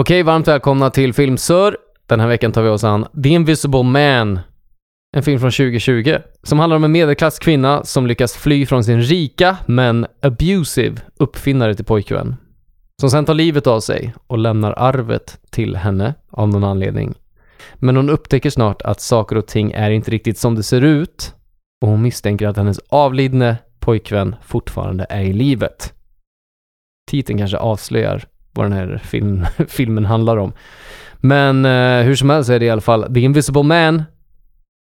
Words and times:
Okej, 0.00 0.22
varmt 0.22 0.48
välkomna 0.48 0.90
till 0.90 1.14
Filmsör. 1.14 1.76
Den 2.06 2.20
här 2.20 2.28
veckan 2.28 2.52
tar 2.52 2.62
vi 2.62 2.68
oss 2.68 2.84
an 2.84 3.06
The 3.22 3.28
Invisible 3.28 3.82
Man. 3.82 4.40
En 5.16 5.22
film 5.22 5.40
från 5.40 5.50
2020 5.50 6.16
som 6.42 6.58
handlar 6.58 6.76
om 6.76 6.84
en 6.84 6.92
medelklass 6.92 7.38
kvinna 7.38 7.84
som 7.84 8.06
lyckas 8.06 8.36
fly 8.36 8.66
från 8.66 8.84
sin 8.84 9.02
rika 9.02 9.56
men 9.66 10.06
abusive 10.22 10.96
uppfinnare 11.16 11.74
till 11.74 11.84
pojkvän. 11.84 12.36
Som 13.00 13.10
sen 13.10 13.24
tar 13.24 13.34
livet 13.34 13.66
av 13.66 13.80
sig 13.80 14.14
och 14.26 14.38
lämnar 14.38 14.74
arvet 14.76 15.40
till 15.50 15.76
henne 15.76 16.14
av 16.30 16.48
någon 16.48 16.64
anledning. 16.64 17.14
Men 17.74 17.96
hon 17.96 18.10
upptäcker 18.10 18.50
snart 18.50 18.82
att 18.82 19.00
saker 19.00 19.36
och 19.36 19.46
ting 19.46 19.72
är 19.72 19.90
inte 19.90 20.10
riktigt 20.10 20.38
som 20.38 20.54
det 20.54 20.62
ser 20.62 20.82
ut 20.82 21.34
och 21.82 21.88
hon 21.88 22.02
misstänker 22.02 22.46
att 22.48 22.56
hennes 22.56 22.80
avlidne 22.88 23.56
pojkvän 23.78 24.36
fortfarande 24.42 25.06
är 25.08 25.22
i 25.22 25.32
livet. 25.32 25.92
Titeln 27.10 27.38
kanske 27.38 27.56
avslöjar 27.56 28.24
vad 28.58 28.66
den 28.66 28.78
här 28.78 29.00
film, 29.04 29.46
filmen 29.68 30.04
handlar 30.04 30.36
om. 30.36 30.52
Men 31.16 31.64
eh, 31.64 32.02
hur 32.02 32.14
som 32.14 32.30
helst 32.30 32.50
är 32.50 32.58
det 32.58 32.66
i 32.66 32.70
alla 32.70 32.80
fall 32.80 33.14
The 33.14 33.20
Invisible 33.20 33.62
Man. 33.62 34.02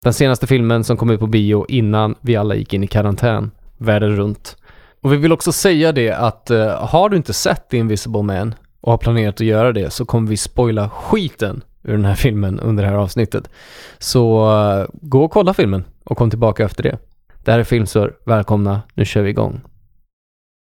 Den 0.05 0.13
senaste 0.13 0.47
filmen 0.47 0.85
som 0.85 0.97
kom 0.97 1.11
ut 1.11 1.21
på 1.21 1.27
bio 1.27 1.67
innan 1.69 2.15
vi 2.21 2.37
alla 2.37 2.55
gick 2.55 2.75
in 2.75 2.85
i 2.85 2.87
karantän 2.87 3.51
världen 3.77 4.17
runt. 4.17 4.57
Och 5.03 5.13
vi 5.13 5.17
vill 5.17 5.33
också 5.33 5.53
säga 5.53 5.93
det 5.93 6.13
att 6.13 6.51
eh, 6.51 6.87
har 6.87 7.09
du 7.09 7.17
inte 7.17 7.33
sett 7.33 7.71
The 7.71 7.77
Invisible 7.77 8.23
Man 8.23 8.55
och 8.81 8.93
har 8.93 8.99
planerat 8.99 9.35
att 9.35 9.47
göra 9.47 9.73
det 9.73 9.91
så 9.91 10.05
kommer 10.05 10.29
vi 10.29 10.37
spoila 10.37 10.91
skiten 10.91 11.63
ur 11.83 11.93
den 11.93 12.05
här 12.05 12.15
filmen 12.15 12.61
under 12.61 12.85
det 12.85 12.91
här 12.91 12.97
avsnittet. 12.97 13.51
Så 13.99 14.53
eh, 14.61 14.87
gå 14.93 15.25
och 15.25 15.31
kolla 15.31 15.55
filmen 15.55 15.85
och 16.05 16.17
kom 16.17 16.31
tillbaka 16.31 16.65
efter 16.65 16.83
det. 16.83 16.99
Det 17.45 17.53
här 17.53 17.59
är 17.59 17.65
Filmsör. 17.65 18.17
Välkomna, 18.25 18.83
nu 18.95 19.05
kör 19.05 19.23
vi 19.23 19.31
igång. 19.31 19.61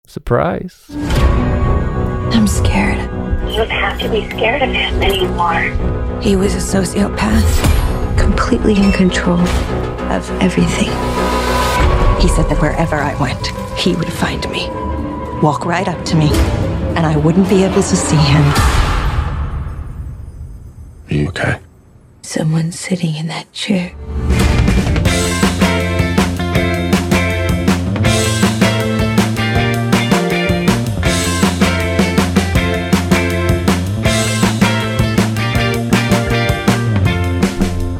Surprise! 0.08 0.94
I'm 2.32 2.48
scared. 2.48 3.00
You 3.50 3.58
don't 3.58 3.70
have 3.70 4.00
to 4.00 4.10
be 4.10 4.30
scared 4.30 4.62
of 4.62 4.70
him 4.70 5.02
anymore. 5.02 6.22
He 6.22 6.36
was 6.36 6.54
a 6.56 6.58
sociopath, 6.58 8.18
completely 8.18 8.76
in 8.76 8.92
control 8.92 9.40
of 9.40 10.30
everything. 10.42 10.90
He 12.22 12.28
said 12.28 12.48
that 12.50 12.58
wherever 12.62 12.96
I 12.98 13.16
went, 13.20 13.48
he 13.80 13.96
would 13.96 14.12
find 14.12 14.48
me, 14.52 14.70
walk 15.42 15.66
right 15.66 15.88
up 15.88 16.04
to 16.06 16.16
me, 16.16 16.30
and 16.96 17.06
I 17.06 17.18
wouldn't 17.18 17.50
be 17.50 17.64
able 17.64 17.76
to 17.76 17.96
see 17.96 18.16
him. 18.16 18.44
Are 21.10 21.14
you 21.14 21.28
okay? 21.30 21.60
Someone 22.22 22.72
sitting 22.72 23.16
in 23.16 23.28
that 23.28 23.52
chair. 23.54 23.94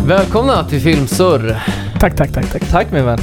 Välkomna 0.10 0.64
till 0.64 0.80
Filmsurr. 0.80 1.64
Tack, 2.00 2.16
tack, 2.16 2.32
tack, 2.32 2.52
tack. 2.52 2.70
Tack 2.70 2.92
min 2.92 3.06
vän. 3.06 3.20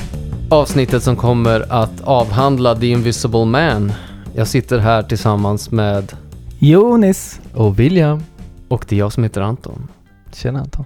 Avsnittet 0.51 1.03
som 1.03 1.17
kommer 1.17 1.73
att 1.73 2.01
avhandla 2.01 2.77
The 2.77 2.87
Invisible 2.87 3.45
Man. 3.45 3.93
Jag 4.35 4.49
sitter 4.49 4.79
här 4.79 5.03
tillsammans 5.03 5.71
med, 5.71 6.13
Jonis. 6.59 7.41
Och 7.55 7.81
William. 7.81 8.23
och 8.69 8.85
det 8.89 8.97
är 8.97 8.99
jag 8.99 9.13
som 9.13 9.23
heter 9.23 9.41
Anton. 9.41 9.89
Tjena 10.33 10.61
Anton. 10.61 10.85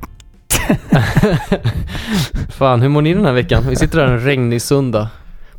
Fan, 2.48 2.82
hur 2.82 2.88
mår 2.88 3.02
ni 3.02 3.14
den 3.14 3.24
här 3.24 3.32
veckan? 3.32 3.64
Vi 3.68 3.76
sitter 3.76 3.98
här 3.98 4.06
en 4.06 4.20
regnig 4.20 4.62
söndag 4.62 5.08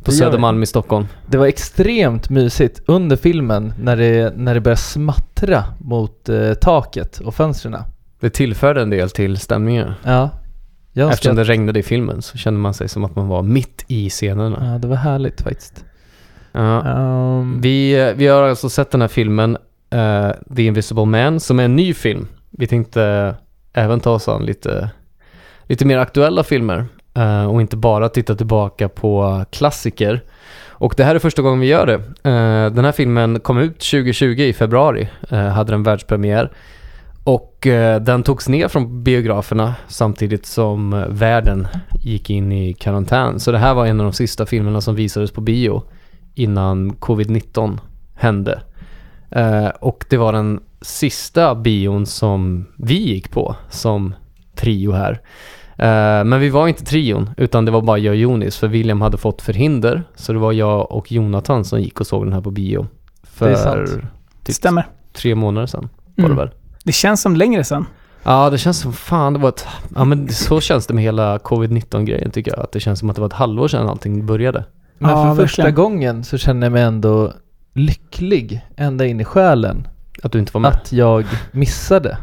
på. 0.04 0.12
Södermalm 0.12 0.62
i 0.62 0.66
Stockholm. 0.66 1.06
Det 1.26 1.38
var 1.38 1.46
extremt 1.46 2.30
mysigt 2.30 2.80
under 2.86 3.16
filmen 3.16 3.74
när 3.78 3.96
det, 3.96 4.36
när 4.36 4.54
det 4.54 4.60
började 4.60 4.80
smattra 4.80 5.64
mot 5.78 6.28
eh, 6.28 6.54
taket 6.54 7.18
och 7.18 7.34
fönstren. 7.34 7.76
Det 8.22 8.30
tillförde 8.30 8.82
en 8.82 8.90
del 8.90 9.10
till 9.10 9.36
stämningen. 9.36 9.92
Ja. 10.04 10.30
Jag 10.92 11.04
önskar 11.04 11.14
Eftersom 11.14 11.36
det 11.36 11.42
att, 11.42 11.48
regnade 11.48 11.78
i 11.78 11.82
filmen 11.82 12.22
så 12.22 12.38
kände 12.38 12.60
man 12.60 12.74
sig 12.74 12.88
som 12.88 13.04
att 13.04 13.16
man 13.16 13.28
var 13.28 13.42
mitt 13.42 13.84
i 13.88 14.10
scenerna. 14.10 14.72
ja, 14.72 14.78
det 14.78 14.88
var 14.88 14.96
härligt 14.96 15.40
faktiskt. 15.40 15.84
Ja. 16.52 16.98
Um, 16.98 17.60
Vi, 17.60 18.12
vi 18.16 18.26
har 18.26 18.42
alltså 18.42 18.68
sett 18.68 18.90
den 18.90 19.00
här 19.00 19.08
filmen 19.08 19.56
eh, 19.90 20.30
The 20.56 20.62
Invisible 20.62 21.04
Man 21.04 21.40
som 21.40 21.60
är 21.60 21.64
en 21.64 21.76
ny 21.76 21.94
film. 21.94 22.28
Vi 22.50 22.66
tänkte 22.66 23.34
även 23.72 24.00
ta 24.00 24.10
oss 24.10 24.28
an 24.28 24.42
lite, 24.46 24.90
lite 25.62 25.84
mer 25.84 25.98
aktuella 25.98 26.44
filmer 26.44 26.86
eh, 27.14 27.44
och 27.44 27.60
inte 27.60 27.76
bara 27.76 28.08
titta 28.08 28.34
tillbaka 28.34 28.88
på 28.88 29.44
klassiker. 29.50 30.22
Och 30.68 30.94
det 30.96 31.04
här 31.04 31.14
är 31.14 31.18
första 31.18 31.42
gången 31.42 31.60
vi 31.60 31.66
gör 31.66 31.86
det. 31.86 31.94
Eh, 32.30 32.72
den 32.72 32.84
här 32.84 32.92
filmen 32.92 33.40
kom 33.40 33.58
ut 33.58 33.78
2020 33.78 34.26
i 34.26 34.52
februari, 34.52 35.08
eh, 35.30 35.46
hade 35.46 35.72
den 35.72 35.82
världspremiär. 35.82 36.50
Och 37.24 37.66
eh, 37.66 38.00
den 38.02 38.22
togs 38.22 38.48
ner 38.48 38.68
från 38.68 39.02
biograferna 39.02 39.74
samtidigt 39.88 40.46
som 40.46 40.92
eh, 40.92 41.06
världen 41.08 41.68
gick 42.02 42.30
in 42.30 42.52
i 42.52 42.72
karantän. 42.74 43.40
Så 43.40 43.52
det 43.52 43.58
här 43.58 43.74
var 43.74 43.86
en 43.86 44.00
av 44.00 44.04
de 44.06 44.12
sista 44.12 44.46
filmerna 44.46 44.80
som 44.80 44.94
visades 44.94 45.30
på 45.30 45.40
bio 45.40 45.82
innan 46.34 46.92
covid-19 46.92 47.78
hände. 48.14 48.62
Eh, 49.30 49.66
och 49.68 50.04
det 50.10 50.16
var 50.16 50.32
den 50.32 50.60
sista 50.80 51.54
bion 51.54 52.06
som 52.06 52.66
vi 52.76 52.94
gick 52.94 53.30
på 53.30 53.56
som 53.70 54.14
trio 54.54 54.92
här. 54.92 55.12
Eh, 55.76 56.24
men 56.24 56.40
vi 56.40 56.48
var 56.48 56.68
inte 56.68 56.84
trion, 56.84 57.30
utan 57.36 57.64
det 57.64 57.70
var 57.70 57.82
bara 57.82 57.98
jag 57.98 58.12
och 58.12 58.16
Jonis, 58.16 58.56
för 58.56 58.68
William 58.68 59.00
hade 59.00 59.16
fått 59.16 59.42
förhinder. 59.42 60.02
Så 60.14 60.32
det 60.32 60.38
var 60.38 60.52
jag 60.52 60.92
och 60.92 61.12
Jonathan 61.12 61.64
som 61.64 61.80
gick 61.80 62.00
och 62.00 62.06
såg 62.06 62.24
den 62.26 62.32
här 62.32 62.40
på 62.40 62.50
bio. 62.50 62.86
För 63.22 63.46
Det 63.46 63.52
är 63.52 63.56
sant. 63.56 63.90
Det 64.46 64.52
stämmer. 64.52 64.86
tre 65.12 65.34
månader 65.34 65.66
sedan 65.66 65.88
var 66.16 66.24
Mm. 66.24 66.36
det 66.36 66.42
väl? 66.44 66.50
Det 66.84 66.92
känns 66.92 67.22
som 67.22 67.36
längre 67.36 67.64
sen. 67.64 67.86
Ja, 68.22 68.50
det 68.50 68.58
känns 68.58 68.78
som 68.80 68.92
fan, 68.92 69.32
det 69.32 69.38
var 69.38 69.48
ett... 69.48 69.66
Ja 69.94 70.04
men 70.04 70.28
så 70.28 70.60
känns 70.60 70.86
det 70.86 70.94
med 70.94 71.04
hela 71.04 71.38
covid-19 71.38 72.04
grejen 72.04 72.30
tycker 72.30 72.50
jag. 72.50 72.60
Att 72.60 72.72
det 72.72 72.80
känns 72.80 72.98
som 72.98 73.10
att 73.10 73.16
det 73.16 73.20
var 73.22 73.26
ett 73.28 73.32
halvår 73.34 73.68
sedan 73.68 73.88
allting 73.88 74.26
började. 74.26 74.64
men 74.98 75.10
Ja, 75.10 75.34
för 75.34 75.42
första 75.42 75.62
verkligen. 75.62 76.08
gång 76.14 76.24
så 76.24 76.38
känner 76.38 76.66
jag 76.66 76.72
mig 76.72 76.82
ändå 76.82 77.32
lycklig 77.74 78.66
ända 78.76 79.06
in 79.06 79.20
i 79.20 79.24
själen 79.24 79.86
Att 80.22 80.32
du 80.32 80.38
inte 80.38 80.52
var 80.54 80.60
med. 80.60 80.70
att 80.72 80.92
jag 80.92 81.24
missade 81.52 82.16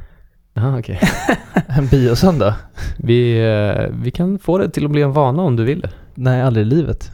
Jaha, 0.53 0.79
okej. 0.79 0.99
en 1.67 1.87
biosöndag. 1.87 2.55
Vi, 2.97 3.39
eh, 3.45 3.85
vi 4.03 4.11
kan 4.11 4.39
få 4.39 4.57
det 4.57 4.69
till 4.69 4.85
att 4.85 4.91
bli 4.91 5.01
en 5.01 5.13
vana 5.13 5.41
om 5.41 5.55
du 5.55 5.63
vill. 5.63 5.87
Nej, 6.15 6.41
aldrig 6.41 6.65
i 6.65 6.69
livet. 6.69 7.11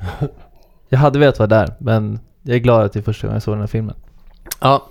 Jag 0.90 1.00
hade 1.00 1.20
velat 1.20 1.40
vara 1.40 1.48
där, 1.48 1.76
men 1.80 2.20
jag 2.44 2.56
är 2.56 2.60
glad 2.60 2.86
att 2.86 2.94
det 2.94 3.00
är 3.00 3.04
första 3.04 3.28
gången 3.28 3.36
jag 3.36 3.44
såg 3.44 3.54
den 3.54 3.60
här 3.62 3.68
filmen. 3.68 3.96
Ja, 4.62 4.88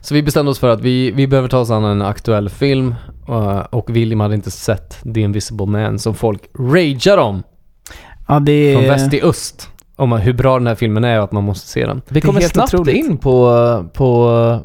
så 0.00 0.14
vi 0.14 0.22
bestämde 0.22 0.50
oss 0.50 0.58
för 0.58 0.68
att 0.68 0.80
vi, 0.80 1.10
vi 1.10 1.26
behöver 1.26 1.48
ta 1.48 1.58
oss 1.58 1.70
an 1.70 1.84
en 1.84 2.02
aktuell 2.02 2.48
film 2.48 2.94
eh, 3.28 3.58
och 3.58 3.96
William 3.96 4.20
hade 4.20 4.34
inte 4.34 4.50
sett 4.50 5.02
The 5.14 5.20
Invisible 5.20 5.66
Man 5.66 5.98
som 5.98 6.14
folk 6.14 6.42
ragear 6.58 7.18
om 7.18 7.42
Ja, 8.28 8.40
det 8.40 8.74
från 8.74 8.84
väst 8.84 9.10
till 9.10 9.24
öst. 9.24 9.70
Om 9.96 10.12
hur 10.12 10.32
bra 10.32 10.58
den 10.58 10.66
här 10.66 10.74
filmen 10.74 11.04
är 11.04 11.18
och 11.18 11.24
att 11.24 11.32
man 11.32 11.44
måste 11.44 11.68
se 11.68 11.86
den. 11.86 12.02
Vi 12.08 12.20
kommer 12.20 12.40
helt 12.40 12.52
snabbt 12.52 12.74
otroligt. 12.74 12.96
in 12.96 13.18
på, 13.18 13.90
på 13.94 14.60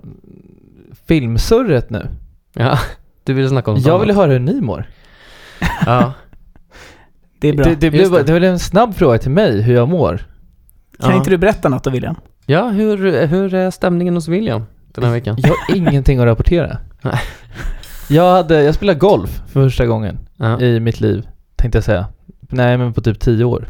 filmsurret 1.07 1.89
nu. 1.89 2.07
Ja, 2.53 2.79
du 3.23 3.33
ville 3.33 3.49
snacka 3.49 3.71
om 3.71 3.77
Jag 3.77 3.99
vill 3.99 4.11
höra 4.11 4.31
hur 4.31 4.39
ni 4.39 4.61
mår. 4.61 4.85
Ja. 5.85 6.13
Det 7.39 7.49
är 7.49 7.53
bra. 7.53 7.65
Det, 7.65 7.75
det, 7.75 7.91
blev, 7.91 8.11
det. 8.11 8.17
det. 8.17 8.33
det 8.33 8.39
blev 8.39 8.51
en 8.51 8.59
snabb 8.59 8.95
fråga 8.95 9.17
till 9.17 9.31
mig 9.31 9.61
hur 9.61 9.73
jag 9.73 9.89
mår. 9.89 10.17
Kan 10.99 11.11
ja. 11.11 11.17
inte 11.17 11.29
du 11.29 11.37
berätta 11.37 11.69
något 11.69 11.83
då, 11.83 11.89
William? 11.89 12.15
Ja, 12.45 12.69
hur, 12.69 13.27
hur 13.27 13.53
är 13.53 13.71
stämningen 13.71 14.15
hos 14.15 14.27
William 14.27 14.65
den 15.01 15.03
här 15.03 15.11
veckan? 15.11 15.35
Jag 15.37 15.49
har 15.49 15.75
ingenting 15.75 16.19
att 16.19 16.25
rapportera. 16.25 16.77
Nej. 17.01 17.19
Jag, 18.09 18.31
hade, 18.31 18.63
jag 18.63 18.75
spelade 18.75 18.99
golf 18.99 19.41
för 19.47 19.63
första 19.63 19.85
gången 19.85 20.19
Ja. 20.37 20.61
i 20.61 20.79
mitt 20.79 21.01
liv, 21.01 21.27
tänkte 21.55 21.77
jag 21.77 21.83
säga. 21.83 22.05
Nej, 22.49 22.77
men 22.77 22.93
på 22.93 23.01
typ 23.01 23.19
10 23.19 23.45
år. 23.45 23.67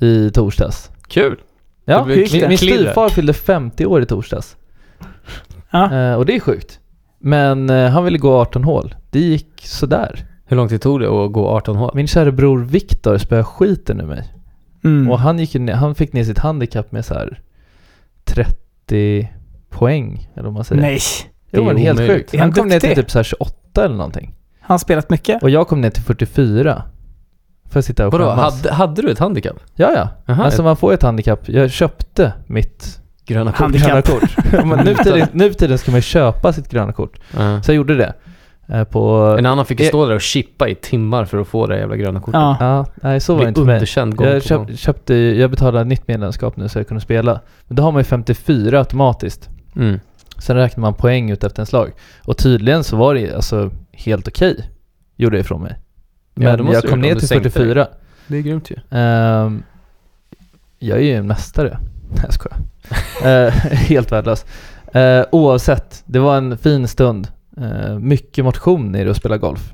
I 0.00 0.30
torsdags. 0.30 0.90
Kul! 1.08 1.36
Ja, 1.84 2.04
min, 2.04 2.58
styvfar 2.58 3.08
fyllde 3.08 3.32
50 3.32 3.86
år 3.86 4.02
i 4.02 4.06
torsdags. 4.06 4.56
Ja. 5.70 5.94
Eh, 5.94 6.14
och 6.14 6.26
det 6.26 6.36
är 6.36 6.40
sjukt. 6.40 6.80
Men 7.18 7.70
eh, 7.70 7.90
han 7.90 8.04
ville 8.04 8.18
gå 8.18 8.40
18 8.40 8.64
hål. 8.64 8.94
Det 9.10 9.20
gick 9.20 9.62
sådär. 9.64 10.26
Hur 10.46 10.56
lång 10.56 10.68
tid 10.68 10.82
tog 10.82 11.00
det 11.00 11.06
att 11.06 11.32
gå 11.32 11.48
18 11.48 11.76
hål? 11.76 11.90
Min 11.94 12.06
kära 12.06 12.32
bror 12.32 12.58
Viktor 12.58 13.18
spöade 13.18 13.44
skiten 13.44 14.00
ur 14.00 14.06
mig. 14.06 14.34
Mm. 14.84 15.10
Och 15.10 15.18
han, 15.18 15.38
gick 15.38 15.70
han 15.70 15.94
fick 15.94 16.12
ner 16.12 16.24
sitt 16.24 16.38
handikapp 16.38 16.92
med 16.92 17.04
så 17.04 17.14
här 17.14 17.40
30 18.24 19.28
poäng, 19.70 20.28
eller 20.34 20.44
vad 20.44 20.52
man 20.52 20.64
säger. 20.64 20.82
Nej. 20.82 20.98
Jo, 21.50 21.60
Det 21.64 21.70
är 21.70 21.74
men 21.74 21.76
helt 21.82 21.98
omöjligt. 21.98 22.16
sjukt. 22.16 22.30
Han 22.32 22.40
han 22.40 22.52
kom 22.52 22.68
ner 22.68 22.80
till 22.80 22.94
typ 22.94 23.10
så 23.10 23.18
här 23.18 23.22
28 23.24 23.84
eller 23.84 23.96
någonting. 23.96 24.34
Han 24.60 24.74
har 24.74 24.78
spelat 24.78 25.10
mycket. 25.10 25.42
Och 25.42 25.50
jag 25.50 25.68
kom 25.68 25.80
ner 25.80 25.90
till 25.90 26.02
44. 26.02 26.82
För 27.70 27.78
att 27.78 27.84
sitta 27.84 28.06
och 28.06 28.12
Vadå, 28.12 28.24
skämmas. 28.30 28.54
hade, 28.62 28.74
hade 28.74 29.02
du 29.02 29.10
ett 29.10 29.18
handikapp? 29.18 29.56
Ja, 29.74 29.92
ja. 29.94 30.08
Jaha, 30.26 30.44
alltså 30.44 30.62
man 30.62 30.76
får 30.76 30.92
ett 30.92 31.02
handikapp. 31.02 31.48
Jag 31.48 31.70
köpte 31.70 32.32
mitt 32.46 33.00
gröna 33.26 33.52
kort? 33.52 33.72
Gröna 33.72 34.02
kort. 34.02 34.36
Men 34.64 34.84
nu, 34.84 34.94
tiden, 34.94 35.28
nu 35.32 35.52
tiden 35.52 35.78
ska 35.78 35.90
man 35.90 35.98
ju 35.98 36.02
köpa 36.02 36.52
sitt 36.52 36.68
gröna 36.70 36.92
kort. 36.92 37.18
Ja. 37.36 37.62
Så 37.62 37.70
jag 37.70 37.76
gjorde 37.76 37.94
det. 37.94 38.14
Eh, 38.68 38.84
på... 38.84 39.36
En 39.38 39.46
annan 39.46 39.66
fick 39.66 39.80
ju 39.80 39.84
Eh, 39.86 39.88
stå 39.88 40.06
där 40.06 40.14
och 40.14 40.20
chippa 40.20 40.68
i 40.68 40.74
timmar 40.74 41.24
för 41.24 41.38
att 41.38 41.48
få 41.48 41.66
det 41.66 41.78
jävla 41.78 41.96
gröna 41.96 42.20
kortet. 42.20 42.40
Ja. 42.40 42.56
Ja, 42.60 42.86
nej 43.02 43.20
så 43.20 43.34
var 43.34 43.42
det 43.42 43.48
inte 43.48 43.60
underkänd 43.60 44.16
gång 44.16 44.26
Jag, 44.26 44.34
gång. 44.34 44.66
köp, 44.66 44.78
köpte, 44.78 45.14
jag 45.14 45.50
betalade 45.50 45.84
nytt 45.84 46.08
medlemskap 46.08 46.56
nu 46.56 46.68
så 46.68 46.78
jag 46.78 46.88
kunde 46.88 47.00
spela. 47.00 47.40
Men 47.66 47.76
då 47.76 47.82
har 47.82 47.92
man 47.92 48.00
ju 48.00 48.04
54 48.04 48.78
automatiskt. 48.78 49.48
Mm. 49.78 50.00
Sen 50.38 50.56
räknar 50.56 50.80
man 50.80 50.94
poäng 50.94 51.30
ut 51.30 51.44
efter 51.44 51.62
en 51.62 51.66
slag. 51.66 51.92
Och 52.24 52.36
tydligen 52.36 52.84
så 52.84 52.96
var 52.96 53.14
det 53.14 53.34
alltså 53.34 53.70
helt 53.92 54.28
okej. 54.28 54.70
Gjorde 55.16 55.36
jag 55.36 55.44
ifrån 55.44 55.62
mig. 55.62 55.78
Ja, 56.34 56.56
Men 56.56 56.64
måste 56.64 56.74
jag 56.76 56.84
kom 56.90 57.00
ner 57.00 57.14
till 57.14 57.28
sänkte 57.28 57.50
44. 57.50 57.88
Det 58.26 58.36
är 58.36 58.40
grymt 58.42 58.70
ju. 58.70 58.76
Ehm, 58.90 59.62
jag 60.78 60.98
är 60.98 61.02
ju 61.02 61.14
en 61.14 61.26
mästare. 61.26 61.78
Nej 62.10 62.24
jag 62.24 62.34
skojar. 62.34 62.58
Eh, 63.24 63.52
helt 63.72 64.12
värdelös. 64.12 64.44
Uh, 64.96 65.24
oavsett, 65.32 66.02
det 66.06 66.18
var 66.18 66.36
en 66.36 66.58
fin 66.58 66.88
stund. 66.88 67.28
Eh, 67.56 67.98
mycket 67.98 68.44
motion 68.44 68.94
i 68.94 69.04
det 69.04 69.10
att 69.10 69.16
spela 69.16 69.36
golf. 69.36 69.72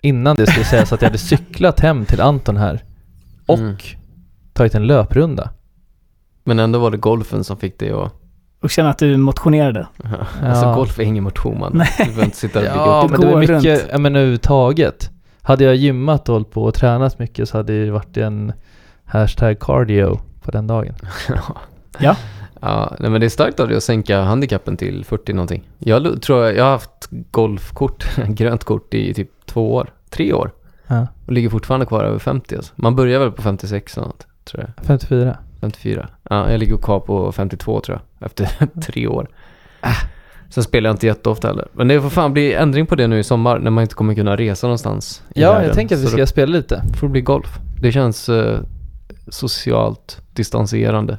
Innan 0.00 0.36
det 0.36 0.46
skulle 0.46 0.64
sägas 0.64 0.92
att 0.92 1.02
jag 1.02 1.08
hade 1.08 1.18
cyklat 1.32 1.80
hem 1.80 2.04
till 2.04 2.20
Anton 2.20 2.56
här 2.56 2.84
och 3.46 3.58
Mm. 3.58 3.76
tagit 4.52 4.74
en 4.74 4.86
löprunda. 4.86 5.50
Men 6.44 6.58
ändå 6.58 6.78
var 6.78 6.90
det 6.90 6.96
golfen 6.96 7.44
som 7.44 7.56
fick 7.56 7.78
dig 7.78 7.90
att... 7.90 8.12
Och 8.62 8.70
känna 8.70 8.90
att 8.90 8.98
du 8.98 9.16
motionerade. 9.16 9.86
Alltså 10.42 10.66
Ja. 10.66 10.74
golf 10.74 10.98
är 10.98 11.02
ingen 11.02 11.24
motion 11.24 11.58
man. 11.58 11.72
Nej. 11.74 11.88
Du 11.98 12.04
behöver 12.04 12.24
inte 12.24 12.36
sitta 12.36 12.58
och 12.58 12.62
bygga 12.62 12.74
Ja, 12.76 13.02
upp. 13.04 13.10
men 13.10 13.20
det 13.20 13.26
var 13.26 13.40
mycket, 13.40 13.64
runt. 13.64 13.84
jag 13.90 14.00
menar 14.00 14.20
överhuvudtaget. 14.20 15.10
Hade 15.42 15.64
jag 15.64 15.76
gymmat 15.76 16.28
och 16.28 16.32
hållit 16.34 16.50
på 16.50 16.62
och 16.64 16.74
tränat 16.74 17.18
mycket 17.18 17.48
så 17.48 17.56
hade 17.56 17.72
det 17.72 17.84
ju 17.84 17.90
varit 17.90 18.16
en 18.16 18.52
hashtag 19.04 19.58
cardio 19.60 20.20
på 20.42 20.50
den 20.50 20.66
dagen. 20.66 20.94
Ja. 21.98 22.16
Ja, 22.60 22.96
nej, 22.98 23.10
men 23.10 23.20
det 23.20 23.26
är 23.26 23.28
starkt 23.30 23.60
av 23.60 23.68
dig 23.68 23.76
att 23.76 23.82
sänka 23.82 24.22
handikappen 24.22 24.76
till 24.76 25.04
40 25.04 25.32
någonting. 25.32 25.68
Jag 25.78 26.22
tror 26.22 26.44
jag, 26.44 26.56
jag 26.56 26.64
har 26.64 26.70
haft 26.70 27.08
golfkort, 27.10 28.16
grönt 28.28 28.64
kort 28.64 28.94
i 28.94 29.14
typ 29.14 29.30
två 29.46 29.74
år, 29.74 29.92
tre 30.10 30.32
år. 30.32 30.50
Ja. 30.86 31.06
Och 31.26 31.32
ligger 31.32 31.48
fortfarande 31.50 31.86
kvar 31.86 32.04
över 32.04 32.18
50 32.18 32.56
alltså. 32.56 32.72
Man 32.76 32.96
börjar 32.96 33.18
väl 33.20 33.32
på 33.32 33.42
56 33.42 33.96
eller 33.96 34.06
något, 34.06 34.26
tror 34.44 34.62
jag. 34.76 34.86
54. 34.86 35.36
54. 35.62 36.08
Ja, 36.30 36.50
jag 36.50 36.60
ligger 36.60 36.76
kvar 36.76 37.00
på 37.00 37.32
52 37.32 37.80
tror 37.80 38.00
jag, 38.18 38.26
efter 38.26 38.48
tre 38.82 39.06
år. 39.06 39.28
Ah. 39.80 39.92
Sen 40.50 40.64
spelar 40.64 40.88
jag 40.90 40.94
inte 40.94 41.06
jätteofta 41.06 41.48
heller. 41.48 41.68
Men 41.72 41.88
det 41.88 42.00
får 42.00 42.10
fan 42.10 42.32
bli 42.32 42.54
ändring 42.54 42.86
på 42.86 42.94
det 42.94 43.06
nu 43.06 43.18
i 43.18 43.24
sommar 43.24 43.58
när 43.58 43.70
man 43.70 43.82
inte 43.82 43.94
kommer 43.94 44.14
kunna 44.14 44.36
resa 44.36 44.66
någonstans 44.66 45.22
Ja, 45.34 45.52
världen. 45.52 45.66
jag 45.66 45.74
tänker 45.76 45.96
att 45.96 46.02
vi 46.02 46.06
ska 46.06 46.26
spela 46.26 46.52
lite. 46.52 46.82
får 47.00 47.06
det 47.06 47.10
bli 47.12 47.20
golf. 47.20 47.58
Det 47.80 47.92
känns 47.92 48.28
eh, 48.28 48.60
socialt 49.28 50.22
distanserande. 50.32 51.18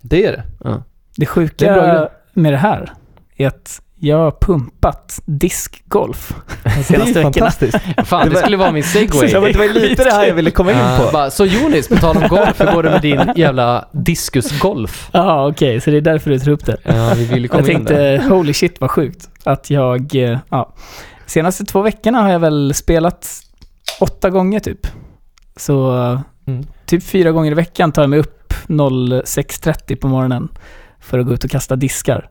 Det 0.00 0.24
är 0.26 0.32
det. 0.32 0.42
Ja. 0.64 0.70
Det 0.70 0.82
Det 1.16 1.22
är 1.24 1.26
sjuka 1.26 1.72
bra 1.74 1.84
grej. 1.86 2.08
med 2.32 2.52
det 2.52 2.56
här 2.56 2.92
är 3.36 3.46
att 3.48 3.82
jag 4.00 4.16
har 4.18 4.30
pumpat 4.40 5.20
diskgolf 5.24 6.34
de 6.64 6.70
Det 6.70 6.78
är 6.78 6.82
senaste 6.82 7.08
ju 7.08 7.14
veckorna. 7.14 7.32
fantastiskt. 7.32 7.78
Fan, 8.04 8.28
Det 8.28 8.34
det 8.34 8.40
skulle 8.40 8.56
vara 8.56 8.72
min 8.72 8.84
segway. 8.84 9.28
Ja, 9.30 9.40
men 9.40 9.52
det 9.52 9.58
var 9.58 9.68
lite 9.68 10.04
det 10.04 10.10
här 10.12 10.26
jag 10.26 10.34
ville 10.34 10.50
komma 10.50 10.72
in 10.72 10.78
på. 10.98 11.12
bara, 11.12 11.30
så 11.30 11.44
Jonis, 11.44 11.88
på 11.88 11.96
tal 11.96 12.16
om 12.16 12.28
golf, 12.28 12.60
hur 12.60 12.72
går 12.72 12.82
det 12.82 12.90
med 12.90 13.02
din 13.02 13.20
jävla 13.36 13.88
diskusgolf? 13.92 15.10
Ja, 15.12 15.48
okej, 15.48 15.80
så 15.80 15.90
det 15.90 15.96
är 15.96 16.00
därför 16.00 16.30
du 16.30 16.38
tar 16.38 16.50
upp 16.50 16.64
det. 16.66 16.76
Ja, 16.82 17.12
vi 17.16 17.24
ville 17.24 17.48
komma 17.48 17.62
Jag 17.66 17.70
in 17.70 17.84
där. 17.84 18.16
tänkte, 18.18 18.34
holy 18.34 18.52
shit 18.52 18.80
vad 18.80 18.90
sjukt. 18.90 19.28
Att 19.44 19.70
jag, 19.70 20.14
eh, 20.14 20.38
ja. 20.50 20.74
Senaste 21.26 21.64
två 21.64 21.82
veckorna 21.82 22.20
har 22.22 22.30
jag 22.30 22.38
väl 22.40 22.74
spelat 22.74 23.28
åtta 24.00 24.30
gånger 24.30 24.60
typ. 24.60 24.86
Så 25.56 25.90
Mm. 26.46 26.66
typ 26.86 27.02
fyra 27.04 27.30
gånger 27.32 27.50
i 27.50 27.54
veckan 27.54 27.92
tar 27.92 28.02
jag 28.02 28.10
mig 28.10 28.18
upp 28.18 28.54
06.30 28.68 29.96
på 29.96 30.08
morgonen 30.08 30.48
för 31.00 31.18
att 31.18 31.26
gå 31.26 31.32
ut 31.34 31.44
och 31.44 31.50
kasta 31.50 31.76
diskar. 31.76 32.28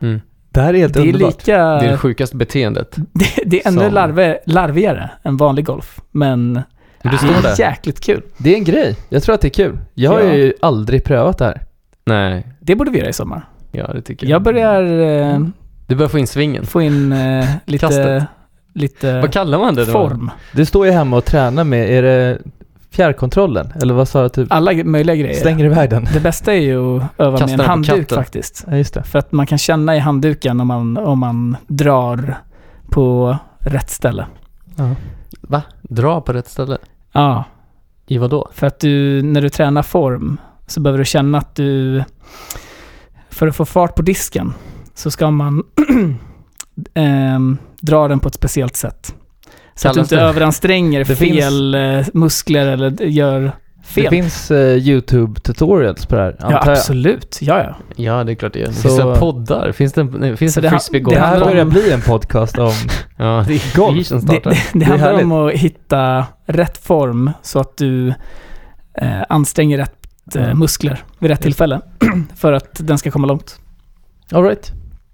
Mm. 0.00 0.20
Det 0.50 0.60
här 0.60 0.74
är 0.74 0.78
helt 0.78 0.94
Det 0.94 1.00
är 1.00 1.06
underbart. 1.06 1.34
lika... 1.38 1.56
Det 1.58 1.86
är 1.86 1.90
det 1.90 1.98
sjukaste 1.98 2.36
beteendet. 2.36 2.96
Det, 3.12 3.42
det 3.46 3.64
är 3.64 3.68
ännu 3.68 3.80
Som- 3.84 3.94
larve, 3.94 4.38
larvigare 4.46 5.10
än 5.22 5.36
vanlig 5.36 5.64
golf. 5.64 6.00
Men 6.10 6.54
Du 7.02 7.08
det 7.08 7.18
står 7.18 7.28
är 7.38 7.42
där. 7.42 7.60
jäkligt 7.60 8.00
kul. 8.00 8.22
Det 8.38 8.50
är 8.52 8.56
en 8.56 8.64
grej. 8.64 8.96
Jag 9.08 9.22
tror 9.22 9.34
att 9.34 9.40
det 9.40 9.48
är 9.48 9.50
kul. 9.50 9.78
Jag 9.94 10.10
har 10.10 10.20
Ja. 10.20 10.34
ju 10.34 10.52
aldrig 10.62 11.04
prövat 11.04 11.38
det 11.38 11.44
här. 11.44 11.60
Nej, 12.06 12.46
Det 12.60 12.74
borde 12.74 12.90
vi 12.90 12.98
göra 12.98 13.08
i 13.08 13.12
sommar. 13.12 13.48
ja 13.72 13.86
det 13.92 14.02
tycker 14.02 14.26
jag. 14.26 14.34
Jag 14.34 14.42
börjar 14.42 14.82
eh, 15.32 15.40
Du 15.86 15.94
börjar 15.94 16.08
få 16.08 16.18
in 16.18 16.26
svingen. 16.26 16.66
få 16.66 16.82
in 16.82 17.12
eh, 17.12 17.44
lite, 17.64 17.86
Kastet. 17.86 18.22
lite 18.74 19.20
Vad 19.20 19.32
kallar 19.32 19.58
man 19.58 19.74
det 19.74 19.84
då? 19.84 19.92
form. 19.92 20.30
Du 20.52 20.64
står 20.64 20.86
ju 20.86 20.92
hemma 20.92 21.16
och 21.16 21.24
tränar 21.24 21.64
med, 21.64 21.90
är 21.90 22.02
det 22.02 22.38
fjärrkontrollen? 22.90 23.72
Eller 23.82 23.94
vad 23.94 24.08
sa 24.08 24.22
jag? 24.22 24.32
Typ, 24.32 24.52
Alla 24.52 24.84
möjliga 24.84 25.16
grejer. 25.16 25.34
stänger 25.34 25.64
iväg 25.64 25.90
den? 25.90 26.08
Det 26.12 26.20
bästa 26.20 26.54
är 26.54 26.60
ju 26.60 26.96
att 26.96 27.02
öva 27.18 27.38
Kasta 27.38 27.56
med 27.56 27.64
en 27.64 27.70
handduk 27.70 28.12
faktiskt. 28.12 28.64
Ja, 28.70 28.76
just 28.76 28.94
det. 28.94 29.02
För 29.02 29.18
att 29.18 29.32
man 29.32 29.46
kan 29.46 29.58
känna 29.58 29.96
i 29.96 29.98
handduken 29.98 30.60
om 30.60 30.66
man, 30.66 30.96
om 30.96 31.18
man 31.18 31.56
drar 31.66 32.34
på 32.90 33.36
rätt 33.58 33.90
ställe. 33.90 34.26
Ja. 34.76 34.94
Va? 35.40 35.62
Dra 35.82 36.20
på 36.20 36.32
rätt 36.32 36.48
ställe? 36.48 36.78
Ja, 37.12 37.44
I 38.06 38.18
vad 38.18 38.30
då? 38.30 38.48
för 38.52 38.66
att 38.66 38.80
du, 38.80 39.22
när 39.22 39.40
du 39.40 39.48
tränar 39.48 39.82
form 39.82 40.40
så 40.66 40.80
behöver 40.80 40.98
du 40.98 41.04
känna 41.04 41.38
att 41.38 41.54
du... 41.54 42.04
För 43.30 43.46
att 43.46 43.56
få 43.56 43.64
fart 43.64 43.94
på 43.94 44.02
disken 44.02 44.54
så 44.94 45.10
ska 45.10 45.30
man 45.30 45.62
ehm, 46.94 47.58
dra 47.80 48.08
den 48.08 48.20
på 48.20 48.28
ett 48.28 48.34
speciellt 48.34 48.76
sätt. 48.76 49.14
Så 49.78 49.88
att 49.88 49.94
du 49.94 50.00
inte 50.00 50.16
det- 50.16 50.22
överanstränger 50.22 51.04
Det 51.04 51.16
fel 51.16 51.74
eh, 51.74 52.06
muskler 52.14 52.66
eller 52.66 53.02
gör 53.04 53.40
Det 53.40 53.52
fel. 53.82 54.10
finns 54.10 54.50
uh, 54.50 54.56
YouTube-tutorials 54.58 56.08
på 56.08 56.16
det 56.16 56.22
här, 56.22 56.36
ja, 56.38 56.70
absolut. 56.70 57.38
Ja, 57.40 57.62
ja. 57.62 57.76
Ja, 57.96 58.24
det 58.24 58.32
är 58.32 58.34
klart 58.34 58.52
det 58.52 58.58
gör. 58.58 58.66
Det 58.66 58.72
Så- 58.72 58.82
finns 58.88 58.96
det 58.96 59.16
poddar? 59.20 59.72
Finns 59.72 59.92
det, 59.92 60.04
nej, 60.04 60.36
finns 60.36 60.54
det, 60.54 60.60
det 60.60 60.68
ha- 60.68 60.78
frisbee 60.78 61.00
det 61.00 61.10
Det 61.14 61.20
här 61.20 61.40
börjar 61.40 61.64
bli 61.64 61.92
en 61.92 62.00
podcast 62.00 62.58
om... 62.58 62.72
Ja, 63.16 63.44
det 63.48 63.54
är 63.54 63.76
golf. 63.76 64.06
som 64.06 64.20
Det, 64.26 64.32
det, 64.44 64.56
det 64.72 64.84
är 64.84 64.88
handlar 64.88 65.08
härligt. 65.08 65.24
om 65.24 65.32
att 65.32 65.52
hitta 65.52 66.26
rätt 66.46 66.78
form 66.78 67.30
så 67.42 67.58
att 67.60 67.76
du 67.76 68.08
eh, 68.94 69.22
anstränger 69.28 69.78
rätt 69.78 70.36
eh, 70.36 70.54
muskler 70.54 71.02
vid 71.18 71.30
rätt 71.30 71.42
tillfälle 71.42 71.80
för 72.36 72.52
att 72.52 72.70
den 72.86 72.98
ska 72.98 73.10
komma 73.10 73.26
långt. 73.26 73.60
All 74.32 74.44
right. 74.44 74.72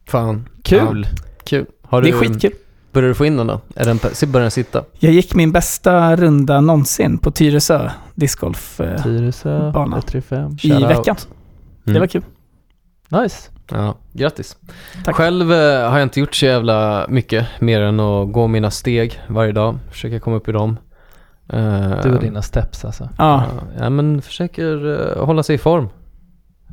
Fan. 0.08 0.48
Kul. 0.62 1.06
Ja, 1.10 1.18
kul. 1.44 1.66
Har 1.82 2.02
det 2.02 2.08
är 2.08 2.12
du, 2.12 2.18
skitkul. 2.18 2.50
Börjar 2.94 3.08
du 3.08 3.14
få 3.14 3.24
in 3.26 3.36
den 3.36 3.46
då? 3.46 3.60
Är 3.76 3.84
den, 3.84 3.98
börjar 4.32 4.42
den 4.44 4.50
sitta? 4.50 4.84
Jag 4.98 5.12
gick 5.12 5.34
min 5.34 5.52
bästa 5.52 6.16
runda 6.16 6.60
någonsin 6.60 7.18
på 7.18 7.30
Tyresö 7.30 7.90
discgolf 8.14 8.80
eh, 8.80 9.02
Tyresö, 9.02 9.70
Bana. 9.72 10.02
35. 10.02 10.56
i 10.62 10.68
veckan. 10.84 11.16
Det 11.84 11.90
Mm. 11.90 12.00
var 12.00 12.06
kul. 12.06 12.22
Nice. 13.08 13.50
Ja, 13.70 13.94
grattis. 14.12 14.56
Tack. 15.04 15.14
Själv 15.14 15.52
eh, 15.52 15.90
har 15.90 15.98
jag 15.98 16.02
inte 16.02 16.20
gjort 16.20 16.34
så 16.34 16.46
jävla 16.46 17.06
mycket 17.08 17.46
mer 17.60 17.80
än 17.80 18.00
att 18.00 18.32
gå 18.32 18.46
mina 18.46 18.70
steg 18.70 19.20
varje 19.28 19.52
dag. 19.52 19.78
Försöka 19.90 20.20
komma 20.20 20.36
upp 20.36 20.48
i 20.48 20.52
dem. 20.52 20.78
Eh, 21.48 22.02
Du 22.02 22.14
och 22.14 22.20
dina 22.20 22.42
steps 22.42 22.84
alltså. 22.84 23.08
Ja, 23.18 23.44
Ja, 23.78 23.90
men 23.90 24.22
försöker 24.22 25.00
eh, 25.18 25.24
hålla 25.24 25.42
sig 25.42 25.54
i 25.54 25.58
form 25.58 25.88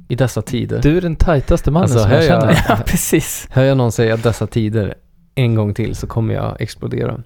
i 0.08 0.16
dessa 0.16 0.42
tider. 0.42 0.82
Du 0.82 0.98
är 0.98 1.02
den 1.02 1.16
tajtaste 1.16 1.72
mannen 1.72 1.84
Alltså, 1.84 2.00
som 2.00 2.12
jag 2.12 2.24
jag- 2.24 2.28
känner. 2.42 2.66
ja 2.70 2.78
precis. 2.86 3.48
Hör 3.52 3.64
jag 3.64 3.78
någon 3.78 3.92
säga 3.92 4.18
dessa 4.18 4.48
tider 4.48 4.94
en 5.36 5.56
gång 5.56 5.74
till 5.74 5.96
så 5.96 6.08
kommer 6.08 6.34
jag 6.34 6.62
explodera. 6.62 7.20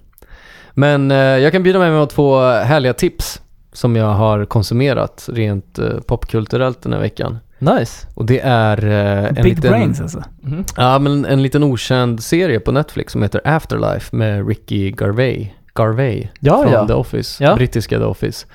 Men 0.74 1.10
eh, 1.10 1.16
jag 1.16 1.52
kan 1.52 1.62
bjuda 1.62 1.78
med 1.78 1.92
mig 1.92 2.06
två 2.08 2.40
härliga 2.50 2.92
tips 2.92 3.42
som 3.72 3.96
jag 3.96 4.06
har 4.10 4.44
konsumerat 4.44 5.28
rent 5.32 5.78
eh, 5.78 6.00
popkulturellt 6.06 6.82
den 6.82 6.92
här 6.92 7.00
veckan. 7.00 7.38
Nice. 7.58 8.06
Och 8.14 8.26
det 8.26 8.40
är 8.40 8.84
eh, 8.86 9.24
en 9.24 9.34
Big 9.34 9.44
liten... 9.44 9.70
brains 9.70 10.00
alltså. 10.00 10.22
Mhm. 10.40 10.64
Ja, 10.76 10.98
men 10.98 11.24
en 11.24 11.42
liten 11.42 11.62
okänd 11.64 12.22
serie 12.22 12.60
på 12.60 12.72
Netflix 12.72 13.12
som 13.12 13.22
heter 13.22 13.40
Afterlife 13.44 14.16
med 14.16 14.48
Ricky 14.48 14.90
Garvey. 14.90 15.48
Garvey 15.74 16.28
Ja, 16.40 16.62
från 16.62 16.72
ja. 16.72 16.86
The 16.86 16.92
Office, 16.92 17.44
Ja. 17.44 17.56
brittiska 17.56 17.98
The 17.98 18.04
Office. 18.04 18.46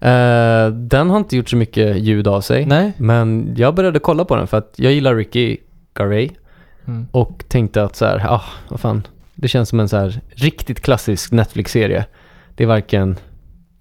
Eh, 0.00 0.66
den 0.68 1.10
har 1.10 1.16
inte 1.18 1.36
gjort 1.36 1.48
så 1.48 1.56
mycket 1.56 1.96
ljud 1.96 2.28
av 2.28 2.40
sig. 2.40 2.66
Nej. 2.66 2.92
Men 2.96 3.54
jag 3.56 3.74
började 3.74 3.98
kolla 3.98 4.24
på 4.24 4.36
den 4.36 4.46
för 4.46 4.58
att 4.58 4.72
jag 4.76 4.92
gillar 4.92 5.14
Ricky 5.14 5.56
Garvey 5.94 6.30
Mm. 6.86 7.06
och 7.10 7.44
tänkte 7.48 7.82
att 7.82 7.96
så 7.96 8.04
här, 8.04 8.26
ah, 8.28 8.44
vad 8.68 8.80
fan. 8.80 9.06
Det 9.34 9.48
känns 9.48 9.68
som 9.68 9.80
en 9.80 9.88
så 9.88 9.96
här 9.96 10.20
riktigt 10.28 10.80
klassisk 10.80 11.32
Netflix-serie. 11.32 12.06
Det 12.54 12.64
är 12.64 12.68
varken, 12.68 13.16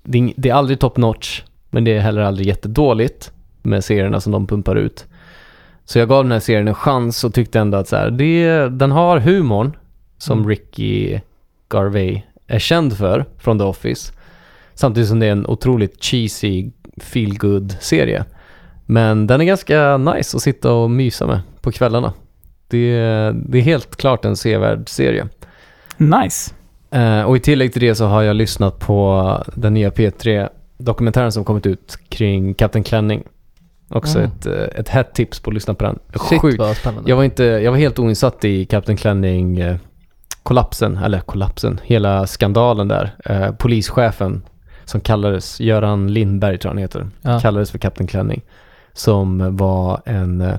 det 0.04 0.18
är, 0.18 0.34
det 0.38 0.50
är 0.50 0.54
aldrig 0.54 0.80
top 0.80 0.98
notch, 0.98 1.42
men 1.70 1.84
det 1.84 1.92
är 1.92 2.00
heller 2.00 2.22
aldrig 2.22 2.48
jättedåligt 2.48 3.32
med 3.62 3.84
serierna 3.84 4.22
som 4.22 4.32
de 4.32 4.48
pumpar 4.48 4.76
ut. 4.76 5.06
Så 5.86 6.00
jag 6.00 6.10
gav 6.10 6.24
den 6.24 6.32
här 6.32 6.40
serien 6.40 6.68
en 6.68 6.76
chans 6.76 7.24
och 7.24 7.34
tyckte 7.34 7.60
ändå 7.60 7.78
att 7.78 7.88
så 7.88 7.96
här, 7.96 8.12
det, 8.12 8.70
den 8.70 8.92
har 8.92 9.20
humorn 9.20 9.78
som 10.18 10.38
Mm. 10.38 10.50
Ricky 10.50 11.20
Garvey 11.70 12.22
är 12.48 12.60
känd 12.60 12.98
för 12.98 13.26
från 13.38 13.60
The 13.60 13.66
Office. 13.66 14.14
Samtidigt 14.74 15.10
som 15.10 15.20
det 15.20 15.26
är 15.26 15.32
en 15.32 15.48
otroligt 15.48 16.04
cheesy 16.04 16.72
feel 16.98 17.38
good 17.38 17.76
serie 17.80 18.26
Men 18.86 19.28
den 19.28 19.42
är 19.42 19.46
ganska 19.46 19.98
nice 19.98 20.38
att 20.38 20.44
sitta 20.44 20.74
och 20.74 20.92
mysa 20.92 21.28
med 21.28 21.40
på 21.62 21.72
kvällarna. 21.72 22.14
Det, 22.72 22.78
är- 22.96 23.34
det 23.34 23.58
är 23.58 23.62
helt 23.62 23.96
klart 23.96 24.26
en 24.26 24.36
sevärd 24.36 24.90
serie. 24.90 25.28
Nice. 25.98 26.54
Eh, 26.92 27.22
och 27.24 27.38
i 27.38 27.40
tillägg 27.40 27.74
till 27.74 27.82
det 27.82 27.96
så 27.96 28.06
har 28.06 28.22
jag 28.22 28.36
lyssnat 28.36 28.80
på 28.80 29.44
den 29.56 29.74
nya 29.74 29.90
P3-dokumentären 29.90 31.32
som 31.32 31.44
kommit 31.46 31.66
ut 31.66 31.98
kring 32.10 32.54
Kapten 32.54 32.84
Klänning. 32.84 33.24
Också 33.90 34.18
Mm. 34.20 34.32
ett, 34.32 34.46
eh, 34.46 34.80
ett 34.80 34.90
hett 34.90 35.14
tips 35.14 35.40
på 35.40 35.50
att 35.50 35.54
lyssna 35.54 35.74
på 35.74 35.84
den. 35.84 36.00
Shit 36.30 36.42
Sjukt. 36.42 36.60
vad 36.60 36.78
spännande. 36.78 37.10
Jag 37.10 37.16
var, 37.18 37.24
inte, 37.24 37.44
jag 37.44 37.72
var 37.72 37.78
helt 37.78 38.00
oinsatt 38.00 38.46
i 38.46 38.66
Kapten 38.66 38.98
Klänning 38.98 39.60
eh, 39.60 39.76
kollapsen, 40.44 40.98
eller 40.98 41.20
kollapsen, 41.20 41.80
hela 41.84 42.28
skandalen 42.28 42.88
där. 42.88 43.12
Polischefen 43.58 44.42
som 44.86 45.02
kallades, 45.02 45.60
Göran 45.60 46.14
Lindberg 46.14 46.58
tror 46.58 46.70
jag 46.70 46.74
han 46.76 46.82
heter, 46.82 47.08
Ja. 47.22 47.40
kallades 47.40 47.72
för 47.72 47.78
Kapten 47.78 48.08
Klänning. 48.08 48.42
Som 48.94 49.58
var 49.58 50.02
en 50.06 50.42
eh, 50.42 50.54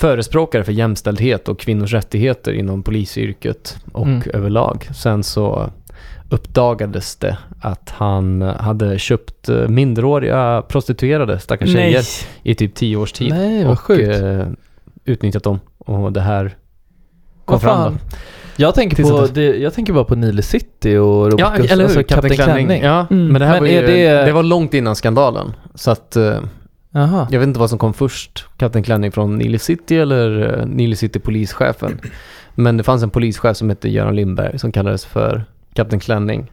förespråkare 0.00 0.64
för 0.64 0.72
jämställdhet 0.72 1.48
och 1.48 1.60
kvinnors 1.60 1.92
rättigheter 1.92 2.52
inom 2.52 2.82
polisyrket 2.82 3.76
och 3.92 4.06
Mm. 4.06 4.22
överlag. 4.34 4.88
Sen 4.94 5.22
så 5.22 5.70
uppdagades 6.30 7.16
det 7.16 7.38
att 7.60 7.90
han 7.96 8.42
hade 8.42 8.98
köpt 8.98 9.48
eh, 9.48 9.68
minderåriga 9.68 10.62
prostituerade 10.68 11.38
stackars 11.38 11.74
Nej. 11.74 11.92
tjejer 11.92 12.04
i 12.42 12.54
typ 12.54 12.74
tio 12.74 12.96
års 12.96 13.12
tid. 13.12 13.30
Nej, 13.30 13.66
och 13.66 13.80
sjukt. 13.80 14.20
eh, 14.22 14.46
utnyttjat 15.04 15.42
dem. 15.42 15.60
Och 15.78 16.12
det 16.12 16.20
här 16.20 16.44
kom 17.44 17.52
Vad 17.54 17.62
fram 17.62 17.76
fan? 17.76 17.92
då. 17.92 18.16
Jag 18.56 18.74
tänker, 18.74 19.02
på, 19.02 19.26
det, 19.34 19.44
jag 19.56 19.74
tänker 19.74 19.92
bara 19.92 20.04
på 20.04 20.14
Nile 20.14 20.42
City 20.42 20.96
och 20.96 21.26
Ja, 21.26 21.30
Robotus, 21.30 21.70
eller 21.72 21.76
hur? 21.76 21.82
alltså 21.84 22.02
Kapten 22.14 22.30
Klänning. 22.30 22.82
Ja, 22.82 23.06
Mm. 23.10 23.26
men 23.32 23.40
det 23.40 23.46
här 23.46 23.52
Men 23.52 23.62
var 23.62 23.68
ju, 23.68 23.86
det- 23.86 24.24
det... 24.24 24.32
var 24.32 24.42
långt 24.42 24.74
innan 24.74 24.96
skandalen. 24.96 25.52
Så 25.74 25.90
att 25.90 26.16
eh, 26.94 27.00
Jaha. 27.00 27.28
jag 27.30 27.38
vet 27.40 27.46
inte 27.46 27.60
vad 27.60 27.70
som 27.70 27.78
kom 27.78 27.94
först. 27.94 28.46
Kapten 28.56 28.82
Klänning 28.82 29.12
från 29.12 29.38
Nile 29.38 29.58
City 29.58 29.96
eller 29.98 30.58
uh, 30.60 30.66
Nile 30.66 30.96
City 30.96 31.18
polischefen. 31.20 32.00
Men 32.54 32.76
det 32.76 32.82
fanns 32.82 33.02
en 33.02 33.10
polischef 33.10 33.56
som 33.56 33.68
hette 33.68 33.88
Göran 33.88 34.16
Lindberg 34.16 34.58
som 34.58 34.72
kallades 34.72 35.04
för 35.04 35.44
Kapten 35.74 36.00
Klänning. 36.00 36.50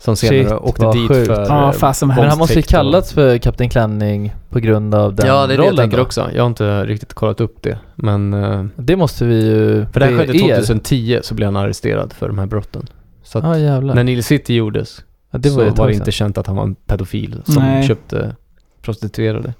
Som 0.00 0.16
senare 0.16 0.44
Shit, 0.44 0.52
åkte 0.52 0.92
dit 0.92 1.08
sjukt. 1.08 1.26
för 1.26 1.46
Ja, 1.48 1.66
eh, 1.66 1.72
fasen 1.72 2.08
vad 2.08 2.16
Men 2.18 2.28
han 2.28 2.38
måste 2.38 2.54
ju 2.54 2.62
kallats 2.62 3.12
för 3.12 3.38
Kapten 3.38 3.68
Klänning 3.70 4.34
på 4.50 4.58
grund 4.58 4.94
av 4.94 5.14
den 5.14 5.26
Ja, 5.26 5.46
det 5.46 5.54
är 5.54 5.58
det 5.58 5.64
jag 5.64 5.70
rollen 5.72 5.76
tänker 5.76 5.96
då. 5.96 6.02
också. 6.02 6.30
Jag 6.34 6.42
har 6.42 6.48
inte 6.48 6.84
riktigt 6.84 7.14
kollat 7.14 7.40
upp 7.40 7.62
det. 7.62 7.78
Men... 7.94 8.34
eh, 8.34 8.64
Det 8.76 8.96
måste 8.96 9.24
vi 9.24 9.46
ju... 9.46 9.86
för 9.92 10.00
det 10.00 10.06
här 10.06 10.16
skedde 10.18 10.38
är- 10.38 10.56
2010 10.56 11.18
så 11.22 11.34
blev 11.34 11.46
han 11.46 11.56
arresterad 11.56 12.12
för 12.12 12.28
de 12.28 12.38
här 12.38 12.46
brotten. 12.46 12.86
Så 13.22 13.38
att 13.38 13.60
jävlar. 13.60 13.94
när 13.94 14.04
Nile 14.04 14.22
City 14.22 14.54
gjordes 14.54 15.04
ja, 15.30 15.38
det 15.38 15.50
så 15.50 15.56
var 15.56 15.70
var 15.70 15.86
det 15.88 15.94
inte 15.94 16.12
känt 16.12 16.38
att 16.38 16.46
han 16.46 16.56
var 16.56 16.62
en 16.62 16.74
pedofil 16.74 17.42
som 17.44 17.62
Nej. 17.62 17.86
köpte 17.86 18.36
prostituerade. 18.82 19.54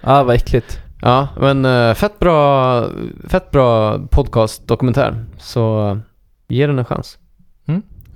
Ja, 0.00 0.22
vad 0.24 0.36
äckligt. 0.36 0.80
Ja, 1.00 1.28
men 1.40 1.64
eh, 1.64 1.94
fett 1.94 2.18
bra, 2.18 2.84
fett 3.28 3.50
bra 3.50 3.98
podcast-dokumentär. 4.10 5.24
Så 5.38 5.90
uh, 5.90 5.98
ge 6.48 6.66
den 6.66 6.78
en 6.78 6.84
chans. 6.84 7.18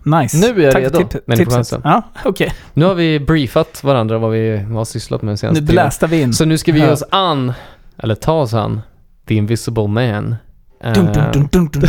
Nice. 0.05 0.37
Nu 0.37 0.61
är 0.61 0.65
jag 0.65 0.73
Tack 0.73 0.83
redo. 0.83 0.99
tip- 0.99 1.23
får 1.27 1.57
tipset. 1.57 1.81
Ja, 1.85 2.03
okej. 2.25 2.53
Nu 2.75 2.85
har 2.85 2.95
vi 2.95 3.21
briefat 3.21 3.85
varandra 3.85 4.19
vad 4.19 4.31
vi 4.31 4.57
har 4.59 4.85
sysslat 4.85 5.23
med 5.23 5.33
Nu 5.33 5.37
senaste 5.37 5.61
tiden. 5.61 5.75
blästar 5.75 6.09
vi 6.09 6.21
in. 6.21 6.33
Så 6.33 6.45
nu 6.45 6.59
ska 6.59 6.73
vi 6.73 6.79
ge 6.81 6.91
oss 6.91 7.05
an, 7.11 7.53
eller 7.99 8.15
ta 8.15 8.33
oss 8.33 8.55
an, 8.55 8.81
The 9.29 9.35
Invisible 9.35 9.87
Man. 9.89 10.37
Eh, 10.85 10.93
Dun, 10.93 11.07
dun, 11.33 11.49
dun! 11.69 11.83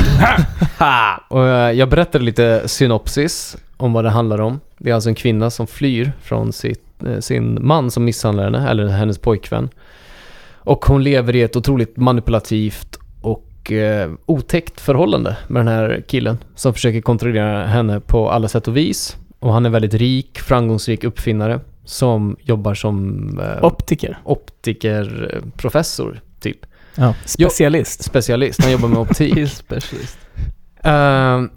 Och 1.28 1.48
jag 1.50 1.90
berättade 1.90 2.24
lite 2.24 2.68
synopsis 2.68 3.58
om 3.78 3.94
vad 3.94 4.04
det 4.04 4.10
handlar 4.10 4.42
om. 4.42 4.60
Det 4.78 4.90
är 4.90 4.94
alltså 4.96 5.10
en 5.10 5.16
kvinna 5.16 5.50
som 5.50 5.68
flyr 5.68 6.12
från 6.22 6.54
sitt, 6.54 6.84
sin 7.20 7.58
man 7.68 7.92
som 7.92 8.04
misshandlar 8.06 8.44
henne, 8.44 8.70
eller 8.70 8.88
hennes 8.88 9.18
pojkvän. 9.18 9.70
Och 10.66 10.86
hon 10.86 11.04
lever 11.04 11.36
i 11.36 11.42
ett 11.42 11.56
otroligt 11.56 11.98
manipulativt 11.98 13.00
och 13.22 13.72
eh, 13.72 14.12
otäckt 14.26 14.82
förhållande 14.82 15.38
med 15.48 15.60
den 15.60 15.74
här 15.74 16.04
killen 16.08 16.38
som 16.56 16.74
försöker 16.74 17.02
kontrollera 17.02 17.66
henne 17.66 18.00
på 18.00 18.30
alla 18.30 18.48
sätt 18.48 18.68
och 18.68 18.78
vis. 18.78 19.18
Och 19.40 19.54
han 19.54 19.66
är 19.66 19.70
väldigt 19.70 19.94
rik, 19.94 20.40
framgångsrik 20.40 21.04
uppfinnare 21.04 21.60
som 21.86 22.38
jobbar 22.40 22.74
som 22.74 23.40
eh, 23.40 23.64
Optiker. 23.66 24.18
optikerprofessor, 24.24 26.22
typ. 26.40 26.66
Specialist. 27.26 28.04
Specialist, 28.04 28.64
han 28.64 28.72
jobbar 28.72 28.88
med 28.88 28.98
optik. 28.98 29.50
specialist. 29.52 30.18
Ehm, 30.84 31.50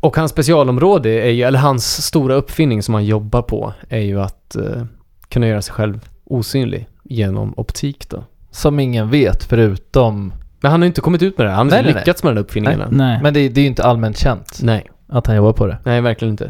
och 0.00 0.16
hans 0.16 0.30
specialområde 0.30 1.10
är 1.10 1.30
ju, 1.30 1.42
eller 1.42 1.58
hans 1.58 2.06
stora 2.06 2.34
uppfinning 2.34 2.82
som 2.82 2.94
han 2.94 3.04
jobbar 3.04 3.42
på 3.42 3.72
är 3.88 4.00
ju 4.00 4.20
att 4.20 4.56
eh, 4.56 4.84
kunna 5.28 5.46
göra 5.46 5.62
sig 5.62 5.74
själv 5.74 6.08
osynlig 6.24 6.88
genom 7.04 7.54
optik 7.56 8.08
då. 8.08 8.24
Som 8.54 8.80
ingen 8.80 9.10
vet 9.10 9.44
förutom... 9.44 10.32
Men 10.60 10.70
han 10.70 10.80
har 10.80 10.84
ju 10.84 10.88
inte 10.88 11.00
kommit 11.00 11.22
ut 11.22 11.38
med 11.38 11.46
det. 11.46 11.50
Han 11.50 11.58
har 11.58 11.64
Nej, 11.64 11.78
inte 11.78 11.86
nej, 11.86 11.94
nej. 11.94 12.00
lyckats 12.02 12.22
med 12.22 12.30
den 12.34 12.38
uppfinningen 12.44 12.80
än. 12.80 12.88
Nej. 12.92 13.20
Men 13.22 13.34
det, 13.34 13.48
det 13.48 13.60
är 13.60 13.62
ju 13.62 13.68
inte 13.68 13.84
allmänt 13.84 14.18
känt 14.18 14.58
Nej, 14.62 14.90
att 15.08 15.26
han 15.26 15.36
jobbar 15.36 15.52
på 15.52 15.66
det. 15.66 15.78
nej 15.84 16.00
verkligen 16.00 16.30
inte. 16.32 16.44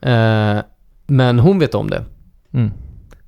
Eh, 0.00 0.58
men 1.06 1.38
hon 1.38 1.58
vet 1.58 1.74
om 1.74 1.90
det. 1.90 2.04
Mm. 2.54 2.72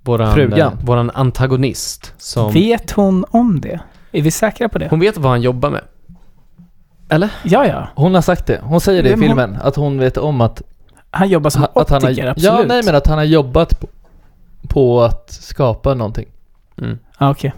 Våran, 0.03 0.35
Frugan. 0.35 0.73
eh, 0.73 0.85
våran 0.85 1.11
antagonist 1.15 2.15
som... 2.19 2.53
Vet 2.53 2.91
hon 2.91 3.25
om 3.31 3.61
det? 3.61 3.81
Är 4.13 4.23
vi 4.23 4.31
säkra 4.31 4.69
på 4.69 4.79
det? 4.79 4.89
Hon 4.91 5.01
vet 5.01 5.17
vad 5.19 5.31
han 5.33 5.43
jobbar 5.43 5.71
med. 5.71 5.83
Eller? 7.09 7.31
Ja, 7.45 7.67
ja. 7.67 7.89
Hon 7.95 8.15
har 8.15 8.23
sagt 8.23 8.47
det. 8.47 8.61
Hon 8.63 8.81
säger 8.81 9.03
det 9.03 9.09
i 9.09 9.17
Men 9.17 9.21
hon- 9.21 9.29
filmen. 9.29 9.59
Att 9.63 9.77
hon 9.77 9.99
vet 9.99 10.17
om 10.17 10.41
att... 10.41 10.63
Han 11.11 11.29
jobbar 11.29 11.51
som 11.51 11.63
att 11.75 11.91
han 11.91 12.03
optiker, 12.05 12.23
har, 12.23 12.31
absolut. 12.31 12.59
Ja, 12.61 12.65
nej 12.69 12.83
men 12.85 12.95
att 12.95 13.07
han 13.07 13.19
har 13.19 13.25
jobbat 13.25 13.81
på, 13.81 13.87
på 14.69 15.03
att 15.03 15.31
skapa 15.31 15.95
någonting. 15.95 16.29
Mm. 16.79 16.99
Ja, 17.19 17.31
okej. 17.31 17.53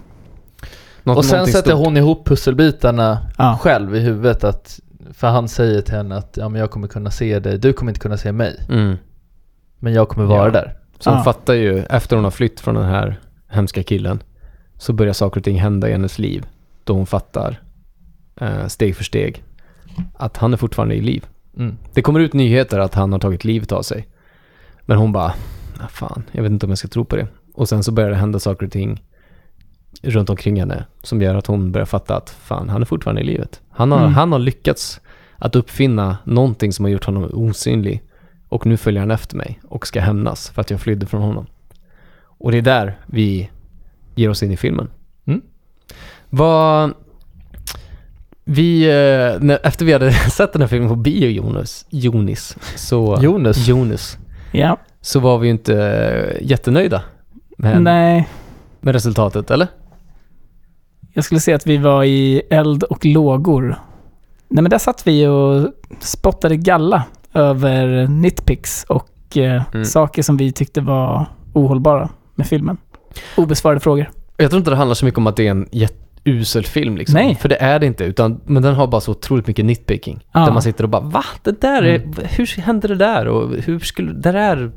Något, 1.02 1.16
och 1.18 1.24
sen 1.24 1.46
sätter 1.46 1.70
stort. 1.70 1.84
hon 1.86 1.96
ihop 1.96 2.26
pusselbitarna 2.28 3.18
Ja. 3.38 3.58
själv 3.62 3.96
i 3.96 4.00
huvudet 4.00 4.44
att... 4.44 4.80
För 5.12 5.28
han 5.28 5.48
säger 5.48 5.80
till 5.80 5.94
henne 5.94 6.16
att 6.16 6.36
ja, 6.36 6.48
men 6.48 6.60
jag 6.60 6.70
kommer 6.70 6.88
kunna 6.88 7.10
se 7.10 7.38
dig, 7.38 7.58
du 7.58 7.72
kommer 7.72 7.90
inte 7.90 8.00
kunna 8.00 8.16
se 8.16 8.32
mig. 8.32 8.60
Mm. 8.68 8.96
Men 9.78 9.92
jag 9.92 10.08
kommer 10.08 10.26
vara 10.26 10.44
Ja. 10.46 10.50
där. 10.50 10.76
Så 10.98 11.10
hon 11.10 11.16
Ja. 11.18 11.24
fattar 11.24 11.54
ju, 11.54 11.78
efter 11.78 12.16
hon 12.16 12.24
har 12.24 12.30
flytt 12.30 12.60
från 12.60 12.74
den 12.74 12.84
här 12.84 13.20
hemska 13.48 13.82
killen, 13.82 14.22
så 14.78 14.92
börjar 14.92 15.12
saker 15.12 15.40
och 15.40 15.44
ting 15.44 15.60
hända 15.60 15.88
i 15.88 15.92
hennes 15.92 16.18
liv. 16.18 16.46
Då 16.84 16.92
hon 16.92 17.06
fattar, 17.06 17.60
eh, 18.40 18.66
steg 18.66 18.96
för 18.96 19.04
steg, 19.04 19.42
att 20.14 20.36
han 20.36 20.52
är 20.52 20.56
fortfarande 20.56 20.94
i 20.94 21.00
liv. 21.00 21.26
Mm. 21.56 21.76
Det 21.94 22.02
kommer 22.02 22.20
ut 22.20 22.32
nyheter 22.32 22.78
att 22.78 22.94
han 22.94 23.12
har 23.12 23.18
tagit 23.18 23.44
livet 23.44 23.72
av 23.72 23.82
sig. 23.82 24.08
Men 24.82 24.98
hon 24.98 25.12
bara, 25.12 25.32
ah, 25.80 25.88
fan, 25.88 26.22
jag 26.32 26.42
vet 26.42 26.52
inte 26.52 26.66
om 26.66 26.70
jag 26.70 26.78
ska 26.78 26.88
tro 26.88 27.04
på 27.04 27.16
det. 27.16 27.26
Och 27.54 27.68
sen 27.68 27.82
så 27.82 27.92
börjar 27.92 28.10
det 28.10 28.16
hända 28.16 28.38
saker 28.38 28.66
och 28.66 28.72
ting 28.72 29.04
runt 30.02 30.30
omkring 30.30 30.60
henne 30.60 30.84
som 31.02 31.22
gör 31.22 31.34
att 31.34 31.46
hon 31.46 31.72
börjar 31.72 31.86
fatta 31.86 32.16
att 32.16 32.30
fan, 32.30 32.68
han 32.68 32.82
är 32.82 32.86
fortfarande 32.86 33.20
i 33.20 33.24
livet. 33.24 33.60
Han 33.70 33.92
har, 33.92 33.98
Mm. 33.98 34.14
han 34.14 34.32
har 34.32 34.38
lyckats 34.38 35.00
att 35.36 35.56
uppfinna 35.56 36.18
någonting 36.24 36.72
som 36.72 36.84
har 36.84 36.90
gjort 36.92 37.04
honom 37.04 37.30
osynlig. 37.32 38.02
Och 38.48 38.66
nu 38.66 38.76
följer 38.76 39.00
han 39.00 39.10
efter 39.10 39.36
mig 39.36 39.60
och 39.68 39.86
ska 39.86 40.00
hämnas 40.00 40.50
för 40.50 40.60
att 40.60 40.70
jag 40.70 40.80
flydde 40.80 41.06
från 41.06 41.22
honom. 41.22 41.46
Och 42.22 42.52
det 42.52 42.58
är 42.58 42.62
där 42.62 42.98
vi 43.06 43.50
ger 44.14 44.30
oss 44.30 44.42
in 44.42 44.50
i 44.50 44.56
filmen. 44.56 44.88
Mm. 45.24 45.40
Vad... 46.30 46.92
Vi, 48.44 48.84
eh, 48.84 49.40
när, 49.40 49.58
efter 49.66 49.84
vi 49.84 49.92
hade 49.92 50.12
sett 50.30 50.52
den 50.52 50.62
här 50.62 50.68
filmen 50.68 50.88
på 50.88 50.96
bio, 50.96 51.28
Jonas, 51.28 51.86
Jonis, 51.90 52.56
så... 52.76 53.18
Jonas. 53.22 53.68
Jonas. 53.68 54.18
Ja. 54.52 54.76
Så 55.00 55.20
var 55.20 55.38
vi 55.38 55.46
ju 55.46 55.50
inte 55.50 56.38
jättenöjda 56.40 57.02
med, 57.58 57.82
Nej. 57.82 58.28
med 58.80 58.92
resultatet, 58.94 59.50
eller? 59.50 59.68
Jag 61.12 61.24
skulle 61.24 61.40
säga 61.40 61.54
att 61.56 61.66
vi 61.66 61.76
var 61.76 62.04
i 62.04 62.42
eld 62.50 62.82
och 62.82 63.04
lågor. 63.06 63.76
Nej 64.48 64.62
men 64.62 64.70
där 64.70 64.78
satt 64.78 65.06
vi 65.06 65.26
och 65.26 65.68
spottade 66.00 66.56
galla 66.56 67.02
över 67.34 68.06
nitpicks 68.08 68.84
och 68.88 69.36
eh, 69.36 69.62
Mm. 69.74 69.84
saker 69.84 70.22
som 70.22 70.36
vi 70.36 70.52
tyckte 70.52 70.80
var 70.80 71.26
ohållbara 71.52 72.08
med 72.34 72.46
filmen. 72.46 72.76
Obesvarade 73.36 73.80
frågor. 73.80 74.10
Jag 74.36 74.50
tror 74.50 74.58
inte 74.58 74.70
det 74.70 74.76
handlar 74.76 74.94
så 74.94 75.04
mycket 75.04 75.18
om 75.18 75.26
att 75.26 75.36
det 75.36 75.46
är 75.46 75.50
en 75.50 75.68
jätteusel 75.72 76.64
film 76.66 76.96
liksom. 76.96 77.14
Nej. 77.14 77.34
För 77.34 77.48
det 77.48 77.56
är 77.56 77.78
det 77.78 77.86
inte, 77.86 78.04
utan, 78.04 78.40
men 78.44 78.62
den 78.62 78.74
har 78.74 78.86
bara 78.86 79.00
så 79.00 79.10
otroligt 79.10 79.46
mycket 79.46 79.64
nitpicking. 79.64 80.24
Ja. 80.32 80.40
Där 80.44 80.52
man 80.52 80.62
sitter 80.62 80.84
och 80.84 80.90
bara 80.90 81.02
va? 81.02 81.24
Det 81.42 81.60
där 81.60 81.82
är, 81.82 81.94
Mm. 81.96 82.12
hur 82.30 82.60
hände 82.60 82.88
det 82.88 82.94
där? 82.96 83.28
Och 83.28 83.56
hur 83.56 83.78
skulle, 83.78 84.12
det 84.12 84.32
där 84.32 84.70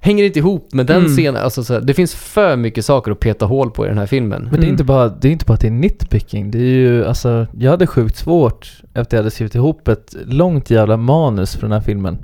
hänger 0.00 0.24
inte 0.24 0.38
ihop 0.38 0.72
med 0.72 0.86
den 0.86 0.96
Mm. 0.98 1.08
scenen. 1.10 1.42
Alltså, 1.42 1.64
så 1.64 1.74
här, 1.74 1.80
det 1.80 1.94
finns 1.94 2.14
för 2.14 2.56
mycket 2.56 2.84
saker 2.84 3.12
att 3.12 3.20
peta 3.20 3.46
hål 3.46 3.70
på 3.70 3.84
i 3.86 3.88
den 3.88 3.98
här 3.98 4.06
filmen. 4.06 4.42
Men 4.42 4.50
det 4.50 4.56
är, 4.56 4.58
Mm. 4.58 4.70
inte 4.70 4.84
bara, 4.84 5.08
det 5.08 5.28
är 5.28 5.32
inte 5.32 5.44
bara 5.44 5.54
att 5.54 5.60
det 5.60 5.66
är 5.66 5.70
nitpicking. 5.70 6.50
Det 6.50 6.58
är 6.58 6.62
ju, 6.62 7.04
alltså, 7.04 7.46
jag 7.58 7.70
hade 7.70 7.86
sjukt 7.86 8.16
svårt 8.16 8.82
efter 8.94 9.16
jag 9.16 9.22
hade 9.22 9.30
skrivit 9.30 9.54
ihop 9.54 9.88
ett 9.88 10.14
långt 10.26 10.70
jävla 10.70 10.96
manus 10.96 11.54
för 11.54 11.62
den 11.62 11.72
här 11.72 11.80
filmen. 11.80 12.18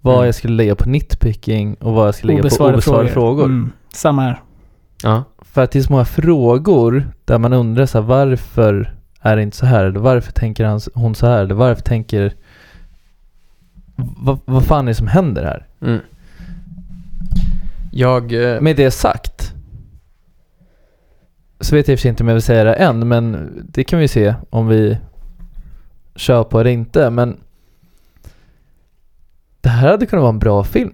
Vad 0.00 0.14
Mm. 0.14 0.26
jag 0.26 0.34
skulle 0.34 0.54
lägga 0.54 0.74
på 0.74 0.88
nitpicking 0.88 1.74
och 1.74 1.92
vad 1.92 2.06
jag 2.06 2.14
skulle 2.14 2.32
lägga 2.32 2.42
på 2.42 2.46
obesvarade 2.46 3.08
frågor. 3.08 3.44
Mm. 3.44 3.72
Samma 3.92 4.22
här. 4.22 4.42
Ja. 5.02 5.24
För 5.38 5.62
att 5.62 5.70
det 5.72 5.78
är 5.78 5.82
så 5.82 5.92
många 5.92 6.04
frågor 6.04 7.08
där 7.24 7.38
man 7.38 7.52
undrar 7.52 7.86
så 7.86 7.98
här, 8.00 8.06
varför 8.06 8.94
är 9.20 9.36
det 9.36 9.42
inte 9.42 9.56
så 9.56 9.66
här? 9.66 9.84
Eller 9.84 10.00
varför 10.00 10.32
tänker 10.32 10.64
han, 10.64 10.80
hon 10.94 11.14
så 11.14 11.26
här? 11.26 11.42
Eller 11.42 11.54
varför 11.54 11.82
tänker... 11.82 12.34
Vad, 13.96 14.38
vad 14.44 14.64
fan 14.64 14.84
är 14.84 14.90
det 14.90 14.94
som 14.94 15.06
händer 15.06 15.44
här? 15.44 15.66
Mm. 15.82 16.00
Jag... 17.92 18.32
eh, 18.54 18.60
Med 18.60 18.76
det 18.76 18.90
sagt 18.90 19.54
så 21.60 21.74
vet 21.76 21.88
jag 21.88 21.92
i 21.92 21.96
och 21.96 21.98
för 21.98 22.02
sig 22.02 22.08
inte 22.08 22.22
om 22.22 22.28
jag 22.28 22.34
vill 22.34 22.42
säga 22.42 22.64
det 22.64 22.74
än, 22.74 23.08
men 23.08 23.52
det 23.68 23.84
kan 23.84 23.98
vi 23.98 24.08
se 24.08 24.34
om 24.50 24.66
vi 24.68 24.98
kör 26.16 26.44
på 26.44 26.62
det 26.62 26.70
inte. 26.72 27.10
Men 27.10 27.36
det 29.60 29.68
här 29.68 29.90
hade 29.90 30.06
kunnat 30.06 30.22
vara 30.22 30.32
en 30.32 30.38
bra 30.38 30.64
film. 30.64 30.92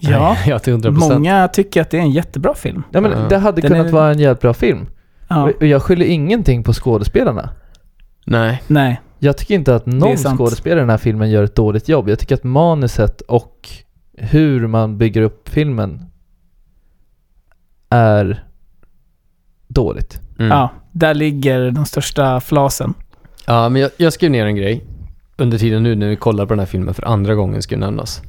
Ja. 0.00 0.36
ja, 0.46 0.58
till 0.58 0.70
100 0.72 0.90
procent. 0.92 1.12
Många 1.12 1.48
tycker 1.48 1.80
att 1.82 1.90
det 1.90 1.96
är 1.98 2.02
en 2.02 2.10
jättebra 2.10 2.54
film. 2.54 2.82
Ja, 2.90 3.00
men. 3.00 3.28
Det 3.28 3.38
hade 3.38 3.60
Den 3.60 3.70
kunnat 3.70 3.86
är- 3.86 3.92
vara 3.92 4.10
en 4.10 4.18
jävligt 4.18 4.40
bra 4.40 4.54
film. 4.54 4.86
Ja. 5.28 5.50
Och 5.60 5.66
jag 5.66 5.82
skyller 5.82 6.06
ingenting 6.06 6.62
på 6.62 6.72
skådespelarna. 6.72 7.50
Nej. 8.26 8.62
Nej. 8.66 9.00
Jag 9.18 9.36
tycker 9.36 9.54
inte 9.54 9.74
att 9.74 9.86
någon 9.86 10.16
skådespelare 10.16 10.78
i 10.78 10.82
den 10.82 10.90
här 10.90 10.98
filmen 10.98 11.30
gör 11.30 11.42
ett 11.44 11.54
dåligt 11.56 11.88
jobb. 11.88 12.08
Jag 12.08 12.18
tycker 12.18 12.34
att 12.34 12.44
manuset 12.44 13.20
och 13.20 13.68
hur 14.20 14.66
man 14.66 14.98
bygger 14.98 15.22
upp 15.22 15.48
filmen 15.48 16.04
är 17.88 18.44
dåligt. 19.68 20.20
Mm. 20.38 20.50
Ja, 20.50 20.70
där 20.92 21.14
ligger 21.14 21.70
de 21.70 21.86
största 21.86 22.40
flasen. 22.40 22.94
Ja, 23.46 23.68
men 23.68 23.82
jag, 23.82 23.90
jag 23.96 24.12
skrev 24.12 24.30
ner 24.30 24.46
en 24.46 24.56
grej 24.56 24.84
under 25.36 25.58
tiden 25.58 25.82
nu 25.82 25.94
när 25.94 26.08
vi 26.08 26.16
kollar 26.16 26.46
på 26.46 26.52
den 26.52 26.58
här 26.58 26.66
filmen 26.66 26.94
för 26.94 27.08
andra 27.08 27.34
gången 27.34 27.62
ska 27.62 27.76
nämnas. 27.76 28.22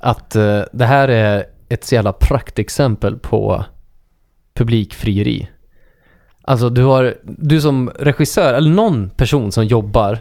Att 0.00 0.36
eh, 0.36 0.60
det 0.72 0.84
här 0.84 1.08
är 1.08 1.44
ett 1.68 1.84
så 1.84 1.94
jävla 1.94 2.12
praktexempel 2.12 3.18
på 3.18 3.64
publikfrieri. 4.54 5.48
Alltså 6.42 6.70
du 6.70 6.84
har, 6.84 7.14
du 7.24 7.60
som 7.60 7.90
regissör, 7.98 8.54
eller 8.54 8.70
någon 8.70 9.10
person 9.10 9.52
som 9.52 9.64
jobbar 9.64 10.18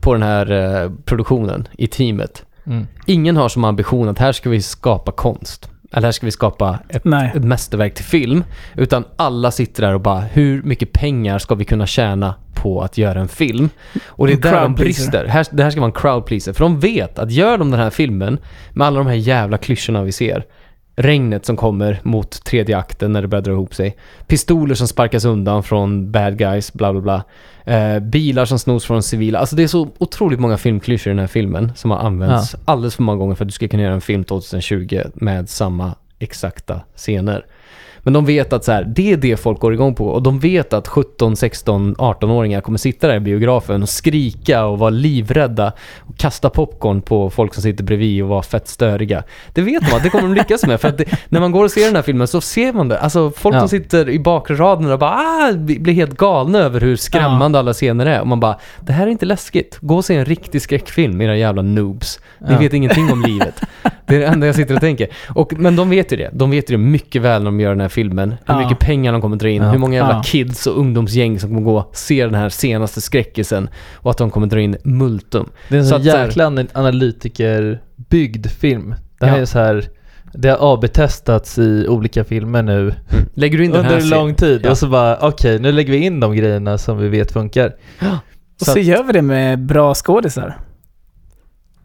på 0.00 0.12
den 0.12 0.22
här 0.22 0.50
eh, 0.50 0.90
produktionen 1.04 1.68
i 1.72 1.86
teamet. 1.86 2.46
Mm. 2.66 2.86
Ingen 3.06 3.36
har 3.36 3.48
som 3.48 3.64
ambition 3.64 4.08
att 4.08 4.18
här 4.18 4.32
ska 4.32 4.50
vi 4.50 4.62
skapa 4.62 5.12
konst. 5.12 5.68
Eller 5.92 6.06
här 6.06 6.12
ska 6.12 6.26
vi 6.26 6.32
skapa 6.32 6.78
ett, 6.88 7.04
Nej. 7.04 7.32
ett 7.34 7.44
mästerverk 7.44 7.94
till 7.94 8.04
film. 8.04 8.44
Utan 8.76 9.04
alla 9.16 9.50
sitter 9.50 9.82
där 9.82 9.94
och 9.94 10.00
bara, 10.00 10.20
hur 10.20 10.62
mycket 10.62 10.92
pengar 10.92 11.38
ska 11.38 11.54
vi 11.54 11.64
kunna 11.64 11.86
tjäna 11.86 12.34
på 12.54 12.82
att 12.82 12.98
göra 12.98 13.20
en 13.20 13.28
film? 13.28 13.70
Och 14.06 14.26
det 14.26 14.32
är 14.32 14.34
En 14.34 14.40
där 14.40 14.62
de 14.62 14.74
brister. 14.74 15.26
Här, 15.26 15.46
det 15.50 15.62
här 15.62 15.70
ska 15.70 15.80
vara 15.80 15.88
en 15.88 16.00
crowd 16.00 16.26
pleaser. 16.26 16.52
För 16.52 16.64
de 16.64 16.80
vet 16.80 17.18
att 17.18 17.30
gör 17.30 17.58
de 17.58 17.70
den 17.70 17.80
här 17.80 17.90
filmen 17.90 18.38
med 18.72 18.86
alla 18.86 18.98
de 18.98 19.06
här 19.06 19.14
jävla 19.14 19.58
klyschorna 19.58 20.02
vi 20.02 20.12
ser. 20.12 20.44
Regnet 20.96 21.46
som 21.46 21.56
kommer 21.56 22.00
mot 22.02 22.44
tredje 22.44 22.78
akten 22.78 23.12
när 23.12 23.22
det 23.22 23.28
börjar 23.28 23.42
dra 23.42 23.52
ihop 23.52 23.74
sig. 23.74 23.96
Pistoler 24.26 24.74
som 24.74 24.88
sparkas 24.88 25.24
undan 25.24 25.62
från 25.62 26.12
bad 26.12 26.38
guys, 26.38 26.72
bla 26.72 26.92
bla 26.92 27.00
bla. 27.00 27.24
Eh, 27.64 28.00
bilar 28.00 28.44
som 28.44 28.58
snos 28.58 28.84
från 28.84 29.02
civila. 29.02 29.38
Alltså 29.38 29.56
det 29.56 29.62
är 29.62 29.66
så 29.66 29.88
otroligt 29.98 30.40
många 30.40 30.56
filmklyschor 30.56 31.10
i 31.10 31.14
den 31.14 31.18
här 31.18 31.26
filmen 31.26 31.72
som 31.76 31.90
har 31.90 31.98
använts 31.98 32.56
alldeles 32.64 32.96
för 32.96 33.02
många 33.02 33.18
gånger 33.18 33.34
för 33.34 33.44
att 33.44 33.48
du 33.48 33.52
ska 33.52 33.68
kunna 33.68 33.82
göra 33.82 33.94
en 33.94 34.00
film 34.00 34.24
2020 34.24 35.00
med 35.14 35.48
samma 35.48 35.94
exakta 36.18 36.80
scener. 36.96 37.46
Men 38.04 38.12
de 38.12 38.24
vet 38.26 38.52
att 38.52 38.64
så 38.64 38.72
här, 38.72 38.84
det 38.84 39.12
är 39.12 39.16
det 39.16 39.36
folk 39.36 39.60
går 39.60 39.74
igång 39.74 39.94
på 39.94 40.06
och 40.08 40.22
de 40.22 40.38
vet 40.38 40.72
att 40.72 40.88
17, 40.88 41.36
16, 41.36 41.96
18-åringar 41.96 42.60
kommer 42.60 42.78
sitta 42.78 43.06
där 43.08 43.14
i 43.16 43.20
biografen 43.20 43.82
och 43.82 43.88
skrika 43.88 44.64
och 44.64 44.78
vara 44.78 44.90
livrädda 44.90 45.72
och 46.00 46.16
kasta 46.16 46.50
popcorn 46.50 47.02
på 47.02 47.30
folk 47.30 47.54
som 47.54 47.62
sitter 47.62 47.84
bredvid 47.84 48.22
och 48.22 48.28
vara 48.28 48.42
fett 48.42 48.68
störiga. 48.68 49.22
Det 49.52 49.62
vet 49.62 49.90
de 49.90 49.96
att 49.96 50.02
det 50.02 50.10
kommer 50.10 50.28
de 50.28 50.34
lyckas 50.34 50.66
med 50.66 50.80
för 50.80 50.88
att 50.88 50.98
det, 50.98 51.04
när 51.28 51.40
man 51.40 51.52
går 51.52 51.64
och 51.64 51.70
ser 51.70 51.86
den 51.86 51.96
här 51.96 52.02
filmen 52.02 52.26
så 52.28 52.40
ser 52.40 52.72
man 52.72 52.88
det. 52.88 52.98
Alltså 52.98 53.30
folk 53.30 53.54
Ja. 53.56 53.60
som 53.60 53.68
sitter 53.68 54.08
i 54.10 54.18
bakre 54.18 54.54
raden 54.56 54.90
och 54.92 54.98
bara 54.98 55.10
ah, 55.10 55.52
blir 55.56 55.94
helt 55.94 56.16
galna 56.16 56.58
över 56.58 56.80
hur 56.80 56.96
skrämmande 56.96 57.58
alla 57.58 57.72
scener 57.72 58.06
är 58.06 58.20
och 58.20 58.26
man 58.26 58.40
bara 58.40 58.56
det 58.80 58.92
här 58.92 59.06
är 59.06 59.10
inte 59.10 59.26
läskigt. 59.26 59.78
Gå 59.80 59.96
och 59.96 60.04
se 60.04 60.16
en 60.16 60.24
riktig 60.24 60.62
skräckfilm, 60.62 61.20
era 61.20 61.36
jävla 61.36 61.62
noobs. 61.62 62.20
Ni 62.40 62.52
Ja. 62.52 62.58
vet 62.58 62.72
ingenting 62.72 63.12
om 63.12 63.22
livet. 63.26 63.60
Det 64.06 64.16
är 64.16 64.20
det 64.20 64.26
enda 64.26 64.46
jag 64.46 64.56
sitter 64.56 64.74
och 64.74 64.80
tänker. 64.80 65.08
Och, 65.28 65.52
men 65.56 65.76
de 65.76 65.90
vet 65.90 66.12
ju 66.12 66.16
det. 66.16 66.30
De 66.32 66.50
vet 66.50 66.70
ju 66.70 66.76
det 66.76 66.82
mycket 66.82 67.22
väl 67.22 67.42
när 67.42 67.44
de 67.50 67.60
gör 67.60 67.70
den 67.70 67.80
här 67.80 67.88
filmen. 67.92 68.30
Hur 68.30 68.54
Ja. 68.54 68.58
mycket 68.60 68.78
pengar 68.78 69.12
de 69.12 69.20
kommer 69.20 69.36
dra 69.36 69.48
in. 69.48 69.62
Ja. 69.62 69.70
Hur 69.70 69.78
många 69.78 69.94
jävla 69.94 70.14
Ja. 70.14 70.22
kids 70.22 70.66
och 70.66 70.78
ungdomsgäng 70.78 71.40
som 71.40 71.50
kommer 71.50 71.62
gå 71.62 71.76
och 71.78 71.96
se 71.96 72.24
den 72.24 72.34
här 72.34 72.48
senaste 72.48 73.00
skräckisen. 73.00 73.68
Och 73.94 74.10
att 74.10 74.18
de 74.18 74.30
kommer 74.30 74.46
dra 74.46 74.60
in 74.60 74.76
multum. 74.84 75.48
Det 75.68 75.74
är 75.76 75.78
en 75.80 75.86
Så 75.86 75.98
jäkla 75.98 76.44
ana- 76.46 76.66
analytikerbyggd 76.72 78.46
film. 78.46 78.94
Det 79.20 79.26
här 79.26 79.36
Ja. 79.36 79.42
är 79.42 79.46
så 79.46 79.58
här, 79.58 79.84
det 80.34 80.48
har 80.48 80.74
AB-testats 80.74 81.58
i 81.58 81.86
olika 81.88 82.24
filmer 82.24 82.62
nu 82.62 82.94
Lägger 83.34 83.58
du 83.58 83.64
in 83.64 83.70
den 83.70 83.80
under 83.80 83.94
här 83.94 84.02
en 84.02 84.08
lång 84.08 84.34
tid 84.34 84.60
Ja. 84.64 84.70
och 84.70 84.78
så 84.78 84.88
bara 84.88 85.18
okej, 85.20 85.58
nu 85.58 85.72
lägger 85.72 85.92
vi 85.92 85.98
in 85.98 86.20
de 86.20 86.36
grejerna 86.36 86.78
som 86.78 86.98
vi 86.98 87.08
vet 87.08 87.32
funkar. 87.32 87.66
Och 88.00 88.06
Så 88.58 88.64
så 88.64 88.70
att- 88.78 88.84
gör 88.84 89.02
vi 89.04 89.12
det 89.12 89.22
med 89.22 89.58
bra 89.66 89.94
skådisar. 89.94 90.56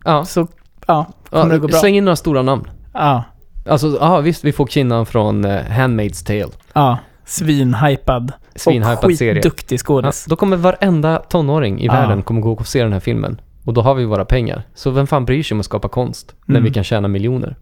Ja, 0.05 0.25
Så, 0.25 0.47
ja, 0.87 1.05
kommer 1.29 1.53
det 1.53 1.59
gå 1.59 1.65
ja 1.67 1.71
bra. 1.71 1.79
släng 1.79 1.95
in 1.95 2.05
några 2.05 2.15
stora 2.15 2.41
namn. 2.41 2.63
Ja, 2.93 3.23
Alltså, 3.69 3.97
ja 4.01 4.19
visst, 4.19 4.43
vi 4.43 4.51
får 4.51 4.65
kvinnan 4.67 5.05
från 5.05 5.45
uh, 5.45 5.51
Handmaid's 5.51 6.25
Tale. 6.25 6.53
ja. 6.73 6.97
Svinhypad. 7.25 8.31
Svinhypad 8.55 9.05
och 9.05 9.13
serie. 9.17 9.33
skitduktig 9.33 9.75
Ja, 9.75 9.77
skådis. 9.83 10.25
då 10.29 10.35
kommer 10.35 10.57
varenda 10.57 11.17
tonåring 11.17 11.81
i 11.81 11.85
Ja. 11.85 11.93
världen 11.93 12.21
kommer 12.23 12.41
gå 12.41 12.51
och 12.53 12.67
se 12.67 12.83
den 12.83 12.93
här 12.93 12.99
filmen. 12.99 13.41
Och 13.65 13.73
då 13.73 13.81
har 13.81 13.95
vi 13.95 14.05
våra 14.05 14.25
pengar. 14.25 14.63
Så 14.75 14.89
vem 14.91 15.07
fan 15.07 15.25
bryr 15.25 15.43
sig 15.43 15.55
om 15.55 15.59
att 15.59 15.65
skapa 15.65 15.87
konst 15.89 16.35
när 16.45 16.55
Mm. 16.55 16.63
vi 16.63 16.73
kan 16.73 16.83
tjäna 16.83 17.07
miljoner? 17.07 17.55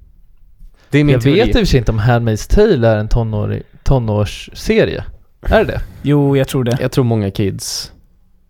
Det 0.90 1.00
är 1.00 1.04
min 1.04 1.14
Jag 1.14 1.22
teori. 1.22 1.40
vet 1.40 1.48
i 1.48 1.52
och 1.52 1.56
för 1.56 1.66
sig 1.66 1.78
inte 1.78 1.92
om 1.92 2.00
Handmaid's 2.00 2.56
Tale 2.56 2.88
är 2.88 2.98
en 2.98 3.08
tonårig, 3.08 3.64
tonårsserie. 3.84 5.04
Är 5.42 5.60
det 5.60 5.72
det? 5.72 5.82
Jo, 6.02 6.38
jag 6.38 6.48
tror 6.48 6.64
det. 6.64 6.78
Jag 6.82 6.92
tror 6.92 7.04
många 7.04 7.32
kids 7.32 7.92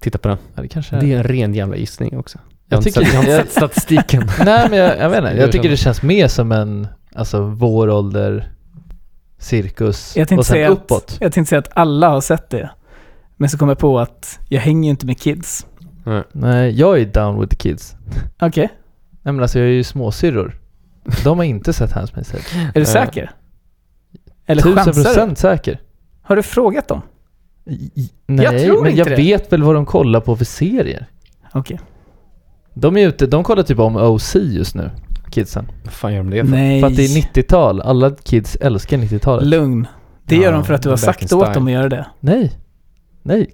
tittar 0.02 0.20
på 0.20 0.28
den. 0.28 0.38
Ja, 0.56 0.62
det 0.62 0.68
kanske 0.68 0.96
är. 0.96 1.00
Det 1.02 1.14
är 1.14 1.18
en 1.18 1.24
ren 1.24 1.54
jävla 1.54 1.76
gissning 1.76 2.18
också. 2.18 2.38
Jag, 2.38 2.78
Jag 2.78 2.78
har, 2.78 2.88
inte 2.88 3.00
tycker- 3.00 3.06
sett, 3.06 3.14
jag 3.14 3.22
har 3.34 3.40
inte 3.40 3.44
sett 3.54 3.58
statistiken. 3.58 4.30
Nej 4.46 4.70
men 4.70 4.80
jag, 4.80 4.98
jag 5.00 5.10
vet 5.10 5.18
inte, 5.24 5.42
jag 5.42 5.52
tycker 5.52 5.70
det 5.70 5.78
känns 5.78 6.02
mer 6.02 6.28
som 6.28 6.52
en, 6.52 6.88
alltså 7.16 7.42
vår 7.42 7.90
ålder, 7.90 8.52
cirkus 9.38 10.18
Jag 10.18 10.28
tänkte, 10.28 10.40
och 10.40 10.46
sen 10.46 10.54
säga 10.54 10.68
uppåt. 10.70 11.04
att, 11.08 11.18
jag 11.22 11.34
tänkte 11.34 11.50
säga 11.50 11.60
att 11.60 11.70
alla 11.74 12.10
har 12.10 12.22
sett 12.22 12.50
det. 12.50 12.70
Men 13.38 13.50
så 13.50 13.58
kom 13.58 13.70
jag 13.70 13.78
på 13.78 14.00
att 14.00 14.40
jag 14.50 14.62
hänger 14.62 14.84
ju 14.84 14.90
inte 14.92 15.06
med 15.06 15.20
kids. 15.20 15.66
Nej, 16.32 16.80
jag 16.80 17.00
är 17.00 17.06
down 17.06 17.40
with 17.40 17.50
the 17.56 17.70
kids. 17.70 17.96
Okej, 18.42 18.70
Nej 19.22 19.34
men 19.34 19.42
alltså 19.42 19.60
jag 19.60 19.68
är 19.68 19.72
ju 19.72 19.84
småsyrror. 19.84 20.56
De 21.24 21.38
har 21.38 21.46
inte 21.46 21.74
sett 21.74 21.92
Handmaid's 21.92 22.32
Tale. 22.32 22.72
är 22.76 22.80
du 22.80 22.86
säker? 22.86 23.32
Eller 24.46 24.62
Tusen 24.62 24.94
procent 24.94 25.38
säker. 25.38 25.80
Har 26.22 26.36
du 26.36 26.44
frågat 26.44 26.88
dem? 26.88 27.02
I- 27.66 28.10
Nej, 28.28 28.66
tror 28.66 28.82
men 28.82 28.92
inte 28.92 29.00
jag 29.00 29.08
det. 29.08 29.16
vet 29.16 29.54
väl 29.54 29.64
vad 29.64 29.76
de 29.76 29.86
kollar 29.86 30.20
på 30.20 30.36
för 30.36 30.46
serier. 30.46 31.06
Okej. 31.54 31.80
De 32.74 32.98
är 32.98 33.08
ute, 33.08 33.28
de 33.28 33.44
kollar 33.44 33.64
typ 33.64 33.80
om 33.80 33.96
OC 33.96 34.36
just 34.36 34.76
nu, 34.76 34.92
kidsen. 35.36 35.72
Vad 35.84 35.94
fan 35.94 36.14
gör 36.14 36.24
de 36.24 36.30
det 36.30 36.44
för? 36.46 36.52
Nej. 36.52 36.82
För 36.82 36.88
att 36.88 36.96
det 36.96 37.04
är 37.06 37.22
90-tal, 37.22 37.82
alla 37.82 38.12
kids 38.24 38.56
älskar 38.56 38.98
90-talet. 38.98 39.48
Lugn. 39.48 39.88
Det 40.24 40.36
Ja, 40.36 40.42
gör 40.42 40.52
de 40.52 40.64
för 40.64 40.74
att 40.74 40.82
du 40.82 40.90
har 40.90 40.98
sagt 40.98 41.34
åt 41.34 41.54
dem 41.54 41.66
att 41.68 41.72
göra 41.74 41.90
det. 41.90 42.06
Nej. 42.20 42.52
Nej. 43.24 43.52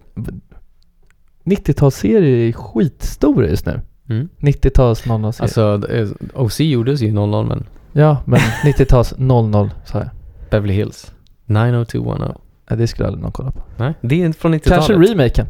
90-talsserier 1.43 2.47
är 2.49 2.51
skitstora 2.51 3.47
just 3.47 3.65
nu. 3.65 3.81
Mm. 4.09 4.29
90-tals 4.39 5.03
00-serier. 5.05 5.41
Alltså, 5.41 5.91
eh, 5.93 6.07
OC 6.43 6.59
gjordes 6.59 7.01
ju 7.01 7.11
00 7.11 7.45
men 7.47 7.67
ja, 7.91 8.17
men 8.25 8.39
90-tals 8.63 9.13
00 9.17 9.69
sa 9.85 9.97
jag. 9.99 10.09
Beverly 10.49 10.73
Hills. 10.73 11.11
90210. 11.45 12.39
Nej, 12.69 12.79
det 12.79 12.87
skulle 12.87 13.07
aldrig 13.07 13.23
någon 13.23 13.31
kolla 13.31 13.51
på. 13.51 13.61
Nej, 13.77 13.93
det 14.01 14.21
är 14.21 14.25
inte 14.25 14.39
från 14.39 14.53
90-talet. 14.53 14.87
Kanske 14.87 15.11
remaken. 15.11 15.47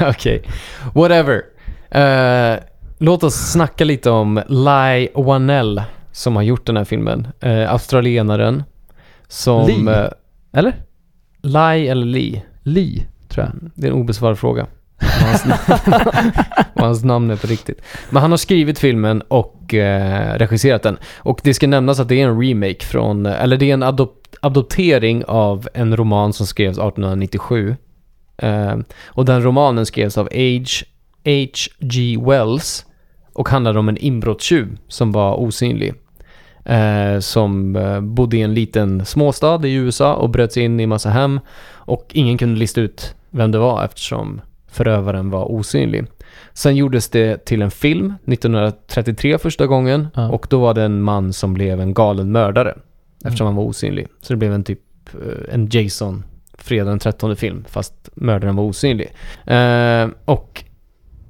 Okej, 0.00 0.42
whatever. 0.94 1.42
Eh, 1.90 2.58
låt 3.00 3.22
oss 3.24 3.34
snacka 3.34 3.84
lite 3.84 4.10
om 4.10 4.42
Lai 4.48 5.08
Wanell 5.14 5.82
som 6.12 6.36
har 6.36 6.42
gjort 6.42 6.66
den 6.66 6.76
här 6.76 6.84
filmen. 6.84 7.26
Uh, 7.46 7.70
australienaren 7.72 8.62
som... 9.28 9.66
Lee. 9.66 9.94
eh, 10.04 10.10
Eller? 10.52 10.74
Lai 11.42 11.88
eller 11.88 12.06
Lee? 12.06 12.42
Lee, 12.62 13.06
tror 13.28 13.46
jag. 13.46 13.70
Det 13.74 13.86
är 13.86 13.90
en 13.90 13.96
obesvarad 13.96 14.38
fråga. 14.38 14.66
Vad 15.00 15.30
hans, 15.30 15.44
vad 16.74 16.84
hans 16.84 17.04
namn 17.04 17.30
är 17.30 17.36
på 17.36 17.46
riktigt. 17.46 17.82
Men 18.10 18.22
han 18.22 18.30
har 18.30 18.38
skrivit 18.38 18.78
filmen 18.78 19.22
och 19.28 19.74
eh, 19.74 20.34
regisserat 20.38 20.82
den. 20.82 20.98
Och 21.18 21.40
det 21.44 21.54
ska 21.54 21.66
nämnas 21.66 22.00
att 22.00 22.08
det 22.08 22.20
är 22.20 22.28
en 22.28 22.40
remake 22.42 22.84
från, 22.84 23.26
eller 23.26 23.56
det 23.56 23.70
är 23.70 23.74
en 23.74 23.84
adop- 23.84 24.36
adoptering 24.40 25.24
av 25.24 25.68
en 25.74 25.96
roman 25.96 26.32
som 26.32 26.46
skrevs 26.46 26.78
1897. 26.78 27.76
Eh, 28.36 28.76
och 29.06 29.24
den 29.24 29.42
romanen 29.42 29.86
skrevs 29.86 30.18
av 30.18 30.28
H. 30.32 30.64
H.G. 31.24 32.18
Wells 32.26 32.86
och 33.32 33.48
handlade 33.48 33.78
om 33.78 33.88
en 33.88 33.96
inbrottstjuv 33.96 34.78
som 34.88 35.12
var 35.12 35.40
osynlig. 35.40 35.94
Eh, 36.64 37.18
som 37.18 37.76
eh, 37.76 38.00
bodde 38.00 38.36
i 38.36 38.42
en 38.42 38.54
liten 38.54 39.04
småstad 39.04 39.66
i 39.66 39.72
USA 39.74 40.14
och 40.14 40.30
bröt 40.30 40.52
sig 40.52 40.62
in 40.62 40.80
i 40.80 40.86
massa 40.86 41.10
hem 41.10 41.40
och 41.68 42.06
ingen 42.12 42.38
kunde 42.38 42.58
lista 42.60 42.80
ut 42.80 43.14
vem 43.30 43.50
det 43.52 43.58
var 43.58 43.84
eftersom 43.84 44.40
förövaren 44.68 45.30
var 45.30 45.50
osynlig. 45.52 46.04
Sen 46.52 46.76
gjordes 46.76 47.08
det 47.08 47.44
till 47.44 47.62
en 47.62 47.70
film 47.70 48.14
1933 48.26 49.38
första 49.38 49.66
gången 49.66 50.08
Ja. 50.14 50.28
och 50.30 50.46
då 50.50 50.60
var 50.60 50.74
det 50.74 50.82
en 50.82 51.02
man 51.02 51.32
som 51.32 51.54
blev 51.54 51.80
en 51.80 51.94
galen 51.94 52.32
mördare 52.32 52.74
eftersom 53.24 53.46
han 53.46 53.56
var 53.56 53.64
osynlig. 53.64 54.06
Så 54.20 54.32
det 54.32 54.36
blev 54.36 54.52
en 54.52 54.64
typ 54.64 54.80
eh, 55.14 55.54
en 55.54 55.68
Jason 55.72 56.24
fredag 56.58 56.90
den 56.90 56.98
13 56.98 57.36
film 57.36 57.64
fast 57.68 57.94
mördaren 58.14 58.56
var 58.56 58.64
osynlig. 58.64 59.12
Eh, 59.46 60.08
och 60.24 60.64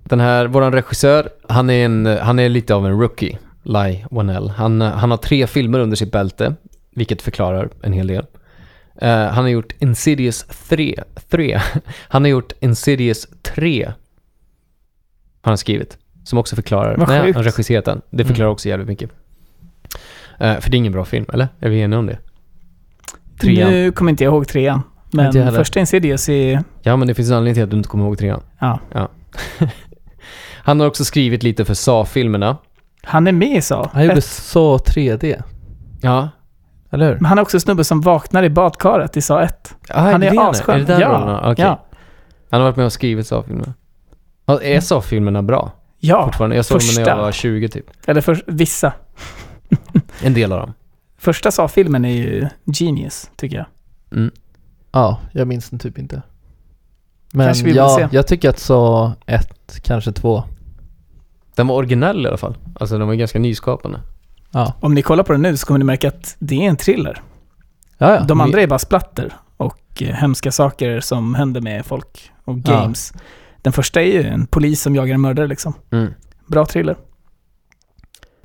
den 0.04 0.20
här, 0.20 0.46
våran 0.46 0.72
regissör, 0.72 1.28
han 1.48 1.70
är, 1.70 1.84
en, 1.84 2.06
han 2.06 2.38
är 2.38 2.48
lite 2.48 2.74
av 2.74 2.86
en 2.86 3.00
rookie, 3.00 3.38
Lai 3.62 4.04
Wanell. 4.10 4.48
Han, 4.50 4.80
han 4.80 5.10
har 5.10 5.18
tre 5.18 5.46
filmer 5.46 5.78
under 5.78 5.96
sitt 5.96 6.12
bälte, 6.12 6.54
vilket 6.94 7.22
förklarar 7.22 7.68
en 7.82 7.92
hel 7.92 8.06
del. 8.06 8.26
Eh, 9.00 9.08
han 9.26 9.44
har 9.44 9.48
gjort 9.48 9.72
Insidious 9.78 10.44
3, 10.68 11.02
3. 11.30 11.60
Han 12.08 12.22
har 12.22 12.28
gjort 12.28 12.52
Insidious 12.60 13.28
3. 13.42 13.84
Har 15.42 15.50
han 15.50 15.58
skrivit. 15.58 15.98
Som 16.24 16.38
också 16.38 16.56
förklarar. 16.56 16.96
Vad 16.96 17.08
Nej, 17.08 17.18
han 17.18 17.34
har 17.34 17.42
regisserat 17.42 17.84
den. 17.84 18.00
Det 18.10 18.24
förklarar 18.24 18.46
Mm. 18.46 18.52
också 18.52 18.68
jävligt 18.68 18.88
mycket. 18.88 19.10
Eh, 20.38 20.58
för 20.60 20.70
det 20.70 20.74
är 20.74 20.78
ingen 20.78 20.92
bra 20.92 21.04
film, 21.04 21.26
eller? 21.32 21.48
Är 21.60 21.68
vi 21.68 21.80
eniga 21.80 21.98
om 21.98 22.06
det? 22.06 22.18
Trean. 23.40 23.70
Nu 23.70 23.92
kommer 23.92 24.10
inte 24.10 24.24
jag 24.24 24.32
ihåg 24.32 24.48
trean. 24.48 24.82
Men 25.12 25.52
första 25.52 25.80
Insidious 25.80 26.28
är... 26.28 26.62
Ja, 26.82 26.96
men 26.96 27.08
det 27.08 27.14
finns 27.14 27.30
en 27.30 27.36
anledning 27.36 27.54
till 27.54 27.64
att 27.64 27.70
du 27.70 27.76
inte 27.76 27.88
kommer 27.88 28.04
ihåg 28.04 28.18
trean. 28.18 28.42
Ja. 28.58 28.80
Han 30.64 30.80
har 30.80 30.86
också 30.86 31.04
skrivit 31.04 31.42
lite 31.42 31.64
för 31.64 31.74
Saw-filmerna. 31.74 32.56
Han 33.02 33.26
är 33.26 33.32
med 33.32 33.56
i 33.56 33.62
Sa. 33.62 33.90
Han 33.92 34.02
gjorde 34.04 34.16
Ett. 34.18 34.24
så 34.24 34.78
3D. 34.78 35.42
Ja. 36.02 36.28
Eller 36.90 37.06
hur? 37.08 37.14
Men 37.14 37.24
han 37.24 37.38
är 37.38 37.42
också 37.42 37.56
en 37.56 37.60
snubbe 37.60 37.84
som 37.84 38.00
vaknar 38.00 38.42
i 38.42 38.50
badkaret 38.50 39.16
i 39.16 39.22
Sa 39.22 39.42
1. 39.42 39.74
Ah, 39.88 40.00
Han 40.00 40.22
är 40.22 40.50
asskön. 40.50 40.74
Är 40.74 40.78
det 40.78 40.84
där 40.84 41.00
Ja? 41.00 41.50
Okej. 41.52 41.64
Ja. 41.64 41.84
Han 42.50 42.60
har 42.60 42.68
varit 42.68 42.76
med 42.76 42.86
och 42.86 42.92
skrivit 42.92 43.26
Saw-filmerna. 43.26 43.74
Ja, 44.46 44.62
Är 44.62 44.80
Saw-filmerna 44.80 45.42
bra? 45.42 45.72
Ja, 45.98 46.24
Fortfarande? 46.24 46.56
Jag 46.56 46.64
såg 46.64 46.78
dem 46.78 46.86
när 46.86 46.94
första. 46.94 47.10
jag 47.10 47.16
var 47.16 47.32
20 47.32 47.68
typ. 47.68 47.86
eller 48.06 48.20
för 48.20 48.42
vissa. 48.46 48.92
En 50.22 50.34
del 50.34 50.52
av 50.52 50.58
dem. 50.60 50.72
Första 51.18 51.50
Sa-filmen 51.50 52.04
är 52.04 52.12
ju 52.12 52.48
genius, 52.64 53.30
tycker 53.36 53.56
jag. 53.56 53.66
Mm. 54.18 54.30
Ja, 54.92 55.18
jag 55.32 55.48
minns 55.48 55.70
den 55.70 55.78
typ 55.78 55.98
inte. 55.98 56.22
Men 57.32 57.46
Kanske 57.46 57.64
vi 57.64 57.70
vill 57.70 57.76
ja, 57.76 57.96
se. 57.98 58.08
jag 58.16 58.26
tycker 58.26 58.50
att 58.50 58.58
så 58.58 59.12
ett, 59.26 59.80
kanske 59.82 60.12
två. 60.12 60.44
Den 61.56 61.66
var 61.66 61.74
originell 61.74 62.24
i 62.24 62.28
alla 62.28 62.36
fall. 62.36 62.56
Alltså 62.80 62.98
den 62.98 63.06
var 63.08 63.14
ganska 63.14 63.38
nyskapande. 63.38 64.00
Ja, 64.50 64.74
Om 64.80 64.94
ni 64.94 65.02
kollar 65.02 65.24
på 65.24 65.32
den 65.32 65.42
nu 65.42 65.56
så 65.56 65.66
kommer 65.66 65.78
ni 65.78 65.84
märka 65.84 66.08
att 66.08 66.36
det 66.38 66.54
är 66.66 66.68
en 66.70 66.76
thriller. 66.76 67.22
ja, 67.98 68.14
ja. 68.14 68.20
De 68.20 68.40
andra 68.40 68.62
är 68.62 68.66
bara 68.66 68.78
splatter 68.78 69.32
och 69.56 70.02
eh, 70.02 70.08
hemska 70.14 70.52
saker 70.52 71.00
som 71.00 71.34
händer 71.34 71.60
med 71.60 71.86
folk 71.86 72.30
och 72.44 72.58
Ja. 72.64 72.72
games. 72.72 73.12
Den 73.62 73.72
första 73.72 74.00
är 74.02 74.06
ju 74.06 74.22
en 74.22 74.46
polis 74.46 74.82
som 74.82 74.94
jagar 74.96 75.14
en 75.14 75.20
mördare 75.20 75.46
liksom. 75.46 75.74
Mm. 75.90 76.12
Bra 76.46 76.66
thriller. 76.66 76.96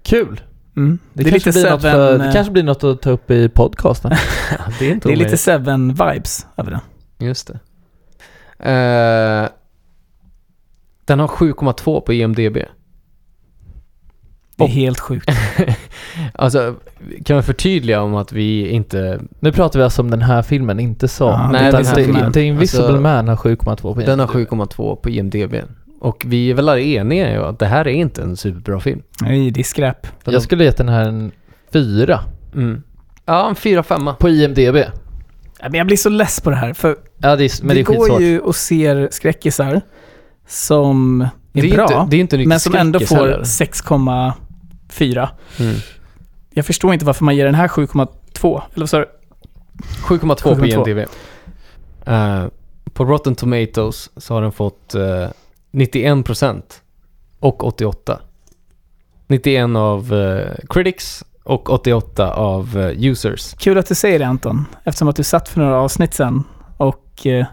Kul! 0.03 0.41
Mm. 0.77 0.99
Det, 1.13 1.23
Det, 1.23 1.29
kanske 1.29 1.49
lite 1.49 1.59
blir 1.61 1.71
något 1.71 1.81
Seven, 1.81 1.93
för, 1.93 2.17
det 2.19 2.25
eh, 2.25 2.33
kanske 2.33 2.51
blir 2.51 2.63
något 2.63 2.83
att 2.83 3.01
ta 3.01 3.09
upp 3.09 3.31
i 3.31 3.49
podcasten. 3.49 4.11
det 4.79 4.85
är 4.89 4.91
inte 4.91 5.07
det 5.07 5.13
är 5.13 5.17
lite. 5.17 5.35
Seven-vibes 5.37 6.45
över 6.57 6.71
den. 6.71 6.79
Just 7.27 7.47
det. 7.47 7.59
Eh, 8.59 9.49
den 11.05 11.19
har 11.19 11.27
7,2 11.27 12.01
på 12.01 12.13
IMDB. 12.13 12.57
Det 14.57 14.63
är 14.63 14.67
helt 14.67 14.99
sjukt. 14.99 15.29
Alltså, 16.33 16.75
kan 17.25 17.35
man 17.35 17.43
förtydliga 17.43 18.01
om 18.01 18.15
att 18.15 18.31
vi 18.31 18.69
inte... 18.69 19.19
nu 19.39 19.51
pratar 19.51 19.79
vi 19.79 19.83
alltså 19.83 20.01
om 20.01 20.11
den 20.11 20.21
här 20.21 20.41
filmen, 20.41 20.79
inte 20.79 21.07
så. 21.07 21.23
Ja, 21.23 21.49
nej, 21.51 21.69
Utan 21.69 21.83
den 21.83 21.85
här 21.85 21.95
filmen. 21.95 22.31
The 22.33 22.41
Invisible 22.41 22.85
Alltså, 22.85 23.01
Man 23.01 23.27
har 23.27 23.35
7,2 23.35 23.75
på 23.75 24.01
Den 24.01 24.19
har 24.19 24.39
IMDb. 24.39 24.51
7,2 24.51 24.95
på 24.95 25.09
IMDB. 25.09 25.55
Och 25.99 26.23
vi 26.25 26.49
är 26.49 26.53
väl 26.53 26.69
eniga 26.69 27.33
i 27.33 27.37
att 27.37 27.59
det 27.59 27.65
här 27.65 27.87
är 27.87 27.91
inte 27.91 28.21
en 28.21 28.37
superbra 28.37 28.79
film. 28.79 29.01
Nej, 29.21 29.51
det 29.51 29.59
är 29.59 29.63
skräp. 29.63 30.07
Jag 30.23 30.41
skulle 30.41 30.63
gett 30.63 30.77
den 30.77 30.89
här 30.89 31.05
en 31.05 31.31
fyra 31.71 32.19
Mm. 32.55 32.83
Ja, 33.25 33.49
en 33.49 33.55
4-5. 33.55 34.15
på 34.15 34.29
IMDB. 34.29 34.77
Men 35.61 35.73
jag 35.73 35.87
blir 35.87 35.97
så 35.97 36.09
less 36.09 36.41
på 36.41 36.49
det 36.49 36.55
här, 36.55 36.73
för 36.73 36.97
Ja, 37.17 37.35
det 37.35 37.43
är, 37.45 37.63
men 37.63 37.75
vi 37.75 37.83
det 37.83 37.91
är 37.91 37.95
går 37.95 38.03
skitsvårt. 38.03 38.21
ju 38.21 38.39
och 38.39 38.55
ser 38.55 39.09
skräckisar 39.11 39.81
som 40.47 41.21
är, 41.21 41.61
Det 41.61 41.69
är, 41.71 41.75
bra, 41.75 41.83
inte, 41.83 42.05
det 42.09 42.17
är 42.17 42.21
inte 42.21 42.37
men 42.47 42.59
som 42.59 42.75
ändå 42.75 42.99
får 42.99 43.15
heller. 43.15 43.43
6,4. 43.43 45.29
Mm. 45.59 45.75
Jag 46.49 46.65
förstår 46.65 46.93
inte 46.93 47.05
varför 47.05 47.25
man 47.25 47.35
ger 47.35 47.45
den 47.45 47.55
här 47.55 47.67
7,2. 47.67 48.61
Eller 48.73 48.79
vad 48.81 48.89
sa 48.89 48.99
du? 48.99 49.05
7,2 50.03 50.43
på 50.43 50.55
7,2. 50.55 50.89
IMDB. 50.89 51.09
Eh, 52.05 52.45
på 52.93 53.05
Rotten 53.05 53.35
Tomatoes 53.35 54.09
så 54.17 54.33
har 54.33 54.41
den 54.41 54.51
fått 54.51 54.95
uh, 54.95 55.27
91% 55.71 56.61
och 57.39 57.63
88. 57.63 58.19
91 59.27 59.75
av 59.75 60.13
eh, 60.13 60.55
critics 60.69 61.23
och 61.45 61.69
88 61.69 62.33
av 62.33 62.77
eh, 62.77 63.05
users. 63.05 63.53
Kul 63.57 63.77
att 63.77 63.87
du 63.87 63.95
säger 63.95 64.19
det 64.19 64.25
Anton, 64.27 64.65
eftersom 64.83 65.07
att 65.07 65.15
du 65.15 65.23
satt 65.23 65.49
för 65.49 65.59
några 65.61 65.75
avsnitt 65.79 66.13
sen 66.13 66.43
och 66.77 67.25
eh, 67.27 67.45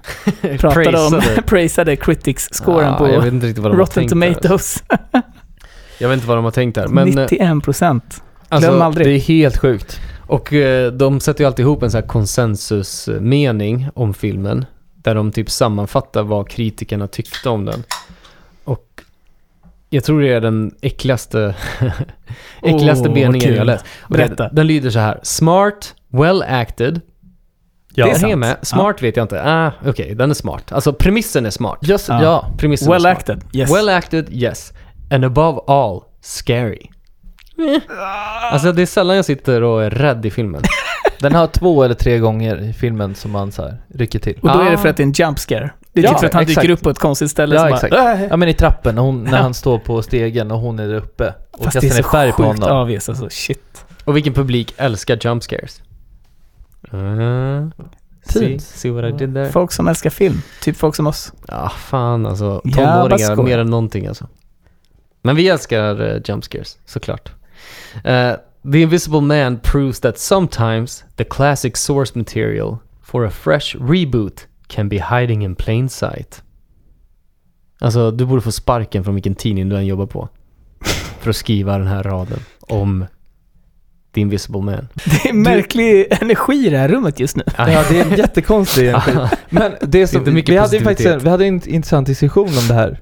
pratade 0.59 1.07
om, 1.07 1.20
Praisade. 1.46 1.96
critics-scoren 1.96 2.88
Ja, 2.88 2.98
på 2.98 3.68
Rotten. 3.68 4.09
Tomatoes. 4.09 4.83
Jag 5.98 6.09
vet 6.09 6.16
inte 6.16 6.28
vad 6.28 6.37
de 6.38 6.44
har 6.44 6.50
tänkt 6.50 6.74
där. 6.74 6.88
Men, 6.88 7.09
eh, 7.18 7.26
91 7.31 7.64
procent. 7.64 8.22
alltså, 8.48 8.70
Glöm 8.70 8.83
aldrig. 8.83 9.07
Det 9.07 9.12
är 9.12 9.20
helt 9.20 9.57
sjukt. 9.57 10.00
Och 10.26 10.52
eh, 10.52 10.92
de 10.92 11.20
sätter 11.20 11.40
ju 11.40 11.46
alltid 11.46 11.62
ihop 11.64 11.83
en 11.83 11.90
sån 11.90 12.00
här 12.00 12.09
konsensusmening 12.09 13.88
om 13.94 14.14
filmen. 14.14 14.64
Där 14.94 15.14
de 15.14 15.33
typ 15.33 15.50
sammanfattar 15.50 16.22
vad 16.22 16.48
kritikerna 16.48 17.07
tyckte 17.07 17.48
om 17.48 17.64
den. 17.64 17.83
Och 18.64 18.87
jag 19.92 20.05
tror 20.05 20.20
det 20.20 20.33
är 20.33 20.40
den 20.40 20.74
äckligaste, 20.83 21.55
äckligaste 22.62 23.09
Åh, 23.09 23.14
meningen 23.14 23.40
kul. 23.48 23.57
jag 23.57 23.66
läst. 23.66 23.85
Berätta. 24.09 24.48
Den 24.48 24.66
lyder 24.66 24.90
så 24.90 24.98
här. 24.98 25.20
Smart, 25.22 25.94
well 26.12 26.42
acted. 26.42 27.00
Det 27.94 28.00
är 28.02 28.14
sant. 28.14 28.38
med. 28.38 28.57
Smart 28.62 29.02
vet 29.02 29.16
jag 29.16 29.24
inte. 29.24 29.42
Ah, 29.44 29.72
Okej, 29.87 30.14
den 30.14 30.31
är 30.31 30.35
smart. 30.35 30.72
Alltså 30.72 30.92
premissen 30.92 31.46
är 31.46 31.50
smart. 31.50 31.78
Just, 31.83 32.09
Ja. 32.09 32.22
ja. 32.22 32.48
Premissen 32.59 32.88
är 32.88 32.92
Well 32.92 33.00
smart. 33.02 33.18
acted, 33.18 33.42
yes. 33.52 33.74
Well 33.74 33.88
acted, 33.88 34.26
yes. 34.31 34.72
And 35.11 35.24
above 35.24 35.61
all, 35.66 36.00
scary. 36.20 36.87
Alltså 38.52 38.72
det 38.72 38.83
är 38.83 38.87
sällan 38.87 39.16
jag 39.16 39.24
sitter 39.24 39.62
och 39.62 39.85
är 39.85 39.90
rädd 39.90 40.26
i 40.26 40.31
filmen. 40.31 40.62
Den 41.20 41.35
har 41.35 41.46
två 41.46 41.83
eller 41.85 41.94
tre 41.94 42.18
gånger 42.18 42.62
i 42.62 42.72
filmen 42.72 43.14
som 43.14 43.31
man 43.31 43.52
så 43.52 43.62
här 43.62 43.83
rycker 43.94 44.18
till. 44.18 44.38
och 44.42 44.48
då 44.48 44.61
är 44.61 44.64
det 44.70 44.76
Ah. 44.76 44.78
för 44.78 44.88
att 44.88 44.96
det 44.96 45.02
är 45.02 45.07
en 45.07 45.12
jump 45.12 45.38
scare. 45.38 45.70
Det 45.94 46.00
är 46.00 46.05
Ja, 46.05 46.11
typ 46.11 46.18
för 46.20 46.26
att 46.26 46.35
han 46.35 46.42
exakt. 46.42 46.61
dyker 46.61 46.72
upp 46.74 46.83
på 46.83 46.90
ett 46.90 46.98
konstigt 46.98 47.31
ställe 47.31 47.55
Ja, 47.55 47.61
som 47.61 47.74
exakt. 47.74 47.90
bara... 47.90 48.12
"Äh." 48.14 48.26
Ja 48.31 48.37
men 48.37 48.48
i 48.48 48.55
trappen, 48.55 48.94
när, 48.94 49.02
hon, 49.02 49.24
när 49.24 49.31
Ja. 49.33 49.37
han 49.42 49.55
står 49.55 49.78
på 49.78 50.02
stegen 50.02 50.50
och 50.50 50.59
hon 50.59 50.78
är 50.78 50.88
där 50.88 50.94
uppe 50.94 51.35
och 51.52 51.64
Fast 51.64 51.81
det 51.81 51.87
är 51.87 51.88
kastar 51.88 52.02
så 52.02 52.09
ner 52.09 52.11
färg 52.12 52.33
på 52.33 52.37
sjukt 52.52 52.62
honom. 52.64 52.83
obvious 52.83 53.09
alltså, 53.09 53.28
shit. 53.31 53.85
Och 54.05 54.16
vilken 54.16 54.33
publik 54.35 54.74
älskar 54.76 55.18
jump 55.26 55.42
scares? 55.42 55.83
Uh, 56.94 57.68
see, 58.22 58.59
see 58.59 58.90
what 58.90 59.05
I 59.05 59.12
did 59.12 59.35
there? 59.35 59.50
Folk 59.50 59.72
som 59.72 59.88
älskar 59.88 60.11
film, 60.11 60.42
typ 60.62 60.76
folk 60.76 60.94
som 60.94 61.07
oss. 61.07 61.33
Ja, 61.48 61.68
fan 61.68 62.26
alltså. 62.26 62.61
Ja, 62.64 62.72
Tonåringar 62.76 63.18
skoja. 63.35 63.42
mer 63.42 63.59
än 63.59 63.66
någonting 63.70 64.07
alltså. 64.07 64.28
Men 65.22 65.37
vi 65.37 65.48
älskar 65.48 66.00
uh, 66.00 66.20
jump 66.24 66.44
scares, 66.44 66.78
såklart. 66.87 67.33
Uh, 67.96 68.33
the 68.72 68.81
Invisible 68.81 69.20
Man 69.20 69.59
proves 69.62 70.00
that 70.00 70.18
sometimes 70.18 71.05
the 71.16 71.24
classic 71.24 71.76
source 71.76 72.12
material 72.18 72.76
for 73.02 73.26
a 73.26 73.31
fresh 73.31 73.76
reboot 73.81 74.46
can 74.72 74.88
be 74.88 75.04
hiding 75.11 75.44
in 75.44 75.54
plain 75.54 75.88
sight. 75.88 76.42
Alltså, 77.80 78.11
du 78.11 78.24
borde 78.26 78.42
få 78.42 78.52
sparken 78.52 79.04
från 79.04 79.14
vilken 79.14 79.35
tidning 79.35 79.68
du 79.68 79.76
än 79.76 79.87
jobbar 79.87 80.06
på. 80.06 80.28
För 81.20 81.30
att 81.30 81.37
skriva 81.37 81.78
den 81.78 81.87
här 81.87 82.02
raden 82.02 82.38
om 82.61 83.06
The 84.14 84.20
Invisible 84.20 84.61
Man. 84.61 84.88
Det 85.04 85.28
är 85.28 85.32
märklig 85.32 86.06
energi 86.11 86.66
i 86.66 86.70
det 86.70 86.78
här 86.78 86.88
rummet 86.88 87.20
just 87.20 87.37
nu. 87.37 87.42
Ja, 87.58 87.64
det 87.64 88.00
är 88.00 88.04
en 88.04 88.11
jättekonstig 88.18 88.88
energi. 88.88 89.37
Men 89.50 89.72
det 89.80 90.06
som, 90.06 90.18
Inte 90.18 90.30
mycket 90.30 90.54
vi 90.54 90.58
hade 90.58 90.76
ju 90.76 90.85
faktiskt 90.85 91.08
en, 91.08 91.18
vi 91.18 91.28
hade 91.28 91.46
en 91.46 91.68
intressant 91.68 92.06
diskussion 92.06 92.48
om 92.48 92.68
det 92.68 92.74
här. 92.74 93.00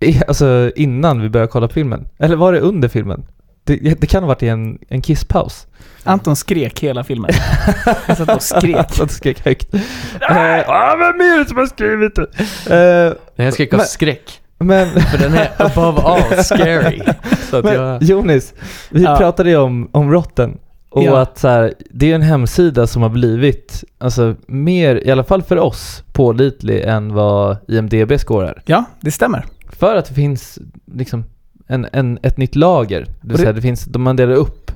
I, 0.00 0.20
alltså 0.28 0.70
innan 0.76 1.20
vi 1.20 1.28
började 1.28 1.52
kolla 1.52 1.68
filmen. 1.68 2.08
Eller 2.18 2.36
var 2.36 2.52
det 2.52 2.60
under 2.60 2.88
filmen? 2.88 3.26
Det, 3.64 3.76
det 4.00 4.06
kan 4.06 4.22
ha 4.22 4.28
varit 4.28 4.42
i 4.42 4.48
en, 4.48 4.78
en 4.88 5.02
kisspaus. 5.02 5.66
Anton 6.04 6.36
skrek 6.36 6.80
hela 6.80 7.04
filmen. 7.04 7.30
Han 8.06 8.16
satt 8.16 8.36
och 8.36 8.42
skrek. 8.42 8.86
Det 8.98 9.08
skrek 9.08 9.44
högt. 9.44 9.74
Eh, 9.74 10.68
ah, 10.70 10.96
vem 10.96 11.20
är 11.20 11.38
det 11.38 11.48
som 11.48 11.56
har 11.58 11.66
skrivit 11.66 12.14
det? 12.14 12.26
Nej, 13.36 13.46
jag 13.46 13.54
skrek 13.54 13.72
av 13.74 13.78
Men- 13.78 13.86
skräck. 13.86 14.40
men, 14.58 14.88
För 15.00 15.18
den 15.18 15.34
är 15.34 15.50
above 15.58 16.00
all 16.02 16.22
scary. 16.44 17.02
Så 17.50 17.56
att 17.56 17.64
men 17.64 17.74
jag... 17.74 18.02
Jonis, 18.02 18.54
vi 18.90 19.02
Ja. 19.02 19.16
pratade 19.16 19.50
ju 19.50 19.56
om, 19.56 19.88
om 19.92 20.12
Rotten. 20.12 20.58
Och 20.90 21.02
Ja. 21.04 21.20
att 21.20 21.38
så 21.38 21.48
här, 21.48 21.74
det 21.90 22.10
är 22.10 22.14
en 22.14 22.22
hemsida 22.22 22.86
som 22.86 23.02
har 23.02 23.08
blivit, 23.08 23.84
alltså 23.98 24.34
mer, 24.46 25.06
i 25.06 25.10
alla 25.10 25.24
fall 25.24 25.42
för 25.42 25.58
oss, 25.58 26.04
pålitlig 26.12 26.80
än 26.80 27.14
vad 27.14 27.56
IMDB 27.68 28.18
skårar. 28.18 28.62
Ja, 28.66 28.84
det 29.00 29.10
stämmer. 29.10 29.44
För 29.68 29.96
att 29.96 30.04
det 30.06 30.14
finns 30.14 30.58
liksom 30.94 31.24
en, 31.66 31.86
en, 31.92 32.18
ett 32.22 32.36
nytt 32.36 32.54
lager. 32.56 33.06
Det 33.20 33.28
vill 33.28 33.38
säga 33.38 33.52
det 33.52 33.62
finns, 33.62 33.84
de 33.84 34.02
man 34.02 34.16
delar 34.16 34.34
upp 34.34 34.70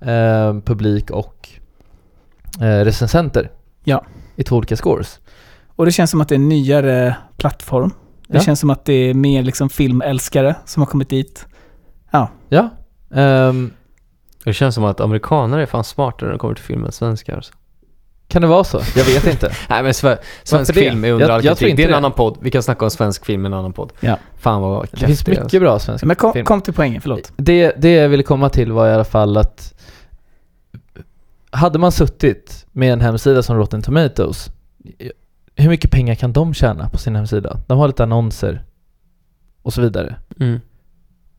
eh, 0.00 0.58
publik 0.64 1.10
och 1.10 1.48
eh, 2.60 2.84
recensenter 2.84 3.50
Ja. 3.84 4.04
i 4.36 4.44
två 4.44 4.56
olika 4.56 4.76
scores. 4.76 5.20
Och 5.68 5.84
det 5.84 5.92
känns 5.92 6.10
som 6.10 6.20
att 6.20 6.28
det 6.28 6.34
är 6.34 6.38
en 6.38 6.48
nyare 6.48 7.16
plattform. 7.36 7.90
Det 8.28 8.36
Ja. 8.38 8.40
känns 8.42 8.60
som 8.60 8.70
att 8.70 8.84
det 8.84 8.92
är 8.92 9.14
mer 9.14 9.42
liksom 9.42 9.68
filmälskare 9.68 10.54
som 10.64 10.80
har 10.82 10.86
kommit 10.86 11.08
dit. 11.10 11.46
Ja. 12.48 12.70
Ehm, 13.14 13.70
Det 14.44 14.52
känns 14.52 14.74
som 14.74 14.84
att 14.84 15.00
amerikaner 15.00 15.58
är 15.58 15.66
fan 15.66 15.84
smartare 15.84 16.26
när 16.28 16.32
det 16.32 16.38
kommer 16.38 16.54
till 16.54 16.64
film 16.64 16.84
än 16.84 16.92
svenskar. 16.92 17.36
Alltså. 17.36 17.52
Kan 18.28 18.42
det 18.42 18.48
vara 18.48 18.64
så? 18.64 18.80
Jag 18.96 19.04
vet 19.04 19.26
inte. 19.32 19.52
Nej 19.68 19.82
men 19.82 19.92
sve- 19.92 20.18
svensk 20.44 20.74
det? 20.74 20.80
film 20.80 21.04
är 21.04 21.12
under 21.12 21.26
Jag- 21.28 21.34
all 21.34 21.44
jag 21.44 21.58
tror 21.58 21.66
kritik. 21.68 21.70
inte 21.70 21.82
Det 21.82 21.84
är 21.84 21.86
en 21.86 21.90
det. 21.92 21.96
annan 21.96 22.12
podd. 22.12 22.38
Vi 22.40 22.50
kan 22.50 22.62
snacka 22.62 22.84
om 22.84 22.90
svensk 22.90 23.26
film 23.26 23.44
i 23.44 23.46
en 23.46 23.54
annan 23.54 23.72
podd. 23.72 23.92
Ja. 24.00 24.18
Fan 24.38 24.62
vad 24.62 24.88
Det 24.92 25.06
finns 25.06 25.26
mycket 25.26 25.60
bra 25.60 25.78
svensk 25.78 26.04
Men 26.04 26.16
kom, 26.16 26.32
film. 26.32 26.46
kom 26.46 26.60
till 26.60 26.74
poängen, 26.74 27.00
förlåt. 27.02 27.32
Det, 27.36 27.72
det 27.78 27.90
jag 27.92 28.08
ville 28.08 28.22
komma 28.22 28.48
till 28.48 28.72
var 28.72 28.88
i 28.88 28.92
alla 28.92 29.04
fall 29.04 29.36
att 29.36 29.74
hade 31.50 31.78
man 31.78 31.92
suttit 31.92 32.66
med 32.72 32.92
en 32.92 33.00
hemsida 33.00 33.42
som 33.42 33.56
Rotten 33.56 33.82
Tomatoes, 33.82 34.50
hur 35.54 35.68
mycket 35.68 35.90
pengar 35.90 36.14
kan 36.14 36.32
de 36.32 36.54
tjäna 36.54 36.88
på 36.88 36.98
sin 36.98 37.16
hemsida? 37.16 37.56
De 37.66 37.78
har 37.78 37.86
lite 37.86 38.02
annonser 38.02 38.64
och 39.62 39.72
så 39.72 39.80
vidare. 39.80 40.16
alltså. 40.28 40.42
Mm. 40.44 40.60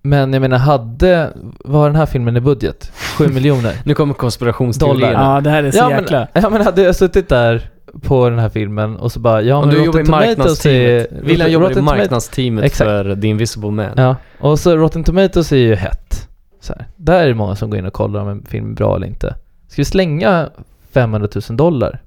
Men 0.09 0.33
jag 0.33 0.41
menar, 0.41 0.57
hade, 0.57 1.33
vad 1.59 1.81
har 1.81 1.87
den 1.87 1.95
här 1.95 2.05
filmen 2.05 2.37
i 2.37 2.41
budget? 2.41 2.91
7 3.17 3.27
miljoner? 3.27 3.73
Nu 3.85 3.93
kommer 3.93 4.13
konspirationsteorierna. 4.13 5.35
Ja, 5.35 5.41
det 5.41 5.49
här 5.49 5.63
är 5.63 5.71
så 5.71 5.77
ja, 5.77 5.91
jäkla... 5.91 6.27
men, 6.33 6.43
ja 6.43 6.49
men 6.49 6.61
hade 6.61 6.81
jag 6.81 6.95
suttit 6.95 7.29
där 7.29 7.69
på 8.01 8.29
den 8.29 8.39
här 8.39 8.49
filmen 8.49 8.97
och 8.97 9.11
så 9.11 9.19
bara, 9.19 9.41
ja 9.41 9.55
Om 9.55 9.67
men 9.67 9.75
du 9.75 9.85
jobbar 9.85 9.99
i 9.99 10.03
marknadsteamet. 10.03 11.11
är... 11.11 11.21
William 11.21 11.51
jobbar 11.51 11.77
i 11.77 11.81
marknadsteamet 11.81 12.65
Exakt. 12.65 12.87
för 12.87 13.15
The 13.15 13.27
Invisible 13.27 13.71
Man. 13.71 13.91
Ja, 13.95 14.15
och 14.39 14.59
så 14.59 14.75
Rotten 14.77 15.03
Tomatoes 15.03 15.51
är 15.51 15.57
ju 15.57 15.75
hett. 15.75 16.27
Så 16.61 16.73
här. 16.73 16.85
Där 16.95 17.23
är 17.23 17.27
det 17.27 17.33
många 17.33 17.55
som 17.55 17.69
går 17.69 17.79
in 17.79 17.85
och 17.85 17.93
kollar 17.93 18.21
om 18.21 18.29
en 18.29 18.45
film 18.45 18.71
är 18.71 18.75
bra 18.75 18.95
eller 18.95 19.07
inte. 19.07 19.35
Ska 19.67 19.81
vi 19.81 19.85
slänga 19.85 20.49
500 20.91 21.27
000 21.49 21.57
dollar 21.57 22.01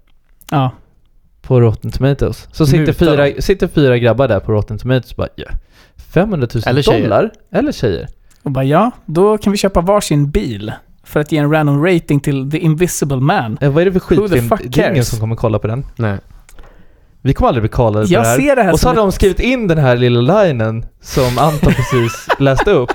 Ja. 0.50 0.70
på 1.42 1.60
Rotten 1.60 1.90
Tomatoes? 1.90 2.48
Så 2.52 2.62
Muta 2.62 2.70
sitter 2.70 2.92
fyra, 2.92 3.42
sitter 3.42 3.68
fyra 3.68 3.98
grabbar 3.98 4.28
där 4.28 4.40
på 4.40 4.52
Rotten 4.52 4.78
Tomatoes 4.78 5.10
och 5.10 5.16
bara 5.16 5.28
ja, 5.34 5.46
500 6.14 6.48
000 6.54 6.62
Eller 6.66 6.82
tjejer. 6.82 7.02
dollar? 7.02 7.30
Eller 7.52 7.72
tjejer? 7.72 8.08
Och 8.42 8.50
bara 8.50 8.64
ja, 8.64 8.90
då 9.06 9.38
kan 9.38 9.52
vi 9.52 9.56
köpa 9.58 9.80
varsin 9.80 10.30
bil 10.30 10.72
för 11.04 11.20
att 11.20 11.32
ge 11.32 11.38
en 11.38 11.50
random 11.52 11.84
rating 11.86 12.20
till 12.20 12.50
The 12.50 12.58
Invisible 12.58 13.16
Man. 13.16 13.58
Eh, 13.60 13.70
vad 13.72 13.80
är 13.80 13.84
det 13.84 13.92
för 13.92 14.00
skitfilm? 14.00 14.50
Det 14.64 14.78
är 14.82 14.90
ingen 14.90 15.04
som 15.04 15.20
kommer 15.20 15.36
kolla 15.36 15.58
på 15.58 15.66
den. 15.66 15.86
Nej. 15.96 16.18
Vi 17.22 17.34
kommer 17.34 17.48
aldrig 17.48 17.62
bli 17.62 17.68
kallade 17.68 18.06
på 18.06 18.12
det 18.12 18.18
här. 18.28 18.36
ser 18.36 18.56
det 18.56 18.62
här 18.62 18.72
och 18.72 18.80
så 18.80 18.88
har 18.88 18.94
de 18.94 19.12
skrivit 19.12 19.40
in 19.40 19.68
den 19.68 19.78
här 19.78 19.96
lilla 19.96 20.44
linen 20.44 20.84
som 21.00 21.38
Anton 21.38 21.72
precis 21.72 22.28
läste 22.38 22.70
upp 22.70 22.92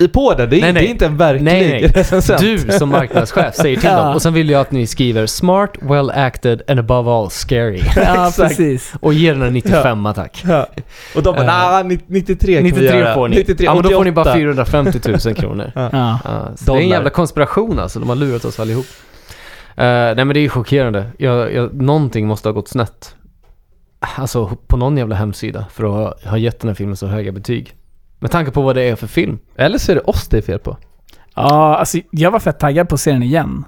i 0.00 0.08
på 0.08 0.34
den. 0.34 0.50
Det 0.50 0.56
är, 0.56 0.60
Nej, 0.60 0.72
nej. 0.72 0.82
det 0.82 0.88
är 0.88 0.90
inte 0.90 1.06
en 1.06 1.16
verklig 1.16 1.44
Nej, 1.44 1.70
nej. 1.70 1.86
recensent. 1.94 2.40
Du 2.40 2.58
som 2.58 2.88
marknadschef 2.88 3.54
säger 3.54 3.76
till 3.76 3.88
Ja. 3.92 3.96
dem. 4.04 4.14
Och 4.14 4.22
sen 4.22 4.34
vill 4.34 4.50
jag 4.50 4.60
att 4.60 4.70
ni 4.72 4.86
skriver 4.86 5.26
smart, 5.26 5.70
well 5.80 6.10
acted 6.10 6.62
and 6.68 6.80
above 6.80 7.10
all 7.10 7.30
scary. 7.30 7.80
Ja, 7.96 8.28
Exakt. 8.28 8.48
precis. 8.48 8.92
Och 9.00 9.14
ger 9.14 9.32
den 9.34 9.42
en 9.42 9.52
95 9.52 10.08
tack. 10.14 10.44
Ja. 10.48 10.66
Och 11.16 11.22
de 11.22 11.34
bara 11.34 11.40
Eh, 11.40 11.82
nah, 11.86 11.98
93 12.06 12.54
kan 12.54 12.64
vi 12.64 12.70
93 12.70 12.98
göra. 12.98 13.14
får 13.14 13.28
ni. 13.28 13.36
93, 13.36 13.64
ja, 13.64 13.74
men 13.74 13.82
då 13.82 13.90
får 13.90 14.04
ni 14.04 14.12
bara 14.12 14.20
88. 14.22 14.38
450 14.38 15.00
000 15.26 15.34
kronor. 15.34 15.72
Ja. 15.74 15.90
Ja, 15.92 16.48
så 16.56 16.72
det 16.72 16.78
är 16.78 16.82
en 16.82 16.88
jävla 16.88 17.10
konspiration 17.10 17.78
alltså. 17.78 17.98
De 18.00 18.08
har 18.08 18.16
lurat 18.16 18.44
oss 18.44 18.60
allihop. 18.60 18.86
Uh, 19.78 19.84
nej 19.84 20.14
men 20.14 20.28
det 20.28 20.38
är 20.38 20.42
ju 20.42 20.48
chockerande. 20.48 21.06
Jag, 21.18 21.54
jag, 21.54 21.82
någonting 21.82 22.26
måste 22.26 22.48
ha 22.48 22.52
gått 22.52 22.68
snett. 22.68 23.14
Alltså 24.16 24.56
på 24.66 24.76
någon 24.76 24.96
jävla 24.96 25.14
hemsida 25.16 25.66
för 25.72 25.84
att 25.84 25.90
ha, 26.22 26.30
ha 26.30 26.36
gett 26.38 26.60
den 26.60 26.68
här 26.68 26.74
filmen 26.74 26.96
så 26.96 27.06
höga 27.06 27.32
betyg. 27.32 27.74
Med 28.20 28.30
tanke 28.30 28.50
på 28.50 28.62
vad 28.62 28.76
det 28.76 28.82
är 28.82 28.96
för 28.96 29.06
film. 29.06 29.38
Eller 29.56 29.78
så 29.78 29.92
är 29.92 29.96
det 29.96 30.02
oss 30.02 30.28
det 30.28 30.38
är 30.38 30.42
fel 30.42 30.58
på. 30.58 30.76
ja, 31.34 31.76
alltså 31.76 31.98
jag 32.10 32.30
var 32.30 32.38
fett 32.38 32.58
taggad 32.58 32.88
på 32.88 32.94
att 32.94 33.00
se 33.00 33.12
den 33.12 33.22
igen. 33.22 33.64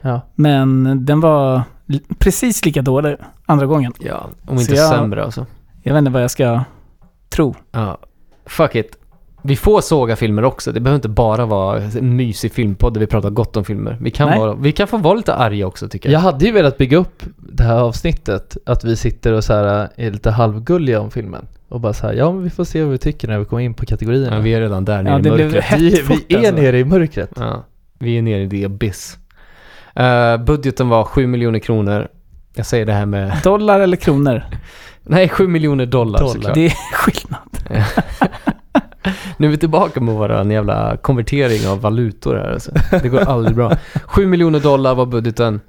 Ja. 0.00 0.20
Men 0.34 0.98
den 1.06 1.20
var 1.20 1.62
precis 2.18 2.64
lika 2.64 2.82
dålig 2.82 3.16
andra 3.46 3.66
gången. 3.66 3.92
Ja, 4.00 4.26
om 4.46 4.56
Så 4.56 4.60
inte 4.62 4.74
jag- 4.74 4.88
sämre 4.88 5.24
alltså. 5.24 5.46
Jag 5.82 5.92
vet 5.94 5.98
inte 5.98 6.10
vad 6.10 6.22
jag 6.22 6.30
ska 6.30 6.60
tro. 7.28 7.54
Ja, 7.72 7.98
fuck 8.46 8.74
it. 8.74 8.96
Vi 9.42 9.56
får 9.56 9.80
såga 9.80 10.16
filmer 10.16 10.44
också. 10.44 10.72
Det 10.72 10.80
behöver 10.80 10.96
inte 10.96 11.08
bara 11.08 11.46
vara 11.46 11.82
en 11.82 12.16
mysig 12.16 12.52
filmpodd 12.52 12.94
där 12.94 13.00
vi 13.00 13.06
pratar 13.06 13.30
gott 13.30 13.56
om 13.56 13.64
filmer. 13.64 13.98
Vi 14.00 14.10
kan, 14.10 14.28
Nej. 14.28 14.38
vara, 14.38 14.54
vi 14.54 14.72
kan 14.72 14.86
få 14.88 14.96
vara 14.96 15.14
lite 15.14 15.34
arga 15.34 15.66
också 15.66 15.88
tycker 15.88 16.08
jag. 16.08 16.14
Jag 16.14 16.20
hade 16.20 16.44
ju 16.44 16.52
velat 16.52 16.78
bygga 16.78 16.96
upp 16.98 17.22
det 17.36 17.62
här 17.62 17.78
avsnittet, 17.80 18.56
att 18.66 18.84
vi 18.84 18.96
sitter 18.96 19.32
och 19.32 19.44
så 19.44 19.52
här 19.52 19.88
är 19.96 20.10
lite 20.10 20.30
halvgulliga 20.30 21.00
om 21.00 21.10
filmen. 21.10 21.46
Och 21.68 21.80
bara 21.80 21.92
så 21.92 22.06
här, 22.06 22.14
ja 22.14 22.32
men 22.32 22.42
vi 22.42 22.50
får 22.50 22.64
se 22.64 22.82
vad 22.82 22.92
vi 22.92 22.98
tycker 22.98 23.28
när 23.28 23.38
vi 23.38 23.44
kommer 23.44 23.62
in 23.62 23.74
på 23.74 23.86
kategorierna. 23.86 24.30
Men 24.30 24.44
vi 24.44 24.54
är 24.54 24.60
redan 24.60 24.84
där 24.84 25.02
nere 25.02 25.12
Ja, 25.12 25.18
i 25.18 25.22
det 25.22 25.30
blev 25.30 25.46
mörkret. 25.46 25.64
hett 25.64 25.80
vi, 25.80 25.96
fort, 25.96 26.18
vi 26.28 26.34
är 26.34 26.38
alltså. 26.38 26.54
nere 26.62 26.78
i 26.78 26.84
mörkret. 26.84 27.30
Ja, 27.36 27.64
vi 27.98 28.18
är 28.18 28.22
nere 28.22 28.42
i 28.42 28.48
the 28.50 28.64
abyss. 28.64 29.18
Uh, 30.00 30.44
budgeten 30.44 30.88
var 30.88 31.04
7 31.04 31.26
miljoner 31.26 31.58
kronor. 31.58 32.08
Jag 32.54 32.66
säger 32.66 32.86
det 32.86 32.92
här 32.92 33.06
med... 33.06 33.40
Dollar 33.44 33.80
eller 33.80 33.96
kronor? 33.96 34.42
Nej, 35.02 35.28
7 35.28 35.48
miljoner 35.48 35.86
dollar, 35.86 36.18
Dollar. 36.18 36.32
såklart. 36.32 36.54
Det 36.54 36.66
är 36.66 36.70
skillnad. 36.94 37.48
Nu 39.36 39.46
är 39.46 39.50
vi 39.50 39.56
tillbaka 39.56 40.00
med 40.00 40.14
våran 40.14 40.50
jävla 40.50 40.96
konvertering 40.96 41.68
av 41.68 41.80
valutor 41.80 42.34
här 42.36 42.52
alltså. 42.52 42.72
Det 43.02 43.08
går 43.08 43.20
aldrig 43.20 43.56
bra. 43.56 43.72
7 44.04 44.26
miljoner 44.26 44.60
dollar 44.60 44.94
var 44.94 45.06
budgeten. 45.06 45.60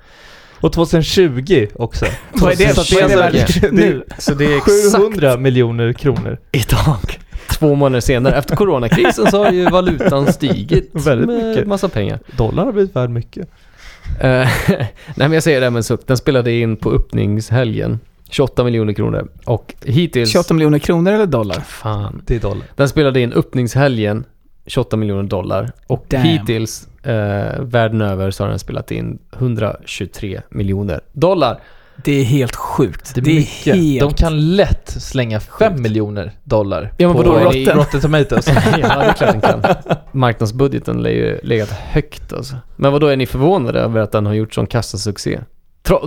Och 0.61 0.73
2020 0.73 1.67
också. 1.75 2.05
Vad 2.33 2.51
är 2.51 2.55
det? 2.57 2.75
Så 2.75 2.95
Vad 2.95 3.03
är 3.03 3.07
det 3.07 3.13
är 3.13 3.31
värt 3.31 3.61
det, 3.61 3.71
nu? 3.71 4.03
Så 4.17 4.33
det 4.33 4.45
är 4.45 4.57
exakt 4.57 4.95
700 4.97 5.37
miljoner 5.37 5.93
kronor. 5.93 6.37
idag. 6.51 7.19
Två 7.49 7.75
månader 7.75 7.99
senare, 8.01 8.35
efter 8.35 8.55
coronakrisen, 8.55 9.31
så 9.31 9.43
har 9.43 9.51
ju 9.51 9.65
valutan 9.69 10.33
stigit 10.33 10.89
Väldigt 11.07 11.27
med 11.27 11.45
mycket. 11.49 11.67
massa 11.67 11.89
pengar. 11.89 12.19
Dollarn 12.37 12.65
har 12.65 12.73
blivit 12.73 12.95
värd 12.95 13.09
mycket. 13.09 13.47
Eh, 14.19 14.27
Nej 14.69 14.87
men 15.15 15.31
jag 15.31 15.43
säger 15.43 15.59
det 15.59 15.65
här 15.65 15.71
med 15.71 15.85
suck. 15.85 16.01
Den 16.07 16.17
spelade 16.17 16.51
in 16.51 16.75
på 16.75 16.91
öppningshelgen. 16.91 17.99
28 18.29 18.63
miljoner 18.63 18.93
kronor. 18.93 19.27
Och 19.45 19.73
hittills... 19.85 20.31
28 20.31 20.53
miljoner 20.53 20.79
kronor 20.79 21.11
eller 21.13 21.25
dollar? 21.25 21.59
Fan. 21.59 22.21
Det 22.25 22.35
är 22.35 22.39
dollar. 22.39 22.63
Den 22.75 22.89
spelade 22.89 23.19
in 23.21 23.33
öppningshelgen 23.33 24.23
28 24.65 24.97
miljoner 24.97 25.23
dollar. 25.23 25.71
Och 25.87 26.05
Damn. 26.07 26.23
hittills 26.23 26.87
eh, 27.07 27.61
världen 27.61 28.01
över 28.01 28.31
så 28.31 28.43
har 28.43 28.49
den 28.49 28.59
spelat 28.59 28.91
in 28.91 29.19
123 29.37 30.41
miljoner 30.49 30.99
dollar. 31.13 31.59
Det 32.03 32.11
är 32.11 32.23
helt 32.23 32.55
sjukt. 32.55 33.15
Det 33.15 33.21
är, 33.21 33.23
Det 33.25 33.31
är 33.31 33.35
mycket. 33.35 33.75
helt... 33.75 33.99
De 33.99 34.13
kan 34.13 34.55
lätt 34.55 34.89
slänga 34.89 35.39
5 35.39 35.81
miljoner 35.81 36.31
dollar 36.43 36.93
Ja, 36.97 37.07
men 37.07 37.17
på 37.17 37.23
vadå, 37.23 37.39
Rotten, 37.45 37.77
Rotten 37.77 38.01
Tomatoes. 38.01 38.47
ja, 38.47 38.53
det 38.73 38.83
är 38.83 39.13
klart 39.13 39.31
den 39.31 39.41
kan. 39.41 39.63
Marknadsbudgeten 40.11 41.03
lär 41.03 41.09
ju 41.09 41.39
legat 41.43 41.69
högt 41.69 42.33
alltså. 42.33 42.55
Men 42.75 42.91
vad 42.91 43.01
då 43.01 43.07
är 43.07 43.17
ni 43.17 43.25
förvånade 43.25 43.79
över 43.79 43.99
att 44.01 44.11
den 44.11 44.25
har 44.25 44.33
gjort 44.33 44.53
sån 44.53 44.67
kassasuccé? 44.67 45.39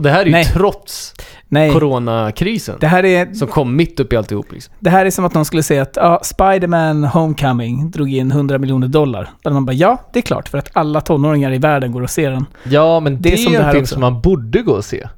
Det 0.03 0.11
här 0.11 0.21
är 0.21 0.27
ju 0.27 0.33
Nej. 0.33 0.45
trots 0.45 1.15
Nej, 1.49 1.73
coronakrisen. 1.73 2.77
det 2.81 2.87
här, 2.87 3.05
är, 3.05 3.35
Som 3.35 3.49
kom 3.49 3.77
mitt 3.77 4.01
upp 4.01 4.13
i 4.13 4.17
alltihop 4.17 4.53
liksom. 4.53 4.75
det 4.81 4.91
här 4.91 5.07
är 5.07 5.11
som 5.11 5.25
att 5.25 5.35
någon 5.35 5.45
skulle 5.45 5.63
säga 5.63 5.83
att 5.83 5.97
ja, 5.97 6.21
Spider-Man 6.23 7.05
Homecoming 7.05 7.91
drog 7.91 8.13
in 8.13 8.31
100 8.31 8.59
miljoner 8.59 8.89
dollar. 8.89 9.31
Där 9.43 9.51
man 9.51 9.67
bara 9.67 9.73
ja, 9.73 9.99
det 10.13 10.19
är 10.19 10.23
klart 10.23 10.49
för 10.49 10.59
att 10.59 10.69
alla 10.73 11.01
tonåringar 11.01 11.53
i 11.55 11.59
världen 11.59 11.93
går 11.93 12.03
och 12.03 12.11
ser 12.11 12.31
den. 12.31 12.47
Ja, 12.65 13.01
men 13.01 13.15
det, 13.15 13.21
Det 13.29 13.33
är 13.33 13.37
som 13.37 13.53
det 13.53 13.59
en 13.59 13.71
film 13.73 13.83
också. 13.83 13.93
som 13.95 14.01
man 14.01 14.21
borde 14.21 14.63
gå 14.63 14.73
och 14.73 14.85
se. 14.85 15.09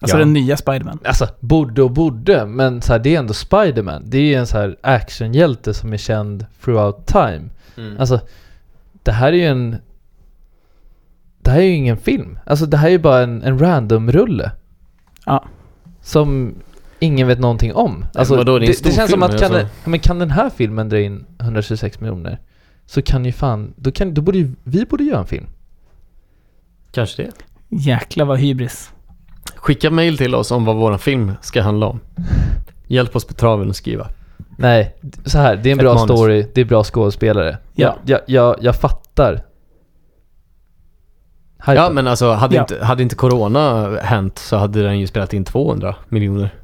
Alltså 0.00 0.16
Ja. 0.16 0.18
den 0.18 0.32
nya 0.32 0.56
Spider-Man. 0.56 0.98
Alltså, 1.04 1.28
borde 1.40 1.82
och 1.82 1.90
borde, 1.90 2.46
men 2.46 2.82
så 2.82 2.92
här, 2.92 3.00
det 3.00 3.14
är 3.14 3.18
ändå 3.18 3.34
Spider-Man. 3.34 4.02
Det 4.06 4.18
är 4.18 4.22
ju 4.22 4.34
en 4.34 4.46
så 4.46 4.58
här 4.58 4.76
actionhjälte 4.82 5.74
som 5.74 5.92
är 5.92 5.96
känd 5.96 6.46
throughout 6.64 7.06
time. 7.06 7.42
Alltså, 7.98 8.20
det 9.02 9.12
här 9.12 9.28
är 9.28 9.36
ju 9.36 9.46
en... 9.46 9.76
Det 11.46 11.52
här 11.52 11.58
är 11.58 11.64
ju 11.64 11.74
ingen 11.74 11.96
film. 11.96 12.38
Alltså 12.46 12.66
det 12.66 12.76
här 12.76 12.86
är 12.86 12.92
ju 12.92 12.98
bara 12.98 13.22
en, 13.22 13.42
en 13.42 13.58
random-rulle. 13.58 14.50
Ja. 15.26 15.44
Som 16.00 16.54
ingen 16.98 17.28
vet 17.28 17.38
någonting 17.38 17.74
om. 17.74 18.04
Alltså, 18.14 18.36
vadå, 18.36 18.58
det 18.58 18.64
är 18.64 18.66
en 18.66 18.70
det, 18.70 18.76
stor 18.76 18.90
det 18.90 18.96
känns 18.96 19.10
som 19.10 19.20
film, 19.20 19.22
att 19.22 19.40
kan, 19.40 19.52
alltså. 19.52 19.68
det, 19.84 19.90
men 19.90 20.00
kan 20.00 20.18
den 20.18 20.30
här 20.30 20.50
filmen 20.50 20.88
dra 20.88 21.00
in 21.00 21.26
126 21.40 22.00
miljoner 22.00 22.38
så 22.86 23.02
kan 23.02 23.24
ju 23.24 23.32
fan, 23.32 23.74
då, 23.76 23.92
kan, 23.92 24.14
då 24.14 24.22
borde 24.22 24.38
ju 24.38 24.52
vi 24.64 24.84
borde 24.84 25.04
göra 25.04 25.18
en 25.18 25.26
film. 25.26 25.46
Kanske 26.92 27.22
det. 27.22 27.30
Jäklar 27.68 28.24
vad 28.24 28.38
hybris. 28.38 28.90
Skicka 29.56 29.90
mail 29.90 30.18
till 30.18 30.34
oss 30.34 30.50
om 30.50 30.64
vad 30.64 30.76
vår 30.76 30.98
film 30.98 31.32
ska 31.40 31.62
handla 31.62 31.86
om. 31.86 32.00
Hjälp 32.86 33.16
oss 33.16 33.24
på 33.24 33.34
traven 33.34 33.70
att 33.70 33.76
skriva. 33.76 34.08
Nej, 34.58 34.96
så 35.24 35.38
här, 35.38 35.56
det 35.56 35.68
är 35.68 35.72
en 35.72 35.78
Ett 35.78 35.84
bra 35.84 35.94
manus. 35.94 36.10
story, 36.10 36.46
det 36.54 36.60
är 36.60 36.64
bra 36.64 36.84
skådespelare. 36.84 37.58
Ja. 37.74 37.96
Jag, 38.04 38.20
jag, 38.26 38.44
jag, 38.44 38.56
jag 38.60 38.76
fattar. 38.76 39.42
Hypen. 41.58 41.74
Ja 41.76 41.90
men 41.90 42.06
alltså 42.06 42.32
hade, 42.32 42.54
Ja. 42.56 42.60
Inte, 42.62 42.84
hade 42.84 43.02
inte 43.02 43.14
Corona 43.16 43.96
hänt 44.02 44.38
så 44.38 44.56
hade 44.56 44.82
den 44.82 44.98
ju 45.00 45.06
spelat 45.06 45.32
in 45.34 45.44
200 45.44 45.94
miljoner. 46.08 46.54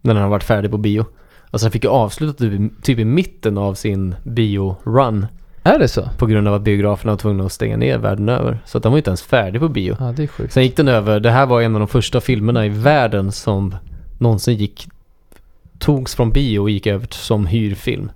När 0.00 0.14
den 0.14 0.22
har 0.22 0.30
varit 0.30 0.44
färdig 0.44 0.70
på 0.70 0.78
bio. 0.78 1.04
Alltså 1.50 1.64
den 1.66 1.72
fick 1.72 1.84
ju 1.84 1.90
avsluta 1.90 2.38
typ, 2.38 2.52
i- 2.60 2.70
typ 2.82 2.98
i 2.98 3.04
mitten 3.04 3.58
av 3.58 3.74
sin 3.74 4.14
bio-run. 4.24 5.26
Är 5.62 5.78
det 5.78 5.88
så? 5.88 6.08
På 6.18 6.26
grund 6.26 6.48
av 6.48 6.54
att 6.54 6.62
biograferna 6.62 7.12
var 7.12 7.18
tvungna 7.18 7.44
att 7.44 7.52
stänga 7.52 7.76
ner 7.76 7.98
världen 7.98 8.28
över. 8.28 8.58
Så 8.64 8.76
att 8.78 8.82
den 8.82 8.92
var 8.92 8.96
ju 8.96 9.00
inte 9.00 9.10
ens 9.10 9.22
färdig 9.22 9.60
på 9.60 9.68
bio. 9.68 9.96
Ja, 10.00 10.12
det 10.16 10.22
är 10.22 10.26
sjukt. 10.26 10.52
Sen 10.52 10.62
gick 10.62 10.76
den 10.76 10.88
över, 10.88 11.20
det 11.20 11.30
här 11.30 11.46
var 11.46 11.62
en 11.62 11.74
av 11.74 11.78
de 11.80 11.88
första 11.88 12.20
filmerna 12.20 12.66
i 12.66 12.68
världen 12.68 13.32
som 13.32 13.74
någonsin 14.18 14.56
gick, 14.56 14.88
togs 15.78 16.14
från 16.14 16.30
bio 16.30 16.58
och 16.58 16.70
gick 16.70 16.86
över 16.86 17.06
som 17.10 17.46
hyrfilm. 17.46 18.10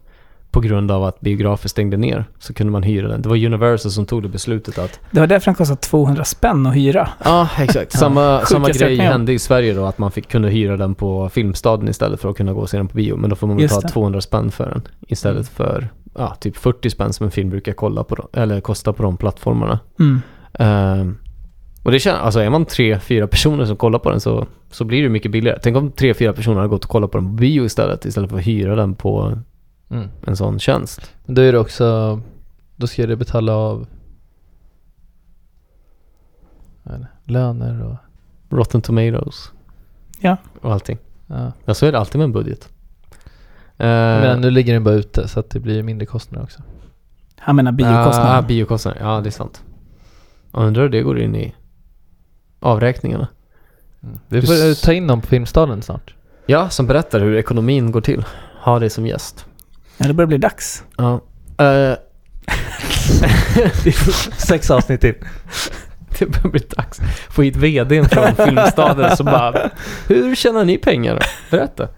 På 0.50 0.60
grund 0.60 0.90
av 0.90 1.04
att 1.04 1.20
biografer 1.20 1.68
stängde 1.68 1.96
ner 1.96 2.24
så 2.38 2.54
kunde 2.54 2.72
man 2.72 2.82
hyra 2.82 3.08
den. 3.08 3.22
Det 3.22 3.28
var 3.28 3.36
Universal 3.36 3.92
som 3.92 4.06
tog 4.06 4.22
det 4.22 4.28
beslutet 4.28 4.78
att 4.78 5.00
Det 5.10 5.20
var 5.20 5.26
därför 5.26 5.44
den 5.44 5.54
kostade 5.54 5.80
200 5.80 6.24
spänn 6.24 6.66
att 6.66 6.76
hyra. 6.76 7.08
Ja, 7.24 7.48
exakt. 7.58 7.92
Samma, 7.98 8.40
samma 8.40 8.68
grej 8.68 8.96
hände 8.96 9.32
i 9.32 9.38
Sverige 9.38 9.74
då, 9.74 9.84
att 9.84 9.98
man 9.98 10.10
fick, 10.10 10.28
kunde 10.28 10.48
hyra 10.48 10.76
den 10.76 10.94
på 10.94 11.28
Filmstaden 11.28 11.88
istället 11.88 12.20
för 12.20 12.30
att 12.30 12.36
kunna 12.36 12.52
gå 12.52 12.60
och 12.60 12.70
se 12.70 12.76
den 12.76 12.88
på 12.88 12.96
bio. 12.96 13.16
Men 13.16 13.30
då 13.30 13.36
får 13.36 13.46
man 13.46 13.68
ta 13.68 13.80
det. 13.80 13.88
200 13.88 14.20
spänn 14.20 14.50
för 14.50 14.70
den 14.70 14.82
istället 15.08 15.48
för 15.48 15.88
ja, 16.14 16.34
typ 16.40 16.56
40 16.56 16.90
spänn 16.90 17.12
som 17.12 17.26
en 17.26 17.30
film 17.30 17.50
brukar 17.50 17.72
kolla 17.72 18.04
på, 18.04 18.28
eller 18.32 18.60
kosta 18.60 18.92
på 18.92 19.02
de 19.02 19.16
plattformarna. 19.16 19.78
Mm. 19.98 20.20
Ehm, 20.58 21.18
och 21.82 21.92
det 21.92 21.98
känns, 21.98 22.18
alltså 22.20 22.40
är 22.40 22.50
man 22.50 22.64
tre, 22.64 22.98
fyra 22.98 23.26
personer 23.26 23.64
som 23.64 23.76
kollar 23.76 23.98
på 23.98 24.10
den 24.10 24.20
så, 24.20 24.46
så 24.70 24.84
blir 24.84 25.02
det 25.02 25.08
mycket 25.08 25.30
billigare. 25.30 25.58
Tänk 25.62 25.76
om 25.76 25.90
tre, 25.90 26.14
fyra 26.14 26.32
personer 26.32 26.56
hade 26.56 26.68
gått 26.68 26.84
och 26.84 26.90
kollat 26.90 27.10
på 27.10 27.18
den 27.18 27.26
på 27.26 27.32
bio 27.32 27.64
istället, 27.64 28.04
istället 28.04 28.30
för 28.30 28.38
att 28.38 28.46
hyra 28.46 28.76
den 28.76 28.94
på 28.94 29.38
Mm. 29.90 30.08
en 30.26 30.36
sån 30.36 30.58
tjänst. 30.58 31.14
Men 31.26 31.34
då 31.34 31.42
är 31.42 31.52
det 31.52 31.58
också, 31.58 32.20
då 32.76 32.86
ska 32.86 33.06
det 33.06 33.16
betala 33.16 33.54
av 33.54 33.86
löner 37.24 37.82
och 37.82 37.96
Rotten 38.56 38.82
Tomatoes. 38.82 39.52
Ja. 40.20 40.36
Och 40.60 40.72
allting. 40.72 40.98
ja. 41.26 41.52
Ja, 41.64 41.74
så 41.74 41.86
är 41.86 41.92
det 41.92 41.98
alltid 41.98 42.18
med 42.18 42.24
en 42.24 42.32
budget. 42.32 42.68
Men 43.76 44.24
Ehm, 44.24 44.40
nu 44.40 44.50
ligger 44.50 44.72
den 44.72 44.84
bara 44.84 44.94
ute 44.94 45.28
så 45.28 45.40
att 45.40 45.50
det 45.50 45.60
blir 45.60 45.82
mindre 45.82 46.06
kostnader 46.06 46.44
också. 46.44 46.62
Han 47.38 47.56
menar 47.56 47.72
biokostnaden. 47.72 48.34
Ja, 48.34 48.42
biokostnader. 48.42 49.00
Ja, 49.00 49.20
det 49.20 49.28
är 49.28 49.30
sant. 49.30 49.62
Jag 50.52 50.66
undrar 50.66 50.82
hur 50.82 50.88
det 50.88 51.02
går 51.02 51.18
in 51.20 51.34
i 51.36 51.54
avräkningarna. 52.60 53.28
Vi 54.28 54.40
Du 54.40 54.46
får 54.46 54.52
eh, 54.54 54.58
s- 54.70 54.80
ta 54.82 54.92
in 54.92 55.06
dem 55.06 55.20
på 55.20 55.26
Filmstaden 55.26 55.82
snart. 55.82 56.14
Ja, 56.46 56.68
som 56.68 56.86
berättar 56.86 57.20
hur 57.20 57.36
ekonomin 57.36 57.90
går 57.92 58.00
till. 58.00 58.24
Ha 58.64 58.78
det 58.78 58.90
som 58.90 59.06
gäst. 59.06 59.46
Ja, 60.00 60.06
det 60.06 60.14
börjar 60.14 60.26
bli 60.28 60.38
dags. 60.38 60.84
Ja. 60.96 61.20
Eh, 61.58 61.94
Sex 64.38 64.70
avsnitt 64.70 65.00
till. 65.00 65.14
det 66.18 66.26
börjar 66.26 66.48
bli 66.50 66.60
dags. 66.76 67.00
Få 67.30 67.42
hit 67.42 67.56
vdn 67.56 68.08
från 68.08 68.34
Filmstaden 68.46 69.16
så 69.16 69.24
bara, 69.24 69.70
hur 70.08 70.34
tjänar 70.34 70.64
ni 70.64 70.78
pengar 70.78 71.14
då? 71.14 71.20
Berätta. 71.50 71.88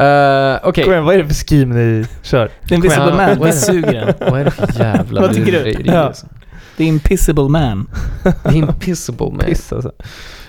Uh, 0.00 0.58
Okej, 0.68 0.84
Kom 0.84 0.92
igen, 0.92 1.04
vad 1.04 1.14
är 1.14 1.18
det 1.18 1.26
för 1.28 1.34
scheme 1.46 1.74
ni 1.74 2.06
kör? 2.22 2.50
The 2.68 2.74
Invisible 2.74 3.04
igen. 3.04 3.16
Man, 3.16 3.26
Vad 3.26 3.30
är 3.30 3.36
vi 3.38 3.44
det? 3.46 3.52
suger 3.52 3.92
den. 3.92 4.14
vad 4.30 4.40
är 4.40 4.44
det 4.44 4.50
för 4.50 4.78
jävla 4.78 5.20
Vad 5.20 5.34
tycker 5.34 5.64
du? 5.64 5.76
Ja. 5.84 5.98
alltså? 5.98 6.26
The 6.76 6.84
Impissable 6.84 7.48
Man. 7.48 7.88
The 8.50 8.56
Impissable 8.58 9.26
Man. 9.26 9.38
Piss 9.38 9.72
alltså. 9.72 9.92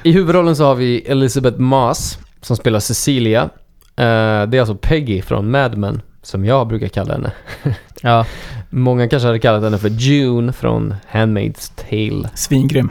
I 0.03 0.11
huvudrollen 0.11 0.55
så 0.55 0.65
har 0.65 0.75
vi 0.75 0.99
Elizabeth 1.01 1.59
Moss 1.59 2.19
som 2.41 2.55
spelar 2.57 2.79
Cecilia. 2.79 3.41
Eh, 3.41 3.49
det 3.95 4.57
är 4.57 4.59
alltså 4.59 4.75
Peggy 4.75 5.21
från 5.21 5.51
Mad 5.51 5.77
Men, 5.77 6.01
som 6.27 6.45
jag 6.45 6.67
brukar 6.67 6.87
kalla 6.87 7.13
henne. 7.13 7.31
Ja. 8.01 8.25
Många 8.69 9.09
kanske 9.09 9.27
hade 9.27 9.39
kallat 9.39 9.63
henne 9.63 9.77
för 9.77 9.89
June 9.89 10.53
från 10.53 10.93
Handmaid's 11.11 11.71
Tale. 11.75 12.29
Svingrym. 12.33 12.89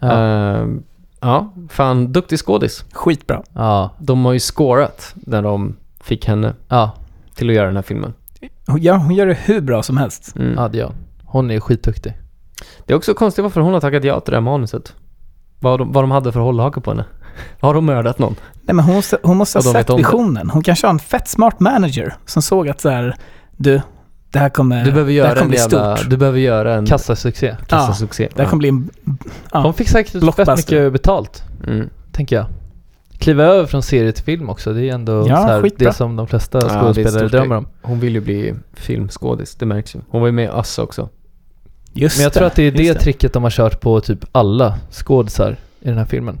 Ja. 0.00 0.12
Eh, 0.12 0.66
ja, 1.20 1.52
fan 1.70 2.12
duktig 2.12 2.38
skådis. 2.38 2.84
Skitbra. 2.92 3.42
ja. 3.54 3.90
De 3.98 4.24
har 4.24 4.32
ju 4.32 4.40
scorat 4.40 5.14
när 5.14 5.42
de 5.42 5.76
fick 6.00 6.26
henne 6.26 6.54
Ja. 6.68 6.90
till 7.34 7.48
att 7.50 7.56
göra 7.56 7.66
den 7.66 7.76
här 7.76 7.82
filmen. 7.82 8.14
Ja, 8.78 8.94
hon 8.96 9.14
gör 9.14 9.26
det 9.26 9.34
hur 9.44 9.60
bra 9.60 9.82
som 9.82 9.96
helst. 9.96 10.36
Mm. 10.36 10.54
Ja, 10.56 10.68
det 10.68 10.78
gör 10.78 10.86
hon. 10.86 10.96
Hon 11.24 11.50
är 11.50 11.60
skitduktig. 11.60 12.12
Det 12.86 12.92
är 12.92 12.96
också 12.96 13.14
konstigt 13.14 13.42
varför 13.42 13.60
hon 13.60 13.72
har 13.72 13.80
tackat 13.80 14.04
ja 14.04 14.20
till 14.20 14.30
det 14.30 14.36
här 14.36 14.42
manuset. 14.42 14.94
Vad 15.60 15.80
de, 15.80 15.92
vad 15.92 16.02
de 16.04 16.10
hade 16.10 16.32
för 16.32 16.40
hållhake 16.40 16.80
på 16.80 16.90
henne. 16.90 17.04
Har 17.60 17.74
de 17.74 17.84
mördat 17.84 18.18
någon? 18.18 18.34
Nej, 18.62 18.74
men 18.74 18.84
hon, 18.84 18.94
måste- 18.94 19.18
hon 19.22 19.36
måste 19.36 19.58
ha 19.58 19.62
sett 19.62 19.86
det. 19.86 19.96
visionen. 19.96 20.50
Hon 20.50 20.62
kanske 20.62 20.86
har 20.86 20.92
en 20.92 20.98
fett 20.98 21.28
smart 21.28 21.60
manager 21.60 22.14
som 22.26 22.42
såg 22.42 22.68
att 22.68 22.80
så 22.80 22.88
här, 22.88 23.16
du, 23.56 23.80
det 24.30 24.38
här 24.38 24.48
kommer, 24.48 24.84
Du 24.84 24.90
behöver 24.90 25.06
det 25.10 25.12
göra 25.12 25.28
här 25.28 25.34
kommer 25.34 25.44
en 25.44 25.48
bli 25.50 25.58
jävla... 25.58 25.96
stort. 25.96 26.10
Du 26.10 26.16
behöver 26.16 26.38
göra 26.38 26.74
en 26.74 26.86
Kassasuccé. 26.86 27.56
kassasuccé. 27.66 28.28
Det 28.34 28.42
här 28.42 28.50
kommer 28.50 28.58
bli 28.58 28.68
en... 28.68 28.90
Ja. 29.52 29.60
Hon 29.62 29.74
fick 29.74 29.88
säkert 29.88 30.34
fett 30.34 30.56
mycket 30.56 30.92
betalt, 30.92 31.42
Mm. 31.66 31.88
tänker 32.12 32.36
jag. 32.36 32.46
Kliva 33.18 33.44
över 33.44 33.66
från 33.66 33.82
serie 33.82 34.12
till 34.12 34.24
film 34.24 34.50
också, 34.50 34.72
det 34.72 34.88
är 34.90 34.94
ändå 34.94 35.12
Ja, 35.28 35.36
så 35.36 35.42
här, 35.42 35.70
det 35.76 35.92
som 35.92 36.16
de 36.16 36.26
flesta 36.26 36.58
Ja, 36.58 36.64
det 36.64 36.70
skådespelare 36.80 37.10
stort 37.18 37.30
drömmer 37.30 37.56
om. 37.56 37.68
Hon 37.82 38.00
vill 38.00 38.14
ju 38.14 38.20
bli 38.20 38.54
filmskådis, 38.74 39.54
det 39.54 39.66
märks 39.66 39.96
ju. 39.96 40.00
Hon 40.08 40.20
var 40.20 40.28
ju 40.28 40.32
med 40.32 40.44
i 40.44 40.48
Us 40.56 40.78
också. 40.78 41.08
Just 41.92 42.16
Men 42.16 42.22
jag 42.24 42.32
tror 42.32 42.46
att 42.46 42.54
det 42.54 42.62
är 42.62 42.70
det, 42.72 42.82
just 42.82 43.00
tricket 43.00 43.32
de 43.32 43.42
har 43.42 43.50
kört 43.50 43.80
på 43.80 44.00
typ 44.00 44.18
alla 44.32 44.78
skådisar 44.90 45.56
i 45.80 45.88
den 45.88 45.98
här 45.98 46.04
filmen. 46.04 46.38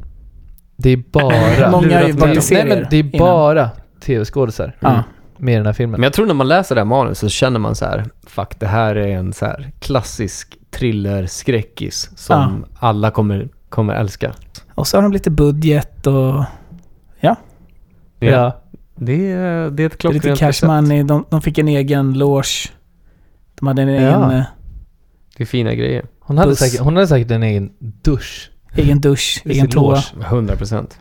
Det 0.76 0.90
är 0.90 0.96
bara... 1.12 1.70
Många 1.70 2.00
har 2.00 2.06
ju 2.08 2.14
Nej, 2.50 2.64
men 2.66 2.86
det 2.90 2.96
är 2.98 3.18
bara 3.18 3.70
tv-skådisar 4.00 4.76
Ja. 4.80 5.02
med 5.38 5.54
i 5.54 5.56
den 5.56 5.66
här 5.66 5.72
filmen. 5.72 6.00
Men 6.00 6.02
jag 6.02 6.12
tror 6.12 6.26
när 6.26 6.34
man 6.34 6.48
läser 6.48 6.74
det 6.74 6.80
här 6.80 6.86
manus 6.86 7.18
så 7.18 7.28
känner 7.28 7.58
man 7.60 7.74
så 7.74 7.84
här, 7.84 8.04
fuck 8.26 8.60
det 8.60 8.66
här 8.66 8.96
är 8.96 9.08
en 9.16 9.32
så 9.32 9.44
här 9.46 9.72
klassisk 9.80 10.56
thriller-skräckis 10.70 12.10
som 12.16 12.64
alla 12.78 13.10
kommer, 13.10 13.48
kommer 13.68 13.94
älska. 13.94 14.32
Och 14.74 14.86
så 14.86 14.96
har 14.96 15.02
de 15.02 15.12
lite 15.12 15.30
budget 15.30 16.06
och 16.06 16.44
ja. 17.20 17.36
Det 18.18 18.28
är, 19.32 19.70
det 19.70 19.82
är 19.82 19.86
ett 19.86 19.92
lite 19.92 19.96
klockrent 19.96 20.38
cash 20.38 20.46
recept. 20.48 20.66
money. 20.66 21.02
De, 21.02 21.24
de 21.30 21.42
fick 21.42 21.58
en 21.58 21.68
egen 21.68 22.18
loge. 22.18 22.68
De 23.60 23.66
hade 23.66 23.82
en 23.82 23.88
Ja. 23.88 23.94
egen, 24.00 24.30
eh, 24.30 24.44
Det 25.36 25.42
är 25.42 25.46
fina 25.46 25.74
grejer. 25.74 26.04
Hon, 26.20 26.38
hade 26.38 26.50
Buss. 26.50 26.58
säkert, 26.58 26.80
hon 26.80 26.94
hade 26.96 27.06
säkert 27.08 27.30
en 27.30 27.42
egen 27.42 27.70
dusch. 27.80 28.50
Egen 28.76 29.00
dusch, 29.00 29.42
I 29.44 29.50
egen 29.50 29.68
toa. 29.68 29.94
loge. 29.94 30.26
100 30.26 30.56
procent. 30.56 30.98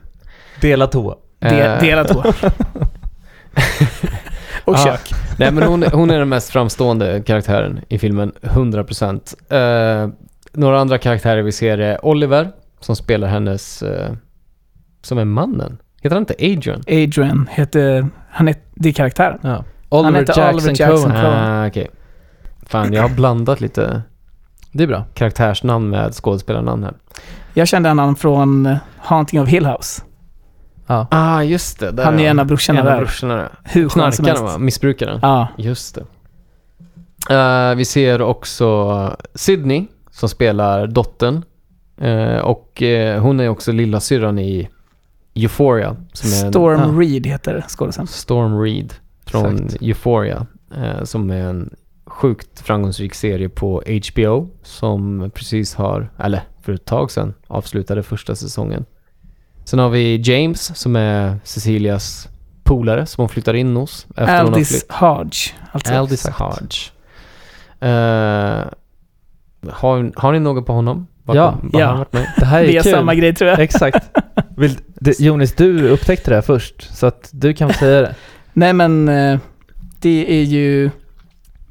Dela 0.61 0.87
toa. 0.87 1.15
De, 1.39 1.49
delad 1.79 2.07
toa. 2.07 2.23
och 4.65 4.73
Ja. 4.73 4.77
kök. 4.83 5.11
Nej 5.39 5.51
men 5.51 5.63
hon, 5.63 5.83
hon 5.83 6.09
är 6.11 6.19
den 6.19 6.29
mest 6.29 6.49
framstående 6.49 7.21
karaktären 7.25 7.79
i 7.89 7.99
filmen, 7.99 8.31
100%. 8.41 10.03
Uh, 10.05 10.13
några 10.53 10.79
andra 10.79 10.97
karaktärer 10.97 11.41
vi 11.41 11.51
ser 11.51 11.77
är 11.77 12.05
Oliver, 12.05 12.51
som 12.79 12.95
spelar 12.95 13.27
hennes, 13.27 13.81
eh, 13.83 14.11
som 15.01 15.17
är 15.17 15.25
mannen. 15.25 15.77
Heter 16.01 16.15
han 16.15 16.21
inte 16.21 16.35
Adrian? 16.39 16.83
Adrian 16.87 17.47
heter, 17.51 18.07
han 18.29 18.47
är, 18.47 18.55
det 18.75 18.89
är 18.89 18.93
karaktären. 18.93 19.39
Ja. 19.41 19.63
Oliver 19.89 20.19
heter 20.19 20.33
Jackson, 20.41 20.55
Oliver 20.55 20.75
Jackson. 20.79 21.11
Cohen. 21.11 21.25
Ah, 21.25 21.67
okej. 21.67 21.87
Fan, 22.65 22.93
jag 22.93 23.01
har 23.01 23.09
blandat 23.09 23.61
lite 23.61 24.01
Det 24.77 24.83
är 24.83 24.87
bra. 24.87 25.03
karaktärsnamn 25.13 25.89
med 25.89 26.13
skådespelarnamn 26.13 26.83
här. 26.83 26.93
Jag 27.53 27.67
kände 27.67 27.89
honom 27.89 28.15
från 28.15 28.65
eh, 28.65 28.77
Haunting 28.97 29.41
of 29.41 29.49
Hill 29.49 29.65
House. 29.65 30.01
Ja. 30.87 31.07
Ah, 31.11 31.41
just 31.43 31.79
det. 31.79 31.91
Där 31.91 32.05
Han 32.05 32.19
är 32.19 32.29
en 32.29 32.39
av 32.39 32.45
brorsorna 32.45 32.79
En 32.79 32.87
av 32.87 32.91
där. 32.93 32.99
brorsorna 32.99 33.35
där. 33.35 33.49
Hur 33.63 33.89
skön 33.89 34.11
som 34.11 34.25
Knarkaren 34.25 34.27
helst. 34.47 34.57
va? 34.57 34.63
Missbrukaren. 34.65 35.19
Ja. 35.21 35.47
Just 35.57 35.95
det. 35.95 36.03
Eh, 37.35 37.75
vi 37.75 37.85
ser 37.85 38.21
också 38.21 39.17
Sydney 39.35 39.85
som 40.11 40.29
spelar 40.29 40.87
dottern. 40.87 41.43
Eh, 42.01 42.37
och 42.37 42.81
eh, 42.81 43.21
hon 43.21 43.39
är 43.39 43.49
också 43.49 43.71
lilla 43.71 43.99
syrran 43.99 44.39
i 44.39 44.69
Euphoria. 45.35 45.95
Som 46.13 46.29
är 46.33 46.45
en, 46.45 46.51
Storm 46.51 46.79
ja. 46.79 47.01
Reed 47.01 47.25
heter 47.27 47.65
skådisen. 47.67 48.07
Storm 48.07 48.61
Reed 48.61 48.93
från 49.25 49.55
Exakt. 49.65 49.81
Euphoria. 49.83 50.45
Som 51.03 51.29
är 51.29 51.35
en 51.49 51.75
sjukt 52.15 52.59
framgångsrik 52.61 53.13
serie 53.13 53.49
på 53.49 53.83
HBO. 54.13 54.49
Som 54.63 55.31
precis 55.33 55.75
har, 55.75 56.09
eller 56.19 56.41
för 56.61 56.73
ett 56.73 56.85
tag 56.85 57.11
sedan, 57.11 57.33
avslutade 57.47 58.03
första 58.03 58.35
säsongen. 58.35 58.85
Sen 59.65 59.79
har 59.79 59.89
vi 59.89 60.21
James 60.23 60.77
som 60.77 60.95
är 60.95 61.35
Cecilias 61.43 62.27
polare 62.63 63.05
som 63.05 63.21
hon 63.21 63.29
flyttar 63.29 63.53
in 63.53 63.75
hos. 63.75 64.07
Efter 64.09 64.21
hon 64.21 64.29
har 64.29 64.37
Aldis 64.39 64.85
Hodge. 64.89 65.53
Alltså. 65.71 65.93
Aldis 65.93 66.27
Hodge. 66.27 66.91
Eh, 67.79 68.63
har, 69.71 70.11
har 70.19 70.31
ni 70.31 70.39
något 70.39 70.65
på 70.65 70.73
honom? 70.73 71.07
Vart- 71.23 71.35
Ja. 71.35 71.43
har 71.73 71.79
Ja. 71.79 71.87
han 71.87 71.97
varit 71.97 72.13
med? 72.13 72.33
Det 72.37 72.45
här 72.45 72.63
är 72.63 72.67
Vi 72.67 72.75
har 72.75 72.83
kul. 72.83 72.91
samma 72.91 73.15
grej 73.15 73.35
tror 73.35 73.49
jag. 73.49 73.59
Exakt. 73.59 74.05
Vill, 74.57 74.77
det, 74.95 75.19
Jonis, 75.19 75.53
du 75.55 75.87
upptäckte 75.89 76.31
det 76.31 76.35
här 76.35 76.41
först, 76.41 76.95
så 76.97 77.05
att 77.07 77.29
du 77.31 77.53
kan 77.53 77.69
få 77.69 77.79
säga 77.79 78.01
det. 78.01 78.15
Nej 78.53 78.73
men 78.73 79.09
eh, 79.09 79.39
det 79.99 80.39
är 80.39 80.43
ju 80.43 80.89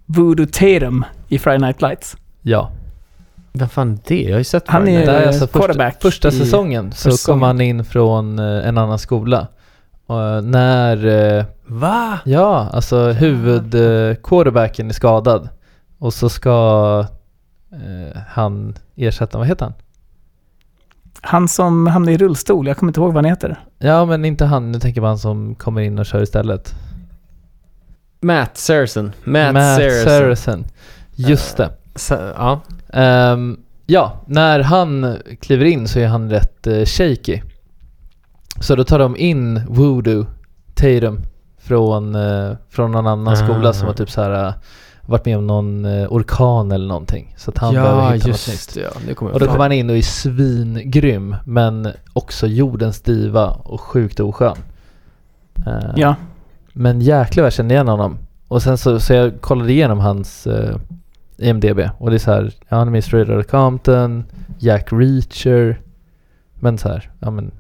Voodoo 0.07 0.47
Tatum 0.47 1.05
i 1.29 1.39
Friday 1.39 1.59
Night 1.59 1.83
Lights. 1.83 2.17
Ja. 2.43 2.71
Vem 3.53 3.69
fan 3.69 3.93
är 3.93 3.99
det? 4.07 4.23
Jag 4.23 4.33
har 4.33 4.39
ju 4.39 4.45
sett 4.45 4.69
Han 4.69 4.83
Friday 4.85 5.05
är- 5.05 5.27
alltså 5.27 5.47
första, 5.47 5.59
quarterback 5.59 6.03
första 6.03 6.29
i 6.29 6.33
säsongen 6.33 6.93
så 6.93 6.97
första 6.97 7.09
kom 7.11 7.17
säsongen. 7.17 7.43
han 7.43 7.61
in 7.61 7.85
från 7.85 8.39
eh, 8.39 8.69
en 8.69 8.79
annan 8.79 8.99
skola. 8.99 9.47
Och 10.07 10.23
eh, 10.23 10.43
när, 10.43 11.07
eh, 11.39 11.45
Va? 11.67 12.19
ja, 12.25 12.69
alltså 12.73 13.07
huvud 13.13 13.75
eh, 13.75 14.15
quarterbacken 14.23 14.89
är 14.89 14.93
skadad. 14.95 15.49
Och 15.99 16.15
så 16.15 16.29
ska 16.29 17.07
eh, 17.73 18.21
han 18.29 18.75
ersätta, 18.97 19.39
vad 19.39 19.47
heter 19.47 19.65
han? 19.65 19.75
Han 21.21 21.49
som 21.49 21.87
hamnar 21.87 22.13
i 22.13 22.17
rullstol, 22.17 22.67
jag 22.67 22.77
kommer 22.77 22.91
inte 22.91 23.01
ihåg 23.01 23.13
vad 23.13 23.25
han 23.25 23.31
heter. 23.31 23.61
Ja 23.79 24.05
men 24.05 24.25
inte 24.25 24.45
han, 24.45 24.73
nu 24.73 24.79
tänker 24.81 25.01
man 25.01 25.19
som 25.19 25.55
kommer 25.55 25.81
in 25.81 25.99
och 25.99 26.07
kör 26.07 26.23
istället. 26.23 26.75
Matt 28.25 28.57
Saracen. 28.59 29.13
Matt, 29.25 29.53
Matt 29.55 29.77
Saracen. 29.77 30.05
Saracen. 30.09 30.65
Just 31.15 31.57
det. 31.57 31.71
Sa- 31.95 32.33
ja. 32.37 32.61
Ehm, 32.93 33.57
ja, 33.87 34.21
när 34.27 34.61
han 34.61 35.17
kliver 35.41 35.65
in 35.65 35.89
så 35.89 35.99
är 35.99 36.07
han 36.07 36.31
rätt 36.31 36.67
uh, 36.67 36.85
shaky. 36.85 37.41
Så 38.61 38.77
då 38.77 38.85
tar 38.85 38.99
de 38.99 39.17
in 39.17 39.61
Voodoo 39.69 40.27
Tatum 40.75 41.21
från, 41.59 42.15
eh, 42.15 42.53
från 42.71 42.93
någon 42.93 43.07
annan 43.07 43.33
Ah. 43.33 43.37
skola 43.37 43.73
som 43.73 43.87
har 43.87 43.95
typ 43.95 44.11
så 44.11 44.23
här 44.23 44.47
eh, 44.49 44.53
varit 45.07 45.25
med 45.27 45.39
om 45.39 45.47
någon 45.47 45.85
eh, 45.85 46.07
orkan 46.13 46.73
eller 46.73 46.87
någonting. 46.89 47.35
Så 47.39 47.51
att 47.51 47.59
han 47.59 47.75
behöver 47.75 48.03
ja, 48.03 48.11
hitta 48.11 48.29
något 48.29 48.49
just 48.49 48.49
nytt. 48.49 48.75
det. 48.75 48.81
Ja. 48.81 48.91
Nu 49.07 49.15
kommer 49.15 49.31
jag 49.31 49.35
Och 49.35 49.41
då 49.41 49.47
kommer 49.47 49.61
han 49.61 49.73
in 49.73 49.91
och 49.91 49.97
är 49.97 50.03
svingrym 50.03 51.37
men 51.45 51.89
också 52.13 52.47
jordens 52.47 53.01
diva 53.01 53.47
och 53.51 53.81
sjukt 53.81 54.21
oskön. 54.21 54.57
Eh, 55.67 55.91
Ja, 55.97 56.15
men 56.77 57.01
jäklar 57.01 57.43
vad 57.43 57.47
jag 57.47 57.53
kände 57.53 57.75
igen 57.75 57.89
honom. 57.89 58.19
Och 58.49 58.63
sen 58.63 58.79
så, 58.79 59.01
så 59.01 59.13
jag 59.13 59.41
kollade 59.41 59.73
igenom 59.73 59.99
hans 59.99 60.47
eh, 60.47 60.77
IMDB 61.37 61.81
och 61.99 62.11
det 62.11 62.17
är 62.17 62.19
så 62.19 62.31
här, 62.33 62.53
ja, 62.69 62.77
han 62.77 62.87
är 62.89 62.93
med 62.93 62.99
i 62.99 63.03
Straight 63.03 63.29
Outta 63.31 63.49
Compton, 63.51 64.25
Jack 64.59 64.89
Reacher, 64.93 65.81
men 66.55 66.79
så 66.79 66.89
här, 66.89 67.11
ja 67.21 67.31
men 67.31 67.51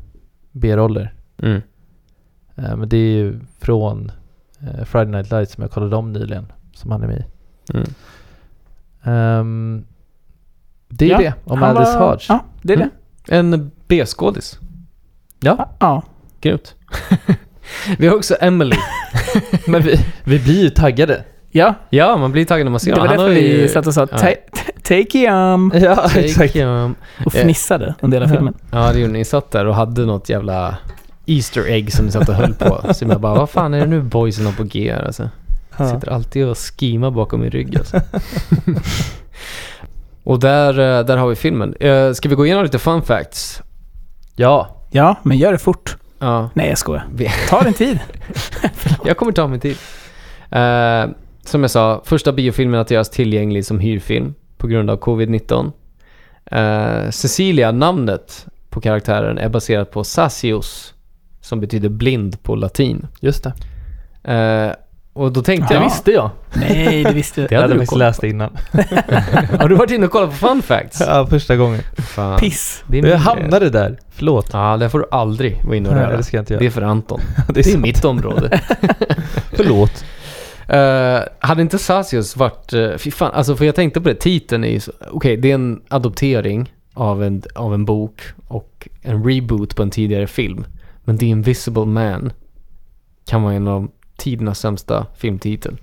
B-roller. 0.53 1.14
Mm. 1.39 1.62
Eh, 2.57 2.76
men 2.76 2.89
det 2.89 2.97
är 2.97 3.16
ju 3.16 3.41
från 3.61 4.12
eh, 4.61 4.84
Friday 4.84 5.11
Night 5.12 5.30
Lights 5.30 5.53
som 5.53 5.62
jag 5.62 5.70
kollade 5.70 5.97
om 5.97 6.12
nyligen, 6.12 6.53
som 6.74 6.91
han 6.91 7.03
är 7.03 7.07
med 7.07 7.18
i. 7.18 7.24
Mm. 7.74 7.86
Ehm, 9.03 9.84
det 10.89 11.05
är 11.05 11.11
Ja, 11.11 11.18
det 11.18 11.34
om 11.45 11.62
Aldous 11.62 11.95
var- 11.95 12.11
Hodge. 12.11 12.24
Ja, 12.28 12.45
det 12.62 12.72
är 12.72 12.76
det. 12.76 12.91
En 13.36 13.70
B-skådis. 13.89 14.59
Ja, 15.41 15.68
Ja. 15.78 16.03
Grymt. 16.41 16.74
vi 17.99 18.07
har 18.09 18.17
också 18.17 18.37
Emily. 18.41 18.77
men 19.67 19.83
vi, 19.83 20.01
vi 20.25 20.39
blir 20.39 20.62
ju 20.62 20.71
taggade. 20.71 21.25
Ja, 21.51 21.75
Ja, 21.91 22.17
man 22.17 22.33
blir 22.33 22.45
taggad 22.45 22.67
när 22.67 22.71
man 22.71 22.81
ser 22.81 22.91
det 22.95 23.01
var 23.01 23.07
honom. 23.09 23.19
Han 23.23 23.29
därför 23.35 23.43
har 23.47 23.49
ju- 23.53 23.62
vi 23.62 23.69
satt 23.69 23.87
och 23.87 23.95
sa. 23.95 24.07
"Ta- 24.07 24.31
Take 24.83 25.19
him 25.19 25.73
Ja, 25.75 25.97
Take 26.09 26.21
exakt. 26.21 26.57
him. 26.57 26.95
och 27.25 27.35
Eh. 27.37 27.43
fnissade 27.43 27.95
under 28.01 28.21
hela 28.21 28.33
filmen. 28.35 28.55
Ja, 28.71 28.93
det 28.93 28.99
gjorde 29.01 29.12
ni. 29.12 29.19
Ni 29.19 29.25
satt 29.25 29.51
där 29.51 29.67
och 29.67 29.75
hade 29.75 30.07
något 30.07 30.29
jävla 30.29 30.77
Easter 31.27 31.67
egg 31.71 31.93
som 31.93 32.07
ni 32.07 32.12
satt 32.12 32.29
och 32.29 32.35
höll 32.35 32.55
på. 32.55 32.81
Så 32.95 33.05
jag 33.05 33.21
bara, 33.21 33.35
vad 33.35 33.51
fan 33.51 33.75
är 33.75 33.81
det 33.81 33.87
nu 33.87 34.03
boysen 34.03 34.47
har 34.47 34.53
på 34.53 34.62
G 34.65 34.93
här, 34.93 35.05
alltså? 35.07 35.31
Ja. 35.79 35.95
Sitter 35.95 36.09
alltid 36.12 36.47
och 36.47 36.59
skimar 36.59 37.11
bakom 37.11 37.41
min 37.41 37.51
rygg 37.51 37.77
alltså. 37.79 38.01
Och 40.25 40.41
där, 40.41 40.71
eh, 40.99 41.05
där 41.07 41.17
har 41.17 41.29
vi 41.29 41.35
filmen. 41.35 41.75
Eh, 41.81 42.12
Ska 42.12 42.29
vi 42.29 42.35
gå 42.35 42.47
igenom 42.47 42.65
lite 42.65 42.79
fun 42.79 43.03
facts? 43.03 43.62
Ja. 44.37 44.77
Ja, 44.91 45.17
men 45.23 45.39
gör 45.39 45.53
det 45.53 45.59
fort. 45.59 45.97
Ja. 46.25 46.51
Nej, 46.55 46.68
jag 46.68 46.79
skojar. 46.79 47.07
Ta 47.49 47.62
din 47.62 47.75
tid. 47.75 47.99
Jag 49.05 49.16
kommer 49.16 49.33
ta 49.33 49.49
min 49.49 49.61
tid. 49.61 49.77
Eh, 50.51 51.07
som 51.45 51.62
jag 51.62 51.70
sa, 51.70 52.03
första 52.05 52.33
biofilmen 52.33 52.81
att 52.81 52.91
göras 52.91 53.11
tillgänglig 53.11 53.66
som 53.66 53.79
hyrfilm 53.79 54.35
på 54.57 54.66
grund 54.66 54.91
av 54.91 55.01
covid-19. 55.01 55.72
Eh, 56.47 57.11
Cecilia, 57.11 57.72
namnet 57.72 58.47
på 58.70 58.81
karaktären, 58.81 59.39
är 59.39 59.49
baserat 59.49 59.91
på 59.91 60.05
Sassios, 60.05 60.95
som 61.41 61.61
betyder 61.61 61.89
blind 61.89 62.43
på 62.43 62.55
latin. 62.55 63.07
Just 63.20 63.45
det. 63.45 63.53
Eh, 64.33 64.72
och 65.15 65.33
då 65.33 65.43
tänkte 65.43 65.75
Det 65.75 65.79
jag... 65.79 65.85
visste 65.85 66.11
jag. 66.11 66.31
Nej, 66.55 67.05
det 67.05 67.12
visste 67.12 67.41
Det 67.41 67.55
Jag 67.55 67.61
hade 67.61 67.62
hade 67.62 67.75
du 67.75 67.79
faktiskt 67.79 67.91
koll 67.91 67.99
läst 67.99 68.21
det 68.21 68.29
innan. 68.29 68.57
Har 69.61 69.69
du 69.69 69.75
varit 69.75 69.91
inne 69.91 70.07
och 70.07 70.12
kollat 70.12 70.31
på 70.31 70.37
fun 70.37 70.62
facts? 70.62 71.01
Ja, 71.01 71.27
första 71.27 71.57
gången. 71.57 71.81
Fan. 71.97 72.39
Piss. 72.39 72.85
Det 72.87 72.99
är 72.99 73.07
Jag 73.07 73.19
hamnade 73.19 73.71
där. 73.71 73.99
Förlåt. 74.11 74.51
Ja, 74.53 74.77
det 74.77 74.91
får 74.91 74.99
du 74.99 75.07
aldrig 75.11 75.65
vara 75.65 75.77
inne 75.77 75.89
och 75.89 75.95
Nej, 75.95 76.05
röra. 76.05 76.17
det 76.17 76.23
ska 76.23 76.37
jag 76.37 76.43
inte 76.43 76.55
Det 76.55 76.59
är 76.59 76.62
göra. 76.62 76.73
för 76.73 76.83
Anton. 76.83 77.21
Det 77.49 77.62
Det 77.62 77.73
är 77.73 77.79
mitt 77.79 78.05
område. 78.05 78.61
Förlåt. 79.53 80.05
Eh, 80.69 81.21
hade 81.39 81.62
inte 81.62 81.79
Sassios 81.79 82.37
varit... 82.37 82.73
Uh, 82.75 82.97
fy 82.97 83.11
fan, 83.11 83.31
alltså 83.35 83.57
för 83.57 83.65
jag 83.65 83.75
tänkte 83.75 84.01
på 84.01 84.09
det, 84.09 84.15
titeln 84.15 84.65
är 84.65 84.69
ju. 84.69 84.81
Okej, 85.11 85.37
det 85.37 85.51
är 85.51 85.55
en 85.55 85.81
adoptering 85.89 86.73
av 86.95 87.25
en, 87.25 87.43
av 87.55 87.75
en 87.75 87.85
bok 87.85 88.21
och 88.49 88.89
en 89.03 89.25
reboot 89.25 89.77
på 89.77 89.83
en 89.83 89.91
tidigare 89.91 90.27
film. 90.27 90.65
Men 91.05 91.19
The 91.19 91.27
Invisible 91.27 91.85
Man 91.85 92.33
kan 93.27 93.43
vara 93.43 93.55
en 93.55 93.69
av 93.69 93.89
tidernas 94.17 94.59
sämsta 94.59 95.07
filmtitel. 95.17 95.77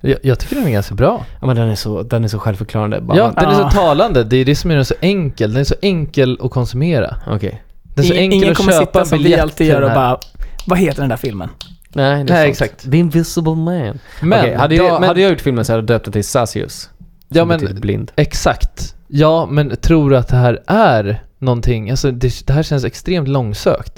Jag, 0.00 0.18
jag 0.22 0.38
tycker 0.38 0.56
den 0.56 0.66
är 0.66 0.70
ganska 0.70 0.94
bra. 0.94 1.24
Ja 1.40 1.46
men 1.46 1.56
den 1.56 1.68
är 1.68 1.74
så, 1.74 2.02
den 2.02 2.24
är 2.24 2.28
så 2.28 2.38
självförklarande. 2.38 3.00
Bara, 3.00 3.18
Ja, 3.18 3.32
den 3.36 3.44
är 3.44 3.60
Ah. 3.64 3.70
så 3.70 3.76
talande. 3.76 4.24
Det 4.24 4.36
är 4.36 4.44
det 4.44 4.56
som 4.56 4.70
gör 4.70 4.76
den 4.76 4.84
så 4.84 4.94
enkel. 5.00 5.52
Den 5.52 5.60
är 5.60 5.64
så 5.64 5.74
enkel 5.82 6.38
att 6.42 6.50
konsumera. 6.50 7.16
Okej. 7.26 7.62
Den 7.82 8.04
är 8.04 8.08
så 8.08 8.14
Ingen, 8.14 8.22
enkel 8.22 8.36
ingen 8.36 8.50
att 8.50 8.56
kommer 8.56 8.72
köpa 8.72 8.86
sitta 8.86 9.04
som 9.04 9.18
vi 9.22 9.34
alltid 9.40 9.66
gör 9.66 9.82
och 9.82 9.90
bara, 9.90 10.18
vad 10.66 10.78
heter 10.78 11.00
den 11.00 11.08
där 11.08 11.16
filmen? 11.16 11.48
Nej, 11.92 12.24
det 12.24 12.32
är 12.32 12.36
Nej, 12.36 12.50
exakt. 12.50 12.90
The 12.90 12.96
Invisible 12.96 13.54
Man. 13.54 13.98
Men, 14.22 14.40
Okej, 14.40 14.54
hade, 14.54 14.74
jag, 14.74 15.00
men, 15.00 15.08
hade 15.08 15.20
jag 15.20 15.30
gjort 15.30 15.40
filmen 15.40 15.64
så 15.64 15.72
hade 15.72 15.80
jag 15.80 15.86
döpt 15.86 16.04
den 16.04 16.12
till 16.12 16.24
Sassios. 16.24 16.90
Ja, 17.28 17.44
men- 17.44 17.60
betyder 17.60 17.80
blind. 17.80 18.12
Exakt. 18.16 18.94
Ja, 19.08 19.46
men 19.50 19.76
tror 19.76 20.10
du 20.10 20.16
att 20.16 20.28
det 20.28 20.36
här 20.36 20.62
är 20.66 21.22
någonting? 21.38 21.90
Alltså 21.90 22.10
det, 22.10 22.46
det 22.46 22.52
här 22.52 22.62
känns 22.62 22.84
extremt 22.84 23.28
långsökt. 23.28 23.96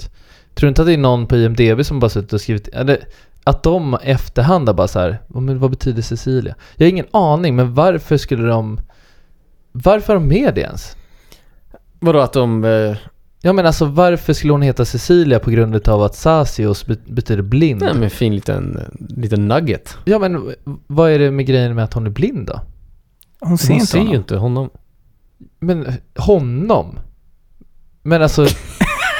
Tror 0.55 0.67
du 0.67 0.69
inte 0.69 0.81
att 0.81 0.87
det 0.87 0.93
är 0.93 0.97
någon 0.97 1.27
på 1.27 1.35
IMDB 1.37 1.85
som 1.85 1.99
bara 1.99 2.09
suttit 2.09 2.33
och 2.33 2.41
skrivit, 2.41 2.67
eller 2.67 2.99
att 3.49 3.63
de 3.63 3.93
efterhand 4.03 4.67
har 4.69 4.73
bara 4.73 4.87
så 4.87 4.99
här, 4.99 5.19
"Ja, 5.33 5.39
men 5.39 5.59
vad 5.59 5.69
betyder 5.69 6.01
Cecilia? 6.01 6.55
Jag 6.75 6.85
har 6.85 6.89
ingen 6.89 7.05
aning, 7.13 7.55
men 7.55 7.73
varför 7.73 8.17
skulle 8.17 8.47
de, 8.47 8.79
varför 9.71 10.13
har 10.13 10.19
de 10.19 10.27
med 10.27 10.55
det 10.55 10.61
ens? 10.61 10.95
Vadå 11.99 12.19
att 12.19 12.33
de... 12.33 12.63
eh, 12.65 12.95
Ja 13.41 13.53
men 13.53 13.65
alltså 13.65 13.85
varför 13.85 14.33
skulle 14.33 14.53
hon 14.53 14.61
heta 14.61 14.85
Cecilia 14.85 15.39
på 15.39 15.49
grund 15.51 15.87
av 15.89 16.03
att 16.03 16.15
Sasios 16.15 16.85
be- 16.85 16.97
betyder 17.07 17.41
blind? 17.43 17.81
Nej, 17.81 17.93
men 17.93 18.03
en 18.03 18.09
fin 18.09 18.35
liten, 18.35 18.79
liten 18.99 19.47
nugget. 19.47 19.97
Ja 20.05 20.19
men 20.19 20.53
vad 20.87 21.11
är 21.11 21.19
det 21.19 21.31
med 21.31 21.45
grejen 21.45 21.75
med 21.75 21.83
att 21.83 21.93
hon 21.93 22.05
är 22.05 22.09
blind 22.09 22.47
då? 22.47 22.61
Hon 23.39 23.57
ser 23.57 23.67
Hon 23.67 23.75
inte 23.75 23.85
ser 23.87 23.97
ju 23.99 24.03
honom. 24.05 24.15
inte 24.15 24.37
honom. 24.37 24.69
Men 25.59 25.93
honom? 26.17 26.99
Men 28.03 28.21
alltså, 28.21 28.45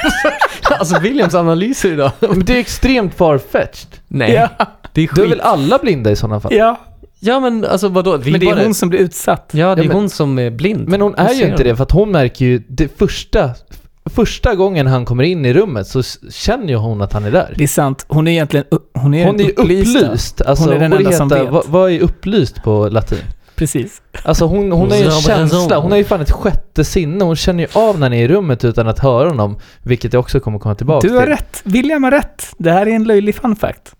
alltså 0.80 0.98
Williams 1.00 1.34
analyser 1.34 1.92
idag. 1.92 2.10
men 2.20 2.44
det 2.44 2.56
är 2.56 2.60
extremt 2.60 3.14
farfetched. 3.14 3.88
Nej, 4.08 4.32
Ja, 4.32 4.66
det 4.92 5.02
är 5.02 5.06
Då 5.16 5.22
är 5.22 5.26
skit. 5.26 5.32
väl 5.32 5.40
alla 5.40 5.78
blinda 5.78 6.10
i 6.10 6.16
sådana 6.16 6.40
fall? 6.40 6.54
ja. 6.54 6.80
Ja 7.22 7.40
men 7.40 7.64
alltså 7.64 7.88
vadå? 7.88 8.16
Vi 8.16 8.30
men 8.30 8.40
det 8.40 8.46
är 8.46 8.54
bara- 8.54 8.64
hon 8.64 8.74
som 8.74 8.88
blir 8.88 8.98
utsatt. 9.00 9.50
Ja, 9.52 9.74
det 9.74 9.80
är 9.80 9.84
Ja, 9.84 9.88
men- 9.88 9.96
hon 9.96 10.10
som 10.10 10.38
är 10.38 10.50
blind. 10.50 10.88
Men 10.88 11.00
hon 11.00 11.14
är 11.14 11.32
ju 11.32 11.46
inte 11.46 11.64
det 11.64 11.76
för 11.76 11.82
att 11.82 11.90
hon 11.90 12.10
märker 12.10 12.44
ju 12.44 12.62
det 12.68 12.98
första 12.98 13.50
Första 14.14 14.54
gången 14.54 14.86
han 14.86 15.04
kommer 15.04 15.24
in 15.24 15.44
i 15.46 15.52
rummet 15.52 15.86
så 15.86 16.02
känner 16.30 16.68
ju 16.68 16.74
hon 16.76 17.02
att 17.02 17.12
han 17.12 17.24
är 17.24 17.30
där. 17.30 17.54
Det 17.56 17.64
är 17.64 17.68
sant. 17.68 18.04
Hon 18.08 18.28
är 18.28 18.32
egentligen 18.32 18.66
hon 18.94 19.14
är 19.14 19.26
Hon 19.26 19.40
är 19.40 19.44
den 19.44 19.52
upplyst. 19.56 20.40
Alltså, 20.42 20.64
Hon 20.64 20.72
är 20.74 20.78
den 20.80 20.90
borde 20.90 21.04
enda 21.04 21.16
som 21.16 21.28
vet. 21.28 21.48
Vad, 21.50 21.66
vad 21.66 21.90
är 21.90 22.00
upplyst 22.00 22.62
på 22.62 22.88
latin? 22.88 23.18
Precis. 23.60 24.02
Alltså 24.24 24.44
hon, 24.46 24.58
hon 24.58 24.72
Hon 24.72 24.90
har 24.90 24.96
ju 24.96 25.04
en 25.04 25.10
känsla, 25.10 25.78
hon 25.78 25.90
har 25.90 25.98
ju 25.98 26.04
fan 26.04 26.20
ett 26.20 26.30
sjätte 26.30 26.84
sinne. 26.84 27.24
Hon 27.24 27.36
känner 27.36 27.62
ju 27.62 27.68
av 27.80 27.98
när 28.00 28.10
ni 28.10 28.18
är 28.20 28.24
i 28.24 28.28
rummet 28.28 28.64
utan 28.64 28.88
att 28.88 28.98
höra 28.98 29.28
honom. 29.28 29.58
Vilket 29.82 30.12
jag 30.12 30.20
också 30.20 30.40
kommer 30.40 30.58
komma 30.58 30.74
tillbaka 30.74 31.08
Du 31.08 31.14
har 31.14 31.20
till. 31.22 31.30
rätt. 31.30 31.60
William 31.64 32.04
har 32.04 32.10
rätt. 32.10 32.46
Det 32.58 32.70
här 32.72 32.86
är 32.86 32.90
en 32.90 33.04
löjlig 33.04 33.34
fun 33.34 33.56
fact. 33.56 33.94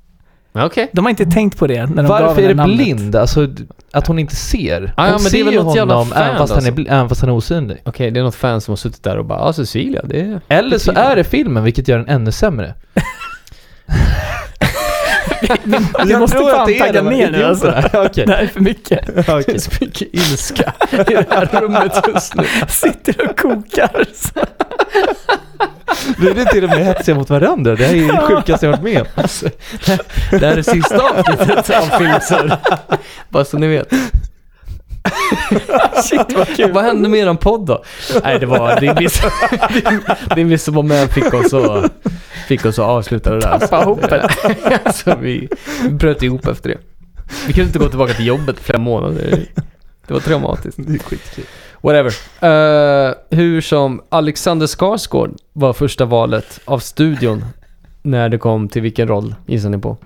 Okej. 0.52 0.90
De 0.92 1.04
har 1.04 1.10
inte 1.10 1.24
tänkt 1.26 1.58
på 1.58 1.66
det 1.66 1.86
när 1.86 1.86
de 2.02 2.08
gav 2.08 2.08
Varför 2.08 2.42
är 2.42 2.48
henne 2.48 2.48
det 2.48 2.54
namnet. 2.54 2.76
blind? 2.76 3.16
Alltså 3.16 3.48
att 3.92 4.06
hon 4.06 4.18
inte 4.18 4.36
ser. 4.36 4.80
Hon 4.80 4.88
Ja, 4.96 5.06
ja, 5.06 5.12
men 5.12 5.24
det 5.24 5.30
ser 5.30 5.40
är 5.40 5.44
väl 5.44 5.52
ju 5.54 5.60
honom 5.60 6.12
även 6.16 6.36
fast, 6.38 6.52
han 6.54 6.64
är, 6.64 6.68
alltså. 6.70 6.92
även 6.92 7.08
fast 7.08 7.20
han 7.20 7.30
är 7.30 7.34
osynlig. 7.34 7.82
Okej, 7.84 8.10
det 8.10 8.20
är 8.20 8.24
något 8.24 8.34
fan 8.34 8.60
som 8.60 8.72
har 8.72 8.76
suttit 8.76 9.02
där 9.02 9.18
och 9.18 9.24
bara 9.24 9.38
ja 9.38 9.52
Cecilia, 9.52 10.02
det 10.04 10.20
är... 10.20 10.40
Eller 10.48 10.78
så 10.78 10.92
är 10.92 11.16
det 11.16 11.24
filmen, 11.24 11.64
vilket 11.64 11.88
gör 11.88 11.98
den 11.98 12.08
ännu 12.08 12.32
sämre. 12.32 12.74
Vi 16.06 16.16
måste 16.16 16.36
fan 16.36 16.78
tagga 16.78 17.02
ner 17.02 17.30
nu 17.30 17.44
alltså. 17.44 17.74
Okej. 17.92 18.26
Det 18.26 18.32
här 18.32 18.42
är 18.42 18.46
för 18.46 18.60
mycket. 18.60 19.06
Det 19.16 19.28
är 19.28 19.58
så 19.58 19.70
mycket 19.80 20.08
ilska 20.12 20.72
i 20.92 20.96
det 20.96 21.26
här 21.30 21.60
rummet 21.60 21.92
just 22.14 22.34
nu. 22.34 22.44
Sitter 22.68 23.30
och 23.30 23.38
kokar. 23.38 24.06
Vi 26.18 26.28
är 26.28 26.44
till 26.44 26.64
och 26.64 26.70
med 26.70 26.84
hetsiga 26.84 27.14
mot 27.14 27.30
varandra. 27.30 27.74
Det 27.74 27.84
här 27.84 27.94
är 27.94 28.12
det 28.12 28.18
sjukaste 28.18 28.66
jag 28.66 28.70
varit 28.70 28.82
med 28.82 29.00
om. 29.00 29.06
Alltså, 29.14 29.48
det 30.30 30.46
här 30.46 30.56
är 30.56 30.62
sista 30.62 30.98
avsnittet 30.98 31.70
av 31.70 31.98
Filmsur. 31.98 32.52
Bara 33.28 33.44
så 33.44 33.58
ni 33.58 33.66
vet. 33.66 33.92
Shit 36.04 36.32
vad 36.36 36.56
kul. 36.56 36.72
Vad 36.72 36.84
hände 36.84 37.08
med 37.08 37.20
eran 37.20 37.36
podd 37.36 37.66
då? 37.66 37.84
Nej, 38.24 38.38
det 38.38 38.46
var... 38.46 38.80
Det 38.80 38.86
är 38.86 40.34
Din 40.34 40.48
Visible 40.48 40.82
Man 40.82 41.08
fick 41.08 41.34
oss 41.34 41.54
att, 41.54 41.92
fick 42.50 42.64
oss 42.64 42.78
att 42.78 42.86
avsluta 42.86 43.30
det 43.30 43.40
där. 43.40 43.58
Tappa 43.58 43.76
hoppet. 43.76 44.22
alltså, 44.84 45.16
vi 45.20 45.48
bröt 45.90 46.22
ihop 46.22 46.46
efter 46.46 46.68
det. 46.68 46.78
Vi 47.46 47.52
kunde 47.52 47.66
inte 47.66 47.78
gå 47.78 47.88
tillbaka 47.88 48.12
till 48.12 48.26
jobbet 48.26 48.58
flera 48.58 48.78
månader. 48.78 49.46
Det 50.06 50.12
var 50.12 50.20
traumatiskt. 50.20 50.80
Det 50.86 50.94
är 50.94 50.98
skitkul. 50.98 51.44
Whatever. 51.80 52.10
Uh, 52.10 53.14
hur 53.30 53.60
som, 53.60 54.02
Alexander 54.08 54.66
Skarsgård 54.66 55.30
var 55.52 55.72
första 55.72 56.04
valet 56.04 56.60
av 56.64 56.78
studion 56.78 57.44
när 58.02 58.28
det 58.28 58.38
kom 58.38 58.68
till 58.68 58.82
vilken 58.82 59.08
roll 59.08 59.34
gissar 59.46 59.68
ni 59.68 59.78
på? 59.78 59.96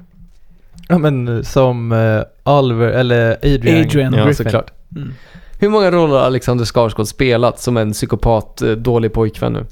Ja 0.88 0.98
men 0.98 1.28
eh, 1.28 1.42
som 1.42 1.92
uh, 1.92 2.22
Oliver, 2.44 2.88
eller 2.88 3.36
Adrian. 3.42 3.84
Adrian. 3.84 4.14
Ja, 4.14 4.24
Griffin. 4.24 4.44
såklart. 4.44 4.70
Mm. 4.96 5.14
Hur 5.58 5.68
många 5.68 5.90
roller 5.90 6.14
har 6.14 6.22
Alexander 6.22 6.64
Skarsgård 6.64 7.06
spelat 7.06 7.60
som 7.60 7.76
en 7.76 7.92
psykopat, 7.92 8.56
dålig 8.56 9.12
pojkvän 9.12 9.52
nu? 9.52 9.66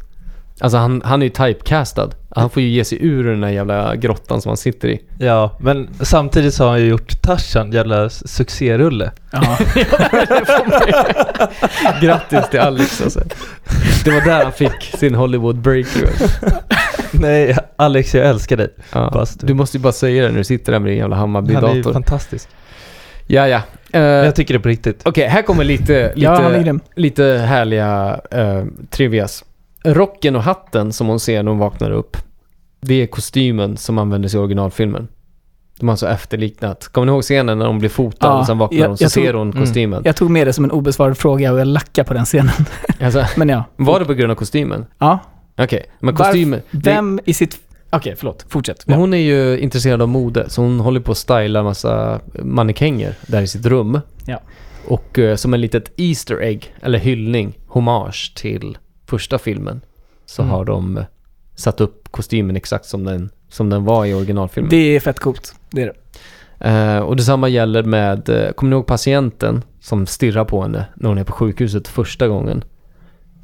Alltså 0.62 0.78
han, 0.78 1.02
han 1.04 1.22
är 1.22 1.26
ju 1.26 1.30
typecastad. 1.30 2.10
Han 2.30 2.50
får 2.50 2.62
ju 2.62 2.68
ge 2.68 2.84
sig 2.84 2.98
ur 3.06 3.24
den 3.24 3.40
där 3.40 3.48
jävla 3.48 3.96
grottan 3.96 4.42
som 4.42 4.50
han 4.50 4.56
sitter 4.56 4.88
i. 4.88 5.00
Ja, 5.18 5.56
men 5.60 5.88
samtidigt 6.00 6.54
så 6.54 6.64
har 6.64 6.70
han 6.70 6.80
ju 6.80 6.86
gjort 6.86 7.22
Tarzan, 7.22 7.72
jävla 7.72 8.10
succérulle. 8.10 9.10
Ja. 9.30 9.58
Grattis 12.00 12.48
till 12.50 12.60
Alex 12.60 13.02
alltså. 13.02 13.20
Det 14.04 14.10
var 14.10 14.20
där 14.20 14.42
han 14.44 14.52
fick 14.52 14.82
sin 14.98 15.14
Hollywood 15.14 15.58
breakthrough. 15.58 16.12
Nej, 17.10 17.56
Alex 17.76 18.14
jag 18.14 18.26
älskar 18.26 18.56
dig. 18.56 18.68
Ja. 18.92 19.26
Du 19.40 19.54
måste 19.54 19.76
ju 19.76 19.82
bara 19.82 19.92
säga 19.92 20.22
det 20.22 20.28
när 20.30 20.38
du 20.38 20.44
sitter 20.44 20.72
där 20.72 20.78
med 20.78 20.90
din 20.90 20.98
jävla 20.98 21.16
Han 21.16 21.36
är 21.36 21.40
ju 21.42 21.54
Hammarby-dator. 21.54 21.92
fantastisk. 21.92 22.48
Ja, 23.26 23.48
ja. 23.48 23.60
Eh, 23.92 24.00
Jag 24.02 24.34
tycker 24.34 24.54
det 24.54 24.60
på 24.60 24.68
riktigt. 24.68 25.00
Okej, 25.04 25.26
här 25.28 25.42
kommer 25.42 25.64
lite, 25.64 26.12
ja, 26.16 26.48
lite, 26.48 26.62
grym. 26.62 26.80
lite 26.96 27.24
härliga 27.24 28.20
uh, 28.34 28.64
trivias. 28.90 29.44
Rocken 29.84 30.36
och 30.36 30.42
hatten 30.42 30.92
som 30.92 31.06
hon 31.06 31.20
ser 31.20 31.42
när 31.42 31.50
hon 31.50 31.58
vaknar 31.58 31.90
upp, 31.90 32.16
det 32.80 32.94
är 32.94 33.06
kostymen 33.06 33.76
som 33.76 33.98
användes 33.98 34.34
i 34.34 34.38
originalfilmen. 34.38 35.08
De 35.78 35.88
har 35.88 35.92
alltså 35.92 36.08
efterliknat. 36.08 36.88
Kommer 36.88 37.06
ni 37.06 37.12
ihåg 37.12 37.22
scenen 37.22 37.58
när 37.58 37.66
hon 37.66 37.78
blir 37.78 37.88
fotad 37.88 38.26
Ja, 38.28 38.38
och 38.40 38.46
sen 38.46 38.58
vaknar 38.58 38.78
jag- 38.80 38.88
hon 38.88 38.96
så 38.98 39.04
jag 39.04 39.10
ser 39.10 39.34
hon 39.34 39.50
Mm. 39.50 39.62
kostymen? 39.64 40.02
Jag 40.04 40.16
tog 40.16 40.30
med 40.30 40.46
det 40.46 40.52
som 40.52 40.64
en 40.64 40.70
obesvarad 40.70 41.18
fråga 41.18 41.52
och 41.52 41.60
jag 41.60 41.66
lackar 41.66 42.04
på 42.04 42.14
den 42.14 42.24
scenen. 42.24 42.52
Alltså, 43.00 43.24
Men 43.36 43.48
ja. 43.48 43.64
var 43.76 43.98
det 44.00 44.04
på 44.06 44.14
grund 44.14 44.30
av 44.30 44.36
kostymen? 44.36 44.86
Ja. 44.98 45.18
Okej, 45.58 45.84
men 46.00 46.14
Varf- 46.14 46.18
kostymen... 46.18 46.60
det- 46.70 46.90
Vem 46.90 47.20
i 47.24 47.34
sitt... 47.34 47.58
Okej, 47.90 48.14
förlåt. 48.18 48.46
Fortsätt. 48.48 48.86
Men 48.86 48.98
hon 48.98 49.14
är 49.14 49.18
ju 49.18 49.58
intresserad 49.58 50.02
av 50.02 50.08
mode, 50.08 50.48
så 50.50 50.62
hon 50.62 50.80
håller 50.80 51.00
på 51.00 51.12
att 51.12 51.18
styla 51.18 51.62
massa 51.62 52.20
mannekänger 52.42 53.14
där 53.26 53.42
i 53.42 53.46
sitt 53.46 53.66
rum. 53.66 54.00
Ja. 54.26 54.40
Och 54.88 55.18
eh, 55.18 55.36
som 55.36 55.54
en 55.54 55.60
litet 55.60 55.92
Easter 55.96 56.42
egg, 56.42 56.74
eller 56.82 56.98
hyllning, 56.98 57.58
hommage 57.66 58.32
till 58.36 58.78
första 59.12 59.38
filmen, 59.38 59.80
så 60.26 60.42
Mm. 60.42 60.52
har 60.54 60.64
de 60.64 60.96
eh, 60.96 61.04
satt 61.54 61.80
upp 61.80 62.08
kostymen 62.10 62.56
exakt 62.56 62.84
som 62.86 63.04
den, 63.04 63.30
som 63.48 63.70
den 63.70 63.84
var 63.84 64.04
i 64.06 64.14
originalfilmen. 64.14 64.70
Det 64.70 64.96
är 64.96 65.00
fett 65.00 65.20
coolt. 65.20 65.54
Det 65.70 65.82
är 65.82 65.86
det. 65.86 65.96
Eh, 66.68 66.98
och 66.98 67.16
detsamma 67.16 67.48
gäller 67.48 67.82
med, 67.82 68.28
eh, 68.28 68.52
kommer 68.52 68.70
ni 68.70 68.76
ihåg 68.76 68.86
patienten 68.86 69.62
som 69.80 70.06
stirrar 70.06 70.44
på 70.44 70.62
henne 70.62 70.84
när 70.94 71.08
hon 71.08 71.18
är 71.18 71.24
på 71.24 71.32
sjukhuset 71.32 71.88
första 71.88 72.28
gången? 72.28 72.64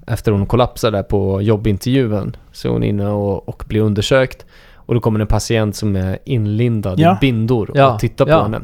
Efter 0.07 0.33
hon 0.33 0.47
kollapsar 0.47 0.91
där 0.91 1.03
på 1.03 1.43
jobbintervjun 1.43 2.37
så 2.53 2.69
är 2.69 2.73
hon 2.73 2.83
inne 2.83 3.09
och, 3.09 3.49
och 3.49 3.65
blir 3.69 3.81
undersökt. 3.81 4.47
Och 4.75 4.95
då 4.95 5.01
kommer 5.01 5.21
en 5.21 5.27
patient 5.27 5.77
som 5.77 5.97
är 5.97 6.19
inlindad 6.25 6.99
Ja. 7.01 7.13
i 7.17 7.19
bindor 7.21 7.71
Ja, 7.75 7.95
och 7.95 8.01
tittar 8.01 8.25
på 8.25 8.31
ja. 8.31 8.43
henne. 8.43 8.61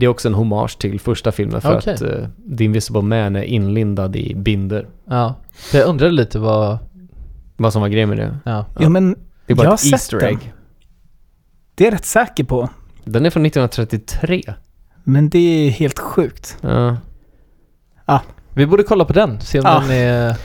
Det 0.00 0.06
är 0.06 0.10
också 0.10 0.28
en 0.28 0.34
hommage 0.34 0.78
till 0.78 1.00
första 1.00 1.32
filmen 1.32 1.60
för 1.60 1.78
Okej. 1.78 1.94
att 1.94 2.02
uh, 2.02 2.26
The 2.58 2.64
Invisible 2.64 3.02
Man 3.02 3.36
är 3.36 3.42
inlindad 3.42 4.16
i 4.16 4.34
binder. 4.34 4.86
Ja. 5.04 5.34
För 5.52 5.78
jag 5.78 5.88
undrade 5.88 6.12
lite 6.12 6.38
vad... 6.38 6.78
Vad 7.56 7.72
som 7.72 7.82
var 7.82 7.88
grejen 7.88 8.08
med 8.08 8.18
det. 8.18 8.38
Ja. 8.44 8.66
Ja, 8.78 8.88
men 8.88 9.16
Det 9.46 9.52
är 9.52 9.56
bara 9.56 9.62
Jag 9.62 9.70
har 9.70 9.74
ett 9.74 9.80
sett 9.80 9.92
Easter 9.92 10.20
den. 10.20 10.28
egg. 10.28 10.52
det 11.74 11.84
är 11.84 11.86
jag 11.86 11.94
rätt 11.94 12.04
säker 12.04 12.44
på. 12.44 12.68
Den 13.04 13.26
är 13.26 13.30
från 13.30 13.46
1933. 13.46 14.42
Men 15.04 15.28
det 15.30 15.38
är 15.38 15.70
helt 15.70 15.98
sjukt. 15.98 16.58
Ja, 16.60 18.20
Vi 18.54 18.66
borde 18.66 18.82
kolla 18.82 19.04
på 19.04 19.12
den, 19.12 19.40
se 19.40 19.58
om 19.60 19.64
Ja. 19.66 19.80
den 19.80 19.90
är... 19.90 20.36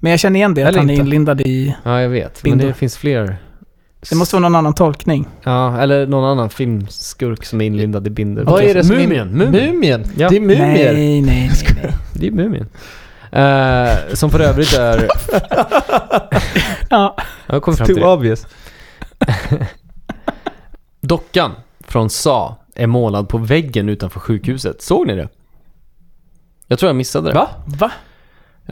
Men 0.00 0.10
jag 0.10 0.20
känner 0.20 0.36
igen 0.40 0.54
det, 0.54 0.62
att 0.62 0.76
han 0.76 0.90
är 0.90 0.92
inte. 0.94 1.02
inlindad 1.04 1.40
i... 1.40 1.76
ja 1.84 2.00
jag 2.00 2.08
vet. 2.08 2.44
Men 2.44 2.50
Bindor. 2.52 2.66
det 2.68 2.74
finns 2.74 2.96
fler. 2.96 3.36
Det 4.10 4.16
måste 4.16 4.36
vara 4.36 4.40
någon 4.42 4.54
annan 4.54 4.74
tolkning. 4.74 5.26
Ja, 5.42 5.80
eller 5.80 6.06
någon 6.06 6.24
annan 6.24 6.50
filmskurk 6.50 7.44
som 7.44 7.60
är 7.60 7.64
inlindad 7.66 8.06
i 8.06 8.10
binder. 8.10 8.44
Vad 8.44 8.62
är 8.62 8.74
det 8.74 8.84
som 8.84 8.96
Mumien. 8.96 9.28
Mumien. 9.28 9.70
Mumien? 9.74 10.04
Ja. 10.16 10.28
Det 10.28 10.36
är 10.36 10.40
mumier. 10.40 10.92
Nej, 10.92 10.94
nej, 10.94 11.22
nej. 11.22 11.50
nej. 11.82 11.94
Det 12.12 12.26
är 12.26 12.30
Mumien. 12.30 12.68
Eh, 13.32 14.14
som 14.14 14.30
för 14.30 14.40
övrigt 14.40 14.72
är... 14.74 15.08
Ja, 16.90 17.16
Jag 17.46 17.62
kommer 17.62 17.76
fram 17.76 17.86
till 17.86 17.94
Too 17.96 18.04
det. 18.04 18.10
obvious. 18.12 18.46
Dockan 21.00 21.52
från 21.80 22.10
Sa 22.10 22.56
är 22.74 22.86
målad 22.86 23.28
på 23.28 23.38
väggen 23.38 23.88
utanför 23.88 24.20
sjukhuset. 24.20 24.82
Såg 24.82 25.06
ni 25.06 25.14
det? 25.16 25.28
Jag 26.66 26.78
tror 26.78 26.88
jag 26.88 26.96
missade 26.96 27.28
det. 27.28 27.34
Va? 27.34 27.48
va? 27.66 27.90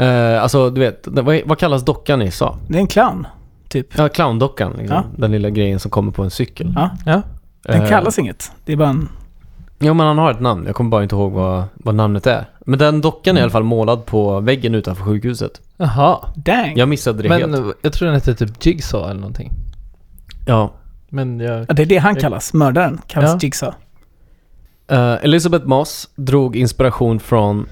Eh, 0.05 0.43
alltså, 0.43 0.71
du 0.71 0.81
vet, 0.81 1.03
vad, 1.07 1.41
vad 1.45 1.59
kallas 1.59 1.85
dockan 1.85 2.23
i 2.23 2.31
Sa? 2.31 2.59
Det 2.69 2.77
är 2.77 2.81
en 2.81 2.87
clown, 2.87 3.27
typ. 3.69 3.99
Ja, 3.99 4.09
clowndockan. 4.09 4.73
Liksom. 4.79 4.97
Ja. 4.97 5.05
Den 5.17 5.31
lilla 5.31 5.51
grejen 5.51 5.81
som 5.81 5.91
kommer 5.91 6.13
på 6.13 6.23
en 6.23 6.31
cykel. 6.31 6.73
Ja, 6.77 6.91
Ja. 7.07 7.23
den 7.63 7.83
Eh, 7.83 7.89
kallas 7.89 8.19
inget. 8.19 8.53
Det 8.65 8.73
är 8.73 8.77
bara 8.77 8.89
en... 8.89 9.09
Jo, 9.79 9.95
men 9.95 10.07
han 10.07 10.19
har 10.19 10.31
ett 10.31 10.41
namn. 10.41 10.67
Jag 10.67 10.75
kommer 10.75 10.91
bara 10.91 11.03
inte 11.03 11.15
ihåg 11.15 11.33
vad, 11.33 11.65
vad 11.75 11.95
namnet 11.95 12.27
är. 12.27 12.45
Men 12.67 12.79
den 12.79 13.01
dockan 13.01 13.37
är 13.37 13.41
i 13.41 13.43
alla 13.43 13.51
fall 13.51 13.63
målad 13.63 14.07
på 14.07 14.41
väggen 14.41 14.75
utanför 14.75 15.05
sjukhuset. 15.05 15.61
Jaha. 15.77 16.19
Dang. 16.37 16.73
Jag 16.77 16.89
missade 16.89 17.23
det 17.23 17.29
helt. 17.35 17.51
Men 17.51 17.73
jag 17.83 17.93
tror 17.93 18.07
den 18.07 18.15
hette 18.15 18.35
typ 18.35 18.67
Jigsaw 18.67 19.11
eller 19.11 19.21
någonting. 19.21 19.53
Ja. 20.47 20.73
Men 21.09 21.41
jag... 21.41 21.67
Ja, 21.69 21.75
det 21.75 21.83
är 21.83 21.87
det 21.87 21.97
han 21.99 22.17
kallas. 22.17 22.53
Mördaren 22.53 23.01
kallas 23.07 23.31
Ja. 23.33 23.39
Jigsaw. 23.43 23.77
Eh, 24.89 25.25
Elizabeth 25.25 25.67
Moss 25.67 26.09
drog 26.17 26.57
inspiration 26.57 27.21
från 27.21 27.67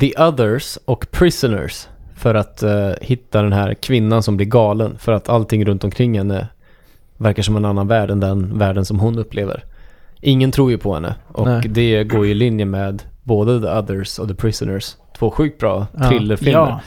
The 0.00 0.14
Others 0.22 0.78
och 0.84 1.06
Prisoners 1.10 1.88
för 2.22 2.34
att 2.34 2.62
eh, 2.62 2.90
hitta 3.00 3.42
den 3.42 3.52
här 3.52 3.74
kvinnan 3.74 4.22
som 4.22 4.36
blir 4.36 4.46
galen 4.46 4.98
för 4.98 5.12
att 5.12 5.28
allting 5.28 5.64
runt 5.64 5.84
omkring 5.84 6.18
henne 6.18 6.48
verkar 7.16 7.42
som 7.42 7.56
en 7.56 7.64
annan 7.64 7.88
värld 7.88 8.10
än 8.10 8.20
den 8.20 8.58
världen 8.58 8.84
som 8.84 8.98
hon 9.00 9.18
upplever. 9.18 9.64
Ingen 10.20 10.50
tror 10.50 10.70
ju 10.70 10.78
på 10.78 10.94
henne 10.94 11.14
och 11.32 11.46
Nej. 11.46 11.68
det 11.68 12.04
går 12.04 12.26
i 12.26 12.34
linje 12.34 12.64
med 12.64 13.02
både 13.22 13.60
The 13.60 13.68
Others 13.68 14.18
och 14.18 14.28
The 14.28 14.34
Prisoners. 14.34 14.96
Två 15.18 15.30
sjukt 15.30 15.60
bra 15.60 15.86
Ja. 15.98 16.08
thrillerfilmer 16.08 16.80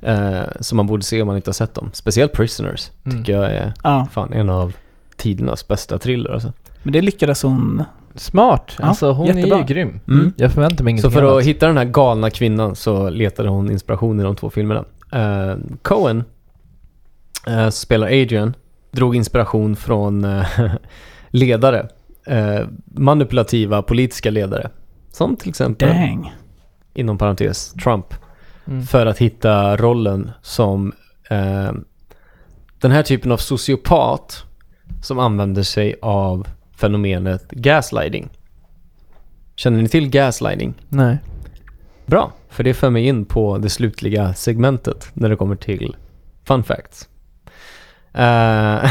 Ja. 0.00 0.12
eh, 0.12 0.42
som 0.60 0.76
man 0.76 0.86
borde 0.86 1.02
se 1.02 1.22
om 1.22 1.26
man 1.26 1.36
inte 1.36 1.48
har 1.48 1.54
sett 1.54 1.74
dem. 1.74 1.90
Speciellt 1.92 2.32
Prisoners 2.32 2.90
Mm. 3.04 3.18
tycker 3.18 3.32
jag 3.32 3.50
är 3.52 3.72
ja. 3.84 4.06
fan 4.12 4.32
en 4.32 4.50
av 4.50 4.72
tidernas 5.16 5.68
bästa 5.68 5.98
thriller 5.98 6.30
alltså. 6.30 6.52
Men 6.82 6.92
det 6.92 7.00
lyckades 7.02 7.42
hon... 7.42 7.84
Smart. 8.14 8.76
Ja, 8.78 8.84
alltså 8.84 9.12
hon 9.12 9.26
jättebra. 9.26 9.54
är 9.56 9.60
ju 9.60 9.66
grym. 9.66 10.00
Mm. 10.08 10.32
Jag 10.36 10.52
förväntar 10.52 10.84
mig 10.84 10.90
Så 10.92 10.94
ingenting 10.98 11.10
för 11.10 11.22
annat. 11.22 11.38
att 11.38 11.44
hitta 11.44 11.66
den 11.66 11.76
här 11.76 11.84
galna 11.84 12.30
kvinnan 12.30 12.76
så 12.76 13.10
letade 13.10 13.48
hon 13.48 13.70
inspiration 13.70 14.20
i 14.20 14.22
de 14.22 14.36
två 14.36 14.50
filmerna. 14.50 14.84
Eh, 15.12 15.56
Cohen, 15.82 16.24
eh, 17.46 17.62
som 17.62 17.72
spelar 17.72 18.06
Adrian, 18.06 18.54
drog 18.90 19.16
inspiration 19.16 19.76
från 19.76 20.24
eh, 20.24 20.46
ledare. 21.30 21.88
manipulativa 22.94 23.82
politiska 23.82 24.30
ledare. 24.30 24.70
Som 25.12 25.36
till 25.36 25.48
exempel, 25.48 25.88
Dang. 25.88 26.34
inom 26.94 27.18
parentes, 27.18 27.72
Trump. 27.72 28.14
Mm. 28.66 28.82
För 28.82 29.06
att 29.06 29.18
hitta 29.18 29.76
rollen 29.76 30.30
som 30.42 30.92
den 32.80 32.90
här 32.92 33.02
typen 33.02 33.32
av 33.32 33.36
sociopat 33.36 34.44
som 35.02 35.18
använder 35.18 35.62
sig 35.62 35.94
av 36.02 36.48
fenomenet 36.78 37.50
gaslighting. 37.50 38.28
Känner 39.56 39.82
ni 39.82 39.88
till 39.88 40.10
gaslighting? 40.10 40.74
Nej. 40.88 41.18
Bra, 42.06 42.32
för 42.48 42.64
det 42.64 42.74
för 42.74 42.90
mig 42.90 43.06
in 43.06 43.24
på 43.24 43.58
det 43.58 43.68
slutliga 43.68 44.34
segmentet 44.34 45.10
när 45.14 45.28
det 45.28 45.36
kommer 45.36 45.56
till 45.56 45.96
fun 46.44 46.64
facts. 46.64 47.08
Eh, 48.12 48.90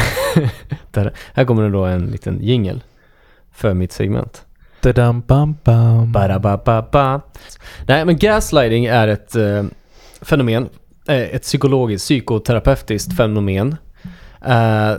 där, 0.90 1.12
här 1.32 1.44
kommer 1.44 1.62
det 1.62 1.70
då 1.70 1.84
en 1.84 2.06
liten 2.06 2.42
jingle 2.42 2.80
för 3.52 3.74
mitt 3.74 3.92
segment. 3.92 4.44
Da-dam, 4.80 5.22
bam, 5.26 5.56
bam. 5.64 6.12
Ba-da-ba-ba-ba. 6.12 7.20
Nej, 7.86 8.04
men 8.04 8.18
gaslighting 8.18 8.84
är 8.84 9.08
ett 9.08 9.36
eh, 9.36 9.64
fenomen, 10.20 10.68
eh, 11.08 11.16
ett 11.16 11.42
psykologiskt, 11.42 12.04
psykoterapeutiskt 12.04 13.16
fenomen 13.16 13.76
eh, 14.44 14.92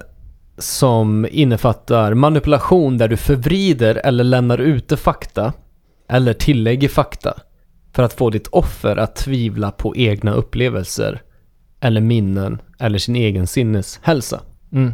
som 0.60 1.28
innefattar 1.32 2.14
manipulation 2.14 2.98
där 2.98 3.08
du 3.08 3.18
förvrider 3.18 3.96
eller 3.96 4.24
lämnar 4.24 4.58
ute 4.58 4.98
fakta 4.98 5.54
eller 6.10 6.34
tillägger 6.34 6.90
fakta 6.90 7.34
för 7.94 8.04
att 8.04 8.14
få 8.14 8.30
ditt 8.30 8.48
offer 8.48 8.98
att 8.98 9.16
tvivla 9.16 9.72
på 9.72 9.96
egna 9.96 10.34
upplevelser 10.34 11.22
eller 11.80 12.02
minnen 12.02 12.62
eller 12.80 12.98
sin 12.98 13.16
egen 13.16 13.48
sinneshälsa. 13.48 14.42
Mm. 14.72 14.94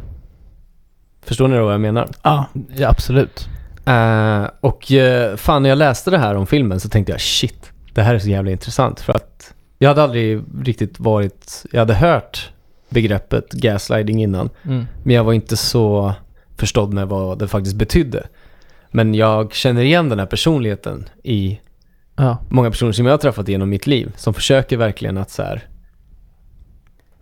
Förstår 1.25 1.47
ni 1.47 1.57
då 1.57 1.63
vad 1.63 1.73
jag 1.73 1.81
menar? 1.81 2.09
Ja. 2.21 2.45
Ja, 2.75 2.89
absolut. 2.89 3.47
Eh, 3.85 4.45
och 4.59 4.91
uh, 4.91 5.35
fan 5.35 5.63
när 5.63 5.69
jag 5.69 5.77
läste 5.77 6.11
det 6.11 6.17
här 6.17 6.35
om 6.35 6.47
filmen 6.47 6.79
så 6.79 6.89
tänkte 6.89 7.11
jag 7.11 7.21
shit, 7.21 7.71
det 7.93 8.01
här 8.01 8.15
är 8.15 8.19
så 8.19 8.29
jävla 8.29 8.51
intressant 8.51 8.99
för 8.99 9.13
att 9.13 9.53
jag 9.77 9.89
hade 9.89 10.03
aldrig 10.03 10.43
riktigt 10.63 10.99
varit, 10.99 11.65
jag 11.71 11.79
hade 11.79 11.93
hört 11.93 12.51
begreppet 12.95 13.51
gaslighting 13.51 14.23
innan 14.23 14.49
Mm. 14.63 14.85
men 15.03 15.15
jag 15.15 15.23
var 15.23 15.33
inte 15.33 15.57
så 15.57 16.13
förstådd 16.57 16.93
med 16.93 17.07
vad 17.07 17.39
det 17.39 17.47
faktiskt 17.47 17.75
betydde. 17.75 18.27
Men 18.91 19.13
jag 19.15 19.53
känner 19.53 19.83
igen 19.83 20.09
den 20.09 20.19
här 20.19 20.25
personligheten 20.25 21.09
i 21.23 21.59
Ja. 22.17 22.37
många 22.49 22.71
personer 22.71 22.91
som 22.91 23.05
jag 23.05 23.13
har 23.13 23.17
träffat 23.17 23.47
genom 23.47 23.69
mitt 23.69 23.87
liv 23.87 24.11
som 24.17 24.33
försöker 24.33 24.77
verkligen 24.77 25.17
att 25.17 25.31
så 25.31 25.43
här 25.43 25.63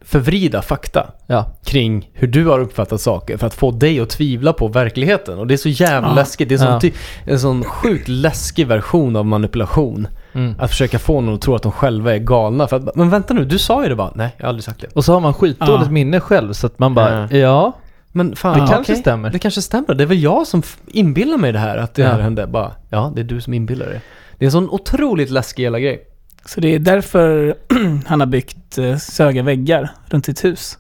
förvrida 0.01 0.61
fakta 0.61 1.11
Ja. 1.28 1.53
kring 1.65 2.09
hur 2.13 2.28
du 2.28 2.45
har 2.45 2.59
uppfattat 2.59 3.01
saker 3.01 3.38
för 3.38 3.47
att 3.47 3.53
få 3.53 3.71
dig 3.71 3.99
att 3.99 4.09
tvivla 4.09 4.53
på 4.53 4.67
verkligheten. 4.67 5.39
Och 5.39 5.47
det 5.47 5.53
är 5.53 5.57
så 5.57 5.69
jävla 5.69 6.09
Ja. 6.09 6.15
läskigt. 6.15 6.49
Det 6.49 6.61
är 6.61 6.65
Ja. 6.65 6.91
en 7.26 7.39
sån 7.39 7.63
sjukt 7.63 8.07
läskig 8.07 8.67
version 8.67 9.15
av 9.15 9.26
manipulation. 9.26 10.07
Mm. 10.34 10.55
Att 10.59 10.69
försöka 10.69 10.99
få 10.99 11.21
någon 11.21 11.34
att 11.36 11.41
tro 11.41 11.55
att 11.55 11.63
de 11.63 11.71
själva 11.71 12.13
är 12.15 12.19
galna. 12.19 12.67
För 12.67 12.75
att, 12.77 12.95
men 12.95 13.09
vänta 13.09 13.34
nu, 13.34 13.45
du 13.45 13.59
sa 13.59 13.84
ju 13.84 13.89
det 13.89 13.95
bara. 13.95 14.11
Nej, 14.15 14.36
jag 14.38 14.43
har 14.45 14.49
aldrig 14.49 14.63
sagt 14.63 14.81
det. 14.81 14.88
Och 14.88 15.05
så 15.05 15.13
har 15.13 15.19
man 15.19 15.34
skitdåligt 15.34 15.86
Ja. 15.86 15.91
minne 15.91 16.19
själv 16.19 16.53
så 16.53 16.67
att 16.67 16.79
man 16.79 16.95
bara, 16.95 17.21
Ja. 17.31 17.38
ja, 17.38 17.73
Men 18.11 18.36
fan, 18.36 18.53
det 18.53 18.59
kanske 18.59 18.77
okej. 18.93 18.95
stämmer. 18.95 19.29
Det 19.29 19.39
kanske 19.39 19.61
stämmer. 19.61 19.93
Det 19.93 20.03
är 20.03 20.07
väl 20.07 20.23
jag 20.23 20.47
som 20.47 20.61
inbillar 20.88 21.38
mig 21.38 21.51
det 21.51 21.59
här, 21.59 21.77
att 21.77 21.93
det 21.93 22.01
Ja. 22.01 22.09
här 22.09 22.19
hände. 22.19 22.47
Bara, 22.47 22.71
ja, 22.89 23.11
det 23.15 23.21
är 23.21 23.25
du 23.25 23.41
som 23.41 23.53
inbillar 23.53 23.86
dig. 23.86 24.01
Det 24.38 24.45
är 24.45 24.47
en 24.47 24.51
sån 24.51 24.69
otroligt 24.69 25.29
läskig 25.29 25.63
jävla 25.63 25.79
grej. 25.79 26.01
Så 26.45 26.61
det 26.61 26.75
är 26.75 26.79
därför 26.79 27.55
han 28.07 28.19
har 28.19 28.27
byggt 28.27 28.77
eh, 28.77 28.97
söga 28.97 29.43
väggar 29.43 29.91
runt 30.05 30.25
sitt 30.25 30.43
hus. 30.45 30.77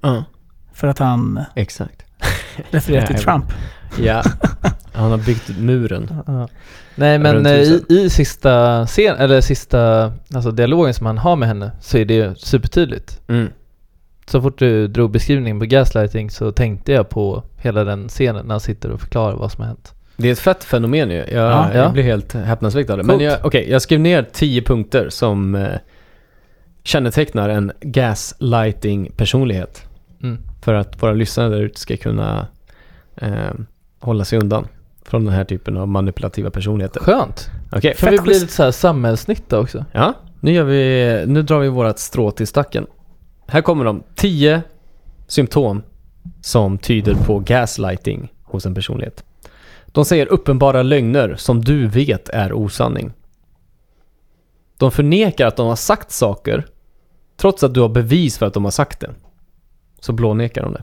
Ja, 0.00 0.24
För 0.74 0.88
att 0.88 0.98
han 0.98 1.44
exakt. 1.54 2.02
refererar 2.70 3.06
till 3.06 3.16
Trump. 3.18 3.44
Ja, 4.02 4.22
han 4.92 5.10
har 5.10 5.18
byggt 5.18 5.58
muren. 5.58 6.08
Nej 6.94 7.18
men 7.18 7.46
eh, 7.46 7.52
i, 7.52 7.84
i 7.88 8.10
sista 8.10 8.86
scen, 8.86 9.16
eller 9.16 9.40
sista 9.40 10.12
alltså 10.34 10.50
dialogen 10.50 10.94
som 10.94 11.06
han 11.06 11.18
har 11.18 11.36
med 11.36 11.48
henne 11.48 11.70
så 11.80 11.98
är 11.98 12.04
det 12.04 12.14
ju 12.14 12.34
supertydligt. 12.34 13.20
Mm. 13.28 13.48
Så 14.26 14.42
fort 14.42 14.58
du 14.58 14.88
drog 14.88 15.10
beskrivningen 15.10 15.58
på 15.60 15.66
gaslighting 15.66 16.30
så 16.30 16.52
tänkte 16.52 16.92
jag 16.92 17.08
på 17.08 17.42
hela 17.56 17.84
den 17.84 18.08
scenen 18.08 18.46
när 18.46 18.54
han 18.54 18.60
sitter 18.60 18.90
och 18.90 19.00
förklarar 19.00 19.36
vad 19.36 19.52
som 19.52 19.60
har 19.60 19.68
hänt. 19.68 19.94
Det 20.16 20.28
är 20.28 20.32
ett 20.32 20.38
fett 20.38 20.64
fenomen 20.64 21.10
ju. 21.10 21.16
Jag, 21.16 21.28
Ja. 21.30 21.74
jag 21.74 21.84
Ja. 21.84 21.88
blir 21.90 22.02
helt 22.02 22.32
häpnadsväckt. 22.32 22.90
Men 23.04 23.20
jag, 23.20 23.38
okej, 23.42 23.70
jag 23.70 23.82
skrev 23.82 24.00
ner 24.00 24.26
tio 24.32 24.62
punkter 24.62 25.08
som 25.08 25.54
eh, 25.54 25.68
kännetecknar 26.82 27.48
en 27.48 27.72
gaslighting-personlighet. 27.80 29.84
Mm. 30.22 30.38
För 30.62 30.74
att 30.74 31.02
våra 31.02 31.12
lyssnare 31.12 31.48
där 31.48 31.60
ute 31.60 31.80
ska 31.80 31.96
kunna 31.96 32.46
eh, 33.16 33.50
hålla 34.00 34.24
sig 34.24 34.38
undan 34.38 34.66
från 35.12 35.24
den 35.24 35.34
här 35.34 35.44
typen 35.44 35.76
av 35.76 35.88
manipulativa 35.88 36.50
personligheter. 36.50 37.00
Skönt! 37.00 37.50
Okej, 37.72 37.94
Kan 37.94 38.10
Fett 38.10 38.12
vi 38.20 38.22
bli 38.22 38.34
lite 38.34 38.52
så 38.52 38.62
här 38.62 38.70
samhällsnytta 38.70 39.60
också? 39.60 39.84
ja. 39.92 40.14
Nu, 40.40 40.52
gör 40.52 40.64
vi, 40.64 41.24
nu 41.26 41.42
drar 41.42 41.58
vi 41.58 41.68
vårat 41.68 41.98
strå 41.98 42.30
till 42.30 42.46
stacken. 42.46 42.86
Här 43.46 43.62
kommer 43.62 43.84
de. 43.84 44.02
Tio 44.14 44.62
symptom 45.26 45.82
som 46.40 46.78
tyder 46.78 47.14
på 47.14 47.38
gaslighting 47.38 48.32
hos 48.42 48.66
en 48.66 48.74
personlighet. 48.74 49.24
De 49.86 50.04
säger 50.04 50.26
uppenbara 50.26 50.82
lögner 50.82 51.34
som 51.38 51.60
du 51.60 51.86
vet 51.86 52.28
är 52.28 52.52
osanning. 52.52 53.12
De 54.78 54.90
förnekar 54.90 55.46
att 55.46 55.56
de 55.56 55.66
har 55.66 55.76
sagt 55.76 56.10
saker 56.10 56.66
trots 57.36 57.62
att 57.62 57.74
du 57.74 57.80
har 57.80 57.88
bevis 57.88 58.38
för 58.38 58.46
att 58.46 58.54
de 58.54 58.64
har 58.64 58.70
sagt 58.70 59.00
det. 59.00 59.10
Så 60.00 60.12
blånekar 60.12 60.62
de 60.62 60.72
det. 60.72 60.82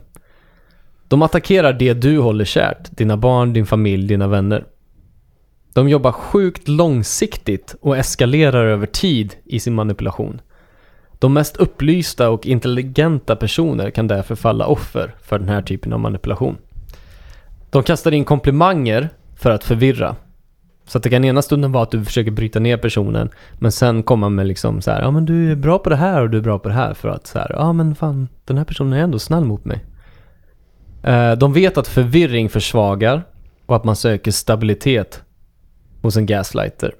De 1.10 1.22
attackerar 1.22 1.72
det 1.72 1.94
du 1.94 2.18
håller 2.18 2.44
kärt. 2.44 2.96
Dina 2.96 3.16
barn, 3.16 3.52
din 3.52 3.66
familj, 3.66 4.06
dina 4.06 4.28
vänner. 4.28 4.64
De 5.72 5.88
jobbar 5.88 6.12
sjukt 6.12 6.68
långsiktigt 6.68 7.74
och 7.80 7.96
eskalerar 7.96 8.64
över 8.64 8.86
tid 8.86 9.34
i 9.44 9.60
sin 9.60 9.74
manipulation. 9.74 10.40
De 11.18 11.32
mest 11.32 11.56
upplysta 11.56 12.30
och 12.30 12.46
intelligenta 12.46 13.36
personer 13.36 13.90
kan 13.90 14.06
därför 14.06 14.34
falla 14.34 14.66
offer 14.66 15.14
för 15.22 15.38
den 15.38 15.48
här 15.48 15.62
typen 15.62 15.92
av 15.92 16.00
manipulation. 16.00 16.56
De 17.70 17.82
kastar 17.82 18.12
in 18.12 18.24
komplimanger 18.24 19.08
för 19.36 19.50
att 19.50 19.64
förvirra. 19.64 20.16
Så 20.86 20.98
att 20.98 21.04
det 21.04 21.10
kan 21.10 21.24
ena 21.24 21.42
stunden 21.42 21.72
vara 21.72 21.82
att 21.82 21.90
du 21.90 22.04
försöker 22.04 22.30
bryta 22.30 22.60
ner 22.60 22.76
personen, 22.76 23.30
men 23.58 23.72
sen 23.72 24.02
komma 24.02 24.28
med 24.28 24.46
liksom 24.46 24.80
så 24.80 24.90
här, 24.90 25.02
ja 25.02 25.10
men 25.10 25.26
du 25.26 25.52
är 25.52 25.56
bra 25.56 25.78
på 25.78 25.90
det 25.90 25.96
här 25.96 26.22
och 26.22 26.30
du 26.30 26.38
är 26.38 26.42
bra 26.42 26.58
på 26.58 26.68
det 26.68 26.74
här 26.74 26.94
för 26.94 27.08
att 27.08 27.26
så 27.26 27.38
här, 27.38 27.50
ja 27.54 27.72
men 27.72 27.94
fan, 27.94 28.28
den 28.44 28.58
här 28.58 28.64
personen 28.64 28.92
är 28.92 29.02
ändå 29.02 29.18
snäll 29.18 29.44
mot 29.44 29.64
mig. 29.64 29.84
Eh, 31.02 31.32
de 31.32 31.52
vet 31.52 31.78
att 31.78 31.88
förvirring 31.88 32.48
försvagar 32.48 33.22
och 33.66 33.76
att 33.76 33.84
man 33.84 33.96
söker 33.96 34.30
stabilitet 34.30 35.22
hos 36.02 36.16
en 36.16 36.26
gaslighter. 36.26 36.94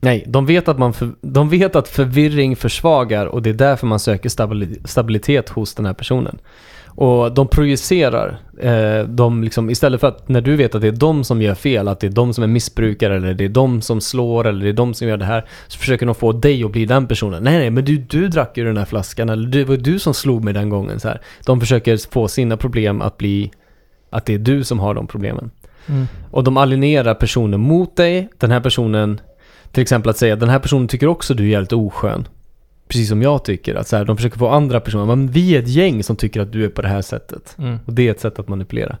Nej, 0.00 0.24
de 0.26 0.46
vet, 0.46 0.68
att 0.68 0.78
man 0.78 0.92
för, 0.92 1.10
de 1.20 1.48
vet 1.48 1.76
att 1.76 1.88
förvirring 1.88 2.56
försvagar 2.56 3.26
och 3.26 3.42
det 3.42 3.50
är 3.50 3.54
därför 3.54 3.86
man 3.86 4.00
söker 4.00 4.28
stabilitet 4.86 5.48
hos 5.48 5.74
den 5.74 5.86
här 5.86 5.92
personen. 5.92 6.38
Och 6.96 7.32
de 7.32 7.48
projicerar, 7.48 8.38
eh, 8.60 9.08
de 9.08 9.44
liksom, 9.44 9.70
istället 9.70 10.00
för 10.00 10.08
att 10.08 10.28
när 10.28 10.40
du 10.40 10.56
vet 10.56 10.74
att 10.74 10.80
det 10.80 10.88
är 10.88 10.92
de 10.92 11.24
som 11.24 11.42
gör 11.42 11.54
fel, 11.54 11.88
att 11.88 12.00
det 12.00 12.06
är 12.06 12.10
de 12.10 12.34
som 12.34 12.44
är 12.44 12.48
missbrukare 12.48 13.16
eller 13.16 13.34
det 13.34 13.44
är 13.44 13.48
de 13.48 13.82
som 13.82 14.00
slår 14.00 14.46
eller 14.46 14.64
det 14.64 14.68
är 14.68 14.72
de 14.72 14.94
som 14.94 15.08
gör 15.08 15.16
det 15.16 15.24
här, 15.24 15.44
så 15.66 15.78
försöker 15.78 16.06
de 16.06 16.14
få 16.14 16.32
dig 16.32 16.64
att 16.64 16.72
bli 16.72 16.86
den 16.86 17.06
personen. 17.06 17.42
Nej, 17.42 17.58
nej, 17.58 17.70
men 17.70 17.84
du, 17.84 17.96
du 17.96 18.28
drack 18.28 18.56
ju 18.56 18.64
den 18.64 18.76
här 18.76 18.84
flaskan 18.84 19.28
eller 19.28 19.48
det 19.48 19.64
var 19.64 19.76
du 19.76 19.98
som 19.98 20.14
slog 20.14 20.44
mig 20.44 20.54
den 20.54 20.68
gången. 20.68 21.00
Så 21.00 21.08
här. 21.08 21.20
De 21.46 21.60
försöker 21.60 22.10
få 22.10 22.28
sina 22.28 22.56
problem 22.56 23.02
att 23.02 23.18
bli, 23.18 23.50
att 24.10 24.26
det 24.26 24.34
är 24.34 24.38
du 24.38 24.64
som 24.64 24.78
har 24.78 24.94
de 24.94 25.06
problemen. 25.06 25.50
Mm. 25.86 26.06
Och 26.30 26.44
de 26.44 26.56
alienerar 26.56 27.14
personen 27.14 27.60
mot 27.60 27.96
dig. 27.96 28.28
Den 28.38 28.50
här 28.50 28.60
personen, 28.60 29.20
till 29.72 29.82
exempel 29.82 30.10
att 30.10 30.16
säga 30.16 30.36
den 30.36 30.48
här 30.48 30.58
personen 30.58 30.88
tycker 30.88 31.06
också 31.06 31.34
du 31.34 31.44
är 31.44 31.48
jävligt 31.48 31.72
oskön. 31.72 32.28
Precis 32.88 33.08
som 33.08 33.22
jag 33.22 33.44
tycker. 33.44 33.74
Att 33.74 33.88
så 33.88 33.96
här, 33.96 34.04
de 34.04 34.16
försöker 34.16 34.38
få 34.38 34.48
andra 34.48 34.80
personer, 34.80 35.06
men 35.06 35.30
vi 35.30 35.56
är 35.56 35.62
ett 35.62 35.68
gäng 35.68 36.02
som 36.02 36.16
tycker 36.16 36.40
att 36.40 36.52
du 36.52 36.64
är 36.64 36.68
på 36.68 36.82
det 36.82 36.88
här 36.88 37.02
sättet. 37.02 37.56
Mm. 37.58 37.78
Och 37.86 37.92
det 37.92 38.06
är 38.06 38.10
ett 38.10 38.20
sätt 38.20 38.38
att 38.38 38.48
manipulera. 38.48 38.96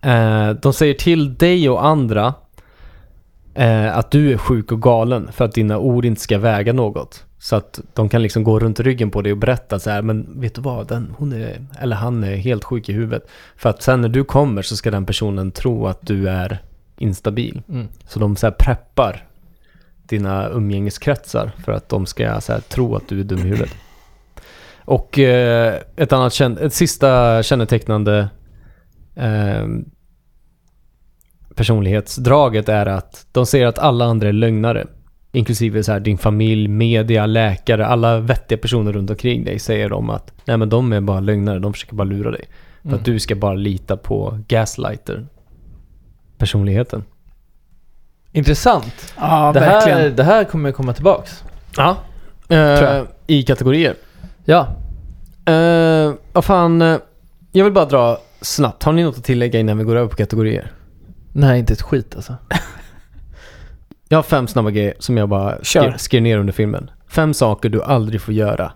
Eh, 0.00 0.50
de 0.50 0.72
säger 0.72 0.94
till 0.94 1.34
dig 1.34 1.68
och 1.68 1.86
andra 1.86 2.34
eh, 3.54 3.98
att 3.98 4.10
du 4.10 4.32
är 4.32 4.38
sjuk 4.38 4.72
och 4.72 4.82
galen 4.82 5.28
för 5.32 5.44
att 5.44 5.52
dina 5.52 5.78
ord 5.78 6.04
inte 6.04 6.20
ska 6.20 6.38
väga 6.38 6.72
något. 6.72 7.24
Så 7.38 7.56
att 7.56 7.80
de 7.94 8.08
kan 8.08 8.22
liksom 8.22 8.44
gå 8.44 8.58
runt 8.58 8.80
ryggen 8.80 9.10
på 9.10 9.22
dig 9.22 9.32
och 9.32 9.38
berätta 9.38 9.78
så 9.78 9.90
här, 9.90 10.02
men 10.02 10.40
vet 10.40 10.54
du 10.54 10.60
vad, 10.60 10.88
den, 10.88 11.14
hon 11.18 11.32
är, 11.32 11.66
eller 11.80 11.96
han 11.96 12.24
är 12.24 12.36
helt 12.36 12.64
sjuk 12.64 12.88
i 12.88 12.92
huvudet. 12.92 13.28
För 13.56 13.70
att 13.70 13.82
sen 13.82 14.00
när 14.00 14.08
du 14.08 14.24
kommer 14.24 14.62
så 14.62 14.76
ska 14.76 14.90
den 14.90 15.06
personen 15.06 15.50
tro 15.50 15.86
att 15.86 16.06
du 16.06 16.28
är 16.28 16.58
instabil. 16.98 17.62
Mm. 17.68 17.88
Så 18.06 18.18
de 18.18 18.36
så 18.36 18.50
preppar 18.50 19.24
dina 20.08 20.48
umgängeskretsar 20.48 21.50
för 21.64 21.72
att 21.72 21.88
de 21.88 22.06
ska 22.06 22.40
så 22.40 22.52
här 22.52 22.60
tro 22.60 22.96
att 22.96 23.08
du 23.08 23.20
är 23.20 23.24
dum 23.24 23.38
i 23.38 23.42
huvudet. 23.42 23.70
Och 24.84 25.18
eh, 25.18 25.74
ett 25.96 26.12
annat 26.12 26.32
känn- 26.32 26.58
ett 26.58 26.72
sista 26.74 27.42
kännetecknande 27.42 28.28
eh, 29.14 29.66
personlighetsdraget 31.54 32.68
är 32.68 32.86
att 32.86 33.26
de 33.32 33.46
säger 33.46 33.66
att 33.66 33.78
alla 33.78 34.04
andra 34.04 34.28
är 34.28 34.32
lögnare. 34.32 34.86
Inklusive 35.32 35.82
så 35.82 35.92
här, 35.92 36.00
din 36.00 36.18
familj, 36.18 36.68
media, 36.68 37.26
läkare, 37.26 37.86
alla 37.86 38.18
vettiga 38.20 38.58
personer 38.58 38.92
runt 38.92 39.10
omkring 39.10 39.44
dig 39.44 39.58
säger 39.58 39.88
de 39.90 40.10
att 40.10 40.32
nej 40.44 40.56
men 40.56 40.68
de 40.68 40.92
är 40.92 41.00
bara 41.00 41.20
lögnare, 41.20 41.58
de 41.58 41.72
försöker 41.72 41.94
bara 41.94 42.04
lura 42.04 42.30
dig. 42.30 42.44
För 42.82 42.88
Mm. 42.88 42.98
att 42.98 43.04
du 43.04 43.18
ska 43.18 43.34
bara 43.34 43.54
lita 43.54 43.96
på 43.96 44.38
gaslighter. 44.48 45.26
Personligheten. 46.38 47.04
Intressant. 48.36 49.14
Ja, 49.16 49.50
det, 49.54 49.60
verkligen. 49.60 49.98
här, 49.98 50.10
det 50.10 50.22
här 50.22 50.44
kommer 50.44 50.72
komma 50.72 50.92
tillbaks. 50.92 51.44
Ja. 51.76 51.96
Eh, 52.48 53.02
I 53.26 53.42
kategorier. 53.42 53.94
Ja. 54.44 54.68
Uh, 55.50 56.14
vad 56.32 56.44
fan, 56.44 56.82
eh, 56.82 56.98
jag 57.52 57.64
vill 57.64 57.72
bara 57.72 57.84
dra 57.84 58.18
snabbt. 58.40 58.82
Har 58.82 58.92
ni 58.92 59.02
något 59.02 59.18
att 59.18 59.24
tillägga 59.24 59.60
innan 59.60 59.78
vi 59.78 59.84
går 59.84 59.96
över 59.96 60.08
på 60.08 60.16
kategorier? 60.16 60.72
Nej, 61.32 61.58
inte 61.58 61.72
ett 61.72 61.82
skit 61.82 62.16
alltså. 62.16 62.36
Jag 64.08 64.18
har 64.18 64.22
fem 64.22 64.46
snabba 64.46 64.70
grejer 64.70 64.94
som 64.98 65.16
jag 65.16 65.28
bara 65.28 65.64
skrev, 65.64 65.96
skrev 65.96 66.22
ner 66.22 66.38
under 66.38 66.52
filmen. 66.52 66.90
Fem 67.08 67.34
saker 67.34 67.68
du 67.68 67.82
aldrig 67.82 68.20
får 68.20 68.34
göra 68.34 68.72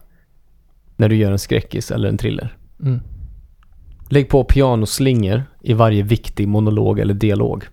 när 0.96 1.08
du 1.08 1.16
gör 1.16 1.32
en 1.32 1.38
skräckis 1.38 1.90
eller 1.90 2.08
en 2.08 2.18
thriller. 2.18 2.56
Mm. 2.82 3.00
Lägg 4.08 4.28
på 4.28 4.44
pianoslingor 4.44 5.42
i 5.61 5.72
varje 5.72 6.02
viktig 6.02 6.48
monolog 6.48 6.98
eller 6.98 7.14
dialog. 7.14 7.64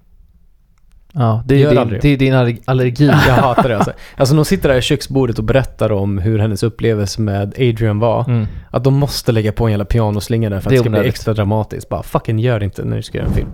Ja, 1.13 1.43
det 1.45 1.63
är, 1.63 1.85
din, 1.85 1.99
det 2.01 2.09
är 2.09 2.17
din 2.17 2.33
aller- 2.33 2.57
allergi. 2.65 3.05
Jag 3.05 3.13
hatar 3.35 3.69
det 3.69 3.75
alltså. 3.77 3.91
Alltså 4.17 4.35
de 4.35 4.45
sitter 4.45 4.69
där 4.69 4.75
i 4.77 4.81
köksbordet 4.81 5.37
och 5.37 5.43
berättar 5.43 5.91
om 5.91 6.17
hur 6.17 6.39
hennes 6.39 6.63
upplevelse 6.63 7.21
med 7.21 7.47
Adrian 7.57 7.99
var. 7.99 8.23
Mm. 8.29 8.47
Att 8.71 8.83
de 8.83 8.93
måste 8.93 9.31
lägga 9.31 9.51
på 9.51 9.65
en 9.65 9.71
jävla 9.71 9.85
pianoslinga 9.85 10.49
där 10.49 10.59
för 10.59 10.67
att 10.67 10.69
Det 10.69 10.75
det 10.75 10.79
ska 10.81 10.89
bli 10.89 11.07
extra 11.09 11.33
dramatiskt. 11.33 11.89
Bara 11.89 12.03
fucking 12.03 12.39
gör 12.39 12.63
inte 12.63 12.83
när 12.85 12.95
du 12.97 13.03
ska 13.03 13.17
göra 13.17 13.27
en 13.27 13.33
film. 13.33 13.49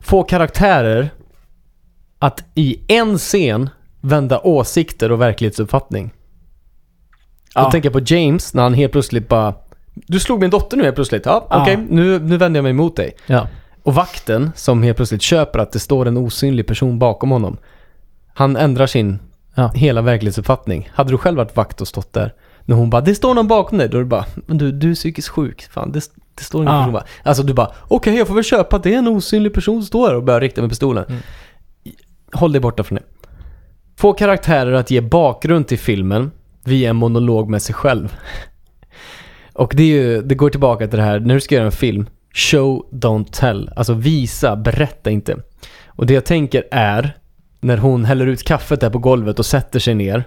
Få 0.00 0.22
karaktärer 0.22 1.08
att 2.18 2.44
i 2.54 2.78
en 2.88 3.18
scen 3.18 3.70
vända 4.00 4.40
åsikter 4.40 5.12
och 5.12 5.20
verklighetsuppfattning. 5.20 6.12
Ja. 7.54 7.64
Då 7.64 7.70
tänker 7.70 7.86
jag 7.92 8.06
på 8.06 8.14
James 8.14 8.54
när 8.54 8.62
han 8.62 8.74
helt 8.74 8.92
plötsligt 8.92 9.28
bara 9.28 9.54
Du 9.94 10.20
slog 10.20 10.40
min 10.40 10.50
dotter 10.50 10.76
nu 10.76 10.82
helt 10.84 10.94
plötsligt. 10.94 11.26
Ja, 11.26 11.46
Ja. 11.50 11.62
okej. 11.62 11.76
Nu, 11.88 12.18
nu 12.18 12.36
vänder 12.36 12.58
jag 12.58 12.62
mig 12.62 12.70
emot 12.70 12.96
dig. 12.96 13.12
Ja. 13.26 13.48
Och 13.86 13.94
vakten 13.94 14.50
som 14.54 14.82
helt 14.82 14.96
plötsligt 14.96 15.22
köper 15.22 15.58
att 15.58 15.72
det 15.72 15.78
står 15.78 16.08
en 16.08 16.16
osynlig 16.16 16.66
person 16.66 16.98
bakom 16.98 17.30
honom. 17.30 17.56
Han 18.34 18.56
ändrar 18.56 18.86
sin 18.86 19.18
Ja. 19.54 19.70
hela 19.74 20.02
verklighetsuppfattning. 20.02 20.88
Hade 20.94 21.10
du 21.10 21.18
själv 21.18 21.36
varit 21.36 21.56
vakt 21.56 21.80
och 21.80 21.88
stått 21.88 22.12
där 22.12 22.34
när 22.64 22.76
hon 22.76 22.90
bara 22.90 23.00
“Det 23.00 23.14
står 23.14 23.34
någon 23.34 23.48
bakom 23.48 23.78
dig”, 23.78 23.88
då 23.88 23.96
är 23.96 24.02
det 24.02 24.06
bara 24.08 24.24
“Men 24.46 24.58
du, 24.58 24.72
du 24.72 24.90
är 24.90 24.94
psykiskt 24.94 25.28
sjuk, 25.28 25.62
fan 25.70 25.92
det, 25.92 26.00
det 26.34 26.44
står 26.44 26.62
ingen 26.62 26.74
Ja. 26.74 26.80
person 26.80 26.92
bara. 26.92 27.04
Alltså 27.22 27.42
du 27.42 27.54
bara 27.54 27.70
“Okej, 27.88 28.16
jag 28.16 28.26
får 28.28 28.34
väl 28.34 28.44
köpa 28.44 28.76
att 28.76 28.82
det 28.82 28.94
är 28.94 28.98
en 28.98 29.08
osynlig 29.08 29.54
person 29.54 29.82
som 29.82 29.86
står 29.86 30.08
här” 30.08 30.14
och 30.16 30.22
börjar 30.24 30.40
rikta 30.40 30.60
med 30.60 30.70
pistolen. 30.70 31.04
Mm. 31.08 31.20
Håll 32.32 32.52
dig 32.52 32.60
borta 32.60 32.82
från 32.84 32.96
det. 32.96 33.02
Få 33.96 34.12
karaktärer 34.12 34.72
att 34.72 34.90
ge 34.90 35.00
bakgrund 35.00 35.66
till 35.68 35.78
filmen 35.78 36.30
via 36.64 36.90
en 36.90 36.96
monolog 36.96 37.48
med 37.50 37.62
sig 37.62 37.74
själv. 37.74 38.16
Och 39.52 39.72
det, 39.76 39.82
är 39.82 39.86
ju, 39.86 40.22
det 40.22 40.34
går 40.34 40.50
tillbaka 40.50 40.88
till 40.88 40.98
det 40.98 41.04
här, 41.04 41.20
när 41.20 41.34
du 41.34 41.40
ska 41.40 41.54
göra 41.54 41.66
en 41.66 41.72
film, 41.72 42.06
show, 42.36 42.86
don't 42.92 43.32
tell. 43.32 43.70
Alltså 43.76 43.92
visa, 43.94 44.56
berätta 44.56 45.10
inte. 45.10 45.36
Och 45.86 46.06
det 46.06 46.14
jag 46.14 46.24
tänker 46.24 46.64
är, 46.70 47.16
när 47.60 47.76
hon 47.76 48.04
häller 48.04 48.26
ut 48.26 48.44
kaffet 48.44 48.80
där 48.80 48.90
på 48.90 48.98
golvet 48.98 49.38
och 49.38 49.46
sätter 49.46 49.78
sig 49.78 49.94
ner 49.94 50.24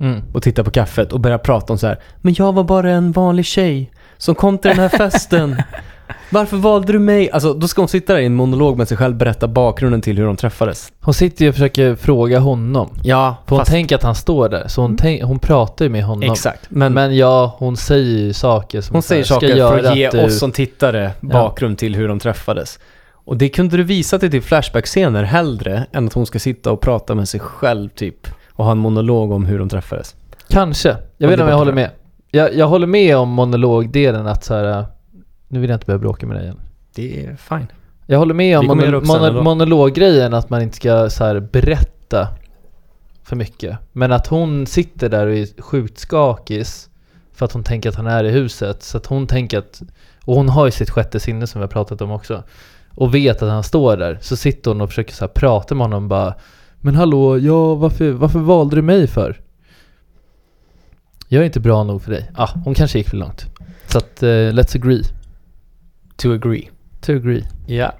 Mm. 0.00 0.22
och 0.34 0.42
tittar 0.42 0.62
på 0.62 0.70
kaffet 0.70 1.12
och 1.12 1.20
börjar 1.20 1.38
prata 1.38 1.72
om 1.72 1.78
så 1.78 1.86
här. 1.86 1.98
Men 2.16 2.34
jag 2.38 2.52
var 2.52 2.64
bara 2.64 2.90
en 2.90 3.12
vanlig 3.12 3.46
tjej 3.46 3.90
som 4.18 4.34
kom 4.34 4.58
till 4.58 4.68
den 4.68 4.78
här 4.78 4.88
festen. 4.98 5.62
Varför 6.30 6.56
valde 6.56 6.92
du 6.92 6.98
mig? 6.98 7.30
Alltså 7.30 7.54
då 7.54 7.68
ska 7.68 7.80
hon 7.80 7.88
sitta 7.88 8.12
där 8.14 8.20
i 8.20 8.26
en 8.26 8.34
monolog 8.34 8.78
med 8.78 8.88
sig 8.88 8.96
själv 8.96 9.16
berätta 9.16 9.48
bakgrunden 9.48 10.00
till 10.00 10.18
hur 10.18 10.26
de 10.26 10.36
träffades. 10.36 10.92
Hon 11.00 11.14
sitter 11.14 11.44
ju 11.44 11.48
och 11.48 11.54
försöker 11.54 11.94
fråga 11.94 12.38
honom. 12.38 12.90
Ja, 13.02 13.36
För 13.46 13.56
hon 13.56 13.60
fast, 13.60 13.70
tänker 13.70 13.96
att 13.96 14.02
han 14.02 14.14
står 14.14 14.48
där, 14.48 14.68
så 14.68 14.82
hon, 14.82 14.96
tänk, 14.96 15.22
hon 15.22 15.38
pratar 15.38 15.84
ju 15.84 15.88
med 15.88 16.04
honom. 16.04 16.32
exakt. 16.32 16.66
Men, 16.68 16.92
Men 16.92 17.16
ja, 17.16 17.56
hon 17.58 17.76
säger 17.76 18.18
ju 18.18 18.32
saker 18.32 18.80
som 18.80 18.94
hon 18.94 19.02
så 19.02 19.06
säger 19.06 19.20
här, 19.20 19.24
ska 19.24 19.34
saker 19.34 19.48
för 19.48 19.56
göra 19.56 19.90
att 19.90 19.96
ge 19.96 20.10
du... 20.10 20.24
oss 20.24 20.38
som 20.38 20.52
tittare 20.52 21.10
bakgrund 21.20 21.78
till 21.78 21.94
hur 21.94 22.08
de 22.08 22.18
träffades. 22.18 22.78
Och 23.24 23.36
det 23.36 23.48
kunde 23.48 23.76
du 23.76 23.82
visa 23.82 24.18
till 24.18 24.30
till 24.30 24.42
Flashback-scener 24.42 25.22
hellre 25.22 25.86
än 25.92 26.06
att 26.06 26.12
hon 26.12 26.26
ska 26.26 26.38
sitta 26.38 26.72
och 26.72 26.80
prata 26.80 27.14
med 27.14 27.28
sig 27.28 27.40
själv 27.40 27.88
typ. 27.88 28.28
Och 28.52 28.64
ha 28.64 28.72
en 28.72 28.78
monolog 28.78 29.32
om 29.32 29.46
hur 29.46 29.58
de 29.58 29.68
träffades. 29.68 30.14
Kanske. 30.48 30.96
Jag 31.18 31.28
vet 31.28 31.32
inte 31.32 31.42
om 31.42 31.50
jag 31.50 31.56
håller 31.56 31.72
med. 31.72 31.90
Jag, 32.30 32.54
jag 32.54 32.66
håller 32.66 32.86
med 32.86 33.16
om 33.16 33.28
monologdelen 33.28 34.26
att 34.26 34.44
så 34.44 34.54
här. 34.54 34.84
Nu 35.52 35.60
vill 35.60 35.70
jag 35.70 35.76
inte 35.76 35.86
börja 35.86 35.98
bråka 35.98 36.26
med 36.26 36.36
dig 36.36 36.44
igen. 36.44 36.60
Det 36.94 37.24
är 37.24 37.36
fine. 37.36 37.66
Jag 38.06 38.18
håller 38.18 38.34
med 38.34 38.58
om 38.58 38.66
mono, 38.66 39.00
mono, 39.00 39.42
monologgrejen, 39.42 40.34
att 40.34 40.50
man 40.50 40.62
inte 40.62 40.76
ska 40.76 41.10
så 41.10 41.24
här 41.24 41.40
berätta 41.40 42.28
för 43.22 43.36
mycket. 43.36 43.78
Men 43.92 44.12
att 44.12 44.26
hon 44.26 44.66
sitter 44.66 45.08
där 45.08 45.26
och 45.26 45.34
är 45.34 45.62
sjukt 45.62 45.98
skakis 45.98 46.88
för 47.32 47.46
att 47.46 47.52
hon 47.52 47.64
tänker 47.64 47.88
att 47.88 47.94
han 47.94 48.06
är 48.06 48.24
i 48.24 48.30
huset. 48.30 48.82
Så 48.82 48.96
att 48.96 49.06
hon 49.06 49.26
tänker 49.26 49.58
att, 49.58 49.82
och 50.24 50.36
hon 50.36 50.48
har 50.48 50.66
ju 50.66 50.70
sitt 50.70 50.90
sjätte 50.90 51.20
sinne 51.20 51.46
som 51.46 51.60
vi 51.60 51.62
har 51.62 51.70
pratat 51.70 52.00
om 52.00 52.10
också. 52.10 52.42
Och 52.94 53.14
vet 53.14 53.42
att 53.42 53.50
han 53.50 53.62
står 53.62 53.96
där. 53.96 54.18
Så 54.20 54.36
sitter 54.36 54.70
hon 54.70 54.80
och 54.80 54.88
försöker 54.88 55.14
så 55.14 55.24
här 55.24 55.32
prata 55.32 55.74
med 55.74 55.84
honom 55.84 56.08
bara 56.08 56.34
Men 56.80 56.94
hallå, 56.94 57.38
ja 57.38 57.74
varför, 57.74 58.10
varför 58.10 58.38
valde 58.38 58.76
du 58.76 58.82
mig 58.82 59.06
för? 59.06 59.40
Jag 61.28 61.40
är 61.40 61.46
inte 61.46 61.60
bra 61.60 61.84
nog 61.84 62.02
för 62.02 62.10
dig. 62.10 62.30
Ah, 62.34 62.48
hon 62.64 62.74
kanske 62.74 62.98
gick 62.98 63.08
för 63.08 63.16
långt. 63.16 63.46
Så 63.86 63.98
att, 63.98 64.22
eh, 64.22 64.26
let's 64.26 64.76
agree. 64.76 65.02
To 66.20 66.32
agree. 66.34 66.68
To 67.00 67.12
agree. 67.12 67.44
Ja. 67.66 67.92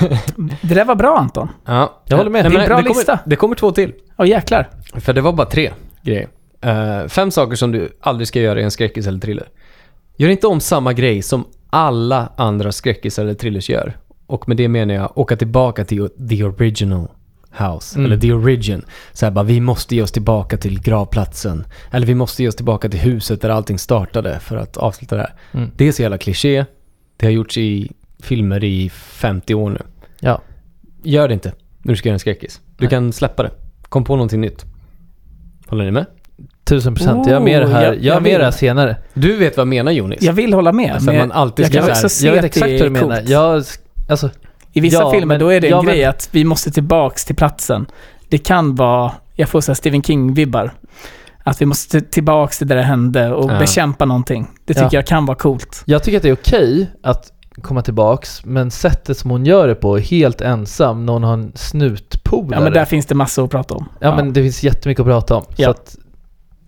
Det 0.62 0.74
där 0.74 0.84
var 0.84 0.94
bra 0.94 1.18
Anton. 1.18 1.48
Ja, 1.66 2.02
Jag 2.06 2.16
håller 2.16 2.30
med. 2.30 2.44
Nej, 2.44 2.52
Det 2.52 2.58
är 2.58 2.60
en 2.60 2.66
bra 2.68 2.76
det 2.76 2.82
kommer, 2.82 2.94
lista. 2.94 3.18
Det 3.26 3.36
kommer 3.36 3.54
två 3.56 3.72
till. 3.72 3.92
Åh 4.18 4.28
jäklar. 4.28 4.68
För 4.94 5.12
det 5.12 5.20
var 5.20 5.32
bara 5.32 5.46
tre 5.46 5.70
grejer. 6.02 6.28
Eh, 6.60 7.06
fem 7.08 7.30
saker 7.30 7.56
som 7.56 7.72
du 7.72 7.88
aldrig 8.00 8.28
ska 8.28 8.40
göra 8.40 8.60
i 8.60 8.62
en 8.62 8.70
skräckis 8.70 9.06
eller 9.06 9.18
thriller. 9.20 9.48
Gör 10.16 10.28
inte 10.28 10.46
om 10.46 10.60
samma 10.60 10.92
grej 10.92 11.22
som 11.22 11.44
alla 11.70 12.32
andra 12.36 12.72
skräckis 12.72 13.18
eller 13.18 13.34
thrillers 13.34 13.68
gör. 13.70 13.96
Och 14.26 14.48
med 14.48 14.56
det 14.56 14.68
menar 14.68 14.94
jag 14.94 15.18
åka 15.18 15.36
tillbaka 15.36 15.84
till 15.84 16.08
the 16.28 16.44
original. 16.44 17.08
House, 17.58 17.98
Mm. 17.98 18.06
eller 18.06 18.20
The 18.20 18.32
Origin. 18.32 18.84
Så 19.12 19.26
här 19.26 19.30
bara, 19.30 19.42
vi 19.44 19.60
måste 19.60 19.96
ge 19.96 20.02
oss 20.02 20.12
tillbaka 20.12 20.56
till 20.56 20.80
gravplatsen. 20.82 21.64
Eller 21.90 22.06
vi 22.06 22.14
måste 22.14 22.42
ge 22.42 22.48
oss 22.48 22.56
tillbaka 22.56 22.88
till 22.88 23.00
huset 23.00 23.40
där 23.42 23.48
allting 23.50 23.78
startade 23.78 24.40
för 24.40 24.56
att 24.56 24.76
avsluta 24.76 25.16
det 25.16 25.22
här. 25.22 25.32
Mm. 25.52 25.70
Det 25.76 25.88
är 25.88 25.92
så 25.92 26.02
jävla 26.02 26.18
kliché. 26.18 26.64
Det 27.20 27.26
har 27.26 27.30
gjorts 27.30 27.58
i 27.58 27.90
filmer 28.22 28.64
i 28.64 28.88
50 28.90 29.54
år 29.54 29.70
nu. 29.70 29.82
Ja. 30.20 30.40
Gör 31.02 31.28
det 31.28 31.34
inte 31.34 31.52
när 31.82 31.92
du 31.92 31.96
ska 31.96 32.08
göra 32.08 32.14
en 32.14 32.18
skräckis. 32.20 32.60
Du 32.76 32.84
Nej. 32.84 32.90
kan 32.90 33.12
släppa 33.12 33.42
det. 33.42 33.50
Kom 33.88 34.04
på 34.04 34.16
någonting 34.16 34.40
nytt. 34.40 34.64
Håller 35.66 35.84
ni 35.84 35.90
med? 35.90 36.06
Tusen 36.64 36.94
procent. 36.94 37.26
Jag 37.26 37.36
är 37.36 37.40
med 37.44 37.62
det 37.62 37.66
Oh, 37.66 37.70
här, 37.70 37.82
jag- 37.84 37.94
jag, 37.94 38.02
jag 38.04 38.22
med 38.22 38.40
det 38.40 38.44
här 38.44 38.50
senare. 38.50 38.96
Du 39.14 39.36
vet 39.36 39.56
vad 39.56 39.62
jag 39.62 39.68
menar 39.68 39.92
Jonis? 39.92 40.22
Jag 40.22 40.32
vill 40.32 40.52
hålla 40.54 40.72
med. 40.72 40.92
Alltså, 40.92 41.06
men 41.10 41.18
man 41.18 41.32
alltid 41.32 41.64
jag 41.64 41.72
ska 41.72 41.78
kan 41.78 41.86
så 41.86 41.92
också 41.92 42.08
se 42.08 42.26
jag 42.26 42.32
vet 42.34 42.44
exakt 42.44 42.70
vad 42.72 42.80
du 42.80 42.90
menar. 42.90 43.16
coolt. 43.16 43.28
Jag, 43.28 43.64
alltså, 44.08 44.30
I 44.72 44.80
vissa 44.80 44.96
Ja, 44.98 45.10
filmer 45.12 45.26
men- 45.26 45.40
då 45.40 45.48
är 45.48 45.60
det 45.60 45.66
en 45.66 45.70
ja, 45.70 45.82
men- 45.82 45.94
grej 45.94 46.04
att 46.04 46.28
vi 46.32 46.44
måste 46.44 46.70
tillbaks 46.70 47.24
till 47.24 47.36
platsen. 47.36 47.86
Det 48.28 48.38
kan 48.38 48.74
vara, 48.74 49.12
jag 49.34 49.48
får 49.48 49.60
så 49.60 49.74
Stephen 49.74 50.02
King-vibbar. 50.02 50.70
Att 51.44 51.60
vi 51.62 51.66
måste 51.66 52.00
tillbaks 52.00 52.58
till 52.58 52.66
där 52.66 52.76
det 52.76 52.82
hände 52.82 53.32
och 53.32 53.50
Ja. 53.52 53.58
bekämpa 53.58 54.04
någonting. 54.04 54.46
Det 54.64 54.74
tycker 54.74 54.84
Ja. 54.86 54.90
jag 54.92 55.06
kan 55.06 55.26
vara 55.26 55.36
coolt. 55.38 55.82
jag 55.84 56.02
tycker 56.02 56.16
att 56.16 56.22
det 56.22 56.28
är 56.28 56.34
okej 56.34 56.90
att 57.02 57.32
komma 57.62 57.82
tillbaks, 57.82 58.44
men 58.44 58.70
sättet 58.70 59.18
som 59.18 59.30
hon 59.30 59.46
gör 59.46 59.68
det 59.68 59.74
på, 59.74 59.98
helt 59.98 60.40
ensam, 60.40 61.06
när 61.06 61.12
hon 61.12 61.22
har 61.24 61.32
en 61.32 61.52
snutpolare. 61.54 62.58
Ja, 62.60 62.64
men 62.64 62.72
där 62.72 62.84
finns 62.84 63.06
det 63.06 63.14
massor 63.14 63.44
att 63.44 63.50
prata 63.50 63.74
om. 63.74 63.88
Ja, 64.00 64.16
men 64.16 64.32
det 64.32 64.42
finns 64.42 64.62
jättemycket 64.62 65.00
att 65.00 65.06
prata 65.06 65.36
om. 65.36 65.44
Ja. 65.56 65.64
Så 65.64 65.70
att, 65.70 65.96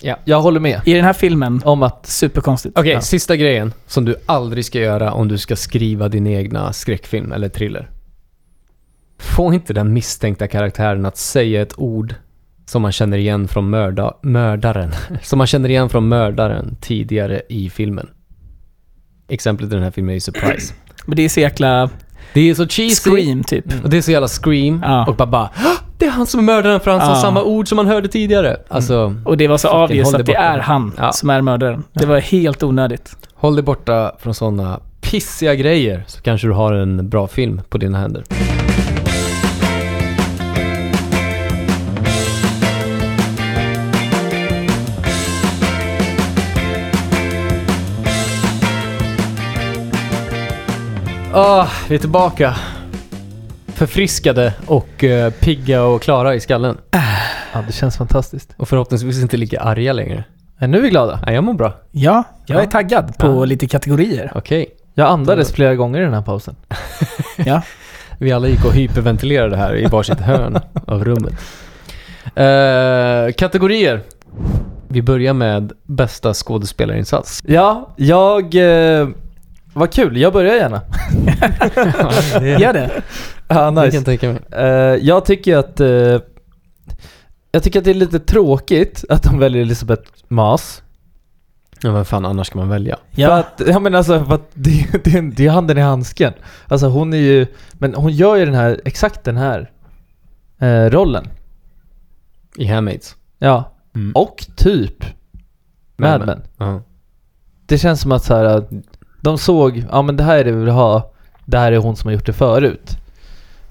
Ja. 0.01 0.17
jag 0.25 0.41
håller 0.41 0.61
med 0.61 0.81
I 0.85 0.95
den 0.95 1.05
här 1.05 1.13
filmen, 1.13 1.61
om 1.65 1.83
att 1.83 2.07
superkonstigt. 2.07 2.79
Okej, 2.79 2.93
Ja. 2.93 3.01
sista 3.01 3.37
grejen 3.37 3.73
som 3.87 4.05
du 4.05 4.17
aldrig 4.27 4.65
ska 4.65 4.79
göra 4.79 5.13
om 5.13 5.29
du 5.29 5.39
ska 5.39 5.57
skriva 5.57 6.09
din 6.09 6.27
egna 6.27 6.73
skräckfilm 6.73 7.33
eller 7.33 7.49
thriller. 7.49 7.91
Få 9.19 9.53
inte 9.53 9.73
den 9.73 9.93
misstänkta 9.93 10.47
karaktären 10.49 11.07
att 11.07 11.17
säga 11.17 11.63
ett 11.63 11.75
ord 11.79 12.15
som 12.67 12.83
man 12.83 12.93
känner 12.93 13.19
igen 13.19 13.49
från 13.49 13.71
mörda, 13.71 14.15
mördaren. 14.23 14.91
Som 15.23 15.39
man 15.39 15.47
känner 15.47 15.69
igen 15.69 15.89
från 15.89 16.09
mördaren 16.09 16.77
tidigare 16.81 17.43
i 17.49 17.71
filmen. 17.71 18.09
Exemplet 19.29 19.71
i 19.73 19.75
den 19.75 19.83
här 19.83 19.91
filmen 19.91 20.15
är 20.15 20.21
Surprise. 20.21 20.75
Men 21.07 21.17
det 21.17 21.23
är 21.25 21.29
så 21.29 21.41
jäkla 21.41 21.91
Det 22.35 22.51
är 22.51 22.55
så 22.55 22.67
cheesy. 22.67 23.11
scream 23.11 23.45
typ. 23.45 23.65
Och 23.85 23.91
det 23.91 23.97
är 23.97 24.03
så 24.03 24.11
jävla 24.11 24.29
scream. 24.29 24.83
Ja. 24.85 25.07
Och 25.07 25.17
bara, 25.17 25.27
bara 25.27 25.51
"Hå! 25.55 25.71
Det 25.99 26.07
är 26.07 26.11
han 26.11 26.27
som 26.27 26.41
är 26.41 26.45
mördaren 26.45 26.81
för 26.81 26.91
han 26.91 27.01
sa 27.01 27.07
Ja. 27.09 27.15
samma 27.15 27.43
ord 27.43 27.69
som 27.69 27.77
man 27.77 27.87
hörde 27.87 28.09
tidigare. 28.09 28.57
Alltså, 28.69 29.15
Och 29.25 29.37
det 29.37 29.49
var 29.49 29.59
så 29.59 29.85
obvious 29.85 30.15
att 30.15 30.27
det 30.27 30.35
är 30.35 30.59
han 30.59 30.93
Ja. 30.99 31.13
som 31.13 31.31
är 31.31 31.41
mördaren. 31.41 31.83
Det 31.93 32.07
var 32.07 32.19
helt 32.21 32.63
onödigt. 32.63 33.17
håll 33.35 33.55
dig 33.57 33.63
borta 33.65 34.13
från 34.19 34.35
sådana 34.35 34.81
pissiga 35.01 35.55
grejer 35.55 36.05
så 36.07 36.23
kanske 36.23 36.47
du 36.47 36.53
har 36.53 36.73
en 36.73 37.09
bra 37.09 37.27
film 37.29 37.61
på 37.69 37.79
dina 37.79 37.99
händer. 37.99 38.25
Ah, 51.35 51.67
vi 51.89 51.95
är 51.95 51.99
tillbaka. 51.99 52.55
Förfriskade 53.67 54.55
och 54.67 55.05
eh, 55.05 55.31
pigga 55.33 55.83
och 55.83 56.03
klara 56.03 56.35
i 56.35 56.41
skallen. 56.41 56.79
ja, 57.53 57.63
det 57.67 57.73
känns 57.73 57.97
fantastiskt. 57.97 58.55
Och 58.57 58.69
förhoppningsvis 58.69 59.23
inte 59.23 59.37
lika 59.37 59.61
arga 59.61 59.93
längre. 59.93 60.25
Men 60.59 60.71
nu 60.71 60.79
är 60.79 60.83
vi 60.83 60.89
glada. 60.91 61.21
Nej, 61.27 61.35
jag 61.35 61.45
mår 61.45 61.55
bra. 61.55 61.73
Ja, 61.91 62.25
jag 62.47 62.59
är 62.59 62.65
Ja. 62.65 62.71
taggad 62.71 63.19
på 63.19 63.27
Ja. 63.27 63.45
lite 63.45 63.67
kategorier. 63.69 64.33
Okej. 64.35 64.67
Jag 64.95 65.09
andades 65.09 65.53
flera 65.53 65.75
gånger 65.75 66.01
i 66.01 66.05
den 66.05 66.15
här 66.15 66.23
pausen. 66.23 66.57
Ja. 67.37 67.63
Vi 68.19 68.33
alla 68.33 68.49
gick 68.49 68.65
och 68.65 68.73
hyperventilerade 68.73 69.57
här 69.57 69.77
i 69.77 69.87
varsitt 69.87 70.21
hörn 70.21 70.59
av 70.87 71.05
rummet. 71.05 71.33
Eh, 72.35 73.33
kategorier. 73.37 74.01
Vi 74.89 75.03
börjar 75.03 75.33
med 75.35 75.73
bästa 75.85 76.35
skådespelarinsats. 76.35 77.41
Ja, 77.47 77.95
jag... 77.97 78.55
Eh, 78.55 79.09
vad 79.73 79.93
kul, 79.93 80.17
jag 80.17 80.33
börjar 80.33 80.55
gärna. 80.55 80.83
Gör 82.61 82.73
det. 82.73 83.03
Ja, 83.49 83.85
Jag 83.85 83.93
kan 83.93 84.05
tänka 84.05 84.29
mig. 84.33 84.41
Eh, 84.51 84.67
jag 85.07 85.25
tycker 85.25 85.57
att... 85.57 85.81
eh, 85.81 86.21
jag 87.53 87.63
tycker 87.63 87.79
att 87.79 87.85
det 87.85 87.91
är 87.91 87.95
lite 87.95 88.19
tråkigt 88.21 89.05
att 89.09 89.23
de 89.23 89.39
väljer 89.39 89.63
Elisabeth 89.63 90.11
Mas. 90.29 90.83
Ja, 91.83 91.93
vad 91.93 92.07
fan 92.07 92.25
annars 92.25 92.47
ska 92.47 92.59
man 92.59 92.69
välja? 92.69 92.97
För 93.15 93.23
Ja. 93.23 93.39
att, 93.39 93.63
ja 93.67 93.79
men 93.79 93.95
alltså, 93.95 94.25
för 94.25 94.35
att 94.35 94.51
det, 94.55 94.87
det, 95.05 95.21
det 95.21 95.47
är 95.47 95.51
handen 95.51 95.79
i 95.79 95.81
handsken. 95.81 96.33
Alltså 96.69 96.87
hon 96.87 97.13
är 97.13 97.17
ju... 97.19 97.47
Men 97.73 97.95
hon 97.95 98.13
gör 98.13 98.37
ju 98.37 98.45
den 98.45 98.55
här, 98.55 98.81
exakt 98.85 99.25
den 99.25 99.37
här 99.37 99.71
eh, 100.59 100.91
rollen. 100.91 101.29
I 102.57 102.67
Handmaids. 102.67 103.17
Ja. 103.39 103.73
Mm. 103.95 104.13
Och 104.15 104.47
typ 104.57 105.05
Mad 105.97 106.27
Men. 106.27 106.43
Ja. 106.59 106.83
Det 107.67 107.79
känns 107.79 108.01
som 108.01 108.13
att 108.13 108.25
så 108.25 108.35
här, 108.37 108.45
att 108.45 108.71
de 109.23 109.39
såg, 109.39 109.85
ja 109.91 110.03
men 110.03 110.17
det 110.17 110.25
här 110.25 110.39
är 110.39 110.45
det 110.45 110.53
vi 110.53 110.61
vill 110.61 110.69
ha. 110.69 111.13
Det 111.45 111.59
här 111.59 111.73
är 111.73 111.77
hon 111.77 111.97
som 111.97 112.09
har 112.09 112.13
gjort 112.13 112.27
det 112.27 112.33
förut. 112.33 112.97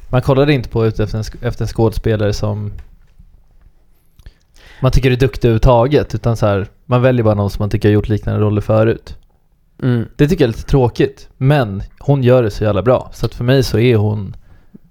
Man 0.09 0.21
kollade 0.21 0.53
inte 0.53 0.69
på 0.69 0.85
ut 0.85 0.99
efter 0.99 1.17
en, 1.17 1.23
efter 1.41 1.63
en 1.63 1.67
skådespelare 1.67 2.33
som 2.33 2.71
man 4.81 4.91
tycker 4.91 5.11
är 5.11 5.15
duktig 5.15 5.47
överhuvudtaget. 5.47 6.15
Utan 6.15 6.37
så 6.37 6.45
här, 6.45 6.67
man 6.85 7.01
väljer 7.01 7.23
bara 7.23 7.35
någon 7.35 7.49
som 7.49 7.63
man 7.63 7.69
tycker 7.69 7.89
har 7.89 7.93
gjort 7.93 8.09
liknande 8.09 8.41
roller 8.41 8.61
förut. 8.61 9.17
Mm. 9.83 10.05
Det 10.15 10.27
tycker 10.27 10.43
jag 10.43 10.49
är 10.49 10.53
lite 10.57 10.69
tråkigt. 10.69 11.29
Men 11.37 11.83
hon 11.99 12.23
gör 12.23 12.43
det 12.43 12.51
så 12.51 12.63
jävla 12.63 12.81
bra. 12.81 13.09
Så 13.13 13.25
att 13.25 13.33
för 13.33 13.43
mig 13.43 13.63
så 13.63 13.79
är 13.79 13.95
hon 13.95 14.35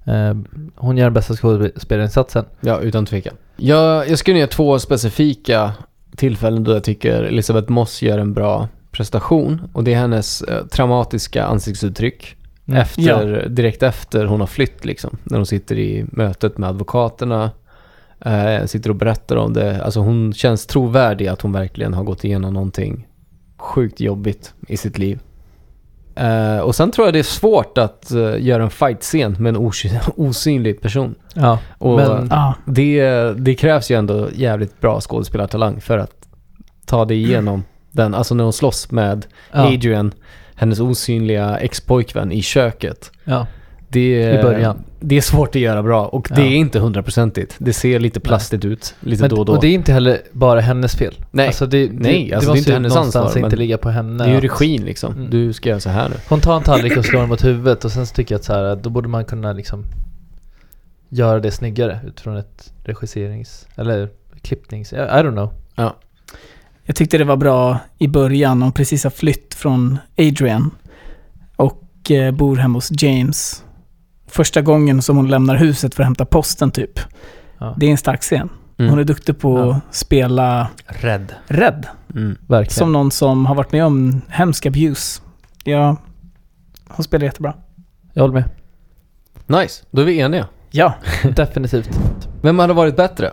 eh, 0.04 0.34
Hon 0.76 0.96
gör 0.96 1.04
den 1.04 1.14
bästa 1.14 1.34
skådespelarinsatsen. 1.34 2.44
Ja, 2.60 2.80
utan 2.80 3.06
tvekan. 3.06 3.34
Jag, 3.56 4.08
jag 4.08 4.18
skulle 4.18 4.38
ge 4.38 4.46
två 4.46 4.78
specifika 4.78 5.72
tillfällen 6.16 6.64
då 6.64 6.72
jag 6.72 6.84
tycker 6.84 7.22
Elisabeth 7.22 7.70
Moss 7.70 8.02
gör 8.02 8.18
en 8.18 8.34
bra 8.34 8.68
prestation. 8.92 9.60
Och 9.72 9.84
det 9.84 9.94
är 9.94 9.98
hennes 9.98 10.42
eh, 10.42 10.66
traumatiska 10.66 11.44
ansiktsuttryck. 11.44 12.36
Mm. 12.68 12.80
Efter, 12.80 13.48
Direkt 13.48 13.82
efter 13.82 14.24
hon 14.24 14.40
har 14.40 14.46
flytt 14.46 14.84
liksom. 14.84 15.16
När 15.24 15.36
hon 15.36 15.46
sitter 15.46 15.78
i 15.78 16.04
mötet 16.12 16.58
med 16.58 16.68
advokaterna. 16.68 17.50
Eh, 18.20 18.64
sitter 18.66 18.90
och 18.90 18.96
berättar 18.96 19.36
om 19.36 19.52
det. 19.52 19.84
Alltså 19.84 20.00
hon 20.00 20.32
känns 20.32 20.66
trovärdig 20.66 21.26
att 21.26 21.42
hon 21.42 21.52
verkligen 21.52 21.94
har 21.94 22.04
gått 22.04 22.24
igenom 22.24 22.54
någonting 22.54 23.06
sjukt 23.58 24.00
jobbigt 24.00 24.54
i 24.68 24.76
sitt 24.76 24.98
liv. 24.98 25.18
Eh, 26.14 26.58
och 26.58 26.74
sen 26.74 26.90
tror 26.90 27.06
jag 27.06 27.14
det 27.14 27.18
är 27.18 27.22
svårt 27.22 27.78
att 27.78 28.10
eh, 28.10 28.34
göra 28.38 28.62
en 28.62 28.70
fight-scen 28.70 29.36
med 29.38 29.56
en 29.56 29.56
osy- 29.56 30.00
osynlig 30.16 30.80
person. 30.80 31.14
Ja. 31.34 31.58
Och 31.78 31.96
Men- 31.96 32.28
Ja. 32.30 32.54
det, 32.66 33.04
det 33.32 33.54
krävs 33.54 33.90
ju 33.90 33.96
ändå 33.98 34.28
jävligt 34.34 34.80
bra 34.80 35.00
skådespelartalang 35.00 35.80
för 35.80 35.98
att 35.98 36.28
ta 36.86 37.04
dig 37.04 37.16
igenom 37.22 37.62
den. 37.92 38.14
Alltså 38.14 38.34
när 38.34 38.44
hon 38.44 38.52
slåss 38.52 38.90
med 38.90 39.26
Ja. 39.52 39.66
Adrian, 39.74 40.12
hennes 40.54 40.80
osynliga 40.80 41.58
ex-pojkvän 41.58 42.32
i 42.32 42.42
köket. 42.42 43.12
ja. 43.24 43.46
Det, 43.92 44.38
I 44.38 44.42
början. 44.42 44.84
Det 45.00 45.16
är 45.16 45.20
svårt 45.20 45.48
att 45.48 45.54
göra 45.62 45.82
bra 45.82 46.06
och 46.06 46.28
det 46.34 46.40
Ja. 46.40 46.46
är 46.46 46.54
inte 46.54 46.78
hundraprocentigt. 46.78 47.54
Det 47.58 47.72
ser 47.72 47.98
lite 48.00 48.20
plastigt 48.20 48.64
ut 48.64 48.94
lite 49.00 49.22
Men, 49.22 49.30
då 49.30 49.36
och 49.36 49.44
då. 49.46 49.52
och 49.52 49.60
det 49.60 49.66
är 49.66 49.72
inte 49.72 49.92
heller 49.92 50.18
bara 50.32 50.60
hennes 50.60 50.94
fel. 50.96 51.14
Nej. 51.30 51.46
Alltså 51.46 51.66
det, 51.66 51.86
det, 51.86 51.92
Nej, 51.98 52.28
det 52.28 52.34
alltså 52.34 52.50
det 52.50 52.54
är 52.54 52.56
måste 52.56 52.70
inte 52.70 52.72
hennes 52.72 52.96
ansvar, 52.96 53.38
inte 53.44 53.56
ligga 53.56 53.78
på 53.78 53.90
henne. 53.90 54.24
det 54.24 54.30
är 54.30 54.34
ju 54.34 54.40
regin 54.40 54.84
liksom. 54.84 55.12
Mm. 55.14 55.30
Du 55.30 55.52
ska 55.52 55.68
göra 55.68 55.80
så 55.80 55.90
här 55.90 56.08
nu. 56.08 56.14
Hon 56.28 56.40
tar 56.40 56.56
en 56.56 56.62
tallrik 56.62 56.96
och 56.96 57.04
slår 57.04 57.20
den 57.20 57.28
mot 57.28 57.44
huvudet 57.44 57.84
och 57.84 57.92
sen 57.92 58.06
så 58.06 58.14
tycker 58.14 58.34
jag 58.34 58.38
att 58.38 58.44
så 58.44 58.52
här, 58.52 58.76
då 58.76 58.90
borde 58.90 59.08
man 59.08 59.24
kunna 59.24 59.52
liksom 59.52 59.84
göra 61.08 61.40
det 61.40 61.50
snyggare 61.50 62.00
utifrån 62.06 62.36
ett 62.36 62.72
regisserings... 62.84 63.66
Eller 63.76 64.08
klippnings... 64.42 64.92
I, 64.92 64.96
don't 64.96 65.32
know. 65.32 65.52
Jag 66.90 66.96
tyckte 66.96 67.18
det 67.18 67.24
var 67.24 67.36
bra 67.36 67.78
i 67.98 68.08
början. 68.08 68.62
Hon 68.62 68.72
precis 68.72 69.04
har 69.04 69.10
flytt 69.10 69.54
från 69.54 69.98
Adrian. 70.18 70.70
Och 71.56 72.10
eh, 72.10 72.32
bor 72.34 72.56
hemma 72.56 72.76
hos 72.76 73.02
James. 73.02 73.64
Första 74.26 74.62
gången 74.62 75.02
som 75.02 75.16
hon 75.16 75.28
lämnar 75.30 75.56
huset 75.56 75.94
för 75.94 76.02
att 76.02 76.06
hämta 76.06 76.24
posten 76.24 76.70
typ. 76.70 77.00
Ja. 77.58 77.74
Det 77.78 77.86
är 77.86 77.90
en 77.90 77.98
stark 77.98 78.20
scen. 78.22 78.48
Mm. 78.78 78.90
Hon 78.90 78.98
är 78.98 79.04
duktig 79.04 79.38
på 79.38 79.58
Ja. 79.58 79.74
att 79.88 79.94
spela 79.94 80.68
Rädd. 80.86 81.34
rädd. 81.46 81.86
Mm. 82.14 82.36
Verkligen. 82.48 82.78
Som 82.78 82.92
någon 82.92 83.10
som 83.10 83.46
har 83.46 83.54
varit 83.54 83.72
med 83.72 83.84
om 83.84 84.20
hemsk 84.28 84.66
abuse. 84.66 85.22
Ja, 85.64 85.96
hon 86.88 87.04
spelar 87.04 87.24
jättebra. 87.24 87.54
Jag 88.12 88.22
håller 88.22 88.34
med. 88.34 88.50
Nice, 89.62 89.84
då 89.90 90.02
är 90.02 90.06
vi 90.06 90.20
eniga. 90.20 90.46
Ja, 90.70 90.94
Definitivt. 91.36 91.90
Vem 92.42 92.58
hade 92.58 92.72
varit 92.72 92.96
bättre? 92.96 93.30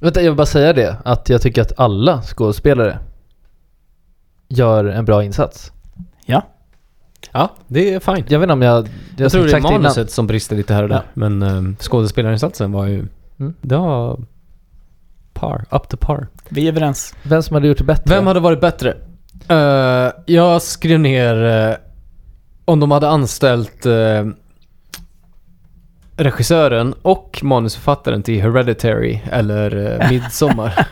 Vänta, 0.00 0.20
jag 0.22 0.30
vill 0.30 0.36
bara 0.36 0.46
säga 0.46 0.72
det. 0.72 0.96
Att 1.04 1.28
jag 1.28 1.42
tycker 1.42 1.62
att 1.62 1.72
alla 1.76 2.22
skådespelare 2.22 2.98
gör 4.48 4.84
en 4.84 5.04
bra 5.04 5.24
insats. 5.24 5.72
Ja, 7.32 7.50
det 7.66 7.94
är 7.94 8.00
fine. 8.00 8.24
Jag 8.28 8.38
vet 8.38 8.44
inte 8.46 8.52
om 8.52 8.62
jag... 8.62 8.76
Jag, 8.76 8.88
Jag 9.16 9.32
tror 9.32 9.42
det 9.42 9.48
är 9.48 9.50
sagt 9.50 9.60
innan. 9.66 9.82
manuset 9.82 10.10
som 10.10 10.26
brister 10.26 10.56
lite 10.56 10.74
här 10.74 10.82
och 10.82 10.88
där. 10.88 10.96
Ja. 10.96 11.02
Men 11.14 11.42
um, 11.42 11.76
skådespelarinsatsen 11.80 12.72
var 12.72 12.86
ju... 12.86 13.06
Mm. 13.38 13.54
Det 13.60 13.76
var 13.76 14.20
par. 15.32 15.64
Up 15.70 15.88
to 15.88 15.96
par. 15.96 16.26
vi 16.48 16.64
är 16.64 16.68
överens. 16.68 17.14
Vem 17.22 17.42
som 17.42 17.54
hade 17.54 17.68
gjort 17.68 17.78
det 17.78 17.84
bättre? 17.84 18.14
Vem 18.14 18.26
hade 18.26 18.40
varit 18.40 18.60
bättre? 18.60 18.96
Eh, 19.48 20.12
jag 20.26 20.62
skrev 20.62 21.00
ner 21.00 21.44
eh, 21.44 21.74
om 22.64 22.80
de 22.80 22.90
hade 22.90 23.08
anställt... 23.08 23.86
eh, 23.86 24.24
regissören 26.16 26.94
och 27.02 27.40
manusförfattaren 27.42 28.22
till 28.22 28.42
Hereditary 28.42 29.20
eller 29.30 29.76
uh, 29.76 30.08
Midsommar. 30.10 30.86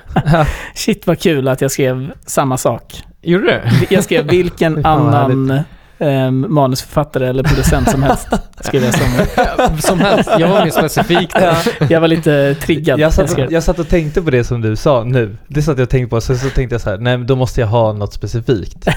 Shit 0.74 1.06
vad 1.06 1.18
kul 1.18 1.48
att 1.48 1.60
jag 1.60 1.70
skrev 1.70 2.12
samma 2.26 2.56
sak. 2.56 3.02
Gjorde 3.22 3.46
det? 3.46 3.70
Jag 3.90 4.04
skrev 4.04 4.26
vilken 4.26 4.86
annan 4.86 5.62
um, 5.98 6.46
manusförfattare 6.54 7.28
eller 7.28 7.42
producent 7.42 7.90
som 7.90 8.02
helst. 8.02 8.28
Skrev 8.60 8.84
jag 8.84 8.94
som. 8.94 9.78
Som 9.78 10.00
helst. 10.00 10.30
Jag 10.38 10.48
var 10.48 10.64
mer 10.64 10.70
specifik 10.70 11.34
där. 11.34 11.56
Jag 11.90 12.00
var 12.00 12.08
lite 12.08 12.54
triggad. 12.54 13.00
Jag 13.00 13.12
satt, 13.12 13.32
och, 13.32 13.52
jag 13.52 13.62
satt 13.62 13.78
och 13.78 13.88
tänkte 13.88 14.22
på 14.22 14.30
det 14.30 14.44
som 14.44 14.60
du 14.60 14.76
sa 14.76 15.04
nu. 15.04 15.36
Det 15.48 15.62
satt 15.62 15.78
jag 15.78 15.84
och 15.84 15.90
tänkte 15.90 16.10
på, 16.10 16.20
så, 16.20 16.36
så 16.36 16.50
tänkte 16.50 16.74
jag 16.74 16.80
så 16.80 16.90
här, 16.90 16.98
nej 16.98 17.18
men 17.18 17.26
då 17.26 17.36
måste 17.36 17.60
jag 17.60 17.68
ha 17.68 17.92
något 17.92 18.12
specifikt. 18.12 18.88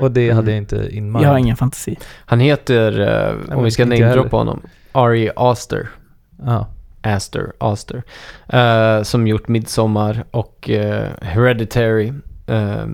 Och 0.00 0.10
det 0.10 0.30
hade 0.30 0.50
jag 0.50 0.58
inte 0.58 0.88
in 0.90 1.12
mind. 1.12 1.24
jag 1.24 1.30
har 1.30 1.38
ingen 1.38 1.56
fantasi. 1.56 1.96
Han 2.26 2.40
heter, 2.40 3.00
eh, 3.50 3.56
om 3.56 3.64
vi 3.64 3.70
ska 3.70 3.82
jag 3.82 3.88
namedroppa 3.88 4.36
honom, 4.36 4.60
Ari 4.92 5.30
Aster. 5.36 5.88
Ja. 6.46 6.66
Aster, 7.02 7.52
Aster. 7.58 8.02
eh, 8.48 9.02
som 9.02 9.26
gjort 9.26 9.48
Midsommar 9.48 10.24
och 10.30 10.70
eh, 10.70 11.08
Hereditary. 11.22 12.12
Eh, 12.46 12.86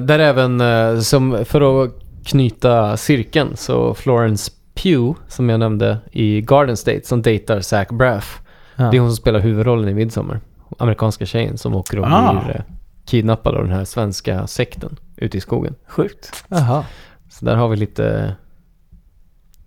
där 0.00 0.18
även, 0.18 0.62
som 1.04 1.44
för 1.44 1.84
att 1.84 1.90
knyta 2.24 2.96
cirkeln, 2.96 3.56
så 3.56 3.94
Florence 3.94 4.52
Pugh, 4.74 5.18
som 5.28 5.48
jag 5.50 5.60
nämnde 5.60 5.98
i 6.12 6.40
Garden 6.40 6.76
State, 6.76 7.00
som 7.04 7.22
dejtar 7.22 7.60
Zach 7.60 7.88
Braff. 7.88 8.40
Ja. 8.76 8.84
Det 8.90 8.96
är 8.96 9.00
hon 9.00 9.10
som 9.10 9.16
spelar 9.16 9.40
huvudrollen 9.40 9.88
i 9.88 9.94
Midsommar. 9.94 10.40
Amerikanska 10.78 11.26
tjejen 11.26 11.58
som 11.58 11.74
åker 11.74 11.98
och 11.98 12.06
Ah. 12.06 12.42
blir 12.44 12.64
kidnappad 13.06 13.54
av 13.54 13.62
den 13.64 13.72
här 13.72 13.84
svenska 13.84 14.46
sekten 14.46 14.96
ute 15.16 15.36
i 15.38 15.40
skogen. 15.40 15.74
Sjukt. 15.86 16.44
Jaha. 16.48 16.84
Så 17.30 17.44
där 17.44 17.56
har 17.56 17.68
vi 17.68 17.76
lite, 17.76 18.34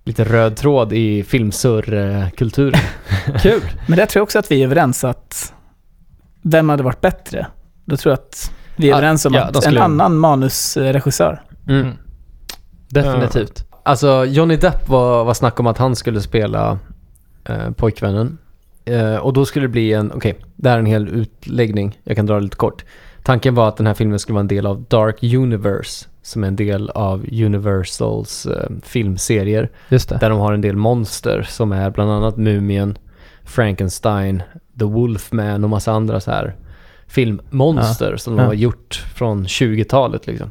lite 0.04 0.24
röd 0.24 0.56
tråd 0.58 0.93
i 0.93 1.24
filmsurr-kulturen. 1.24 2.82
Kul. 3.41 3.62
Men 3.88 3.97
där 3.97 4.06
tror 4.06 4.20
jag 4.20 4.24
också 4.24 4.39
att 4.39 4.52
vi 4.52 4.62
är 4.62 4.66
överens 4.66 5.04
att 5.04 5.54
vem 6.41 6.70
hade 6.70 6.84
varit 6.84 7.02
bättre? 7.02 7.47
Då 7.86 7.97
tror 7.97 8.12
jag 8.12 8.18
att 8.18 8.52
vi 8.76 8.88
är 8.88 8.91
Ja, 8.91 8.97
överens 8.97 9.26
om 9.26 9.34
ja, 9.34 9.43
att 9.43 9.66
en 9.66 9.78
annan 9.78 10.18
manusregissör. 10.18 11.41
Mm. 11.68 11.82
Mm. 11.82 11.97
Definitivt. 12.89 13.66
Alltså 13.84 14.26
Johnny 14.26 14.56
Depp 14.56 14.89
var, 14.89 15.24
var 15.24 15.34
snack 15.34 15.60
om 15.60 15.68
att 15.68 15.78
han 15.78 15.95
skulle 15.95 16.22
spela 16.22 16.80
eh, 17.45 17.72
pojkvännen. 17.72 18.38
Eh, 18.86 19.16
och 19.16 19.34
då 19.34 19.45
skulle 19.45 19.66
det 19.66 19.72
bli 19.72 19.93
en, 19.93 20.12
okej, 20.12 20.39
det 20.56 20.70
här 20.70 20.76
är 20.76 20.80
en 20.80 20.86
hel 20.86 21.08
utläggning, 21.08 21.99
jag 22.04 22.16
kan 22.16 22.26
dra 22.26 22.36
det 22.36 22.41
lite 22.41 22.56
kort. 22.56 22.86
Tanken 23.24 23.55
var 23.55 23.67
att 23.67 23.78
den 23.78 23.88
här 23.88 23.93
filmen 23.93 24.19
skulle 24.19 24.34
vara 24.34 24.39
en 24.41 24.47
del 24.47 24.65
av 24.65 24.84
Dark 24.88 25.24
Universe, 25.24 26.07
som 26.22 26.43
är 26.43 26.47
en 26.47 26.55
del 26.55 26.89
av 26.89 27.26
Universals 27.32 28.45
eh, 28.45 28.69
filmserier. 28.84 29.69
Där 30.19 30.30
de 30.30 30.39
har 30.39 30.53
en 30.53 30.61
del 30.61 30.76
monster 30.76 31.41
som 31.49 31.72
är 31.72 31.89
bland 31.89 32.11
annat 32.11 32.38
Mumien, 32.38 32.97
Frankenstein, 33.43 34.43
The 34.80 34.86
Wolfman 34.86 35.63
och 35.63 35.69
massa 35.69 35.91
andra 35.91 36.19
så 36.19 36.32
här 36.32 36.55
filmmonster 37.07 38.17
som 38.17 38.36
de 38.36 38.41
Ja. 38.41 38.47
har 38.47 38.53
gjort 38.53 39.03
från 39.15 39.45
20-talet 39.45 40.28
liksom. 40.28 40.49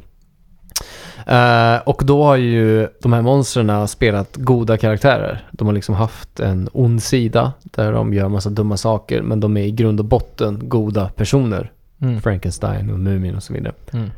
Eh, 1.27 1.77
och 1.85 2.01
då 2.05 2.23
har 2.23 2.35
ju 2.35 2.87
de 3.01 3.13
här 3.13 3.21
monstren 3.21 3.87
spelat 3.87 4.37
goda 4.37 4.77
karaktärer. 4.77 5.47
De 5.51 5.67
har 5.67 5.73
liksom 5.73 5.95
haft 5.95 6.39
en 6.39 6.69
ond 6.73 7.03
sida 7.03 7.53
där 7.63 7.91
de 7.91 8.13
gör 8.13 8.29
massa 8.29 8.49
dumma 8.49 8.77
saker 8.77 9.21
men 9.21 9.39
de 9.39 9.57
är 9.57 9.63
i 9.63 9.71
grund 9.71 9.99
och 9.99 10.05
botten 10.05 10.59
goda 10.63 11.09
personer. 11.09 11.71
Mm. 12.01 12.21
Frankenstein 12.21 12.89
och 12.89 12.99
Mumien 12.99 13.35
och 13.35 13.43
så 13.43 13.53
vidare. 13.53 13.73
Mm. 13.93 14.09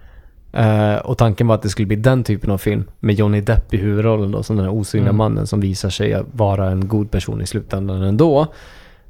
Eh, 0.54 0.96
och 0.98 1.18
tanken 1.18 1.48
var 1.48 1.56
att 1.56 1.62
det 1.62 1.70
skulle 1.70 1.86
bli 1.86 1.96
den 1.96 2.24
typen 2.24 2.52
av 2.52 2.58
film 2.58 2.84
med 3.00 3.16
Johnny 3.16 3.42
Depp 3.42 3.74
i 3.74 3.78
huvudrollen 3.78 4.32
då, 4.32 4.44
som 4.44 4.56
den 4.56 4.66
här 4.66 4.74
osynliga 4.74 5.10
Mm. 5.10 5.18
mannen 5.18 5.48
som 5.48 5.60
visar 5.60 5.90
sig 5.90 6.24
vara 6.32 6.70
en 6.72 6.88
god 6.88 7.12
person 7.12 7.42
i 7.42 7.46
slutändan 7.48 8.02
ändå. 8.04 8.48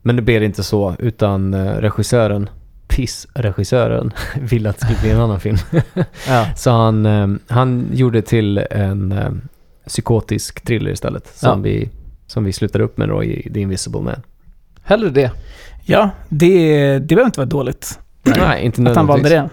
Men 0.02 0.16
det 0.16 0.22
blev 0.22 0.44
inte 0.44 0.64
så, 0.64 0.96
utan 1.00 1.54
eh, 1.54 1.66
regissören, 1.74 2.50
Piss-regissören, 2.88 4.12
ville 4.42 4.70
att 4.70 4.80
det 4.80 4.86
skulle 4.86 5.00
bli 5.02 5.12
en 5.12 5.20
annan 5.22 5.40
film. 5.40 5.58
Ja. 6.28 6.46
Så 6.56 6.72
han, 6.72 7.06
eh, 7.06 7.28
han 7.48 7.88
gjorde 7.94 8.22
till 8.22 8.58
en 8.72 9.42
psykotisk 9.88 10.62
thriller 10.66 10.92
istället, 10.92 11.28
som, 11.28 11.50
Ja. 11.50 11.56
vi, 11.56 11.90
som 12.28 12.44
vi 12.44 12.54
slutar 12.54 12.80
upp 12.80 12.98
med 12.98 13.10
då 13.10 13.24
i 13.24 13.52
The 13.54 13.60
Invisible 13.60 14.02
Man. 14.02 14.22
Hellre 14.84 15.10
det. 15.10 15.32
Ja, 15.86 16.10
det, 16.30 17.00
det 17.00 17.08
behöver 17.08 17.26
inte 17.26 17.40
vara 17.40 17.50
dåligt. 17.50 18.00
Nej, 18.24 18.66
inte 18.66 18.82
Att 18.82 18.96
han 18.96 19.08
valde 19.08 19.30
det. 19.30 19.50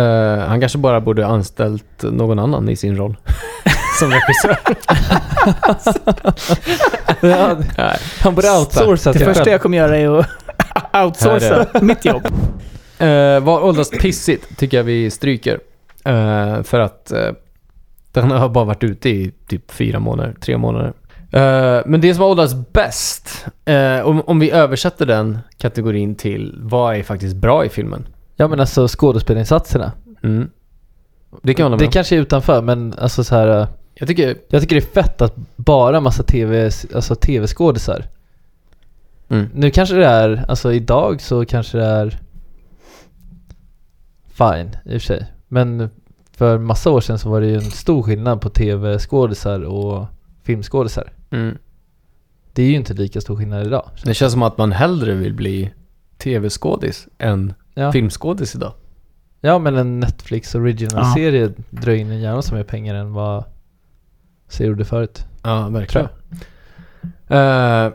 Eh, 0.00 0.48
han 0.48 0.60
kanske 0.60 0.78
bara 0.78 1.00
borde 1.00 1.26
anställt 1.26 2.02
någon 2.02 2.38
annan 2.38 2.68
i 2.68 2.76
sin 2.76 2.96
roll. 2.96 3.16
som 3.98 4.10
regissör. 4.10 4.56
Ja, 7.20 7.58
Nej. 7.78 7.98
han 8.20 8.34
borde 8.34 8.50
outsourca 8.50 9.12
Det 9.12 9.18
första 9.18 9.50
jag 9.50 9.60
kommer 9.60 9.78
göra 9.78 9.96
är 9.96 10.18
att 10.18 10.26
outsourca 11.04 11.80
mitt 11.80 12.04
jobb. 12.04 12.26
Uh, 13.02 13.40
var 13.40 13.64
åldras 13.64 13.90
pissigt 13.90 14.58
tycker 14.58 14.76
jag 14.76 14.84
vi 14.84 15.10
stryker. 15.10 15.60
Eh, 16.04 16.62
för 16.62 16.80
att 16.80 17.12
eh, 17.12 17.30
den 18.12 18.30
har 18.30 18.48
bara 18.48 18.64
varit 18.64 18.84
ute 18.84 19.08
i 19.08 19.32
typ 19.46 19.70
fyra 19.70 19.98
månader, 19.98 20.34
tre 20.40 20.56
månader. 20.56 20.92
Eh, 21.30 21.80
men 21.86 22.00
det 22.00 22.14
som 22.14 22.22
har 22.22 22.30
åldrats 22.30 22.54
bäst, 22.72 23.46
eh, 23.64 24.00
om, 24.00 24.20
om 24.26 24.38
vi 24.40 24.50
översätter 24.50 25.06
den 25.06 25.38
kategorin 25.58 26.14
till 26.14 26.54
vad 26.62 26.96
är 26.96 27.02
faktiskt 27.02 27.36
bra 27.36 27.64
i 27.64 27.68
filmen? 27.68 28.06
Ja 28.36 28.48
men 28.48 28.60
alltså 28.60 28.88
skådespelarinsatserna. 28.88 29.92
Mm. 30.22 30.50
Det 31.42 31.54
kan 31.54 31.62
jag 31.62 31.66
hålla 31.66 31.76
med 31.76 31.82
Det 31.82 31.86
om. 31.86 31.92
kanske 31.92 32.16
är 32.16 32.20
utanför 32.20 32.62
men 32.62 32.94
alltså 32.98 33.24
så 33.24 33.34
här. 33.34 33.60
äh, 33.60 33.68
Jag 33.94 34.08
tycker... 34.08 34.36
Jag 34.48 34.60
tycker 34.62 34.76
det 34.76 34.82
är 34.98 35.02
fett 35.02 35.22
att 35.22 35.36
bara 35.56 36.00
massa 36.00 36.22
tv, 36.22 36.70
alltså 36.94 37.14
tv-skådisar. 37.14 38.04
Mm. 39.28 39.46
Nu 39.54 39.70
kanske 39.70 39.94
det 39.94 40.06
är, 40.06 40.44
alltså 40.48 40.72
idag 40.72 41.20
så 41.20 41.44
kanske 41.44 41.78
det 41.78 41.84
är 41.84 42.18
fine 44.28 44.76
i 44.84 44.88
och 44.96 45.00
för 45.02 45.06
sig. 45.06 45.26
Men 45.48 45.90
för 46.32 46.58
massa 46.58 46.90
år 46.90 47.00
sedan 47.00 47.18
så 47.18 47.28
var 47.30 47.40
det 47.40 47.46
ju 47.46 47.54
en 47.54 47.60
stor 47.70 48.02
skillnad 48.02 48.40
på 48.40 48.48
tv-skådisar 48.50 49.60
och 49.62 50.06
filmskådisar. 50.48 51.12
Mm. 51.30 51.58
Det 52.52 52.62
är 52.62 52.66
ju 52.66 52.74
inte 52.74 52.94
lika 52.94 53.20
stor 53.20 53.36
skillnad 53.36 53.66
idag. 53.66 53.90
Det 54.04 54.14
känns 54.14 54.32
som 54.32 54.42
att 54.42 54.58
man 54.58 54.72
hellre 54.72 55.14
vill 55.14 55.34
bli 55.34 55.72
tv-skådis 56.18 57.08
än 57.18 57.54
Ja, 57.74 57.92
filmskådis 57.92 58.54
idag. 58.54 58.72
ja 59.40 59.58
men 59.58 59.76
en 59.76 60.00
Netflix 60.00 60.54
original-serie 60.54 61.52
drar 61.70 61.92
in 61.92 62.10
en 62.10 62.20
jävla 62.20 62.42
så 62.42 62.54
mer 62.54 62.62
pengar 62.62 62.94
än 62.94 63.12
vad 63.12 63.44
serier 64.48 64.70
gjorde 64.70 64.84
förut. 64.84 65.24
Ja, 65.42 65.68
verkligen. 65.68 66.08
Eh, 67.28 67.92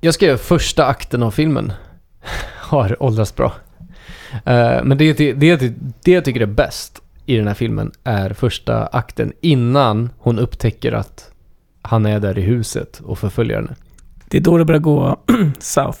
jag 0.00 0.14
skrev 0.14 0.36
första 0.36 0.86
akten 0.86 1.22
av 1.22 1.30
filmen 1.30 1.72
har 2.58 3.02
åldrats 3.02 3.36
bra. 3.36 3.52
Eh, 4.32 4.84
men 4.84 4.98
det, 4.98 5.12
det, 5.12 5.32
det, 5.32 5.72
det 6.02 6.10
jag 6.12 6.24
tycker 6.24 6.40
är 6.40 6.46
bäst 6.46 7.00
i 7.26 7.36
den 7.36 7.46
här 7.46 7.54
filmen 7.54 7.92
är 8.04 8.30
första 8.30 8.86
akten 8.86 9.32
innan 9.40 10.10
hon 10.18 10.38
upptäcker 10.38 10.92
att 10.92 11.30
han 11.82 12.06
är 12.06 12.20
där 12.20 12.38
i 12.38 12.42
huset 12.42 13.00
och 13.04 13.18
förföljer 13.18 13.56
henne. 13.56 13.74
Det 14.28 14.38
är 14.38 14.42
då 14.42 14.58
det 14.58 14.64
börjar 14.64 14.80
gå 14.80 15.18
south. 15.58 15.98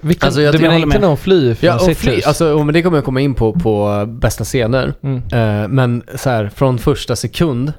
Vilken, 0.00 0.26
Alltså, 0.26 0.40
jag 0.42 0.54
du 0.54 0.58
menar 0.58 0.74
inte 0.74 0.88
med. 0.88 1.00
när 1.00 1.08
hon 1.08 1.16
flyr 1.16 1.54
från 1.54 1.66
Ja, 1.68 1.74
och 1.74 1.80
sitt 1.80 1.98
fly, 1.98 2.14
hus? 2.14 2.26
alltså, 2.26 2.64
men 2.64 2.74
det 2.74 2.82
kommer 2.82 2.96
jag 2.96 3.04
komma 3.04 3.20
in 3.20 3.34
på 3.34 3.52
på 3.52 4.04
bästa 4.08 4.44
scener. 4.44 4.94
mm. 5.02 5.22
Eh, 5.32 5.68
men 5.68 6.02
så 6.14 6.30
här, 6.30 6.48
från 6.48 6.78
första 6.78 7.16
sekund 7.16 7.72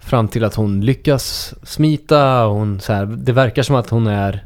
fram 0.00 0.28
till 0.28 0.44
att 0.44 0.54
hon 0.54 0.80
lyckas 0.80 1.54
smita 1.62 2.46
och 2.46 2.54
hon 2.54 2.80
så 2.80 2.92
här, 2.92 3.06
det 3.06 3.32
verkar 3.32 3.62
som 3.62 3.76
att 3.76 3.90
hon 3.90 4.06
är 4.06 4.44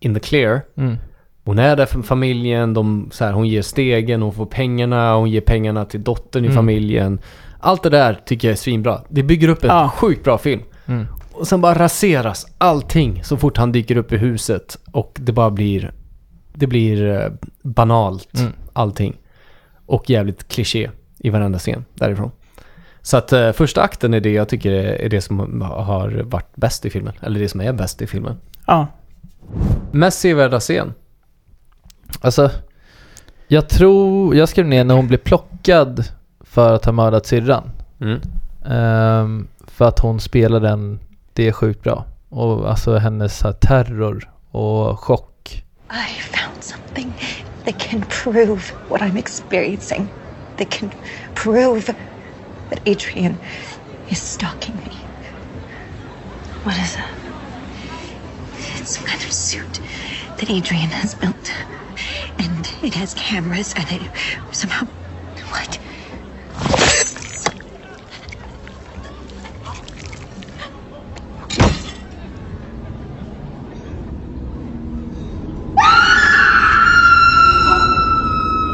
in 0.00 0.14
the 0.14 0.20
clear. 0.20 0.60
Mm. 0.76 0.96
Hon 1.48 1.58
är 1.58 1.76
där 1.76 1.86
för 1.86 2.02
familjen, 2.02 2.74
de, 2.74 3.08
så 3.12 3.24
här, 3.24 3.32
hon 3.32 3.46
ger 3.48 3.62
stegen, 3.62 4.22
hon 4.22 4.32
får 4.32 4.46
pengarna, 4.46 5.14
hon 5.14 5.30
ger 5.30 5.40
pengarna 5.40 5.84
till 5.84 6.04
dottern 6.04 6.44
i 6.44 6.46
Mm. 6.46 6.56
familjen. 6.56 7.20
Allt 7.60 7.82
det 7.82 7.90
där 7.90 8.20
tycker 8.26 8.48
jag 8.48 8.52
är 8.52 8.56
svinbra. 8.56 9.02
Det 9.08 9.22
bygger 9.22 9.48
upp 9.48 9.64
en 9.64 9.70
Ja. 9.70 9.88
sjukt 9.96 10.24
bra 10.24 10.38
film. 10.38 10.62
Mm. 10.86 11.06
Och 11.32 11.46
sen 11.48 11.60
bara 11.60 11.74
raseras 11.78 12.46
allting 12.58 13.24
så 13.24 13.36
fort 13.36 13.56
han 13.56 13.72
dyker 13.72 13.96
upp 13.96 14.12
i 14.12 14.16
huset 14.16 14.78
och 14.92 15.12
det 15.20 15.32
bara 15.32 15.50
blir... 15.50 15.92
Det 16.52 16.66
blir 16.66 17.06
eh, 17.06 17.32
banalt, 17.62 18.38
Mm. 18.40 18.52
allting. 18.72 19.16
Och 19.86 20.10
jävligt 20.10 20.48
kliché 20.48 20.90
i 21.18 21.30
varenda 21.30 21.58
scen 21.58 21.84
därifrån. 21.94 22.30
Så 23.02 23.16
att 23.16 23.32
eh, 23.32 23.52
första 23.52 23.82
akten 23.82 24.14
är 24.14 24.20
det 24.20 24.32
jag 24.32 24.48
tycker 24.48 24.72
är, 24.72 24.84
är 25.04 25.08
det 25.08 25.20
som 25.20 25.60
har 25.62 26.08
varit 26.22 26.56
bäst 26.56 26.86
i 26.86 26.90
filmen. 26.90 27.12
Eller 27.20 27.40
det 27.40 27.48
som 27.48 27.60
är 27.60 27.72
bäst 27.72 28.02
i 28.02 28.06
filmen. 28.06 28.36
Ja. 28.66 28.86
Mest 29.92 30.18
sevärda 30.20 30.60
scen. 30.60 30.92
Alltså, 32.20 32.50
jag 33.48 33.68
tror, 33.68 34.36
jag 34.36 34.48
skrev 34.48 34.66
ner 34.66 34.84
när 34.84 34.94
hon 34.94 35.08
blev 35.08 35.18
plockad 35.18 36.04
för 36.40 36.74
att 36.74 36.84
ha 36.84 36.92
mördat 36.92 37.26
syrran. 37.26 37.70
Mm. 38.00 38.20
Ehm, 38.66 39.48
för 39.66 39.88
att 39.88 39.98
hon 39.98 40.20
spelar 40.20 40.60
den, 40.60 41.00
det 41.32 41.48
är 41.48 41.52
sjukt 41.52 41.82
bra. 41.82 42.04
Och 42.28 42.70
alltså 42.70 42.96
hennes 42.96 43.42
här, 43.42 43.52
terror 43.52 44.30
och 44.50 45.00
chock. 45.00 45.64
I 45.90 46.20
found 46.20 46.62
something 46.62 47.12
that 47.64 47.78
can 47.78 48.04
prove 48.22 48.60
what 48.88 49.00
I'm 49.00 49.18
experiencing. 49.18 50.08
That 50.56 50.70
can 50.70 50.90
prove 51.34 51.82
that 52.70 52.78
Adrian 52.84 53.36
is 54.08 54.18
stalking 54.18 54.74
me. 54.74 54.92
What 56.64 56.74
is 56.76 56.94
it? 56.94 57.18
some 58.88 59.06
kind 59.06 59.22
of 59.22 59.32
suit 59.32 59.80
that 60.38 60.50
Adrian 60.50 60.88
has 60.88 61.14
built. 61.14 61.52
And 62.38 62.66
it 62.82 62.94
has 62.94 63.14
cameras 63.14 63.74
and 63.76 63.86
it 63.92 64.10
somehow. 64.52 64.86
What? 65.50 65.80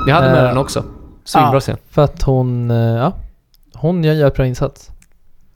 Jag 0.06 0.14
hade 0.14 0.30
med 0.30 0.38
Eh, 0.38 0.48
den 0.48 0.58
också. 0.58 0.84
Svinbra 1.24 1.60
scen. 1.60 1.76
För 1.90 2.04
att 2.04 2.22
hon, 2.22 2.70
eh, 2.70 2.76
ja, 2.76 3.12
hon 3.74 4.04
gör 4.04 4.26
ett 4.26 4.34
bra 4.34 4.46
insats. 4.46 4.90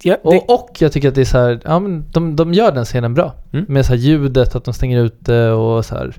Ja, 0.02 0.16
det, 0.22 0.28
Och, 0.28 0.50
och 0.50 0.76
jag 0.78 0.92
tycker 0.92 1.08
att 1.08 1.14
det 1.14 1.20
är 1.20 1.24
så 1.24 1.38
här, 1.38 1.60
ja 1.64 1.78
men 1.78 2.04
de, 2.12 2.36
de 2.36 2.54
gör 2.54 2.72
den 2.72 2.84
scenen 2.84 3.14
bra. 3.14 3.34
Mm. 3.52 3.64
Med 3.68 3.86
så 3.86 3.92
här 3.92 3.98
ljudet, 3.98 4.54
att 4.54 4.64
de 4.64 4.74
stänger 4.74 4.98
ute 4.98 5.48
och 5.50 5.84
så 5.84 5.94
här. 5.94 6.16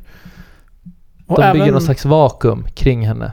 Och, 1.30 1.42
De 1.42 1.52
bygger 1.52 1.64
även, 1.66 1.74
någon 1.74 1.82
slags 1.82 2.06
vakuum 2.06 2.68
kring 2.76 3.08
henne. 3.08 3.32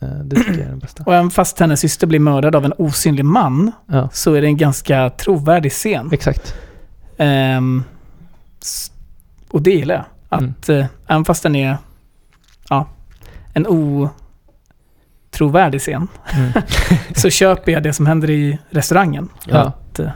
Eh, 0.00 0.08
Det 0.08 0.36
tycker 0.36 0.52
jag 0.52 0.60
är 0.60 0.70
det 0.70 0.76
bästa. 0.76 1.02
och 1.06 1.14
även 1.14 1.30
fast 1.30 1.58
hennes 1.60 1.80
syster 1.80 2.06
blir 2.06 2.20
mördad 2.20 2.56
av 2.56 2.64
en 2.64 2.72
osynlig 2.78 3.24
man 3.24 3.72
Ja, 3.86 4.08
så 4.12 4.34
är 4.34 4.40
det 4.40 4.46
en 4.46 4.56
ganska 4.56 5.10
trovärdig 5.10 5.72
scen. 5.72 6.08
exakt. 6.12 6.54
S- 8.62 8.92
och 9.50 9.62
det 9.62 9.70
gillar 9.70 9.94
jag. 9.94 10.04
Att 10.28 10.68
eh, 10.68 10.84
även 11.06 11.24
fast 11.24 11.42
den 11.42 11.56
är 11.56 11.76
ja, 12.68 12.86
en 13.54 13.66
otrovärdig 15.30 15.80
scen 15.80 16.08
Mm. 16.34 16.52
så 17.16 17.30
köper 17.30 17.72
jag 17.72 17.82
det 17.82 17.92
som 17.92 18.06
händer 18.06 18.30
i 18.30 18.58
restaurangen. 18.70 19.28
Ja. 19.46 19.58
Att, 19.58 19.98
eh, 19.98 20.08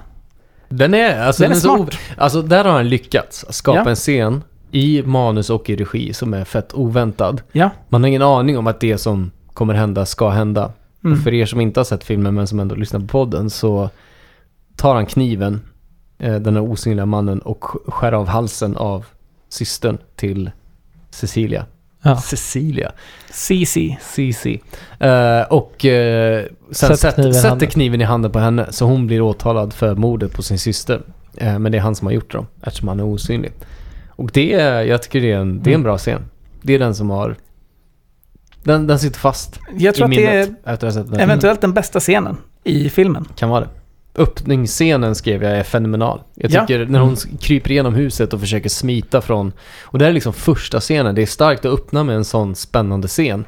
Den 0.69 0.95
är, 0.95 1.21
alltså, 1.21 1.43
Den 1.43 1.53
är 1.53 1.57
så, 1.57 1.77
smart. 1.77 1.99
alltså 2.19 2.43
där 2.43 2.65
har 2.65 2.73
han 2.73 2.89
lyckats 2.89 3.45
skapa 3.51 3.79
Ja. 3.79 3.89
en 3.91 3.97
scen 3.97 4.43
i 4.75 5.03
manus 5.03 5.51
och 5.51 5.71
i 5.71 5.77
regi 5.77 6.13
som 6.15 6.35
är 6.35 6.45
fett 6.45 6.75
oväntad. 6.75 7.43
ja. 7.53 7.71
Man 7.89 8.03
har 8.03 8.09
ingen 8.09 8.23
aning 8.23 8.59
om 8.59 8.67
att 8.67 8.81
det 8.81 8.99
som 8.99 9.31
kommer 9.53 9.75
hända 9.75 10.07
ska 10.07 10.31
hända. 10.31 10.73
Mm. 11.05 11.17
Och 11.19 11.25
för 11.25 11.35
er 11.35 11.47
som 11.47 11.61
inte 11.61 11.81
har 11.81 11.85
sett 11.85 12.05
filmen 12.05 12.35
men 12.35 12.47
som 12.47 12.61
ändå 12.61 12.75
lyssnar 12.75 13.01
på 13.01 13.07
podden 13.07 13.51
så 13.51 13.91
tar 14.77 14.95
han 14.95 15.07
kniven, 15.07 15.61
eh, 16.19 16.35
den 16.35 16.55
här 16.55 16.63
osynliga 16.63 17.07
mannen, 17.07 17.39
och 17.39 17.61
sk- 17.65 17.91
skär 17.91 18.13
av 18.13 18.27
halsen 18.29 18.77
av 18.77 19.05
systern 19.49 19.99
till 20.17 20.51
Cecilia. 21.11 21.67
Ja. 22.03 22.17
Cecilia. 22.17 22.93
CC. 23.31 23.97
Cici. 24.01 24.61
Eh, 25.01 25.41
och 25.51 25.85
eh, 25.85 26.45
sen 26.71 26.75
Sätter 26.75 26.95
sätt, 26.97 27.15
kniven 27.15 27.31
i 27.31 27.35
sätter 27.35 27.49
handen. 27.49 27.69
kniven 27.69 28.01
i 28.01 28.05
handen 28.05 28.31
på 28.33 28.39
henne 28.39 28.67
så 28.71 28.85
hon 28.87 29.07
blir 29.07 29.21
åtalad 29.21 29.73
för 29.73 29.95
mordet 29.95 30.33
på 30.33 30.43
sin 30.43 30.59
syster. 30.59 31.03
Eh, 31.37 31.59
men 31.59 31.73
det 31.73 31.79
är 31.79 31.83
han 31.83 31.95
som 31.95 32.07
har 32.07 32.13
gjort 32.13 32.33
det 32.33 32.45
eftersom 32.63 32.89
han 32.89 33.01
är 33.01 33.05
osynlig. 33.05 33.53
Och 34.17 34.31
det 34.33 34.49
jag 34.87 35.03
tycker 35.03 35.21
det 35.21 35.33
är 35.33 35.37
en, 35.39 35.63
det 35.63 35.71
är 35.71 35.75
en 35.75 35.81
Mm. 35.81 35.83
bra 35.83 35.99
scen. 35.99 36.23
Det 36.63 36.75
är 36.75 36.79
den 36.79 36.95
som 36.95 37.11
har... 37.11 37.37
Den, 38.63 38.87
den 38.87 38.99
sitter 38.99 39.19
fast 39.19 39.61
Jag 39.77 39.95
tror 39.95 40.13
i 40.13 40.17
att 40.17 40.23
det 40.23 40.31
minnet 40.31 40.49
är 40.65 40.73
efter 40.73 40.87
att 40.89 40.95
ha 40.95 41.03
sett 41.03 41.11
den. 41.11 41.21
eventuellt 41.21 41.61
den 41.61 41.73
bästa 41.73 42.01
scenen 42.01 42.37
i 42.65 42.91
filmen. 42.91 43.25
Kan 43.37 43.49
vara 43.49 43.61
det. 43.61 43.69
Öppningsscenen 44.17 45.15
skrev 45.15 45.43
jag 45.43 45.53
är 45.59 45.63
fenomenal. 45.63 46.21
Jag 46.35 46.51
Ja. 46.51 46.61
tycker 46.67 46.87
när 46.87 46.99
hon 46.99 47.17
kryper 47.41 47.71
igenom 47.71 47.95
huset 47.95 48.33
och 48.33 48.41
försöker 48.41 48.69
smita 48.69 49.21
från... 49.21 49.53
Och 49.83 49.99
det 49.99 50.05
här 50.05 50.11
är 50.11 50.15
liksom 50.15 50.33
första 50.33 50.81
scenen. 50.81 51.15
Det 51.15 51.23
är 51.23 51.27
starkt 51.27 51.65
att 51.65 51.73
öppna 51.73 52.05
med 52.05 52.17
en 52.17 52.25
sån 52.25 52.55
spännande 52.55 53.09
scen. 53.09 53.45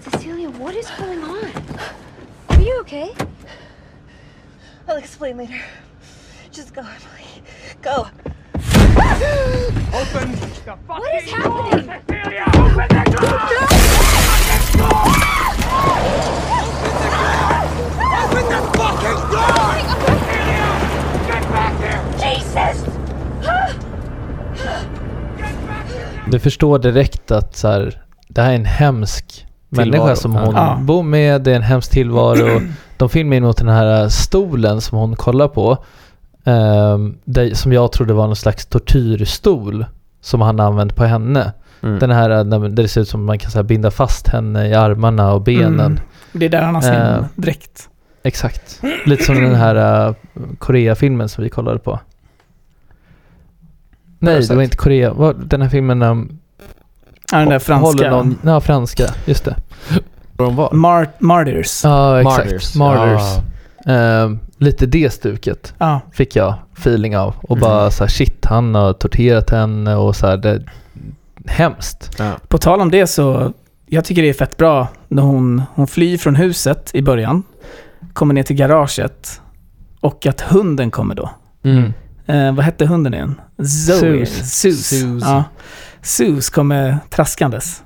Cecilia, 0.00 0.48
what 0.50 0.74
is 0.74 0.90
going 0.98 1.22
on? 1.22 1.44
Are 2.48 2.62
you 2.62 2.80
okay? 2.80 3.08
I'll 4.86 4.96
explain 5.28 5.36
later. 5.38 5.62
Just 6.52 6.74
go, 6.74 6.80
Emily. 6.80 7.42
Go. 7.82 8.06
What 10.86 11.22
is 11.22 11.30
happening? 11.32 12.98
Du 26.30 26.38
förstår 26.38 26.78
direkt 26.78 27.30
att 27.30 27.56
så 27.56 27.68
här, 27.68 28.02
det 28.28 28.42
här 28.42 28.50
är 28.50 28.54
en 28.54 28.64
hemsk 28.64 29.46
Tillvaro. 29.70 29.90
människa 29.90 30.16
som 30.16 30.34
hon 30.36 30.54
Ja. 30.54 30.78
bor 30.80 31.02
med. 31.02 31.42
Det 31.42 31.52
är 31.52 31.56
en 31.56 31.62
hemsk 31.62 31.90
tillvaro. 31.90 32.60
De 32.98 33.08
filmar 33.08 33.36
in 33.36 33.42
mot 33.42 33.56
den 33.56 33.68
här 33.68 34.08
stolen 34.08 34.80
som 34.80 34.98
hon 34.98 35.16
kollar 35.16 35.48
på. 35.48 35.78
där, 37.24 37.54
som 37.54 37.72
jag 37.72 37.92
trodde 37.92 38.12
var 38.12 38.26
någon 38.26 38.36
slags 38.36 38.66
tortyrstol 38.66 39.86
som 40.20 40.40
han 40.40 40.60
använt 40.60 40.96
på 40.96 41.04
henne. 41.04 41.52
Mm. 41.82 41.98
Den 41.98 42.10
här 42.10 42.28
där 42.44 42.68
det 42.68 42.88
ser 42.88 43.00
ut 43.00 43.08
som 43.08 43.24
man 43.24 43.38
kan 43.38 43.50
så 43.50 43.58
här, 43.58 43.62
binda 43.62 43.90
fast 43.90 44.28
henne 44.28 44.68
i 44.68 44.74
armarna 44.74 45.32
och 45.32 45.42
benen. 45.42 45.80
Mm. 45.80 45.98
Det 46.32 46.44
är 46.44 46.50
där 46.50 46.62
han 46.62 46.74
har 46.74 46.82
sin 46.82 46.92
Eh. 46.94 47.24
dräkt. 47.34 47.88
Exakt. 48.22 48.82
Lite 49.06 49.24
som 49.24 49.34
den 49.34 49.54
här 49.54 50.08
uh, 50.08 50.14
Korea-filmen 50.58 51.28
som 51.28 51.44
vi 51.44 51.50
kollade 51.50 51.78
på. 51.78 52.00
Nej, 54.18 54.46
det 54.46 54.54
var 54.54 54.62
inte 54.62 54.76
Korea. 54.76 55.32
Den 55.44 55.62
här 55.62 55.68
filmen 55.68 56.02
um, 56.02 56.38
Ja, 57.32 57.38
den 57.38 57.48
där 57.48 57.58
franska. 57.58 58.10
någon... 58.10 58.38
Ja, 58.44 58.60
franska. 58.60 59.04
Just 59.26 59.44
det. 59.44 59.56
Vad 60.38 60.48
de 60.48 60.56
var? 60.56 60.70
Mar- 60.70 61.08
Martyrs. 61.18 61.80
Ja, 61.84 62.20
exakt. 62.20 62.38
Martyrs. 62.44 62.74
Martyrs. 62.74 63.22
Ja. 63.84 63.92
Ehm, 63.92 64.38
lite 64.58 64.86
det 64.86 65.10
stuket 65.12 65.74
Ja. 65.78 66.00
fick 66.12 66.36
jag 66.36 66.54
feeling 66.76 67.16
av. 67.16 67.34
Och 67.42 67.56
Mm. 67.56 67.60
bara 67.68 67.90
så 67.90 68.04
här, 68.04 68.08
shit, 68.08 68.44
han 68.44 68.74
har 68.74 68.92
torterat 68.92 69.50
henne 69.50 69.94
och 69.96 70.16
så 70.16 70.26
här, 70.26 70.36
det... 70.36 70.62
Hemskt. 71.46 72.10
Ja. 72.18 72.32
På 72.48 72.58
tal 72.58 72.80
om 72.80 72.90
det 72.90 73.06
så, 73.06 73.52
jag 73.86 74.04
tycker 74.04 74.22
det 74.22 74.28
är 74.28 74.32
fett 74.32 74.56
bra 74.56 74.88
när 75.08 75.22
hon, 75.22 75.62
hon 75.74 75.86
flyr 75.86 76.18
från 76.18 76.34
huset 76.36 76.90
i 76.94 77.02
början, 77.02 77.42
kommer 78.12 78.34
ner 78.34 78.42
till 78.42 78.56
garaget 78.56 79.40
och 80.00 80.26
att 80.26 80.40
hunden 80.40 80.90
kommer 80.90 81.14
då. 81.14 81.30
Mm. 81.62 81.92
Eh, 82.26 82.54
vad 82.54 82.64
hette 82.64 82.86
hunden 82.86 83.14
igen? 83.14 83.40
Zoe. 83.58 84.26
Sus. 84.26 84.50
Sus. 84.60 84.86
Sus. 84.88 85.22
Ja. 85.26 85.44
Sus 86.02 86.50
kommer 86.50 86.98
traskandes. 87.10 87.82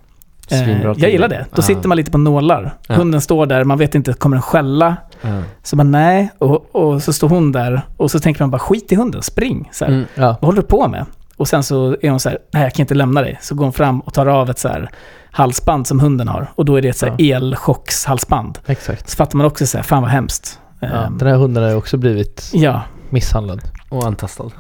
Eh, 0.53 0.83
jag 0.83 1.11
gillar 1.11 1.29
det. 1.29 1.47
Då 1.51 1.59
Ja. 1.59 1.63
sitter 1.63 1.89
man 1.89 1.97
lite 1.97 2.11
på 2.11 2.19
nålar. 2.19 2.75
Ja. 2.87 2.95
Hunden 2.95 3.21
står 3.21 3.47
där, 3.47 3.65
man 3.65 3.79
vet 3.79 3.95
inte, 3.95 4.13
kommer 4.13 4.37
den 4.37 4.43
skälla? 4.43 4.97
Ja. 5.23 5.43
Så 5.63 5.77
man 5.77 5.91
nej, 5.91 6.31
och, 6.39 6.75
och 6.75 7.03
så 7.03 7.13
står 7.13 7.29
hon 7.29 7.53
där 7.53 7.83
och 7.97 8.11
så 8.11 8.19
tänker 8.21 8.43
man 8.43 8.51
bara 8.51 8.59
skit 8.59 8.93
i 8.93 8.95
hunden, 8.95 9.23
spring. 9.23 9.69
Så 9.73 9.85
här. 9.85 9.93
Mm. 9.93 10.05
Ja. 10.15 10.27
Vad 10.27 10.45
håller 10.45 10.61
du 10.63 10.67
på 10.69 10.89
med? 10.89 11.07
Och 11.37 11.49
sen 11.49 11.63
så 11.63 11.97
är 12.03 12.11
hon 12.11 12.21
så 12.21 12.29
här, 12.29 12.39
nej 12.53 12.63
jag 12.63 12.73
kan 12.75 12.83
inte 12.83 12.95
lämna 12.95 13.21
dig. 13.23 13.39
Så 13.43 13.55
går 13.55 13.65
hon 13.65 13.73
fram 13.73 14.01
och 14.01 14.15
tar 14.15 14.27
av 14.27 14.51
ett 14.51 14.59
så 14.59 14.69
här 14.69 14.91
halsband 15.31 15.87
som 15.87 16.01
hunden 16.01 16.29
har. 16.29 16.47
Och 16.55 16.65
då 16.65 16.77
är 16.77 16.83
det 16.83 16.89
ett 16.89 16.97
så 16.97 17.07
här 17.07 17.17
elchockshalsband. 17.19 18.59
Exakt. 18.67 19.09
Så 19.11 19.17
fattar 19.17 19.37
man 19.37 19.47
också 19.47 19.67
så 19.67 19.79
här, 19.79 19.85
fan 19.85 20.03
vad 20.03 20.11
hemskt. 20.11 20.59
Ja, 20.81 20.89
Ehm, 20.89 21.19
den 21.19 21.29
här 21.29 21.35
hunden 21.37 21.63
har 21.63 21.71
ju 21.71 21.77
också 21.77 21.97
blivit 21.97 22.51
ja 22.53 22.83
misshandlad. 23.11 23.61
Och 23.91 24.05
antastad. 24.07 24.51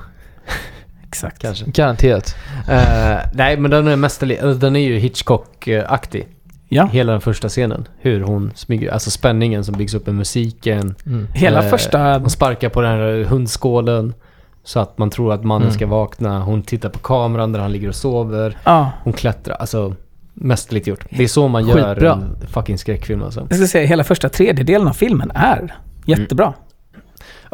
Exakt. 1.13 1.39
Kanske. 1.43 1.65
Garanterat. 1.71 2.35
Eh, 2.69 3.19
nej, 3.35 3.57
men 3.57 3.71
den 3.71 3.89
är 3.89 3.97
mästerlig. 3.97 4.39
Alltså, 4.39 4.59
den 4.59 4.77
är 4.77 4.81
ju 4.81 4.99
Hitchcock-aktig. 4.99 6.27
Ja, 6.69 6.87
Hela 6.87 7.13
den 7.13 7.21
första 7.21 7.49
scenen. 7.49 7.89
Hur 8.01 8.21
hon 8.21 8.53
smyger. 8.55 8.91
Alltså 8.93 9.11
spänningen 9.11 9.65
som 9.65 9.75
byggs 9.75 9.95
upp 9.95 10.07
med 10.07 10.15
musiken. 10.15 10.95
Mm. 11.07 11.27
hela 11.35 11.63
Eh, 11.65 11.71
första... 11.71 12.19
Hon 12.19 12.31
sparkar 12.31 12.69
på 12.69 12.81
den 12.81 12.91
här 12.91 13.25
hundskålen. 13.25 14.15
Så 14.65 14.81
att 14.81 14.99
man 14.99 15.11
tror 15.11 15.33
att 15.33 15.45
mannen 15.45 15.63
Mm. 15.69 15.75
ska 15.75 15.87
vakna. 15.87 16.41
Hon 16.43 16.63
tittar 16.63 16.89
på 16.89 16.99
kameran 16.99 17.53
där 17.53 17.61
han 17.61 17.73
ligger 17.73 17.89
och 17.89 17.95
sover. 17.95 18.57
Ja, 18.65 18.91
Hon 19.05 19.13
klättrar. 19.13 19.55
Alltså, 19.57 19.95
mästerligt 20.35 20.87
gjort. 20.87 21.05
Det 21.11 21.25
är 21.25 21.29
så 21.29 21.49
man 21.49 21.69
gör 21.69 21.95
Skitbra. 21.95 22.13
en 22.13 22.37
fucking 22.47 22.79
skräckfilm 22.79 23.23
alltså. 23.23 23.47
jag 23.51 23.59
ska 23.59 23.67
säga 23.67 23.87
hela 23.87 24.05
första 24.05 24.29
tredjedelen 24.29 24.89
av 24.89 24.93
filmen 24.93 25.31
är 25.35 25.75
jättebra. 26.07 26.53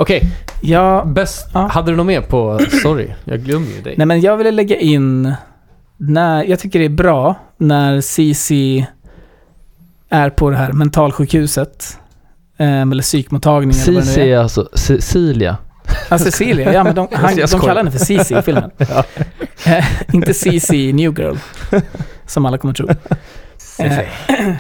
Okej, 0.01 0.31
Ja, 0.61 1.05
bäst. 1.07 1.49
Ja. 1.55 1.61
Hade 1.73 1.91
du 1.93 1.97
något 1.97 2.07
mer 2.07 2.21
på... 2.21 2.59
Sorry, 2.83 3.11
jag 3.25 3.41
glömmer 3.41 3.67
ju 3.67 3.81
dig. 3.83 3.95
nej 3.97 4.07
men 4.07 4.21
jag 4.21 4.37
ville 4.37 4.51
lägga 4.51 4.77
in... 4.77 5.33
När, 5.97 6.45
jag 6.45 6.59
tycker 6.59 6.79
det 6.79 6.85
är 6.85 6.89
bra 6.89 7.35
när 7.57 8.01
Cici 8.01 8.87
är 10.09 10.31
på 10.31 10.51
det 10.51 10.57
här 10.57 10.73
mentalsjukhuset. 10.73 11.99
ehm, 12.59 12.93
eller 12.93 13.03
psykmottagningen 13.03 13.77
eller 13.83 13.93
vad 13.93 14.03
det 14.03 14.07
nu 14.07 14.13
Cici 14.15 14.21
är. 14.21 14.27
är 14.37 14.39
alltså 14.39 14.69
Cecilia. 14.75 15.57
Ja, 16.11 16.19
Cecilia. 16.19 16.73
Ja, 16.73 16.85
men 16.85 16.95
de, 16.95 17.09
han, 17.13 17.31
Jag 17.31 17.39
de 17.39 17.49
skojar. 17.49 17.63
kallar 17.67 17.77
henne 17.77 17.91
för 17.91 17.99
Cici 17.99 18.39
i 18.39 18.43
filmen. 18.43 18.71
Eh, 19.67 19.85
inte 20.13 20.35
Cici 20.35 20.93
New 20.93 21.19
Girl, 21.21 21.37
som 22.27 22.47
alla 22.47 22.59
kommer 22.59 22.75
tro. 22.75 22.89
Eh, 23.79 23.99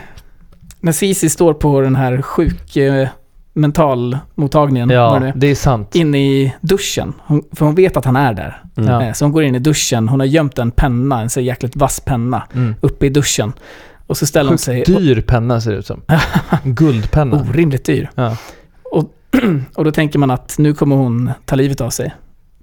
när 0.80 0.92
Cici 0.92 1.28
står 1.30 1.54
på 1.54 1.80
den 1.80 1.96
här 1.96 2.22
sjuk 2.22 2.76
eh, 2.76 3.08
mentalmottagningen, 3.58 4.90
Ja, 4.90 5.18
det 5.18 5.32
det 5.36 5.46
är 5.46 5.54
sant. 5.54 5.94
inne 5.94 6.18
i 6.18 6.54
duschen. 6.60 7.12
Hon, 7.26 7.42
för 7.52 7.66
hon 7.66 7.74
vet 7.74 7.96
att 7.96 8.04
han 8.04 8.16
är 8.16 8.34
där. 8.34 8.62
Mm. 8.76 9.00
Eh, 9.00 9.12
så 9.12 9.24
hon 9.24 9.32
går 9.32 9.42
in 9.42 9.54
i 9.54 9.58
duschen. 9.58 10.08
Hon 10.08 10.20
har 10.20 10.26
gömt 10.26 10.58
en 10.58 10.70
penna, 10.70 11.20
en 11.20 11.30
så 11.30 11.40
jäkligt 11.40 11.76
vass 11.76 12.00
penna, 12.00 12.42
Mm. 12.54 12.74
uppe 12.80 13.06
i 13.06 13.08
duschen. 13.08 13.52
Och 14.06 14.16
så 14.16 14.26
ställer 14.26 14.48
hon 14.48 14.58
sig... 14.58 14.76
Sjukt 14.86 14.98
dyr 14.98 15.20
penna 15.20 15.60
ser 15.60 15.70
det 15.72 15.76
ut 15.78 15.86
som. 15.86 16.02
Guldpenna. 16.64 17.36
Orimligt 17.50 17.84
dyr. 17.84 18.10
Ja. 18.14 18.36
Och, 18.92 19.04
och 19.74 19.84
då 19.84 19.90
tänker 19.92 20.18
man 20.18 20.30
att 20.30 20.58
nu 20.58 20.74
kommer 20.74 20.96
hon 20.96 21.30
ta 21.44 21.56
livet 21.56 21.80
av 21.80 21.90
sig. 21.90 22.14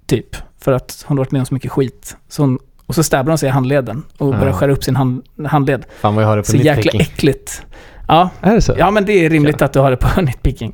Typ. 0.06 0.36
För 0.60 0.72
att 0.72 1.04
hon 1.06 1.18
har 1.18 1.24
varit 1.24 1.32
med 1.32 1.40
om 1.40 1.46
så 1.46 1.54
mycket 1.54 1.72
skit. 1.72 2.16
Så 2.28 2.42
hon, 2.42 2.58
och 2.86 2.94
så 2.94 3.02
stabbar 3.02 3.30
hon 3.30 3.38
sig 3.38 3.48
i 3.48 3.52
handleden 3.52 4.02
och 4.18 4.34
Ja. 4.34 4.38
börjar 4.38 4.52
skära 4.52 4.72
upp 4.72 4.84
sin 4.84 4.96
hand, 4.96 5.22
handled. 5.46 5.84
Fan 6.00 6.14
vad 6.14 6.24
jag 6.24 6.28
har 6.28 6.36
det 6.36 6.42
på 6.42 6.50
Så 6.50 6.56
jäkla 6.56 6.90
äckligt. 7.00 7.62
Ja, 8.08 8.30
Är 8.40 8.54
det 8.54 8.60
så? 8.60 8.74
ja, 8.78 8.90
men 8.90 9.04
det 9.04 9.12
är 9.24 9.30
rimligt 9.30 9.62
att 9.62 9.72
du 9.72 9.78
har 9.78 9.90
det 9.90 9.96
på 9.96 10.20
nitpicking. 10.20 10.72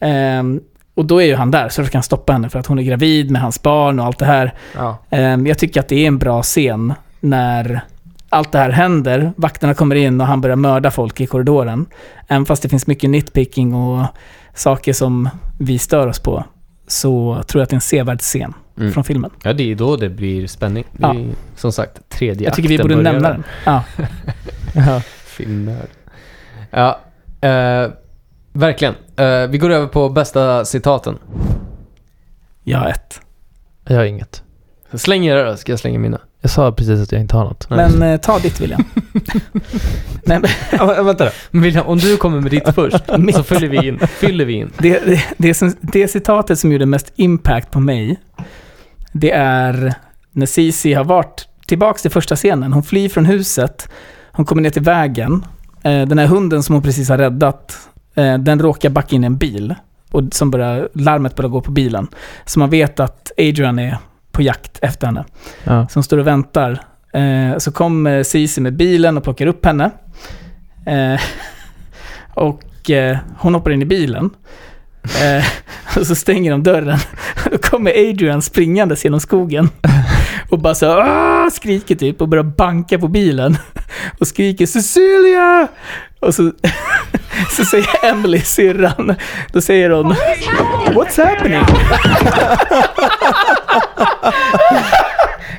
Ehm, 0.00 0.60
och 0.94 1.04
då 1.04 1.22
är 1.22 1.26
ju 1.26 1.34
han 1.34 1.50
där 1.50 1.68
så 1.68 1.82
försöker 1.82 1.96
han 1.98 2.02
stoppa 2.02 2.32
henne 2.32 2.48
för 2.48 2.58
att 2.58 2.66
hon 2.66 2.78
är 2.78 2.82
gravid 2.82 3.30
med 3.30 3.42
hans 3.42 3.62
barn 3.62 3.98
och 4.00 4.06
allt 4.06 4.18
det 4.18 4.26
här. 4.26 4.54
Ja. 4.74 4.98
Ehm, 5.10 5.46
jag 5.46 5.58
tycker 5.58 5.80
att 5.80 5.88
det 5.88 5.96
är 6.04 6.06
en 6.08 6.18
bra 6.18 6.42
scen 6.42 6.94
när 7.20 7.80
allt 8.28 8.52
det 8.52 8.58
här 8.58 8.70
händer. 8.70 9.32
Vakterna 9.36 9.74
kommer 9.74 9.94
in 9.94 10.20
och 10.20 10.26
han 10.26 10.40
börjar 10.40 10.56
mörda 10.56 10.90
folk 10.90 11.20
i 11.20 11.26
korridoren. 11.26 11.86
Även 12.28 12.46
fast 12.46 12.62
det 12.62 12.68
finns 12.68 12.86
mycket 12.86 13.10
nitpicking 13.10 13.74
och 13.74 14.06
saker 14.54 14.92
som 14.92 15.28
vi 15.58 15.78
stör 15.78 16.06
oss 16.06 16.18
på 16.18 16.44
så 16.86 17.42
tror 17.46 17.60
jag 17.60 17.62
att 17.62 17.70
det 17.70 17.74
är 17.74 17.76
en 17.76 17.80
sevärd 17.80 18.20
scen 18.20 18.54
Mm. 18.78 18.92
från 18.92 19.04
filmen. 19.04 19.30
ja, 19.42 19.52
det 19.52 19.70
är 19.70 19.74
då 19.74 19.96
det 19.96 20.08
blir 20.08 20.46
spänning. 20.46 20.84
Det 20.92 21.04
är, 21.06 21.28
Som 21.56 21.72
sagt, 21.72 22.08
tredje 22.08 22.46
Jag 22.46 22.54
tycker 22.54 22.68
vi 22.68 22.74
akten 22.74 22.84
borde 22.88 22.96
börjar 22.96 23.12
nämna 23.12 23.28
den. 23.28 23.42
Ja. 23.64 23.82
Ja. 24.74 25.00
Filmnörd. 25.24 25.86
Ja, 26.70 27.00
eh, 27.40 27.90
verkligen. 28.52 28.94
Eh, 29.16 29.46
vi 29.46 29.58
går 29.58 29.70
över 29.70 29.86
på 29.86 30.08
bästa 30.08 30.64
citaten. 30.64 31.18
Jag 32.64 32.78
har 32.78 32.88
ett. 32.88 33.20
Jag 33.84 33.96
har 33.96 34.04
inget. 34.04 34.42
Släng 34.94 35.26
era 35.26 35.50
då, 35.50 35.56
ska 35.56 35.72
jag 35.72 35.78
slänga 35.78 35.98
mina. 35.98 36.20
Jag 36.40 36.50
sa 36.50 36.72
precis 36.72 37.00
att 37.02 37.12
jag 37.12 37.20
inte 37.20 37.36
har 37.36 37.44
något. 37.44 37.70
Men 37.70 38.02
eh, 38.02 38.20
ta 38.20 38.38
ditt 38.38 38.60
William. 38.60 38.84
Nej, 40.22 40.40
men, 40.40 40.50
Ja, 40.72 41.02
vänta 41.02 41.24
då. 41.24 41.30
Men 41.50 41.62
William, 41.62 41.86
om 41.86 41.98
du 41.98 42.16
kommer 42.16 42.40
med 42.40 42.50
ditt 42.50 42.68
först, 42.74 43.06
så 43.34 43.42
fyller 43.42 43.68
vi 43.68 43.86
in. 43.88 43.98
Fyller 43.98 44.44
vi 44.44 44.52
in. 44.52 44.70
det, 44.78 44.98
det, 45.06 45.24
det, 45.36 45.54
som, 45.54 45.74
det 45.80 46.08
citatet 46.08 46.58
som 46.58 46.72
gjorde 46.72 46.86
mest 46.86 47.12
impact 47.16 47.70
på 47.70 47.80
mig, 47.80 48.20
det 49.12 49.30
är 49.30 49.94
när 50.32 50.46
Cici 50.46 50.92
har 50.92 51.04
varit 51.04 51.48
tillbaks 51.66 52.02
till 52.02 52.10
första 52.10 52.36
scenen. 52.36 52.72
Hon 52.72 52.82
flyr 52.82 53.08
från 53.08 53.24
huset, 53.26 53.88
hon 54.32 54.46
kommer 54.46 54.62
ner 54.62 54.70
till 54.70 54.82
vägen. 54.82 55.44
Eh, 55.82 56.06
den 56.06 56.18
här 56.18 56.26
hunden 56.26 56.62
som 56.62 56.74
hon 56.74 56.82
precis 56.82 57.08
har 57.08 57.18
räddat, 57.18 57.88
eh, 58.14 58.38
den 58.38 58.60
råkar 58.60 58.90
backa 58.90 59.16
in 59.16 59.24
i 59.24 59.26
en 59.26 59.36
bil. 59.36 59.74
Och 60.10 60.22
som 60.32 60.50
börjar, 60.50 60.88
larmet 60.94 61.36
börjar 61.36 61.48
gå 61.48 61.60
på 61.60 61.70
bilen. 61.70 62.08
Så 62.44 62.58
man 62.58 62.70
vet 62.70 63.00
att 63.00 63.32
Adrian 63.38 63.78
är 63.78 63.98
på 64.32 64.42
jakt 64.42 64.78
efter 64.82 65.06
henne. 65.06 65.24
Ja. 65.64 65.88
som 65.88 66.02
står 66.02 66.18
och 66.18 66.26
väntar. 66.26 66.82
Eh, 67.12 67.58
så 67.58 67.72
kommer 67.72 68.22
Cici 68.22 68.60
med 68.60 68.76
bilen 68.76 69.16
och 69.16 69.24
plockar 69.24 69.46
upp 69.46 69.64
henne. 69.64 69.90
Och 72.34 72.90
hon 73.36 73.54
hoppar 73.54 73.70
in 73.70 73.82
i 73.82 73.84
bilen. 73.84 74.30
Och 75.96 76.06
så 76.06 76.14
stänger 76.14 76.50
de 76.50 76.62
dörren. 76.62 76.98
Då 77.50 77.58
kommer 77.58 77.90
Adrian 77.90 78.42
springandes 78.42 79.04
genom 79.04 79.20
skogen. 79.20 79.68
Och 80.60 80.62
bara 80.62 80.74
så 80.74 80.98
"Åh!" 80.98 81.48
skriker 81.52 81.94
typ 81.94 82.20
och 82.20 82.28
börjar 82.28 82.44
banka 82.44 82.98
på 82.98 83.08
bilen. 83.08 83.56
Och 84.20 84.26
skriker 84.26 84.66
Cecilia! 84.66 85.68
Och 86.20 86.34
så, 86.34 86.52
så 87.56 87.64
säger 87.64 87.86
Emily, 88.10 88.40
syrran, 88.40 89.14
då 89.52 89.60
säger 89.60 89.90
hon 89.90 90.12
What's 90.86 91.24
happening? 91.26 91.60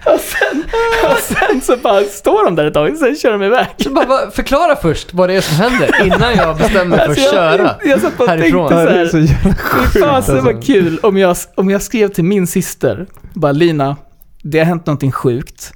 och, 0.05 0.19
sen, 0.19 0.63
och 1.11 1.17
sen 1.17 1.61
så 1.61 1.77
bara 1.77 2.03
står 2.03 2.45
de 2.45 2.55
där 2.55 2.65
ett 2.65 2.73
tag, 2.73 2.97
sen 2.97 3.15
kör 3.15 3.31
de 3.31 3.43
iväg. 3.43 3.67
Så 3.77 3.89
bara, 3.89 4.05
bara, 4.05 4.31
förklara 4.31 4.75
först 4.75 5.13
vad 5.13 5.29
det 5.29 5.33
är 5.35 5.41
som 5.41 5.55
händer 5.55 6.05
innan 6.05 6.35
jag 6.35 6.57
bestämmer 6.57 6.85
mig 6.85 6.97
för 6.97 7.03
att 7.03 7.09
Alltså, 7.09 7.23
jag, 7.23 7.33
köra. 7.33 7.75
jag 7.85 8.01
satt 8.01 8.19
och 8.19 8.27
härifrån. 8.27 8.69
tänkte 8.69 8.85
så 8.85 8.93
Det 8.93 8.95
är 8.95 8.97
här. 8.97 9.05
så 9.07 9.17
jävla 9.17 9.55
sjukt 9.55 9.93
fasen 9.93 10.05
alltså. 10.15 10.39
vad 10.53 10.63
kul 10.65 10.99
om 11.03 11.17
jag, 11.17 11.37
om 11.55 11.69
jag 11.69 11.81
skrev 11.81 12.07
till 12.07 12.23
min 12.23 12.47
syster, 12.47 13.07
bara 13.33 13.51
Lina, 13.51 13.95
det 14.43 14.59
har 14.59 14.65
hänt 14.65 14.85
någonting 14.85 15.11
sjukt. 15.11 15.73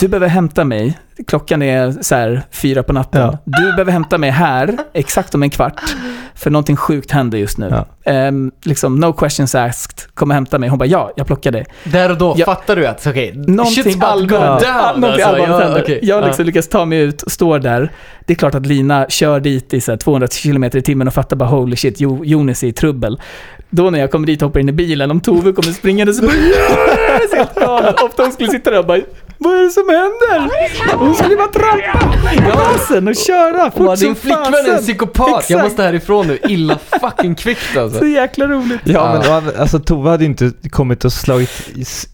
Du 0.00 0.08
behöver 0.08 0.28
hämta 0.28 0.64
mig, 0.64 0.98
klockan 1.26 1.62
är 1.62 2.02
så 2.02 2.14
här 2.14 2.42
fyra 2.50 2.82
på 2.82 2.92
natten. 2.92 3.20
Ja. 3.20 3.38
Du 3.44 3.72
behöver 3.72 3.92
hämta 3.92 4.18
mig 4.18 4.30
här, 4.30 4.78
exakt 4.94 5.34
om 5.34 5.42
en 5.42 5.50
kvart, 5.50 5.80
för 6.34 6.50
någonting 6.50 6.76
sjukt 6.76 7.10
händer 7.10 7.38
just 7.38 7.58
nu. 7.58 7.68
Ja. 7.70 7.86
Ehm, 8.12 8.50
liksom, 8.64 9.00
no 9.00 9.12
questions 9.12 9.54
asked, 9.54 10.14
kom 10.14 10.30
och 10.30 10.34
hämta 10.34 10.58
mig. 10.58 10.68
Hon 10.68 10.78
bara, 10.78 10.86
ja, 10.86 11.12
jag 11.16 11.26
plockar 11.26 11.52
dig. 11.52 11.66
Där 11.84 12.10
och 12.10 12.18
då 12.18 12.34
Ja. 12.38 12.44
fattar 12.46 12.76
du 12.76 12.86
att 12.86 13.06
okej, 13.06 13.32
Någonting 13.36 14.00
allvarligt. 14.02 14.66
Ja, 14.66 14.92
någonting 14.96 15.04
alltså. 15.10 15.26
allvarligt 15.26 15.48
Ja, 15.48 15.58
händer. 15.60 15.82
okej. 15.82 15.98
Jag 16.02 16.24
liksom 16.24 16.42
Ja. 16.42 16.46
lyckas 16.46 16.68
ta 16.68 16.84
mig 16.84 16.98
ut, 16.98 17.24
står 17.26 17.58
där. 17.58 17.92
Det 18.26 18.32
är 18.32 18.36
klart 18.36 18.54
att 18.54 18.66
Lina 18.66 19.06
kör 19.08 19.40
dit 19.40 19.74
i 19.74 19.80
så 19.80 19.92
här 19.92 19.96
200 19.98 20.28
km 20.42 20.64
i 20.64 20.70
timmen 20.82 21.08
och 21.08 21.14
fattar 21.14 21.36
bara 21.36 21.48
holy 21.48 21.76
shit, 21.76 22.00
Jo- 22.00 22.24
Jonas 22.24 22.62
är 22.62 22.66
i 22.66 22.72
trubbel. 22.72 23.20
Då 23.70 23.90
när 23.90 23.98
jag 23.98 24.10
kommer 24.10 24.26
dit 24.26 24.42
och 24.42 24.48
hoppar 24.48 24.60
in 24.60 24.68
i 24.68 24.72
bilen, 24.72 25.10
om 25.10 25.20
Tove 25.20 25.52
kommer 25.52 25.72
springande 25.72 26.14
så 26.14 26.22
bara 26.22 26.32
yes! 26.36 27.32
Helt. 27.34 28.02
Ofta 28.02 28.22
hon 28.22 28.32
skulle 28.32 28.48
sitta 28.50 28.70
där 28.70 28.78
och 28.78 28.86
bara 28.86 28.98
vad 29.42 29.54
är 29.58 29.62
det 29.64 29.70
som 29.70 29.88
händer? 29.88 30.50
Hon 30.98 31.14
skulle 31.14 31.36
bara 31.36 31.48
trampa 31.48 32.32
i 32.34 32.36
gasen 32.36 33.08
och 33.08 33.16
köra 33.16 33.70
fort 33.70 33.98
din 33.98 34.06
som 34.06 34.14
flickvän 34.14 34.54
är 34.66 34.72
en 34.76 34.78
psykopat, 34.78 35.28
jag 35.28 35.40
Exakt. 35.40 35.64
måste 35.64 35.82
härifrån 35.82 36.26
nu. 36.26 36.38
Illa 36.48 36.78
fucking 37.00 37.34
kvickt 37.34 37.76
alltså. 37.76 37.98
Så 37.98 38.06
jäkla 38.06 38.46
roligt. 38.46 38.80
Ja, 38.84 39.12
men 39.28 39.46
och, 39.48 39.60
alltså 39.60 39.78
Tove 39.78 40.10
hade 40.10 40.24
inte 40.24 40.52
kommit 40.70 41.04
och 41.04 41.12
slagit 41.12 41.50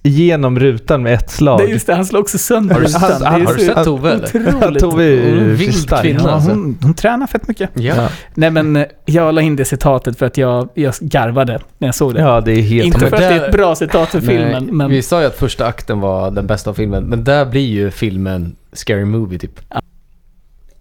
igenom 0.02 0.58
rutan 0.58 1.02
med 1.02 1.14
ett 1.14 1.30
slag. 1.30 1.58
Det 1.58 1.64
är 1.64 1.68
just 1.68 1.86
det, 1.86 1.94
han 1.94 2.06
slår 2.06 2.20
också 2.20 2.38
sönder 2.38 2.74
Har 2.74 2.80
du, 2.80 2.86
rutan. 2.86 3.02
han- 3.02 3.22
han- 3.22 3.46
har 3.46 3.54
du 3.54 3.60
sett 3.66 3.84
Tove 3.84 4.12
eller? 4.12 4.24
Otroligt. 4.56 4.80
Tove 4.82 5.04
är 5.04 5.08
ju 5.08 5.54
vild 5.54 5.74
stark. 5.74 6.02
kvinna. 6.02 6.20
Ja, 6.24 6.30
alltså. 6.30 6.50
hon, 6.50 6.78
hon 6.82 6.94
tränar 6.94 7.26
fett 7.26 7.48
mycket. 7.48 7.70
Ja. 7.74 7.94
Ja. 7.96 8.08
Nej 8.34 8.50
men 8.50 8.76
eh, 8.76 8.84
jag 9.04 9.34
la 9.34 9.40
in 9.40 9.56
det 9.56 9.64
citatet 9.64 10.18
för 10.18 10.26
att 10.26 10.36
jag, 10.36 10.68
jag 10.74 10.94
garvade 11.00 11.58
när 11.78 11.88
jag 11.88 11.94
såg 11.94 12.14
det. 12.14 12.20
Ja, 12.20 12.40
det 12.40 12.52
är 12.52 12.62
helt 12.62 12.86
Inte 12.86 12.98
men 13.00 13.08
för 13.10 13.16
att 13.16 13.22
det 13.22 13.28
är 13.28 13.46
ett 13.46 13.52
bra 13.52 13.74
citat 13.74 14.08
för 14.08 14.18
Nej, 14.20 14.28
filmen, 14.28 14.64
men 14.76 14.90
Vi 14.90 15.02
sa 15.02 15.20
ju 15.20 15.26
att 15.26 15.36
första 15.38 15.66
akten 15.66 16.00
var 16.00 16.30
den 16.30 16.46
bästa 16.46 16.70
av 16.70 16.74
filmen, 16.74 17.04
men 17.18 17.24
där 17.24 17.46
blir 17.46 17.66
ju 17.66 17.90
filmen 17.90 18.56
Scary 18.72 19.04
Movie 19.04 19.38
typ. 19.38 19.60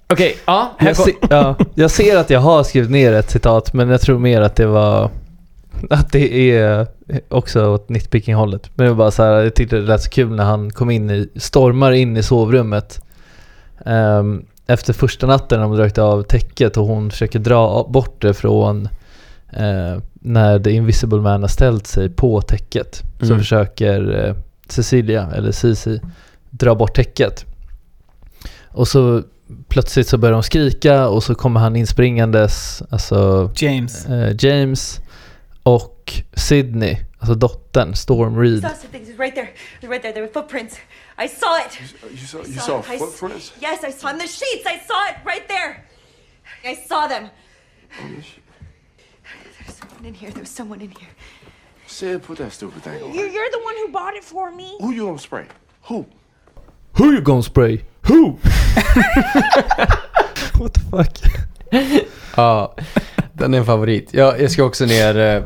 Okej, 0.08 0.38
ja. 0.46 0.76
här 0.78 0.88
Jag, 0.88 0.98
se, 0.98 1.14
ja, 1.30 1.56
jag 1.76 1.92
ser 1.92 2.18
att 2.18 2.30
jag 2.30 2.40
har 2.40 2.64
skrivit 2.64 2.92
ner 2.92 3.14
ett 3.14 3.30
citat, 3.32 3.74
men 3.74 3.90
jag 3.90 4.02
tror 4.02 4.20
mer 4.20 4.42
att 4.42 4.56
det 4.56 4.66
var... 4.66 5.10
Att 5.90 6.12
det 6.12 6.52
är 6.52 6.88
också 7.30 7.68
åt 7.68 7.90
nitpicking-hållet. 7.90 8.70
Men 8.76 8.86
det 8.86 8.92
var 8.92 8.98
bara 8.98 9.12
så 9.12 9.24
här, 9.24 9.32
jag 9.44 9.56
tyckte 9.56 9.76
det 9.76 9.82
lät 9.82 10.02
så 10.02 10.10
kul 10.10 10.36
när 10.36 10.44
han 10.44 10.72
kom 10.72 10.90
in 10.92 11.10
i, 11.10 11.30
stormar 11.36 11.92
in 11.92 12.18
i 12.18 12.24
sovrummet. 12.24 13.02
ehm, 13.86 14.46
efter 14.68 14.94
första 14.94 15.28
natten 15.28 15.60
när 15.60 15.68
de 15.68 15.78
dragit 15.78 15.98
av 15.98 16.24
täcket 16.24 16.78
och 16.78 16.86
hon 16.86 17.12
försöker 17.12 17.40
dra 17.40 17.88
bort 17.90 18.22
det 18.22 18.34
från 18.34 18.90
eh, 19.54 20.02
när 20.14 20.60
The 20.60 20.72
Invisible 20.72 21.22
Man 21.22 21.42
har 21.42 21.48
ställt 21.48 21.88
sig 21.88 22.10
på 22.10 22.42
täcket. 22.42 23.04
Så 23.20 23.26
Mm. 23.26 23.40
försöker 23.40 24.26
eh, 24.28 24.36
Cecilia, 24.70 25.30
eller 25.36 25.52
Cici, 25.52 26.02
dra 26.60 26.76
bort 26.76 26.96
täcket. 26.96 27.46
Och 28.72 28.88
så 28.88 29.24
plötsligt 29.70 30.08
så 30.08 30.18
börjar 30.18 30.34
de 30.34 30.44
skrika 30.44 31.08
och 31.08 31.24
så 31.24 31.36
kommer 31.36 31.60
han 31.60 31.76
inspringandes, 31.76 32.82
alltså 32.90 33.52
James. 33.56 34.06
eh, 34.06 34.36
James 34.40 35.02
och 35.64 36.14
Sydney, 36.34 36.98
alltså 37.20 37.36
dottern, 37.36 37.96
Storm 37.96 38.40
Reed. 38.40 38.62
saw 38.62 38.76
something. 38.76 39.02
It 39.02 39.10
was 39.10 39.20
right 39.20 39.36
there. 39.36 39.48
It 39.48 39.82
was 39.84 39.90
right 39.90 40.02
there. 40.02 40.14
There 40.14 40.22
were 40.26 40.34
footprints. 40.34 40.76
I 41.26 41.28
saw 41.28 41.58
it. 41.66 41.80
You 42.12 42.18
saw, 42.18 42.38
I 42.38 42.42
you 42.48 42.54
saw 42.60 42.82
saw. 42.84 42.94
I 42.94 42.98
footprints? 42.98 43.54
Yes, 43.62 43.84
I 43.84 43.92
saw 43.92 44.10
in 44.10 44.18
the 44.18 44.28
sheets. 44.28 44.66
I 44.66 44.80
saw 44.88 45.10
it 45.10 45.16
right 45.26 45.48
there. 45.48 45.84
I 46.72 46.76
saw 46.90 47.08
them. 47.08 47.30
There's 48.00 49.76
someone 49.80 50.06
in 50.08 50.14
here. 50.14 50.32
There's 50.32 50.50
someone 50.50 50.82
in 50.82 50.90
here. 50.92 51.10
Sid, 51.88 52.22
put 52.24 52.38
that 52.38 52.52
stupid 52.52 52.84
thing 52.84 53.02
on. 53.04 53.14
You're, 53.14 53.28
you're 53.28 53.50
the 53.52 53.62
one 53.64 53.76
who 53.86 53.92
bought 53.94 54.16
it 54.16 54.24
for 54.24 54.52
me. 54.52 54.76
Who 54.82 54.92
you 54.92 55.06
gonna 55.06 55.20
spray? 55.20 55.46
Who? 55.84 56.06
Who 56.98 57.06
you 57.06 57.22
gonna 57.22 57.42
spray? 57.44 57.80
Who? 58.02 58.34
What 60.60 60.74
the 60.74 60.80
fuck? 60.92 61.34
Ja, 62.36 62.76
den 63.34 63.54
är 63.54 63.58
en 63.58 63.66
favorit. 63.66 64.10
Jag, 64.14 64.42
jag 64.42 64.52
ska 64.52 64.64
också 64.64 64.86
ner... 64.86 65.18
eh, 65.18 65.44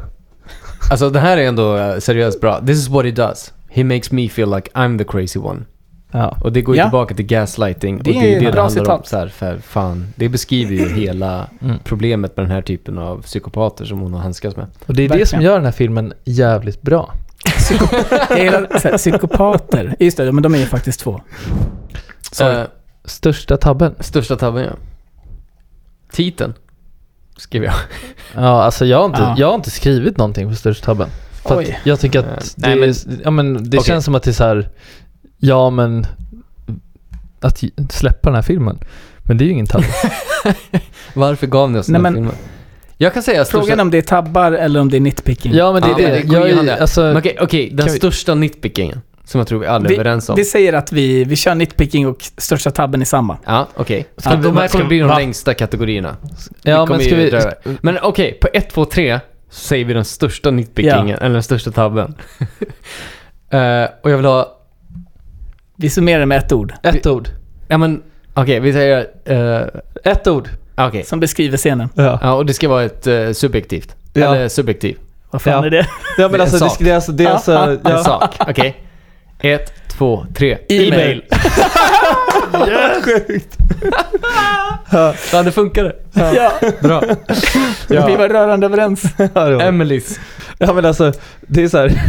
Alltså 0.92 1.10
det 1.10 1.20
här 1.20 1.38
är 1.38 1.48
ändå 1.48 1.78
eh, 1.78 1.98
seriöst 2.00 2.42
bra. 2.42 2.60
This 2.66 2.78
is 2.78 2.88
what 2.90 3.06
he 3.06 3.12
does. 3.12 3.54
He 3.70 3.84
makes 3.84 4.12
me 4.12 4.30
feel 4.30 4.50
like 4.56 4.70
I'm 4.74 4.98
the 4.98 5.04
crazy 5.04 5.40
one. 5.40 5.60
Ja. 6.12 6.38
Och 6.42 6.52
det 6.52 6.62
går 6.62 6.76
ju 6.76 6.80
Ja. 6.82 6.86
tillbaka 6.86 7.16
till 7.16 7.26
gaslighting. 7.26 7.98
Det 8.04 8.12
och 8.12 8.16
är 8.18 8.22
det 8.22 8.28
är 8.28 8.34
ett 8.34 8.40
det 8.40 8.46
det 8.46 8.52
bra 8.52 8.62
handlar 8.64 8.82
om. 8.82 8.86
citat. 8.86 9.08
Så 9.08 9.18
här, 9.18 9.28
för 9.28 9.58
fan, 9.58 10.08
det 10.16 10.30
beskriver 10.30 10.76
ju 10.76 10.90
hela 11.02 11.48
Mm. 11.62 11.76
problemet 11.84 12.38
med 12.38 12.46
den 12.46 12.52
här 12.52 12.62
typen 12.62 12.98
av 12.98 13.22
psykopater 13.22 13.86
som 13.86 14.00
hon 14.00 14.14
har 14.14 14.20
handskats 14.22 14.56
med. 14.58 14.66
Och 14.86 14.94
det 14.96 15.04
är 15.04 15.10
det 15.10 15.14
som 15.14 15.18
Verkligen. 15.20 15.44
gör 15.44 15.56
den 15.56 15.66
här 15.66 15.72
filmen 15.72 16.14
jävligt 16.24 16.82
bra. 16.82 17.14
Gillar 18.38 18.80
så 18.80 18.88
här, 18.88 18.98
psykopater. 18.98 19.96
Just 20.00 20.18
det, 20.18 20.32
men 20.32 20.44
de 20.44 20.54
är 20.56 20.60
ju 20.60 20.66
faktiskt 20.66 21.00
två. 21.00 21.22
Eh, 22.42 22.64
Största 23.06 23.58
tabben? 23.58 23.96
största 24.00 24.36
tabben 24.36 24.64
ja. 24.64 24.72
Titeln. 26.12 26.54
Skrev 27.38 27.64
jag. 27.64 27.74
Ja, 28.36 28.64
alltså 28.64 28.86
jag 28.86 28.98
har 28.98 29.06
inte, 29.06 29.22
Ja. 29.22 29.36
jag 29.38 29.48
har 29.48 29.56
inte 29.56 29.72
skrivit 29.72 30.18
någonting 30.18 30.50
på 30.50 30.56
största 30.56 30.86
tabben. 30.86 31.10
För 31.32 31.58
Oj. 31.58 31.78
att 31.80 31.86
jag 31.86 32.00
tycker 32.00 32.20
att 32.20 32.26
Eh, 32.26 32.32
det, 32.56 32.68
nej, 32.68 32.76
men- 32.80 32.90
är, 32.90 32.96
ja, 33.24 33.32
men 33.32 33.70
det 33.70 33.78
Okej. 33.78 33.88
känns 33.88 34.06
som 34.06 34.16
att 34.16 34.24
det 34.24 34.32
är 34.32 34.34
så 34.34 34.44
här, 34.44 34.70
ja 35.38 35.70
men 35.70 36.06
att 37.40 37.64
släppa 37.90 38.30
den 38.30 38.36
här 38.36 38.42
filmen. 38.42 38.78
Men 38.78 38.88
Men 39.24 39.38
det 39.38 39.44
är 39.44 39.46
ju 39.46 39.52
ingen 39.52 39.68
tabbe. 39.68 39.86
Varför 41.14 41.48
gav 41.48 41.72
ni 41.72 41.80
oss 41.80 41.88
Nej, 41.90 41.94
den 42.02 42.06
här 42.06 42.12
men- 42.12 42.32
filmen? 42.32 42.36
Jag 43.02 43.14
kan 43.14 43.24
säga 43.24 43.46
Frågan 43.46 43.64
största... 43.66 43.78
är 43.80 43.82
om 43.82 43.92
det 43.92 43.98
är 43.98 44.02
tabbar 44.02 44.52
eller 44.52 44.80
om 44.80 44.90
det 44.90 44.98
är 44.98 45.02
nitpicking. 45.02 45.54
ja, 45.54 45.74
men 45.74 45.82
det 45.82 45.88
är 45.88 45.92
Ja, 45.92 45.98
det. 45.98 46.04
men 46.04 46.12
det 46.22 46.28
går 46.28 46.40
jag, 46.40 46.50
är- 46.50 46.56
hand. 46.56 46.70
alltså, 46.70 47.02
Men 47.02 47.18
Okej, 47.18 47.38
okej, 47.42 47.70
den 47.70 47.78
kan 47.86 47.94
vi- 47.94 47.98
största 48.00 48.36
nitpickingen. 48.36 49.02
Som 49.26 49.38
jag 49.40 49.48
tror 49.48 49.60
vi 49.60 49.68
alla 49.68 49.86
är 49.86 49.90
vi, 49.90 49.96
överens 49.96 50.30
om. 50.30 50.36
vi 50.36 50.46
säger 50.46 50.74
att 50.74 50.92
vi, 50.92 51.24
vi 51.24 51.36
kör 51.36 51.56
nitpicking 51.56 52.08
och 52.08 52.18
största 52.38 52.72
tabben 52.72 53.02
i 53.02 53.06
samma. 53.06 53.38
Ja, 53.46 53.68
okej. 53.76 54.06
Ja, 54.16 54.22
Ska 54.22 54.36
De 54.36 54.58
här 54.58 54.68
kommer 54.68 54.86
bli 54.86 55.00
de 55.00 55.08
va? 55.08 55.18
längsta 55.18 55.54
kategorierna. 55.54 56.18
ja, 56.64 56.86
men 56.86 57.00
ska 57.00 57.16
vi... 57.16 57.30
dra- 57.30 57.52
Men 57.82 57.98
okej, 58.02 58.38
på 58.42 58.48
1, 58.54 58.70
2, 58.70 58.86
3 58.86 59.20
så 59.50 59.60
säger 59.68 59.86
vi 59.86 59.94
den 59.94 60.06
största 60.06 60.52
nitpickingen, 60.52 61.08
Ja. 61.08 61.18
eller 61.18 61.34
den 61.34 61.44
största 61.44 61.72
tabben. 61.72 62.16
Eh, 63.50 63.86
och 64.04 64.12
jag 64.12 64.18
vill 64.18 64.26
ha... 64.26 64.58
Vi 65.76 65.90
summerar 65.90 66.26
med 66.26 66.38
ett 66.38 66.52
ord 66.52 66.74
Ett 66.84 67.06
ord. 67.06 67.30
Ja 67.68 67.78
men, 67.78 68.04
okej, 68.34 68.60
vi 68.60 68.74
säger... 68.74 69.08
eh, 69.26 69.68
Ett 70.12 70.28
ord. 70.28 70.50
Okej. 70.78 71.04
som 71.04 71.20
beskriver 71.20 71.58
scenen. 71.58 71.90
Ja. 71.96 72.20
Ja, 72.22 72.34
och 72.34 72.46
det 72.46 72.54
ska 72.54 72.70
vara 72.70 72.84
ett 72.84 73.08
uh, 73.08 73.32
subjektivt. 73.34 73.96
Ja. 74.14 74.36
Eller 74.36 74.50
subjektiv. 74.50 74.98
Vad 75.32 75.42
fan 75.42 75.54
Ja. 75.54 75.66
är 75.66 75.70
det? 75.70 75.88
Ja, 76.18 76.28
men 76.28 76.32
Det 76.32 76.38
är 76.38 76.42
alltså 76.42 76.58
en 76.58 76.64
det, 76.64 76.70
sak. 76.70 76.78
det 76.80 76.90
är 76.92 76.96
alltså... 76.96 77.12
Det 77.12 77.24
är 77.24 77.28
Ja, 77.28 77.34
alltså 77.34 77.52
ja, 77.52 77.68
En 77.72 77.80
ja. 77.84 78.04
sak. 78.04 78.36
Okej. 78.40 78.84
Ett, 79.40 79.74
två, 79.88 80.26
tre. 80.36 80.58
E-mail. 80.70 81.24
Sjukt. 83.06 83.58
Ja, 85.32 85.44
det 85.44 85.52
funkade. 85.52 85.96
Ja, 86.14 86.52
Bra. 86.82 87.02
vi 87.88 88.16
var 88.16 88.30
rörande 88.30 88.66
överens. 88.66 89.04
Ja, 89.34 89.62
Emelies. 89.62 90.20
ja, 90.58 90.74
men 90.74 90.86
alltså 90.86 91.14
det 91.42 91.64
är 91.64 91.68
så 91.68 91.78
här... 91.78 92.02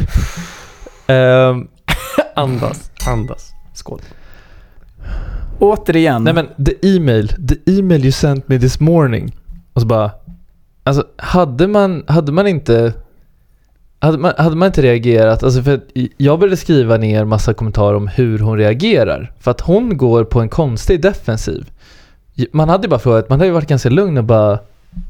Ehm, 1.06 1.68
Andas. 2.36 2.90
Andas. 3.06 3.50
Skål. 3.74 4.00
Återigen. 5.62 6.24
nej 6.24 6.34
men 6.34 6.46
the 6.64 6.96
email, 6.96 7.28
the 7.28 7.78
email 7.78 8.02
you 8.02 8.12
sent 8.12 8.48
me 8.48 8.58
this 8.58 8.80
morning. 8.80 9.36
Och 9.72 9.80
så 9.80 9.86
bara... 9.86 10.10
Alltså 10.84 11.04
hade 11.16 11.66
man, 11.66 12.04
hade 12.06 12.32
man 12.32 12.46
inte... 12.46 12.92
Hade 13.98 14.18
man, 14.18 14.32
hade 14.38 14.56
man 14.56 14.66
inte 14.66 14.82
reagerat, 14.82 15.42
alltså 15.42 15.62
för 15.62 15.80
jag 16.16 16.38
började 16.38 16.56
skriva 16.56 16.96
ner 16.96 17.24
massa 17.24 17.54
kommentarer 17.54 17.96
om 17.96 18.08
hur 18.08 18.38
hon 18.38 18.58
reagerar. 18.58 19.32
För 19.40 19.50
att 19.50 19.60
hon 19.60 19.96
går 19.96 20.24
på 20.24 20.40
en 20.40 20.48
konstig 20.48 21.02
defensiv. 21.02 21.70
Man 22.52 22.68
hade 22.68 22.82
ju 22.84 22.88
bara 22.88 23.00
frågat, 23.00 23.28
man 23.28 23.38
hade 23.38 23.46
ju 23.46 23.52
varit 23.52 23.68
ganska 23.68 23.90
lugn 23.90 24.18
och 24.18 24.24
bara 24.24 24.58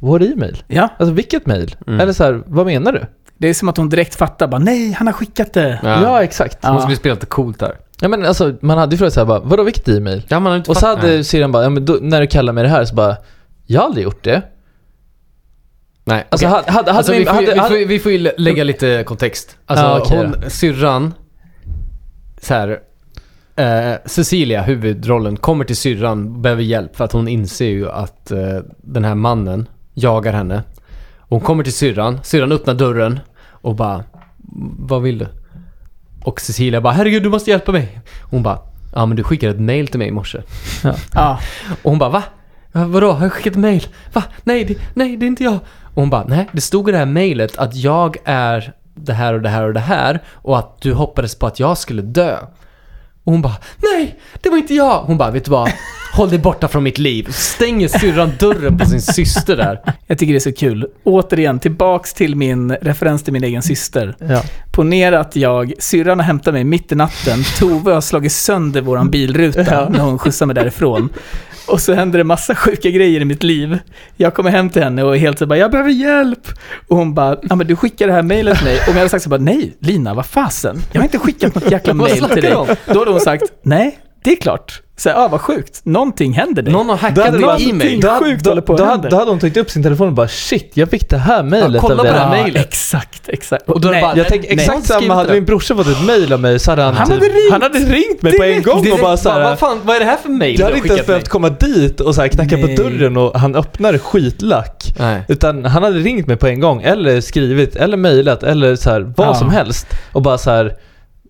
What 0.00 0.22
e-mail? 0.22 0.62
Ja, 0.68 0.88
Alltså 0.98 1.14
vilket 1.14 1.46
mail? 1.46 1.76
Mm. 1.86 2.00
Eller 2.00 2.12
så 2.12 2.24
här, 2.24 2.42
vad 2.46 2.66
menar 2.66 2.92
du? 2.92 3.06
det 3.38 3.48
är 3.48 3.54
som 3.54 3.68
att 3.68 3.76
hon 3.76 3.88
direkt 3.88 4.14
fattar 4.14 4.46
bara 4.48 4.58
nej, 4.58 4.92
han 4.92 5.06
har 5.06 5.14
skickat 5.14 5.52
det. 5.52 5.80
Ja. 5.82 6.02
Ja, 6.02 6.22
exakt. 6.22 6.58
Ja. 6.60 6.72
Måste 6.72 6.88
vi 6.88 6.96
spela 6.96 7.14
lite 7.14 7.26
coolt 7.26 7.60
här. 7.60 7.76
Ja 8.02 8.08
men 8.08 8.24
alltså 8.26 8.54
man 8.60 8.78
hade 8.78 8.94
ju 8.94 8.98
frågat 8.98 9.12
såhär 9.14 9.26
bara, 9.26 9.40
vadå 9.40 9.62
vilket 9.62 9.88
e-mail? 9.88 10.22
Ja, 10.28 10.40
man 10.40 10.50
har 10.52 10.56
inte 10.56 10.70
Och 10.70 10.76
så 10.76 10.80
fattat- 10.80 10.98
hade 11.00 11.12
Nej. 11.14 11.24
syrran 11.24 11.52
bara, 11.52 11.62
ja 11.62 11.68
men 11.70 11.84
då, 11.84 11.98
när 12.00 12.20
du 12.20 12.26
kallar 12.26 12.52
mig 12.52 12.62
det 12.64 12.68
här 12.70 12.84
så 12.84 12.94
bara, 12.94 13.16
jag 13.66 13.80
har 13.80 13.86
aldrig 13.86 14.04
gjort 14.04 14.24
det. 14.24 14.42
Nej, 16.04 16.26
Alltså 16.30 16.46
okej. 16.46 16.54
hade, 16.56 16.70
hade, 16.72 16.90
hade, 16.92 16.98
Alltså, 16.98 17.12
vi, 17.12 17.24
får, 17.24 17.40
ju- 17.42 17.46
hade, 17.46 17.46
vi, 17.46 17.52
får, 17.54 17.62
hade, 17.62 17.78
ju- 17.78 17.86
vi 17.86 17.98
får 17.98 18.12
ju 18.12 18.18
lä- 18.18 18.32
lägga 18.36 18.64
lite 18.64 19.04
kontext. 19.06 19.56
Alltså 19.66 19.84
Ja, 19.84 20.00
okej 20.00 20.16
hon, 20.18 20.50
syrran, 20.50 21.14
så 22.42 22.54
här, 22.54 22.78
eh, 23.56 23.94
Cecilia, 24.06 24.62
huvudrollen, 24.62 25.36
kommer 25.36 25.64
till 25.64 25.76
syrran, 25.76 26.42
behöver 26.42 26.62
hjälp 26.62 26.96
för 26.96 27.04
att 27.04 27.12
hon 27.12 27.28
inser 27.28 27.68
ju 27.68 27.90
att 27.90 28.30
eh, 28.30 28.38
den 28.76 29.04
här 29.04 29.14
mannen 29.14 29.68
jagar 29.94 30.32
henne. 30.32 30.62
Hon 31.18 31.40
kommer 31.40 31.64
till 31.64 31.72
syrran, 31.72 32.20
syrran 32.22 32.52
öppnar 32.52 32.74
dörren 32.74 33.20
och 33.50 33.74
bara, 33.76 34.04
vad 34.78 35.02
vill 35.02 35.18
du? 35.18 35.26
Och 36.24 36.40
Cecilia 36.40 36.80
bara, 36.80 36.92
herregud 36.92 37.22
du 37.22 37.28
måste 37.28 37.50
hjälpa 37.50 37.72
mig. 37.72 38.00
Hon 38.30 38.42
bara, 38.42 38.58
ja 38.94 39.06
men 39.06 39.16
du 39.16 39.24
skickade 39.24 39.52
ett 39.52 39.60
mail 39.60 39.88
till 39.88 39.98
mig 39.98 40.08
i 40.08 40.10
morse. 40.12 40.42
Ja, 41.14 41.38
Och 41.82 41.90
hon 41.90 41.98
bara 41.98 42.10
va? 42.10 42.22
Ja, 42.72 42.84
Vadå? 42.86 43.12
Har 43.12 43.22
jag 43.24 43.32
skickat 43.32 43.52
ett 43.52 43.58
mail? 43.58 43.86
Va? 44.12 44.22
Nej 44.44 44.64
det, 44.64 44.74
nej, 44.94 45.16
det 45.16 45.26
är 45.26 45.28
inte 45.28 45.44
jag. 45.44 45.54
Och 45.84 45.94
hon 46.02 46.10
bara 46.10 46.24
nej, 46.24 46.48
det 46.52 46.60
stod 46.60 46.88
i 46.88 46.92
det 46.92 46.98
här 46.98 47.06
mailet 47.06 47.58
att 47.58 47.76
jag 47.76 48.16
är 48.24 48.72
det 48.94 49.12
här 49.12 49.34
och 49.34 49.42
det 49.42 49.48
här 49.48 49.62
och 49.64 49.72
det 49.74 49.80
här 49.80 50.22
och 50.28 50.58
att 50.58 50.80
du 50.80 50.92
hoppades 50.92 51.34
på 51.34 51.46
att 51.46 51.60
jag 51.60 51.78
skulle 51.78 52.02
dö. 52.02 52.36
Och 53.24 53.32
hon 53.32 53.42
bara 53.42 53.56
nej, 53.94 54.18
det 54.40 54.50
var 54.50 54.56
inte 54.56 54.74
jag. 54.74 54.98
Hon 55.02 55.18
bara 55.18 55.30
vet 55.30 55.44
du 55.44 55.50
vad? 55.50 55.70
Håll 56.14 56.30
dig 56.30 56.38
borta 56.38 56.68
från 56.68 56.82
mitt 56.82 56.98
liv. 56.98 57.28
Stänger 57.30 57.88
syrran 57.88 58.32
dörren 58.38 58.78
på 58.78 58.86
sin 58.86 59.00
syster 59.02 59.56
där. 59.56 59.80
jag 60.06 60.18
tycker 60.18 60.32
det 60.32 60.38
är 60.38 60.40
så 60.40 60.52
kul. 60.52 60.86
Återigen, 61.04 61.58
tillbaks 61.58 62.14
till 62.14 62.36
min 62.36 62.72
referens 62.72 63.22
till 63.22 63.32
min 63.32 63.44
egen 63.44 63.62
syster. 63.62 64.16
ja. 64.28 64.42
Ponera 64.72 65.20
att 65.20 65.36
jag, 65.36 65.72
syrran 65.78 66.18
har 66.18 66.26
hämtat 66.26 66.54
mig 66.54 66.64
mitt 66.64 66.92
i 66.92 66.94
natten, 66.94 67.38
Tove 67.58 67.92
har 67.92 68.00
slagit 68.00 68.32
sönder 68.32 68.80
våran 68.80 69.10
bilruta 69.10 69.64
Ja. 69.70 69.88
när 69.88 69.98
hon 70.00 70.18
skjutsar 70.18 70.46
mig 70.46 70.54
därifrån. 70.54 71.08
Och 71.68 71.80
så 71.80 71.94
händer 71.94 72.18
det 72.18 72.24
massa 72.24 72.54
sjuka 72.54 72.90
grejer 72.90 73.20
i 73.20 73.24
mitt 73.24 73.42
liv. 73.42 73.78
Jag 74.16 74.34
kommer 74.34 74.50
hem 74.50 74.70
till 74.70 74.82
henne 74.82 75.02
och 75.02 75.14
är 75.16 75.20
helt 75.20 75.38
så 75.38 75.46
bara, 75.46 75.58
jag 75.58 75.70
behöver 75.70 75.90
hjälp. 75.90 76.48
Och 76.88 76.96
hon 76.96 77.14
bara, 77.14 77.36
ja 77.42 77.56
men 77.56 77.66
du 77.66 77.76
skickar 77.76 78.06
det 78.06 78.12
här 78.12 78.22
mejlet 78.22 78.56
till 78.58 78.66
mig. 78.66 78.76
Och 78.80 78.88
jag 78.88 78.94
hade 78.94 79.08
sagt 79.08 79.24
så 79.24 79.30
bara, 79.30 79.40
nej 79.40 79.76
Lina, 79.80 80.14
vad 80.14 80.26
fasen? 80.26 80.78
Jag 80.92 81.00
har 81.00 81.04
inte 81.04 81.18
skickat 81.18 81.54
något 81.54 81.70
jäkla 81.70 81.94
mejl 81.94 82.24
till 82.24 82.42
dig. 82.42 82.54
om? 82.54 82.66
Då 82.86 82.98
hade 82.98 83.10
hon 83.10 83.20
sagt, 83.20 83.42
nej, 83.62 83.98
det 84.24 84.32
är 84.32 84.36
klart. 84.36 84.82
Så 84.96 85.08
ja, 85.08 85.28
vad 85.28 85.40
sjukt. 85.40 85.80
Någonting 85.84 86.32
händer 86.32 86.62
dig. 86.62 86.72
Någon 86.72 86.88
har 86.88 86.96
Då 86.96 87.00
hackat 87.22 87.24
hade, 87.42 87.56
din 87.58 87.70
e-mail. 87.70 88.00
då, 88.00 88.08
sjukt 88.08 88.44
då, 88.44 88.50
håller 88.50 88.62
på 88.62 88.72
att 88.72 88.78
då, 88.78 88.84
hända. 88.84 88.96
hade, 88.96 89.08
då 89.08 89.16
hade 89.16 89.30
hon 89.30 89.38
tagit 89.40 89.56
upp 89.56 89.70
sin 89.70 89.82
telefon 89.82 90.06
och 90.08 90.12
bara 90.12 90.28
shit, 90.28 90.70
jag 90.74 90.90
fick 90.90 91.08
det 91.10 91.18
här 91.18 91.42
mejlet 91.42 91.80
kolla 91.80 91.94
av 91.94 91.98
på 91.98 92.04
det 92.04 92.18
här 92.18 92.36
Ja, 92.36 92.42
mejlet. 92.42 92.66
Exakt, 92.66 93.28
exakt. 93.28 93.68
Och 93.70 93.80
då 93.80 93.88
är 93.88 93.92
det 93.92 93.98
Nej, 94.00 94.02
bara- 94.08 94.16
Jag 94.16 94.28
tänker 94.28 94.52
exakt 94.52 94.86
samma, 94.86 95.14
hade 95.14 95.32
min 95.32 95.44
brorsa 95.44 95.76
fått 95.76 95.86
ett 95.86 96.06
mejl 96.06 96.32
av 96.32 96.40
mig 96.40 96.58
så 96.58 96.70
hade 96.70 96.82
han 96.82 96.94
Han 96.94 97.06
typ, 97.06 97.14
hade 97.14 97.26
ringt 97.26 97.52
han 97.52 97.62
hade 97.62 97.78
ringt 97.78 98.22
mig 98.22 98.36
på 98.38 98.44
en 98.44 98.62
gång 98.62 98.76
och 98.78 98.84
Direkt 98.84 99.02
bara 99.02 99.16
såhär, 99.16 99.40
vad 99.40 99.58
fan, 99.58 99.80
vad 99.84 99.96
är 99.96 100.00
det 100.00 100.06
här 100.06 100.16
för 100.16 100.28
mail 100.28 100.60
jag 100.60 100.66
hade 100.66 100.76
har 100.76 100.82
inte 100.84 100.94
ens 100.94 101.06
behövt 101.06 101.28
komma 101.28 101.48
dit 101.48 102.00
och 102.00 102.14
så 102.14 102.20
här 102.20 102.28
knacka 102.28 102.56
Nej. 102.56 102.76
på 102.76 102.82
dörren 102.82 103.16
och 103.16 103.40
han 103.40 103.54
öppnar 103.56 103.98
skitlack. 103.98 104.94
Nej. 104.98 105.22
Utan 105.28 105.64
han 105.64 105.82
hade 105.82 105.98
ringt 105.98 106.26
mig 106.26 106.36
på 106.36 106.46
en 106.46 106.60
gång, 106.60 106.82
eller 106.82 107.20
skrivit, 107.20 107.76
eller 107.76 107.96
mejlat, 107.96 108.42
eller 108.42 108.76
så 108.76 108.90
här, 108.90 109.12
vad 109.16 109.26
Ja. 109.26 109.34
som 109.34 109.50
helst. 109.50 109.86
Och 110.12 110.22
bara 110.22 110.38
så 110.38 110.50
här. 110.50 110.72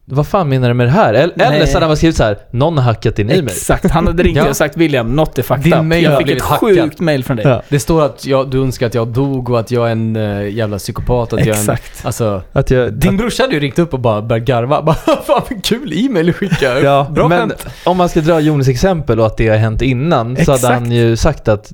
Vad 0.04 0.26
fan 0.26 0.48
menar 0.48 0.68
du 0.68 0.74
med 0.74 0.86
det 0.86 0.90
här? 0.90 1.14
Eller, 1.14 1.32
Nej. 1.36 1.46
eller 1.56 1.66
så 1.66 1.72
hade 1.76 1.86
han 1.86 1.96
skrivit 1.96 2.16
så 2.16 2.24
här, 2.24 2.38
någon 2.50 2.76
har 2.78 2.84
hackat 2.84 3.16
din 3.16 3.30
e-mail. 3.30 3.46
Exakt, 3.46 3.90
han 3.90 4.06
hade 4.06 4.22
ringt 4.22 4.36
Ja. 4.36 4.48
och 4.48 4.56
sagt 4.56 4.76
William, 4.76 5.16
något 5.16 5.38
är 5.38 5.42
fucked 5.42 5.64
Din 5.64 5.92
up. 5.92 6.02
Jag 6.02 6.18
fick 6.18 6.28
ett 6.30 6.42
hackad." 6.42 6.58
sjukt 6.60 7.00
mail 7.00 7.24
från 7.24 7.36
dig. 7.36 7.46
Ja. 7.46 7.62
Det 7.68 7.80
står 7.80 8.02
att 8.04 8.26
jag, 8.26 8.50
du 8.50 8.62
önskar 8.62 8.86
att 8.86 8.94
jag 8.94 9.08
dog 9.08 9.50
och 9.50 9.60
att 9.60 9.70
jag 9.70 9.88
är 9.88 9.92
en 9.92 10.16
uh, 10.16 10.48
jävla 10.50 10.78
psykopat. 10.78 11.32
Att 11.32 11.38
jag 11.38 11.48
är 11.48 11.52
en, 11.52 11.58
Exakt. 11.60 12.06
alltså, 12.06 12.42
Att 12.52 12.70
jag, 12.70 12.92
din 12.92 13.16
brorsa 13.16 13.42
hade 13.42 13.54
ju 13.54 13.60
ringt 13.60 13.78
upp 13.78 13.94
och 13.94 14.00
bara 14.00 14.22
börjat 14.22 14.44
garva. 14.46 14.82
Bara, 14.86 14.94
fan 14.94 15.42
vad 15.50 15.64
kul 15.64 15.92
e-mail 16.06 16.26
du 16.26 16.32
skickar. 16.32 16.76
Ja, 16.76 17.06
Bra 17.10 17.28
men 17.28 17.48
skämt. 17.48 17.66
om 17.84 17.96
man 17.96 18.08
ska 18.08 18.20
dra 18.20 18.40
Jonis 18.40 18.68
exempel 18.68 19.20
och 19.20 19.26
att 19.26 19.36
det 19.36 19.48
har 19.48 19.56
hänt 19.56 19.82
innan 19.82 20.36
så 20.36 20.42
hade 20.42 20.52
Exakt. 20.54 20.74
han 20.74 20.90
ju 20.92 21.16
sagt 21.16 21.48
att 21.48 21.72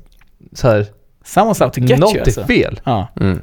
så 0.54 0.68
här, 0.68 0.86
Someone's 1.34 1.64
out 1.64 1.72
to 1.72 1.80
get 1.80 1.98
något 1.98 2.12
you 2.14 2.20
alltså. 2.24 2.40
är 2.40 2.44
fel. 2.44 2.80
Ja, 2.84 3.08
Mm. 3.20 3.40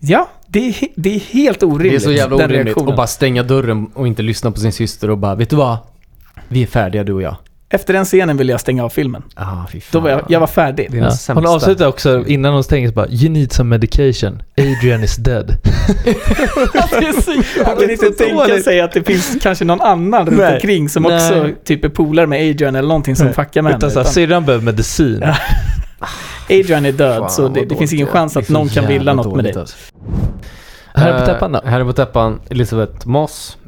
ja 0.00 0.28
det, 0.48 0.68
är, 0.68 0.74
det 0.96 1.14
är 1.14 1.18
helt 1.20 1.62
orimligt. 1.62 1.90
Det 1.92 1.96
är 1.96 1.98
så 1.98 2.12
jävla 2.12 2.36
orimligt 2.36 2.76
att 2.76 2.96
bara 2.96 3.06
stänga 3.06 3.42
dörren 3.42 3.86
och 3.94 4.06
inte 4.06 4.22
lyssna 4.22 4.50
på 4.50 4.60
sin 4.60 4.72
syster 4.72 5.10
och 5.10 5.18
bara, 5.18 5.34
vet 5.34 5.50
du 5.50 5.56
vad? 5.56 5.76
Vi 6.48 6.62
är 6.62 6.66
färdiga 6.66 7.04
du 7.04 7.12
och 7.12 7.22
jag. 7.22 7.36
Efter 7.70 7.94
den 7.94 8.04
scenen 8.04 8.36
ville 8.36 8.52
jag 8.52 8.60
stänga 8.60 8.84
av 8.84 8.88
filmen. 8.88 9.22
Ah, 9.34 9.66
fy 9.72 9.80
fan. 9.80 9.88
Då 9.92 10.00
var 10.00 10.10
jag, 10.10 10.24
jag 10.28 10.40
var 10.40 10.46
färdig. 10.46 10.88
Det 10.90 10.98
är 10.98 11.02
Ja. 11.28 11.34
Hon 11.34 11.46
avslutar 11.46 11.86
också 11.86 12.24
innan 12.26 12.54
hon 12.54 12.64
stänger 12.64 12.88
så 12.88 12.94
bara 12.94 13.08
You 13.08 13.28
need 13.28 13.52
some 13.52 13.68
medication. 13.68 14.42
Adrian 14.58 15.04
is 15.04 15.16
dead. 15.16 15.50
Jag 17.56 17.78
kan 17.78 17.90
inte 17.90 18.10
tänka 18.10 18.62
sig 18.62 18.80
att 18.80 18.92
det 18.92 19.04
finns 19.04 19.36
kanske 19.42 19.64
någon 19.64 19.80
annan 19.80 20.26
runt 20.26 20.38
Nej. 20.38 20.54
omkring 20.54 20.88
som 20.88 21.02
Nej. 21.02 21.16
också 21.16 21.48
typ 21.64 21.84
är 21.84 21.88
polare 21.88 22.26
med 22.26 22.50
Adrian 22.50 22.76
eller 22.76 22.88
någonting 22.88 23.16
som 23.16 23.26
Nej. 23.26 23.34
fuckar 23.34 23.62
med 23.62 23.70
Utan 23.70 23.80
henne. 23.80 23.92
såhär, 23.92 24.04
Utan 24.04 24.12
syrran 24.12 24.44
behöver 24.44 24.64
medicin. 24.64 25.24
Ja. 26.00 26.06
Adrian 26.50 26.86
är 26.86 26.92
död, 26.92 27.18
Fan, 27.18 27.30
så 27.30 27.48
det, 27.48 27.64
det 27.64 27.76
finns 27.76 27.92
ingen 27.92 28.06
chans 28.06 28.36
att 28.36 28.48
någon 28.48 28.68
kan 28.68 28.86
vilja 28.86 29.14
något 29.14 29.36
med 29.36 29.44
dig. 29.44 29.56
alltså. 29.56 29.76
Här 30.94 31.08
är 31.08 31.12
på 31.12 31.18
Eh, 31.18 31.26
täppan 31.26 31.52
då. 31.52 31.60
Här 31.64 31.80
är 31.80 31.84
på 31.84 31.92
täppan, 31.92 32.40
Elisabeth 32.50 33.08
Moss. 33.08 33.58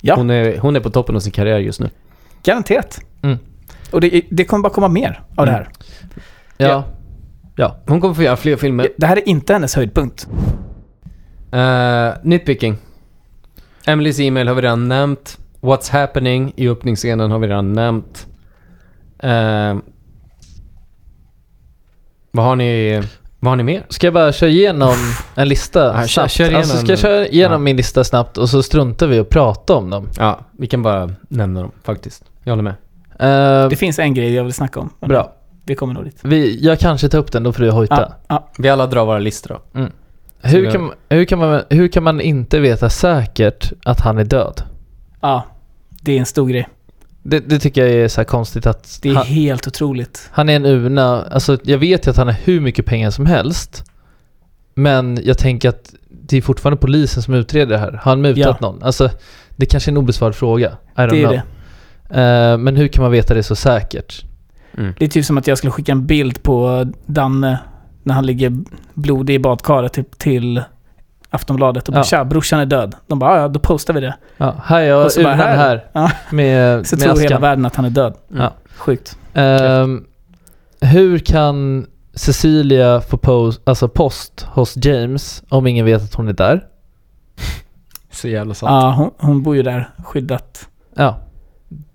Ja. 0.00 0.14
Hon, 0.16 0.30
är, 0.30 0.58
hon 0.58 0.76
är 0.76 0.80
på 0.80 0.90
toppen 0.90 1.16
av 1.16 1.20
sin 1.20 1.32
karriär 1.32 1.58
just 1.58 1.80
nu. 1.80 1.90
Garanterat. 2.42 3.00
Mm. 3.22 3.38
Och 3.90 4.00
det, 4.00 4.22
det 4.30 4.44
kommer 4.44 4.62
bara 4.62 4.72
komma 4.72 4.88
mer 4.88 5.22
av 5.36 5.46
det 5.46 5.52
här. 5.52 5.68
Ja. 6.56 6.84
Hon 7.86 8.00
kommer 8.00 8.14
få 8.14 8.22
göra 8.22 8.36
fler 8.36 8.56
filmer. 8.56 8.88
Det 8.96 9.06
här 9.06 9.16
är 9.16 9.28
inte 9.28 9.52
hennes 9.52 9.74
höjdpunkt. 9.76 10.28
Uh, 11.54 12.10
nitpicking. 12.22 12.76
Emelies 13.86 14.20
e-mail 14.20 14.48
har 14.48 14.54
vi 14.54 14.62
redan 14.62 14.88
nämnt. 14.88 15.38
What's 15.60 15.92
happening 15.92 16.52
i 16.56 16.68
öppningsscenen 16.68 17.30
har 17.30 17.38
vi 17.38 17.46
redan 17.46 17.72
nämnt. 17.72 18.26
Eh, 19.18 19.76
vad 22.30 22.44
har 22.44 22.56
ni, 22.56 23.02
vad 23.40 23.50
har 23.50 23.56
ni 23.56 23.62
mer? 23.62 23.86
Ska 23.88 24.06
jag 24.06 24.14
bara 24.14 24.32
köra 24.32 24.50
igenom 24.50 24.94
en 25.34 25.48
lista 25.48 25.80
Ja, 25.84 25.92
kör- 25.94 26.06
snabbt? 26.06 26.30
kör 26.32 26.44
igenom 26.44 26.58
alltså, 26.60 26.76
ska 26.76 26.88
jag 26.92 26.98
köra 26.98 27.26
igenom 27.26 27.52
Ja. 27.52 27.58
min 27.58 27.76
lista 27.76 28.04
snabbt 28.04 28.38
och 28.38 28.48
så 28.48 28.62
struntar 28.62 29.06
vi 29.06 29.20
och 29.20 29.28
prata 29.28 29.74
om 29.74 29.90
dem? 29.90 30.08
Ja, 30.18 30.40
vi 30.58 30.66
kan 30.66 30.82
bara 30.82 31.10
nämna 31.28 31.60
dem 31.60 31.70
faktiskt. 31.84 32.24
Jag 32.44 32.52
håller 32.52 32.62
med. 32.62 32.74
Eh, 33.62 33.68
Det 33.68 33.76
finns 33.76 33.98
en 33.98 34.14
grej 34.14 34.34
jag 34.34 34.44
vill 34.44 34.52
snacka 34.52 34.80
om. 34.80 34.90
bra. 35.00 35.32
Vi 35.64 35.74
kommer 35.74 35.94
nog 35.94 36.04
dit. 36.04 36.18
Vi, 36.22 36.58
jag 36.64 36.78
kanske 36.78 37.08
tar 37.08 37.18
upp 37.18 37.32
den, 37.32 37.42
då 37.42 37.52
får 37.52 37.62
du 37.62 37.70
hojta. 37.70 38.00
Ja, 38.00 38.14
ja. 38.28 38.48
Vi 38.58 38.68
alla 38.68 38.86
drar 38.86 39.04
våra 39.04 39.18
listor 39.18 39.60
då. 39.72 39.86
Hur, 40.42 40.70
kan, 40.70 40.90
hur, 41.08 41.24
kan 41.24 41.38
man, 41.38 41.62
hur 41.70 41.88
kan 41.88 42.02
man 42.02 42.20
inte 42.20 42.60
veta 42.60 42.90
säkert 42.90 43.72
att 43.84 44.00
han 44.00 44.18
är 44.18 44.24
död? 44.24 44.62
ja, 45.20 45.42
det 46.02 46.12
är 46.12 46.18
en 46.18 46.26
stor 46.26 46.48
grej. 46.48 46.68
Det, 47.22 47.40
det 47.40 47.58
tycker 47.58 47.86
jag 47.86 47.90
är 48.04 48.08
så 48.08 48.20
här 48.20 48.24
konstigt 48.26 48.66
att 48.66 48.98
Det 49.02 49.08
är 49.10 49.14
han, 49.14 49.26
helt 49.26 49.66
otroligt. 49.66 50.28
han 50.32 50.48
är 50.48 50.56
en 50.56 50.66
urna. 50.66 51.22
Alltså 51.22 51.58
jag 51.62 51.78
vet 51.78 52.06
ju 52.06 52.10
att 52.10 52.16
han 52.16 52.26
har 52.26 52.34
hur 52.44 52.60
mycket 52.60 52.86
pengar 52.86 53.10
som 53.10 53.26
helst. 53.26 53.84
Men 54.74 55.18
jag 55.24 55.38
tänker 55.38 55.68
att 55.68 55.94
det 56.10 56.36
är 56.36 56.42
fortfarande 56.42 56.80
polisen 56.80 57.22
som 57.22 57.34
utreder 57.34 57.72
det 57.72 57.78
här. 57.78 57.92
Har 57.92 58.10
han 58.12 58.20
mutat 58.20 58.38
Ja. 58.38 58.56
någon? 58.60 58.82
Alltså 58.82 59.10
det 59.56 59.66
kanske 59.66 59.90
är 59.90 59.92
en 59.92 59.96
obesvarad 59.98 60.34
fråga. 60.34 60.68
I 60.96 61.00
don't 61.00 61.10
Det 61.10 61.22
är 61.22 61.26
know. 61.28 61.40
det. 62.08 62.20
Eh, 62.22 62.58
men 62.58 62.76
hur 62.76 62.88
kan 62.88 63.02
man 63.02 63.12
veta 63.12 63.34
det 63.34 63.42
så 63.42 63.56
säkert? 63.56 64.24
Det 64.98 65.04
är 65.04 65.08
typ 65.08 65.24
som 65.24 65.38
att 65.38 65.46
jag 65.46 65.58
skulle 65.58 65.70
skicka 65.70 65.92
en 65.92 66.06
bild 66.06 66.42
på 66.42 66.86
Danne 67.06 67.58
när 68.02 68.14
han 68.14 68.26
ligger 68.26 68.58
blodig 68.94 69.34
i 69.34 69.38
badkaret 69.38 69.92
typ, 69.92 70.18
till 70.18 70.62
Aftonbladet 71.30 71.88
och 71.88 71.94
bara 71.94 72.00
Ja. 72.00 72.04
“Tja, 72.04 72.24
brorsan 72.24 72.60
är 72.60 72.66
död”. 72.66 72.94
De 73.06 73.18
bara 73.18 73.40
“Ja, 73.40 73.48
då 73.48 73.60
postar 73.60 73.94
vi 73.94 74.00
det”. 74.00 74.16
Ja, 74.36 74.54
här 74.64 74.80
är 74.80 74.84
jag 74.86 75.04
Och 75.04 75.12
så 75.12 75.22
bara, 75.22 75.34
här. 75.34 75.56
här, 75.56 75.84
Ja. 75.92 76.10
med, 76.30 76.86
Så 76.86 76.96
med 76.96 77.02
tror 77.02 77.14
hela 77.14 77.24
askan. 77.26 77.42
världen 77.42 77.66
att 77.66 77.76
han 77.76 77.84
är 77.84 77.90
död. 77.90 78.14
Ja. 78.28 78.52
Sjukt. 78.76 79.18
Ehm, 79.34 80.04
hur 80.80 81.18
kan 81.18 81.86
Cecilia 82.14 83.00
få 83.00 83.16
post, 83.16 83.60
alltså 83.68 83.88
post 83.88 84.46
hos 84.50 84.76
James 84.84 85.42
om 85.48 85.66
ingen 85.66 85.84
vet 85.84 86.02
att 86.02 86.14
hon 86.14 86.28
är 86.28 86.32
där? 86.32 86.64
Så 88.12 88.28
jävla 88.28 88.54
sant. 88.54 88.70
Ja, 88.70 88.90
hon, 88.96 89.10
hon 89.28 89.42
bor 89.42 89.56
ju 89.56 89.62
där 89.62 89.90
skyddat. 90.04 90.68
Ja, 90.94 91.16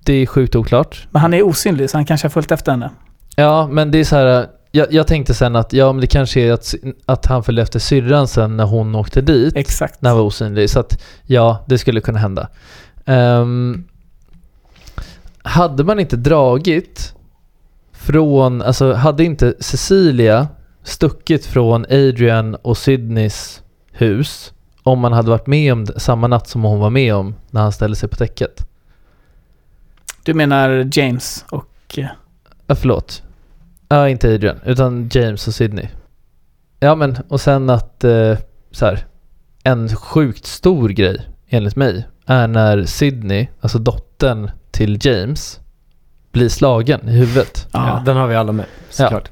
det 0.04 0.14
är 0.14 0.26
sjukt 0.26 0.56
oklart. 0.56 1.08
Men 1.12 1.22
han 1.22 1.34
är 1.34 1.44
osynlig 1.44 1.90
så 1.90 1.98
han 1.98 2.06
kanske 2.06 2.26
har 2.28 2.30
följt 2.30 2.52
efter 2.52 2.72
henne. 2.72 2.90
Ja, 3.36 3.68
men 3.68 3.92
det 3.92 3.98
är 3.98 4.04
så 4.04 4.16
här. 4.16 4.48
Jag, 4.76 4.94
jag 4.94 5.08
tänkte 5.08 5.34
sen 5.34 5.56
att 5.56 5.74
ja, 5.74 5.94
men 5.94 6.02
det 6.02 6.08
kanske 6.08 6.42
är 6.42 6.52
att, 6.54 6.74
att 7.06 7.26
han 7.26 7.44
följde 7.44 7.62
efter 7.62 7.80
syrran 7.80 8.28
sen 8.28 8.58
när 8.58 8.66
hon 8.66 8.96
åkte 8.96 9.22
dit. 9.22 9.56
Exakt. 9.56 10.02
När 10.02 10.10
han 10.10 10.18
var 10.18 10.26
osynlig. 10.26 10.70
Så 10.70 10.80
att 10.80 11.02
ja, 11.24 11.66
det 11.68 11.78
skulle 11.78 12.02
kunna 12.02 12.20
hända. 12.20 12.50
Ehm, 13.06 13.84
hade 15.44 15.84
man 15.84 16.00
inte 16.00 16.16
dragit 16.16 17.14
från, 17.92 18.62
alltså 18.62 18.94
hade 18.94 19.24
inte 19.24 19.54
Cecilia 19.60 20.48
stuckit 20.84 21.46
från 21.46 21.86
Adrian 21.86 22.56
och 22.56 22.78
Sydneys 22.78 23.62
hus 23.92 24.54
om 24.84 25.00
man 25.00 25.14
hade 25.14 25.30
varit 25.30 25.48
med 25.48 25.74
om 25.74 25.86
det 25.86 26.00
samma 26.00 26.28
natt 26.28 26.48
som 26.48 26.64
hon 26.64 26.80
var 26.80 26.90
med 26.90 27.16
om 27.16 27.36
när 27.52 27.62
han 27.62 27.72
ställde 27.72 27.96
sig 27.96 28.10
på 28.10 28.16
täcket? 28.16 28.68
Du 30.24 30.34
menar 30.34 30.90
James 30.92 31.46
och... 31.50 31.98
eh, 31.98 32.08
Ja, 32.68 32.76
förlåt. 32.76 33.22
Ja, 33.90 34.10
inte 34.10 34.34
Adrian, 34.34 34.60
utan 34.66 35.10
James 35.14 35.48
och 35.48 35.54
Sydney. 35.54 35.88
Ja, 36.80 36.96
men 36.96 37.18
och 37.28 37.42
sen 37.42 37.70
att 37.70 38.04
eh, 38.04 38.38
så 38.72 38.86
här, 38.86 39.06
en 39.64 39.96
sjukt 39.96 40.46
stor 40.46 40.90
grej 40.90 41.28
enligt 41.50 41.76
mig 41.76 42.08
är 42.26 42.48
när 42.48 42.84
Sydney, 42.86 43.48
alltså 43.62 43.80
dottern 43.80 44.50
till 44.72 44.98
James, 45.06 45.60
blir 46.32 46.50
slagen 46.50 47.10
i 47.10 47.12
huvudet. 47.12 47.68
Ja. 47.72 47.88
Ja, 47.88 48.02
den 48.06 48.18
har 48.18 48.28
vi 48.28 48.36
alla 48.36 48.52
med, 48.52 48.66
såklart. 48.90 49.32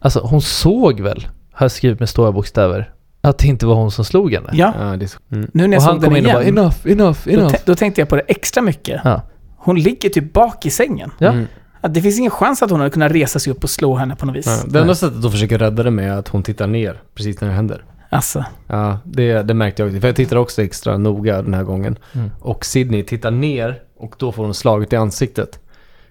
Alltså 0.00 0.20
hon 0.20 0.42
såg 0.42 1.00
väl, 1.00 1.28
har 1.52 1.64
jag 1.64 1.70
skrivit 1.70 2.00
med 2.00 2.08
stora 2.08 2.32
bokstäver, 2.32 2.92
att 3.20 3.38
det 3.38 3.46
inte 3.46 3.66
var 3.66 3.74
hon 3.74 3.90
som 3.90 4.04
slog 4.04 4.32
henne. 4.34 4.50
Ja, 4.52 4.74
Ja, 4.80 4.96
det 4.96 5.04
är 5.04 5.08
så. 5.08 5.18
Mm. 5.32 5.50
nu 5.54 5.66
när 5.66 5.76
jag 5.76 5.78
och 5.78 5.82
såg 5.82 5.90
han 5.92 6.00
den 6.00 6.08
kom 6.10 6.16
in 6.16 6.24
och 6.36 6.42
igen, 6.42 6.54
bara 6.54 6.62
enough, 6.62 6.76
enough, 6.84 7.18
då, 7.24 7.30
enough. 7.30 7.54
tä- 7.54 7.60
då 7.64 7.74
tänkte 7.74 8.00
jag 8.00 8.08
på 8.08 8.16
det 8.16 8.22
extra 8.22 8.62
mycket. 8.62 9.00
Ja. 9.04 9.22
Hon 9.56 9.80
ligger 9.80 10.08
typ 10.08 10.32
bak 10.32 10.66
i 10.66 10.70
sängen. 10.70 11.10
Ja. 11.18 11.28
Mm. 11.32 11.46
Att 11.80 11.94
det 11.94 12.02
finns 12.02 12.18
ingen 12.18 12.30
chans 12.30 12.62
att 12.62 12.70
hon 12.70 12.80
hade 12.80 12.90
kunnat 12.90 13.12
resa 13.12 13.38
sig 13.38 13.52
upp 13.52 13.64
och 13.64 13.70
slå 13.70 13.94
henne 13.96 14.16
på 14.16 14.26
något 14.26 14.36
vis. 14.36 14.46
Ja, 14.46 14.72
det 14.72 14.80
enda 14.80 14.94
sättet 14.94 15.24
att 15.24 15.32
försöka 15.32 15.58
rädda 15.58 15.82
det 15.82 15.90
med 15.90 16.12
är 16.12 16.18
att 16.18 16.28
hon 16.28 16.42
tittar 16.42 16.66
ner 16.66 17.00
precis 17.14 17.40
när 17.40 17.48
det 17.48 17.54
händer. 17.54 17.84
Alltså, 18.08 18.44
Ja, 18.66 18.98
det, 19.04 19.42
det 19.42 19.54
märkte 19.54 19.82
jag 19.82 19.88
också. 19.88 20.00
För 20.00 20.08
jag 20.08 20.16
tittar 20.16 20.36
också 20.36 20.62
extra 20.62 20.98
noga 20.98 21.42
den 21.42 21.54
här 21.54 21.62
gången. 21.62 21.98
Mm. 22.12 22.30
Och 22.40 22.64
Sydney 22.64 23.02
tittar 23.02 23.30
ner 23.30 23.82
och 23.98 24.14
då 24.18 24.32
får 24.32 24.44
hon 24.44 24.54
slaget 24.54 24.92
i 24.92 24.96
ansiktet. 24.96 25.60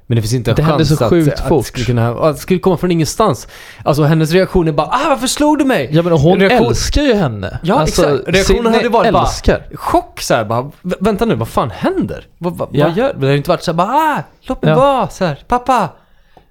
Men 0.07 0.15
det 0.15 0.21
finns 0.21 0.33
inte 0.33 0.51
en 0.51 0.55
Det 0.55 0.61
hände 0.63 0.85
chans 0.85 0.97
så 0.97 1.03
att, 1.03 1.09
sjukt 1.09 1.39
att, 1.39 1.47
fort. 1.47 1.65
skulle 1.65 1.85
kunna, 1.85 2.09
att 2.11 2.35
det 2.35 2.41
skulle 2.41 2.59
komma 2.59 2.77
från 2.77 2.91
ingenstans. 2.91 3.47
Alltså 3.83 4.03
hennes 4.03 4.31
reaktion 4.31 4.67
är 4.67 4.71
bara 4.71 4.87
ah 4.87 5.09
varför 5.09 5.27
slog 5.27 5.57
du 5.59 5.65
mig? 5.65 5.89
Ja 5.91 6.01
men 6.01 6.13
hon 6.13 6.39
Reaktion- 6.39 6.67
älskar 6.67 7.01
ju 7.01 7.13
henne. 7.13 7.59
Ja, 7.63 7.79
alltså, 7.79 8.01
exakt. 8.15 8.29
Reaktionen 8.35 8.73
hade 8.73 8.89
varit 8.89 9.13
bara- 9.13 9.23
älskar. 9.23 9.67
Chock 9.75 10.21
såhär 10.21 10.45
bara, 10.45 10.61
"Vä- 10.61 10.95
vänta 10.99 11.25
nu 11.25 11.35
vad 11.35 11.47
fan 11.47 11.71
händer? 11.71 12.27
Vad, 12.37 12.57
vad, 12.57 12.69
Ja. 12.71 12.85
vad 12.87 12.97
gör 12.97 13.13
Det 13.19 13.27
har 13.27 13.33
inte 13.33 13.49
varit 13.49 13.63
såhär 13.63 13.75
bara 13.77 13.87
ah, 13.87 14.23
låt 14.41 14.61
mig 14.61 14.71
Ja. 14.71 14.77
vara 14.77 15.07
såhär, 15.09 15.39
pappa. 15.47 15.89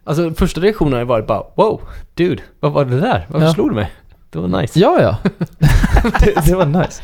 Alltså 0.06 0.31
första 0.35 0.60
reaktionen 0.60 0.93
har 0.98 1.05
varit 1.05 1.26
bara 1.26 1.43
wow, 1.56 1.81
dude, 2.14 2.43
vad 2.60 2.72
var 2.72 2.85
det 2.85 3.01
där? 3.01 3.26
Varför 3.28 3.47
Ja. 3.47 3.52
slog 3.55 3.70
du 3.70 3.74
mig? 3.74 3.93
Det 4.31 4.39
var 4.39 4.60
nice. 4.60 4.78
Ja, 4.81 4.98
ja. 5.02 5.16
det, 6.20 6.47
det 6.47 6.55
var 6.55 6.66
nice. 6.66 7.02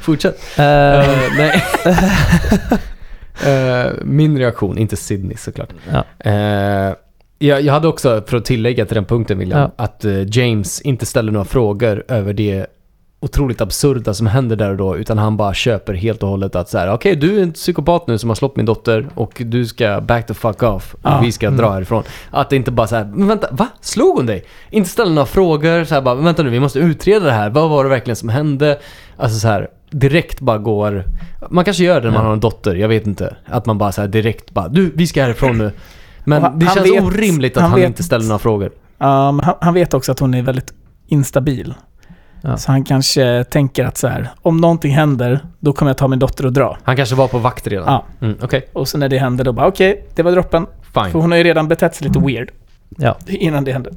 Fortsätt. 0.00 0.40
Eh, 0.58 0.64
nej. 1.36 1.64
Eh, 3.46 3.92
min 4.04 4.38
reaktion, 4.38 4.78
inte 4.78 4.96
Sydney 4.96 5.36
såklart. 5.36 5.68
ja. 5.92 6.30
Eh, 6.30 6.94
jag, 7.42 7.62
jag 7.62 7.72
hade 7.72 7.88
också, 7.88 8.22
för 8.26 8.36
att 8.36 8.44
tillägga 8.44 8.86
till 8.86 8.94
den 8.94 9.04
punkten 9.04 9.38
William, 9.38 9.60
Ja. 9.60 9.70
att 9.84 10.04
eh, 10.04 10.36
James 10.38 10.80
inte 10.80 11.06
ställer 11.06 11.32
några 11.32 11.44
frågor 11.44 12.04
över 12.08 12.32
det 12.32 12.66
otroligt 13.22 13.60
absurda 13.60 14.14
som 14.14 14.26
händer 14.26 14.56
där 14.56 14.70
och 14.70 14.76
då, 14.76 14.96
utan 14.96 15.18
han 15.18 15.36
bara 15.36 15.54
köper 15.54 15.94
helt 15.94 16.22
och 16.22 16.28
hållet 16.28 16.54
att 16.56 16.68
så 16.68 16.78
här, 16.78 16.92
okej 16.92 17.16
du 17.16 17.38
är 17.38 17.42
en 17.42 17.52
psykopat 17.52 18.06
nu 18.06 18.18
som 18.18 18.30
har 18.30 18.34
slått 18.34 18.56
min 18.56 18.66
dotter 18.66 19.06
och 19.14 19.42
du 19.46 19.66
ska 19.66 20.00
back 20.00 20.26
the 20.26 20.34
fuck 20.34 20.62
off 20.62 20.94
och 20.94 21.00
Ja. 21.02 21.20
vi 21.24 21.32
ska 21.32 21.50
dra 21.50 21.70
härifrån. 21.70 22.02
Att 22.30 22.50
det 22.50 22.56
inte 22.56 22.70
bara 22.70 22.86
så 22.86 22.96
här, 22.96 23.04
men 23.04 23.28
vänta, 23.28 23.48
va? 23.50 23.68
Slog 23.80 24.16
hon 24.16 24.26
dig? 24.26 24.44
Inte 24.70 24.90
ställa 24.90 25.10
några 25.10 25.26
frågor, 25.26 25.84
så 25.84 25.94
här 25.94 26.02
bara, 26.02 26.14
vänta 26.14 26.42
nu, 26.42 26.50
vi 26.50 26.60
måste 26.60 26.78
utreda 26.78 27.26
det 27.26 27.32
här, 27.32 27.50
vad 27.50 27.70
var 27.70 27.84
det 27.84 27.90
verkligen 27.90 28.16
som 28.16 28.28
hände? 28.28 28.78
Alltså 29.16 29.38
så 29.38 29.48
här, 29.48 29.68
direkt 29.90 30.40
bara 30.40 30.58
går, 30.58 31.04
man 31.50 31.64
kanske 31.64 31.84
gör 31.84 32.00
det 32.00 32.06
när 32.10 32.14
man 32.16 32.26
har 32.26 32.32
en 32.32 32.40
dotter, 32.40 32.74
jag 32.74 32.88
vet 32.88 33.06
inte. 33.06 33.36
Att 33.46 33.66
man 33.66 33.78
bara 33.78 33.92
så 33.92 34.00
här 34.00 34.08
direkt 34.08 34.50
bara, 34.50 34.68
du, 34.68 34.92
vi 34.94 35.06
ska 35.06 35.22
härifrån 35.22 35.58
nu. 35.58 35.72
Men 36.24 36.42
han- 36.42 36.58
det 36.58 36.66
känns 36.66 36.86
vet- 36.90 37.02
orimligt 37.04 37.56
att 37.56 37.62
han 37.62 37.70
han, 37.70 37.80
vet- 37.80 37.86
inte 37.88 38.02
ställer 38.02 38.24
några 38.26 38.38
frågor. 38.38 38.70
men 38.98 39.40
han, 39.40 39.54
han 39.60 39.74
vet 39.74 39.94
också 39.94 40.12
att 40.12 40.18
hon 40.18 40.34
är 40.34 40.42
väldigt 40.42 40.72
instabil. 41.06 41.74
Ja. 42.42 42.56
Så 42.56 42.72
han 42.72 42.84
kanske 42.84 43.44
tänker 43.44 43.84
att 43.84 43.96
så 43.98 44.08
här, 44.08 44.28
om 44.42 44.56
någonting 44.56 44.92
händer, 44.94 45.40
då 45.58 45.72
kommer 45.72 45.90
jag 45.90 45.96
ta 45.98 46.08
min 46.08 46.18
dotter 46.18 46.46
och 46.46 46.52
dra. 46.52 46.78
Han 46.82 46.96
kanske 46.96 47.14
var 47.14 47.28
på 47.28 47.38
vakt 47.38 47.66
redan. 47.66 47.86
Ja. 47.86 48.26
Mm, 48.26 48.36
Okej, 48.42 48.68
Och 48.72 48.88
så 48.88 48.98
när 48.98 49.08
det 49.08 49.18
händer, 49.18 49.44
då 49.44 49.52
bara 49.52 49.66
okej, 49.66 50.06
det 50.14 50.22
var 50.22 50.32
droppen. 50.32 50.66
fine. 50.94 51.10
För 51.12 51.18
hon 51.18 51.30
har 51.30 51.38
ju 51.38 51.44
redan 51.44 51.68
betett 51.68 51.94
sig 51.94 52.06
lite 52.08 52.18
weird 52.18 52.50
ja. 52.96 53.18
innan 53.26 53.64
det 53.64 53.72
hände. 53.72 53.90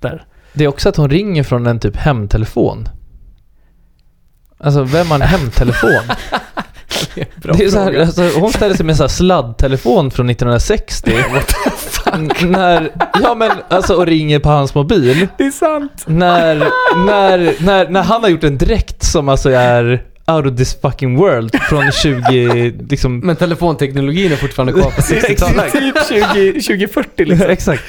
Där. 0.00 0.24
Det 0.52 0.64
är 0.64 0.68
också 0.68 0.88
att 0.88 0.96
hon 0.96 1.10
ringer 1.10 1.42
från 1.42 1.66
en 1.66 1.78
typ 1.80 1.96
hemtelefon. 1.96 2.88
Alltså 4.62 4.82
vem 4.82 5.06
har 5.06 5.14
en 5.14 5.22
hemtelefon? 5.22 5.90
Bra 7.36 7.54
det 7.58 7.64
är 7.64 7.68
så 7.68 7.78
här, 7.80 8.00
alltså, 8.00 8.22
hon 8.40 8.52
ställer 8.52 8.74
sig 8.74 8.86
med 8.86 9.00
en 9.00 9.08
sladdtelefon 9.08 10.10
från 10.10 10.30
1960. 10.30 11.12
N- 12.12 12.30
när, 12.42 12.90
ja 13.22 13.34
men 13.34 13.50
alltså 13.68 13.94
och 13.94 14.06
ringer 14.06 14.38
på 14.38 14.48
hans 14.48 14.74
mobil. 14.74 15.28
Det 15.38 15.44
är 15.44 15.50
sant! 15.50 16.04
När, 16.06 16.56
när, 17.06 17.54
när, 17.64 17.88
när 17.88 18.02
han 18.02 18.22
har 18.22 18.28
gjort 18.28 18.44
en 18.44 18.58
dräkt 18.58 19.02
som 19.04 19.28
alltså 19.28 19.50
är 19.50 20.02
out 20.26 20.46
of 20.46 20.56
this 20.58 20.80
fucking 20.82 21.16
world 21.16 21.56
från 21.68 21.92
20, 21.92 22.72
liksom... 22.88 23.18
Men 23.18 23.36
telefonteknologin 23.36 24.32
är 24.32 24.36
fortfarande 24.36 24.72
kvar 24.72 24.90
på 24.90 25.00
60-talet. 25.00 25.72
typ 25.72 25.94
20, 26.08 26.52
2040 26.52 27.24
liksom. 27.24 27.50
Exakt. 27.50 27.82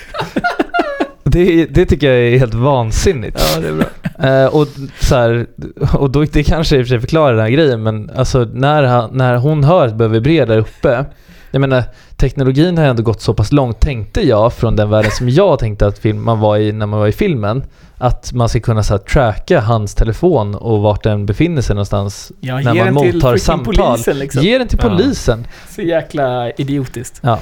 Det, 1.33 1.65
det 1.65 1.85
tycker 1.85 2.11
jag 2.11 2.33
är 2.33 2.37
helt 2.39 2.53
vansinnigt. 2.53 3.39
Ja, 3.55 3.59
det 3.61 3.67
är 3.67 3.73
bra. 3.73 4.29
Eh, 4.29 4.45
och 4.55 4.67
så 4.99 5.15
här, 5.15 5.45
och 5.93 6.09
då, 6.11 6.23
det 6.23 6.43
kanske 6.43 6.77
i 6.77 6.81
och 6.81 6.85
för 6.85 6.89
sig 6.89 6.99
förklarar 6.99 7.33
den 7.33 7.41
här 7.43 7.49
grejen, 7.49 7.83
men 7.83 8.11
alltså 8.15 8.47
när, 8.53 8.83
han, 8.83 9.09
när 9.13 9.35
hon 9.35 9.63
hör 9.63 9.89
börjar 9.89 10.09
vibrera 10.09 10.45
där 10.45 10.57
uppe, 10.57 11.05
jag 11.51 11.59
menar, 11.59 11.83
teknologin 12.17 12.77
har 12.77 12.85
ändå 12.85 13.03
gått 13.03 13.21
så 13.21 13.33
pass 13.33 13.51
långt, 13.51 13.79
tänkte 13.79 14.21
jag, 14.27 14.53
från 14.53 14.75
den 14.75 14.89
världen 14.89 15.11
som 15.11 15.29
jag 15.29 15.59
tänkte 15.59 15.87
att 15.87 15.97
film, 15.99 16.23
man 16.23 16.39
var 16.39 16.57
i 16.57 16.71
när 16.71 16.85
man 16.85 16.99
var 16.99 17.07
i 17.07 17.11
filmen, 17.11 17.63
att 17.97 18.33
man 18.33 18.49
ska 18.49 18.59
kunna 18.59 18.83
så 18.83 18.93
här, 18.93 18.97
tracka 18.99 19.59
hans 19.59 19.95
telefon 19.95 20.55
och 20.55 20.81
vart 20.81 21.03
den 21.03 21.25
befinner 21.25 21.61
sig 21.61 21.75
någonstans 21.75 22.31
Ja, 22.39 22.59
när 22.59 22.91
man 22.91 22.93
mottar 22.93 23.37
samtal. 23.37 23.75
polisen 23.75 24.19
liksom. 24.19 24.41
Ge 24.43 24.57
den 24.57 24.67
till 24.67 24.79
Ja. 24.81 24.89
polisen. 24.89 25.47
Så 25.69 25.81
jäkla 25.81 26.51
idiotiskt. 26.51 27.19
Ja. 27.23 27.39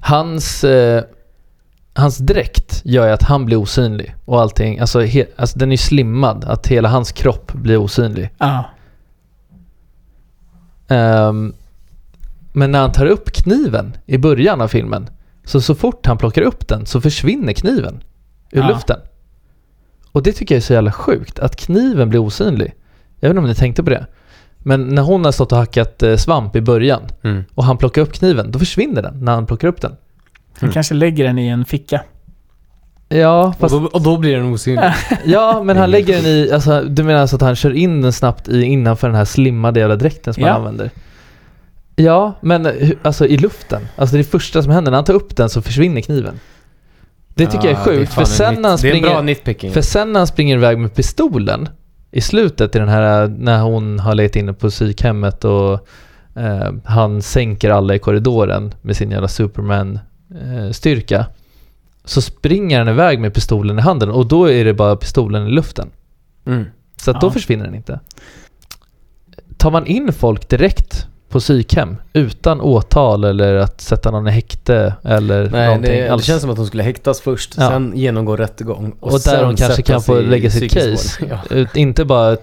Hans, 0.00 0.64
eh, 0.64 1.02
hans 1.96 2.18
dräkt 2.18 2.80
gör 2.84 3.06
ju 3.06 3.12
att 3.12 3.22
han 3.22 3.44
blir 3.46 3.56
osynlig 3.56 4.14
och 4.24 4.40
allting. 4.40 4.78
Alltså, 4.78 5.00
he, 5.00 5.26
alltså 5.36 5.58
den 5.58 5.68
är 5.68 5.72
ju 5.72 5.76
slimmad, 5.78 6.44
att 6.44 6.66
hela 6.66 6.88
hans 6.88 7.12
kropp 7.12 7.52
blir 7.52 7.76
osynlig. 7.76 8.30
Ja. 8.38 8.64
Ehm, 10.88 11.54
men 12.52 12.72
när 12.72 12.80
han 12.80 12.92
tar 12.92 13.06
upp 13.06 13.30
kniven 13.32 13.96
i 14.06 14.18
början 14.18 14.60
av 14.60 14.68
filmen, 14.68 15.10
så 15.44 15.60
så 15.60 15.74
fort 15.74 16.06
han 16.06 16.18
plockar 16.18 16.42
upp 16.42 16.68
den 16.68 16.86
så 16.86 17.00
försvinner 17.00 17.52
kniven 17.52 18.02
ur 18.52 18.60
Ja. 18.60 18.68
luften. 18.68 18.96
Och 20.12 20.22
det 20.22 20.32
tycker 20.32 20.54
jag 20.54 20.60
är 20.60 20.62
så 20.64 20.72
jävla 20.72 20.92
sjukt, 20.92 21.38
att 21.38 21.56
kniven 21.56 22.08
blir 22.08 22.20
osynlig. 22.20 22.74
Jag 23.20 23.28
vet 23.28 23.30
inte 23.30 23.38
om 23.42 23.48
ni 23.48 23.54
tänkte 23.54 23.82
på 23.82 23.90
det. 23.90 24.06
Men 24.58 24.88
när 24.88 25.02
hon 25.02 25.24
har 25.24 25.32
stått 25.32 25.52
och 25.52 25.58
hackat 25.58 26.02
eh, 26.02 26.16
svamp 26.16 26.56
i 26.56 26.60
början 26.60 27.02
Mm. 27.22 27.44
och 27.54 27.64
han 27.64 27.78
plockar 27.78 28.02
upp 28.02 28.12
kniven, 28.12 28.50
då 28.50 28.58
försvinner 28.58 29.02
den 29.02 29.24
när 29.24 29.32
han 29.34 29.46
plockar 29.46 29.68
upp 29.68 29.80
den. 29.80 29.96
Han 30.60 30.70
kanske 30.70 30.94
lägger 30.94 31.24
den 31.24 31.38
i 31.38 31.48
en 31.48 31.64
ficka. 31.64 32.00
Ja, 33.08 33.46
Och, 33.46 33.56
fast 33.56 33.74
då, 33.74 33.86
och 33.92 34.02
då 34.02 34.16
blir 34.16 34.36
den 34.36 34.52
osynlig. 34.52 34.90
Ja, 35.24 35.62
men 35.64 35.76
han 35.76 35.90
lägger 35.90 36.16
den 36.16 36.26
i, 36.26 36.50
alltså, 36.52 36.82
du 36.82 37.02
menar 37.02 37.20
alltså 37.20 37.36
att 37.36 37.42
han 37.42 37.56
kör 37.56 37.72
in 37.72 38.02
den 38.02 38.12
snabbt 38.12 38.48
i 38.48 38.62
innanför 38.62 39.06
den 39.06 39.16
här 39.16 39.24
slimmade 39.24 39.80
jävla 39.80 39.96
dräkten 39.96 40.34
som 40.34 40.42
Ja. 40.42 40.48
han 40.48 40.56
använder? 40.56 40.90
Ja, 41.96 42.34
men 42.40 42.68
alltså 43.02 43.26
i 43.26 43.36
luften. 43.36 43.82
Alltså 43.96 44.16
det 44.16 44.24
första 44.24 44.62
som 44.62 44.72
händer, 44.72 44.90
när 44.90 44.98
han 44.98 45.04
tar 45.04 45.14
upp 45.14 45.36
den 45.36 45.48
så 45.48 45.62
försvinner 45.62 46.00
kniven. 46.00 46.40
Det 47.34 47.46
tycker 47.46 47.64
jag 47.68 47.72
är 47.72 47.78
det 47.78 47.84
sjukt, 47.98 48.12
för 48.14 48.20
en 48.20 48.26
sen 48.26 48.54
när 48.62 48.68
han 48.68 48.78
Det 48.82 48.88
är 48.88 49.34
springer... 49.34 49.70
För 49.70 49.80
sen 49.80 50.12
när 50.12 50.20
han 50.20 50.26
springer 50.26 50.56
iväg 50.56 50.78
med 50.78 50.94
pistolen 50.94 51.68
i 52.10 52.20
slutet 52.20 52.76
i 52.76 52.78
den 52.78 52.88
här, 52.88 53.28
när 53.28 53.60
hon 53.62 53.98
har 53.98 54.14
legat 54.14 54.36
inne 54.36 54.52
på 54.52 54.70
psykhemmet 54.70 55.44
och 55.44 55.88
eh, 56.36 56.72
han 56.84 57.22
sänker 57.22 57.70
alla 57.70 57.94
i 57.94 57.98
korridoren 57.98 58.74
med 58.82 58.96
sin 58.96 59.10
jävla 59.10 59.28
Superman-styrka. 60.30 61.26
så 62.04 62.22
springer 62.22 62.78
han 62.78 62.88
iväg 62.88 63.20
med 63.20 63.34
pistolen 63.34 63.78
i 63.78 63.82
handen 63.82 64.10
och 64.10 64.26
då 64.26 64.50
är 64.50 64.64
det 64.64 64.74
bara 64.74 64.96
pistolen 64.96 65.46
i 65.46 65.50
luften. 65.50 65.90
Mm. 66.46 66.64
Så 66.96 67.10
att 67.10 67.20
då 67.20 67.26
Ja. 67.26 67.30
försvinner 67.30 67.64
den 67.64 67.74
inte. 67.74 68.00
Tar 69.56 69.70
man 69.70 69.86
in 69.86 70.12
folk 70.12 70.48
direkt 70.48 71.06
på 71.28 71.40
psykhem 71.40 71.96
utan 72.12 72.60
åtal 72.60 73.24
eller 73.24 73.54
att 73.54 73.80
sätta 73.80 74.10
någon 74.10 74.28
i 74.28 74.30
häkte 74.30 74.94
eller 75.04 75.50
Nej, 75.50 75.66
någonting 75.66 75.92
det, 75.92 76.16
det 76.16 76.22
känns 76.22 76.40
som 76.42 76.50
att 76.50 76.56
hon 76.56 76.66
skulle 76.66 76.82
häktas 76.82 77.20
först, 77.20 77.54
Ja. 77.58 77.68
sen 77.68 77.92
genomgå 77.96 78.36
rättegång. 78.36 78.94
och, 79.00 79.10
där 79.12 79.18
sen 79.18 79.44
hon 79.44 79.56
kanske 79.56 79.82
kan 79.82 80.02
få 80.02 80.20
lägga 80.20 80.50
sitt 80.50 80.72
case. 80.72 81.26
Ja. 81.50 81.66
Inte 81.74 82.04
bara 82.04 82.36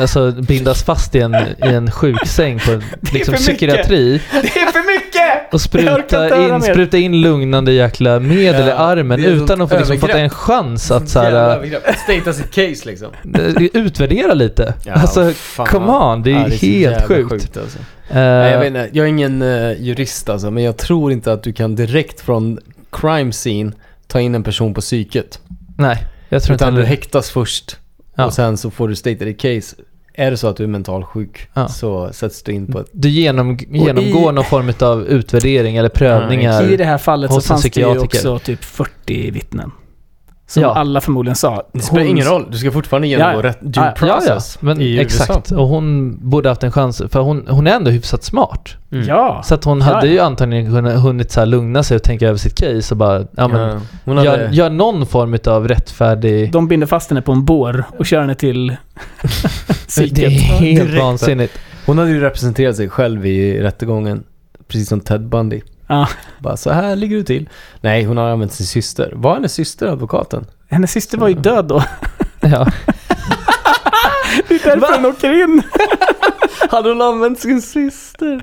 alltså, 0.00 0.32
bindas 0.32 0.82
fast 0.82 1.14
i 1.14 1.20
en, 1.20 1.34
i 1.34 1.46
en 1.60 1.90
sjuksäng 1.90 2.58
på 2.58 2.80
liksom, 3.12 3.34
psykiatri 3.34 4.12
Det 4.32 4.38
är 4.38 4.72
för 4.72 4.94
mycket! 4.96 5.07
Och 5.48 5.54
inte 5.54 5.58
spruta 5.68 6.54
in, 6.54 6.62
spruta 6.62 6.96
in 6.98 7.20
lugnande 7.20 7.72
jäkla 7.72 8.20
medel 8.20 8.66
i 8.66 8.70
Ja, 8.70 8.74
armen 8.74 9.20
det 9.20 9.26
är 9.26 9.30
utan 9.30 9.60
att 9.62 9.70
få 9.70 9.76
liksom, 9.76 9.98
fått 9.98 10.10
övergrepp. 10.10 10.24
en 10.24 10.30
chans 10.38 10.90
att 10.90 11.08
så 11.08 11.18
Jävla 11.22 11.40
här, 11.48 11.56
övergrepp. 11.56 11.82
Stata 12.04 12.32
sitt 12.32 12.50
case 12.50 12.88
liksom. 12.88 13.08
utvärdera 13.72 14.34
lite. 14.34 14.74
alltså, 14.92 15.30
fan. 15.32 15.66
come 15.66 15.92
on, 15.92 16.22
det 16.22 16.30
är 16.30 16.34
Ja, 16.34 16.44
så 16.44 16.50
helt 16.50 16.62
jävla 16.62 17.06
sjukt. 17.06 17.56
alltså. 17.56 17.78
eh, 17.78 18.14
Nej, 18.14 18.52
jag, 18.52 18.58
vet 18.58 18.66
inte, 18.68 18.88
jag 18.92 19.04
är 19.04 19.08
ingen 19.08 19.42
eh, 19.42 19.72
jurist 19.82 20.28
alltså, 20.28 20.50
men 20.50 20.62
jag 20.64 20.76
tror 20.76 21.12
inte 21.12 21.32
att 21.32 21.42
du 21.42 21.52
kan 21.52 21.76
direkt 21.76 22.20
från 22.20 22.58
crime 22.92 23.32
scene 23.32 23.72
ta 24.06 24.20
in 24.20 24.34
en 24.34 24.42
person 24.42 24.74
på 24.74 24.80
psyket. 24.80 25.40
nej, 25.76 26.04
jag 26.28 26.42
tror 26.42 26.54
inte 26.54 26.64
Utan 26.64 26.74
du 26.74 26.80
heller 26.80 26.88
häktas 26.96 27.30
först 27.30 27.76
Ja. 28.16 28.26
och 28.26 28.32
sen 28.32 28.56
så 28.56 28.70
får 28.70 28.88
du 28.88 28.96
state 28.96 29.24
i 29.24 29.34
case. 29.34 29.76
Är 30.18 30.30
det 30.30 30.36
så 30.36 30.48
att 30.48 30.56
du 30.56 30.64
är 30.64 30.68
mentalt 30.68 31.06
sjuk 31.06 31.48
Ja. 31.54 31.68
så 31.68 32.12
sätts 32.12 32.42
du 32.42 32.52
in 32.52 32.72
på 32.72 32.80
ett... 32.80 32.86
Du 32.92 33.08
genom, 33.08 33.58
genomgår 33.68 34.32
någon 34.32 34.44
form 34.44 34.72
av 34.80 35.06
utvärdering 35.06 35.76
eller 35.76 35.88
prövningar. 35.88 36.72
I 36.72 36.76
det 36.76 36.84
här 36.84 36.98
fallet 36.98 37.32
så 37.32 37.40
fanns 37.40 37.62
det 37.62 37.76
ju 37.76 37.98
också 37.98 38.38
typ 38.38 38.64
40 38.64 39.30
vittnen. 39.30 39.72
Som 40.50 40.62
Ja. 40.62 40.74
alla 40.74 41.00
förmodligen 41.00 41.36
sa. 41.36 41.62
Det 41.72 41.80
spelar 41.80 42.02
hon- 42.02 42.10
ingen 42.10 42.26
roll, 42.26 42.46
du 42.50 42.58
ska 42.58 42.70
fortfarande 42.70 43.08
genomgå 43.08 43.38
Ja, 43.38 43.42
rätt 43.42 43.60
due 43.60 43.72
Ja, 43.76 43.94
ja, 44.00 44.06
Ja, 44.06 44.14
process 44.16 44.58
men 44.60 44.80
i 44.80 44.98
exakt. 44.98 45.50
Och 45.50 45.68
hon 45.68 46.18
borde 46.30 46.48
haft 46.48 46.62
en 46.62 46.72
chans, 46.72 47.02
för 47.10 47.20
hon, 47.20 47.46
hon 47.48 47.66
är 47.66 47.70
ändå 47.70 47.90
hyfsat 47.90 48.24
smart. 48.24 48.76
Mm. 48.92 49.08
Ja. 49.08 49.42
Så 49.44 49.54
att 49.54 49.64
hon 49.64 49.82
hade 49.82 50.06
ja. 50.06 50.12
ju 50.12 50.18
antagligen 50.18 50.74
kunnat 50.74 51.02
hunnit 51.02 51.30
så 51.30 51.40
här 51.40 51.46
lugna 51.46 51.82
sig 51.82 51.94
och 51.96 52.02
tänka 52.02 52.28
över 52.28 52.38
sitt 52.38 52.54
case 52.54 52.94
och 52.94 52.98
bara, 52.98 53.24
ja 53.36 53.48
men, 53.48 54.16
hade... 54.16 54.24
gör, 54.24 54.48
gör 54.52 54.70
någon 54.70 55.06
form 55.06 55.38
av 55.46 55.68
rättfärdig... 55.68 56.52
De 56.52 56.68
binder 56.68 56.86
fast 56.86 57.10
henne 57.10 57.22
på 57.22 57.32
en 57.32 57.44
bår 57.44 57.84
och 57.98 58.06
kör 58.06 58.20
henne 58.20 58.34
till 58.34 58.66
det 59.96 60.24
är 60.24 60.30
helt 60.30 60.98
vansinnigt. 60.98 61.58
Hon 61.86 61.98
hade 61.98 62.10
ju 62.10 62.20
representerat 62.20 62.76
sig 62.76 62.88
själv 62.88 63.26
i 63.26 63.62
rättegången. 63.62 64.24
Precis 64.68 64.88
som 64.88 65.00
Ted 65.00 65.28
Bundy. 65.28 65.60
Ja. 65.88 66.08
Bara 66.38 66.56
så 66.56 66.70
här 66.70 66.96
ligger 66.96 67.16
du 67.16 67.22
till. 67.22 67.48
Nej, 67.80 68.04
hon 68.04 68.16
har 68.16 68.28
använt 68.30 68.52
sin 68.52 68.66
syster. 68.66 69.12
Var 69.14 69.34
hennes 69.34 69.54
syster 69.54 69.86
advokaten? 69.86 70.46
Hennes 70.68 70.92
syster 70.92 71.18
var 71.18 71.28
ju 71.28 71.34
död 71.34 71.64
då. 71.64 71.84
Ja. 72.40 72.66
Det 74.48 74.54
är 74.54 74.76
därför 74.76 74.96
hon 74.96 75.06
åker 75.06 75.42
in. 75.44 75.62
Hade 76.70 76.88
hon 76.88 77.02
använt 77.02 77.40
sin 77.40 77.62
syster? 77.62 78.42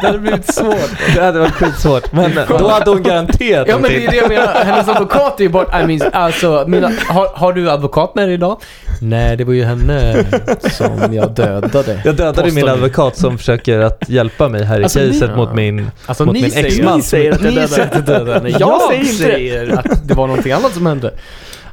det 0.00 0.06
hade 0.06 0.18
blivit 0.18 0.54
svårt. 0.54 0.90
Det 1.14 1.20
hade 1.24 1.38
varit 1.38 1.52
skitsvårt. 1.54 2.12
Men 2.12 2.30
då 2.48 2.68
hade 2.68 2.90
hon 2.90 3.02
garanterat 3.02 3.68
Ja 3.68 3.74
en 3.76 3.82
men 3.82 3.90
det 3.90 4.06
är 4.06 4.10
det 4.10 4.16
jag 4.16 4.28
menar. 4.28 4.54
Hennes 4.64 4.88
advokat 4.88 5.40
är 5.40 5.44
ju 5.44 5.48
bort. 5.50 5.68
I 5.82 5.86
mean, 5.86 6.00
alltså, 6.12 6.64
mina, 6.68 6.90
har, 7.08 7.28
har 7.34 7.52
du 7.52 7.70
advokat 7.70 8.14
med 8.14 8.28
dig 8.28 8.34
idag? 8.34 8.60
Nej, 9.00 9.36
det 9.36 9.44
var 9.44 9.52
ju 9.52 9.64
henne 9.64 10.24
som 10.70 11.14
jag 11.14 11.30
dödade. 11.30 12.00
Jag 12.04 12.14
dödade 12.16 12.50
min 12.52 12.64
ni. 12.64 12.70
advokat 12.70 13.16
som 13.16 13.38
försöker 13.38 13.78
att 13.78 14.02
hjälpa 14.08 14.48
mig 14.48 14.64
här 14.64 14.80
i 14.80 14.82
Alltså, 14.82 14.98
ni- 15.00 15.06
caset 15.08 15.30
Ja. 15.30 15.36
mot 15.36 15.54
min... 15.54 15.90
Alltså 16.06 16.24
Mot 16.24 16.34
ni 16.34 16.42
min 16.42 16.50
säger, 16.50 16.66
exman 16.66 16.96
Ni 16.96 17.02
säger 17.02 17.32
att 17.32 17.42
jag 17.42 17.52
ni 17.52 18.00
dödade. 18.02 18.32
henne. 18.34 18.48
Jag 18.48 18.60
Jag 18.60 18.80
säger 18.90 19.04
säger 19.04 19.78
att 19.78 20.08
det 20.08 20.14
var 20.14 20.26
någonting 20.26 20.52
annat 20.52 20.72
som 20.74 20.86
hände. 20.86 21.12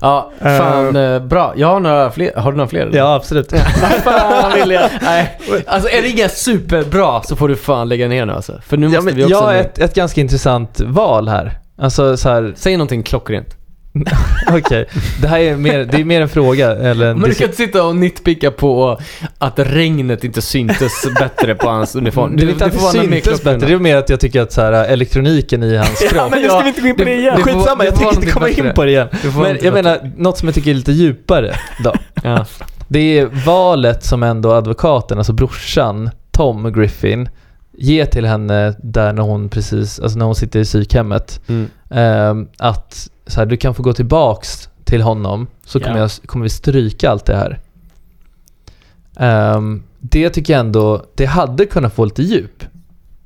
Ja, 0.01 0.31
fan 0.39 0.95
eh, 0.95 1.19
bra. 1.19 1.53
Jag 1.55 1.67
har 1.67 1.79
några 1.79 2.11
fler. 2.11 2.31
Har 2.35 2.51
du 2.51 2.57
några 2.57 2.69
fler? 2.69 2.89
Ja, 2.93 3.15
absolut. 3.15 3.51
Fan 4.03 4.53
vill 4.59 4.71
jag. 4.71 4.89
Nej. 5.01 5.39
Alltså 5.67 5.89
är 5.89 6.01
det 6.01 6.09
inga 6.09 6.29
superbra 6.29 7.21
så 7.23 7.35
får 7.35 7.47
du 7.47 7.55
fan 7.55 7.89
lägga 7.89 8.07
ner 8.07 8.25
nu 8.25 8.33
alltså. 8.33 8.61
För 8.67 8.77
nu 8.77 8.85
Ja, 8.87 8.91
måste 8.91 9.05
men 9.05 9.15
vi 9.15 9.23
också... 9.23 9.31
jag 9.33 9.41
har 9.41 9.53
ett, 9.53 9.79
ett 9.79 9.93
ganska 9.95 10.21
intressant 10.21 10.79
val 10.79 11.27
här. 11.27 11.59
Alltså 11.77 12.17
så 12.17 12.29
här, 12.29 12.53
Säg 12.55 12.77
någonting 12.77 13.03
klockrent. 13.03 13.57
okej. 14.51 14.85
Det 15.21 15.27
här 15.27 15.39
är 15.39 15.55
mer, 15.55 15.85
det 15.85 15.97
är 15.97 16.05
mer 16.05 16.21
en 16.21 16.29
fråga 16.29 16.71
eller 16.71 17.05
en 17.05 17.19
Men 17.19 17.29
du 17.29 17.35
kan 17.35 17.45
inte 17.45 17.57
sitta 17.57 17.83
och 17.83 17.95
nitpicka 17.95 18.51
på 18.51 18.99
att 19.37 19.59
regnet 19.59 20.23
inte 20.23 20.41
syntes 20.41 20.91
bättre 21.19 21.55
på 21.55 21.69
hans 21.69 21.95
uniform. 21.95 22.35
Det 22.37 22.43
är 22.43 22.49
inte 22.49 22.65
att 22.65 22.71
det 22.71 22.79
syntes 22.79 23.43
bättre, 23.43 23.67
det 23.67 23.73
är 23.73 23.79
mer 23.79 23.95
att 23.95 24.09
jag 24.09 24.19
tycker 24.19 24.41
att 24.41 24.51
så 24.51 24.61
här, 24.61 24.71
elektroniken 24.71 25.63
i 25.63 25.77
hans 25.77 25.99
kropp... 25.99 26.31
Men 26.31 26.41
nu 26.41 26.47
ska 26.47 26.59
vi 26.59 26.67
inte 26.69 26.81
gå 26.81 26.87
in 26.87 26.95
på 26.95 27.03
det 27.03 27.15
igen. 27.15 27.33
det 27.37 27.43
Skitsamma, 27.43 27.85
jag 27.85 27.93
det 27.93 27.97
tänker 27.97 28.15
inte 28.15 28.31
komma 28.31 28.49
in 28.49 28.73
på 28.75 28.83
det 28.83 28.91
igen. 28.91 29.07
Det 29.11 29.27
Men 29.27 29.43
jag 29.43 29.53
bättre. 29.53 29.71
menar, 29.71 30.11
något 30.17 30.37
som 30.37 30.47
jag 30.47 30.55
tycker 30.55 30.71
är 30.71 30.75
lite 30.75 30.91
djupare 30.91 31.55
då. 31.83 31.93
Ja. 32.23 32.45
Det 32.87 33.19
är 33.19 33.25
valet 33.45 34.03
som 34.03 34.23
ändå 34.23 34.51
advokaten, 34.51 35.17
alltså 35.17 35.33
brorsan, 35.33 36.09
Tom 36.31 36.73
Griffin, 36.73 37.29
ger 37.77 38.05
till 38.05 38.25
henne 38.25 38.75
där 38.83 39.13
när 39.13 39.23
hon 39.23 39.49
precis, 39.49 39.99
alltså 39.99 40.17
när 40.17 40.25
hon 40.25 40.35
sitter 40.35 40.59
i 40.59 40.63
psykhemmet. 40.63 41.41
Mm. 41.47 41.69
Ehm, 41.89 42.47
att 42.57 43.09
så 43.27 43.39
här, 43.39 43.45
du 43.45 43.57
kan 43.57 43.75
få 43.75 43.83
gå 43.83 43.93
tillbaks 43.93 44.69
till 44.83 45.01
honom 45.01 45.47
så 45.65 45.79
kommer, 45.79 45.95
Ja. 45.97 46.01
jag, 46.01 46.11
kommer 46.27 46.43
vi 46.43 46.49
stryka 46.49 47.09
allt 47.09 47.25
det 47.25 47.35
här. 47.35 47.59
Ehm, 49.17 49.83
det 49.99 50.29
tycker 50.29 50.53
jag 50.53 50.59
ändå, 50.59 51.05
det 51.15 51.25
hade 51.25 51.65
kunnat 51.65 51.93
få 51.93 52.05
lite 52.05 52.23
djup. 52.23 52.63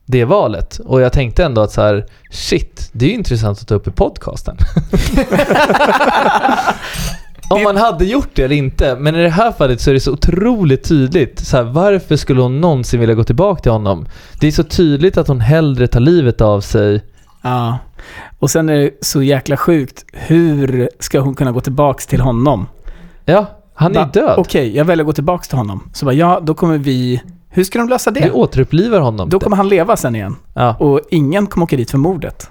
Det 0.06 0.26
valet. 0.26 0.80
Och 0.86 1.02
jag 1.02 1.14
tänkte 1.14 1.44
ändå 1.46 1.62
att 1.62 1.72
så 1.72 1.82
här, 1.82 2.06
shit, 2.32 2.90
det 2.94 3.06
är 3.06 3.10
ju 3.10 3.16
intressant 3.16 3.62
att 3.62 3.68
ta 3.68 3.76
upp 3.76 3.88
i 3.88 3.92
podcasten. 3.92 4.58
Om 7.50 7.64
man 7.64 7.78
hade 7.78 8.06
gjort 8.06 8.30
det 8.34 8.44
eller 8.44 8.56
inte. 8.56 8.96
Men 9.00 9.16
i 9.16 9.24
det 9.24 9.30
här 9.30 9.52
fallet 9.52 9.82
så 9.82 9.90
är 9.90 9.94
det 9.94 10.00
så 10.00 10.12
otroligt 10.14 10.84
tydligt. 10.84 11.40
Så 11.40 11.58
här, 11.58 11.64
varför 11.64 12.16
skulle 12.16 12.42
hon 12.42 12.62
någonsin 12.62 13.00
vilja 13.00 13.16
gå 13.16 13.24
tillbaka 13.24 13.62
till 13.62 13.72
honom? 13.72 14.08
Det 14.40 14.48
är 14.48 14.52
så 14.52 14.64
tydligt 14.64 15.18
att 15.18 15.28
hon 15.28 15.40
hellre 15.42 15.88
tar 15.88 16.00
livet 16.00 16.42
av 16.42 16.62
sig. 16.62 17.04
Ja. 17.42 17.78
Och 18.40 18.50
sen 18.50 18.70
är 18.70 18.78
det 18.78 18.92
så 19.02 19.24
jäkla 19.24 19.58
sjukt. 19.58 20.06
Hur 20.14 20.90
ska 21.00 21.20
hon 21.20 21.36
kunna 21.36 21.52
gå 21.52 21.62
tillbaks 21.62 22.08
till 22.08 22.22
honom? 22.22 22.68
Ja, 23.26 23.46
han 23.74 23.96
är 23.96 24.00
ju 24.06 24.12
död. 24.12 24.36
Okej, 24.38 24.76
jag 24.78 24.86
väljer 24.86 25.04
att 25.04 25.08
gå 25.08 25.14
tillbaks 25.14 25.48
till 25.48 25.58
honom. 25.58 25.90
Så 25.94 26.06
bara, 26.06 26.16
ja, 26.16 26.40
då 26.44 26.54
kommer 26.54 26.78
vi... 26.78 27.22
Hur 27.50 27.64
ska 27.64 27.80
de 27.80 27.90
lösa 27.90 28.12
Vi 28.12 28.20
det? 28.22 28.32
återupplivar 28.32 29.00
honom. 29.00 29.30
Då 29.30 29.40
kommer 29.40 29.58
han 29.58 29.70
leva 29.70 29.98
sen 29.98 30.16
igen. 30.16 30.36
ja. 30.54 30.76
Och 30.80 31.02
ingen 31.12 31.48
kommer 31.48 31.64
åka 31.64 31.78
dit 31.78 31.92
för 31.92 31.98
mordet. 31.98 32.50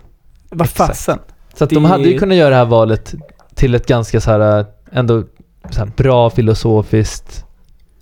Vad 0.50 0.68
fasen? 0.68 1.18
Så 1.54 1.64
att 1.64 1.70
de 1.70 1.84
hade 1.84 2.04
ju 2.04 2.18
kunnat 2.18 2.36
göra 2.36 2.50
det 2.50 2.56
här 2.56 2.64
valet 2.64 3.14
till 3.54 3.74
ett 3.74 3.86
ganska 3.86 4.20
så 4.20 4.30
här, 4.30 4.66
ändå 4.92 5.24
så 5.70 5.78
här 5.78 5.90
bra 5.96 6.30
filosofiskt 6.30 7.44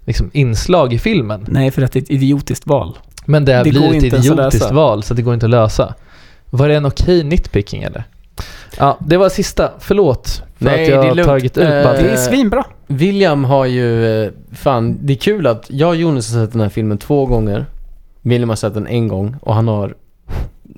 liksom, 0.05 0.31
inslag 0.33 0.93
i 0.93 0.99
filmen. 0.99 1.47
Nej, 1.49 1.71
för 1.71 1.83
att 1.83 1.93
det 1.93 1.99
är 1.99 2.03
ett 2.03 2.11
idiotiskt 2.11 2.67
val. 2.67 2.99
Men 3.25 3.45
det, 3.45 3.63
Det 3.63 3.71
blir 3.71 3.95
ett 3.97 4.03
idiotiskt 4.15 4.71
val 4.71 5.03
så 5.03 5.15
det 5.15 5.23
går 5.23 5.35
inte 5.35 5.47
att 5.47 5.51
lösa. 5.51 5.95
Var 6.51 6.69
det 6.69 6.75
en 6.77 6.87
okej 6.87 7.25
nitpicking 7.25 7.83
eller? 7.83 8.05
Ja, 8.79 8.99
det 9.01 9.17
var 9.17 9.29
sista. 9.29 9.71
Förlåt 9.79 10.43
för 10.59 10.65
Nej, 10.65 10.85
att 10.85 10.91
jag 10.91 10.99
det 10.99 11.05
är 11.05 11.09
har 11.09 11.15
lugnt. 11.15 11.29
tagit 11.29 11.59
ut 11.59 11.69
bara. 11.85 11.93
Det 11.93 12.11
är 12.11 12.17
svinbra. 12.17 12.65
William 12.87 13.45
har 13.45 13.65
ju, 13.65 14.23
eh, 14.25 14.31
fan, 14.53 14.99
det 15.01 15.13
är 15.13 15.17
kul 15.17 15.47
att 15.47 15.65
jag 15.71 15.89
och 15.89 15.97
Jonas 15.97 16.35
har 16.35 16.45
sett 16.45 16.53
den 16.53 16.61
här 16.61 16.69
filmen 16.69 16.99
två 16.99 17.27
gånger. 17.27 17.67
William 18.23 18.49
har 18.49 18.57
sett 18.57 18.75
den 18.75 18.87
en 18.87 19.09
gång 19.09 19.37
och 19.41 19.55
han 19.55 19.69
har, 19.69 19.95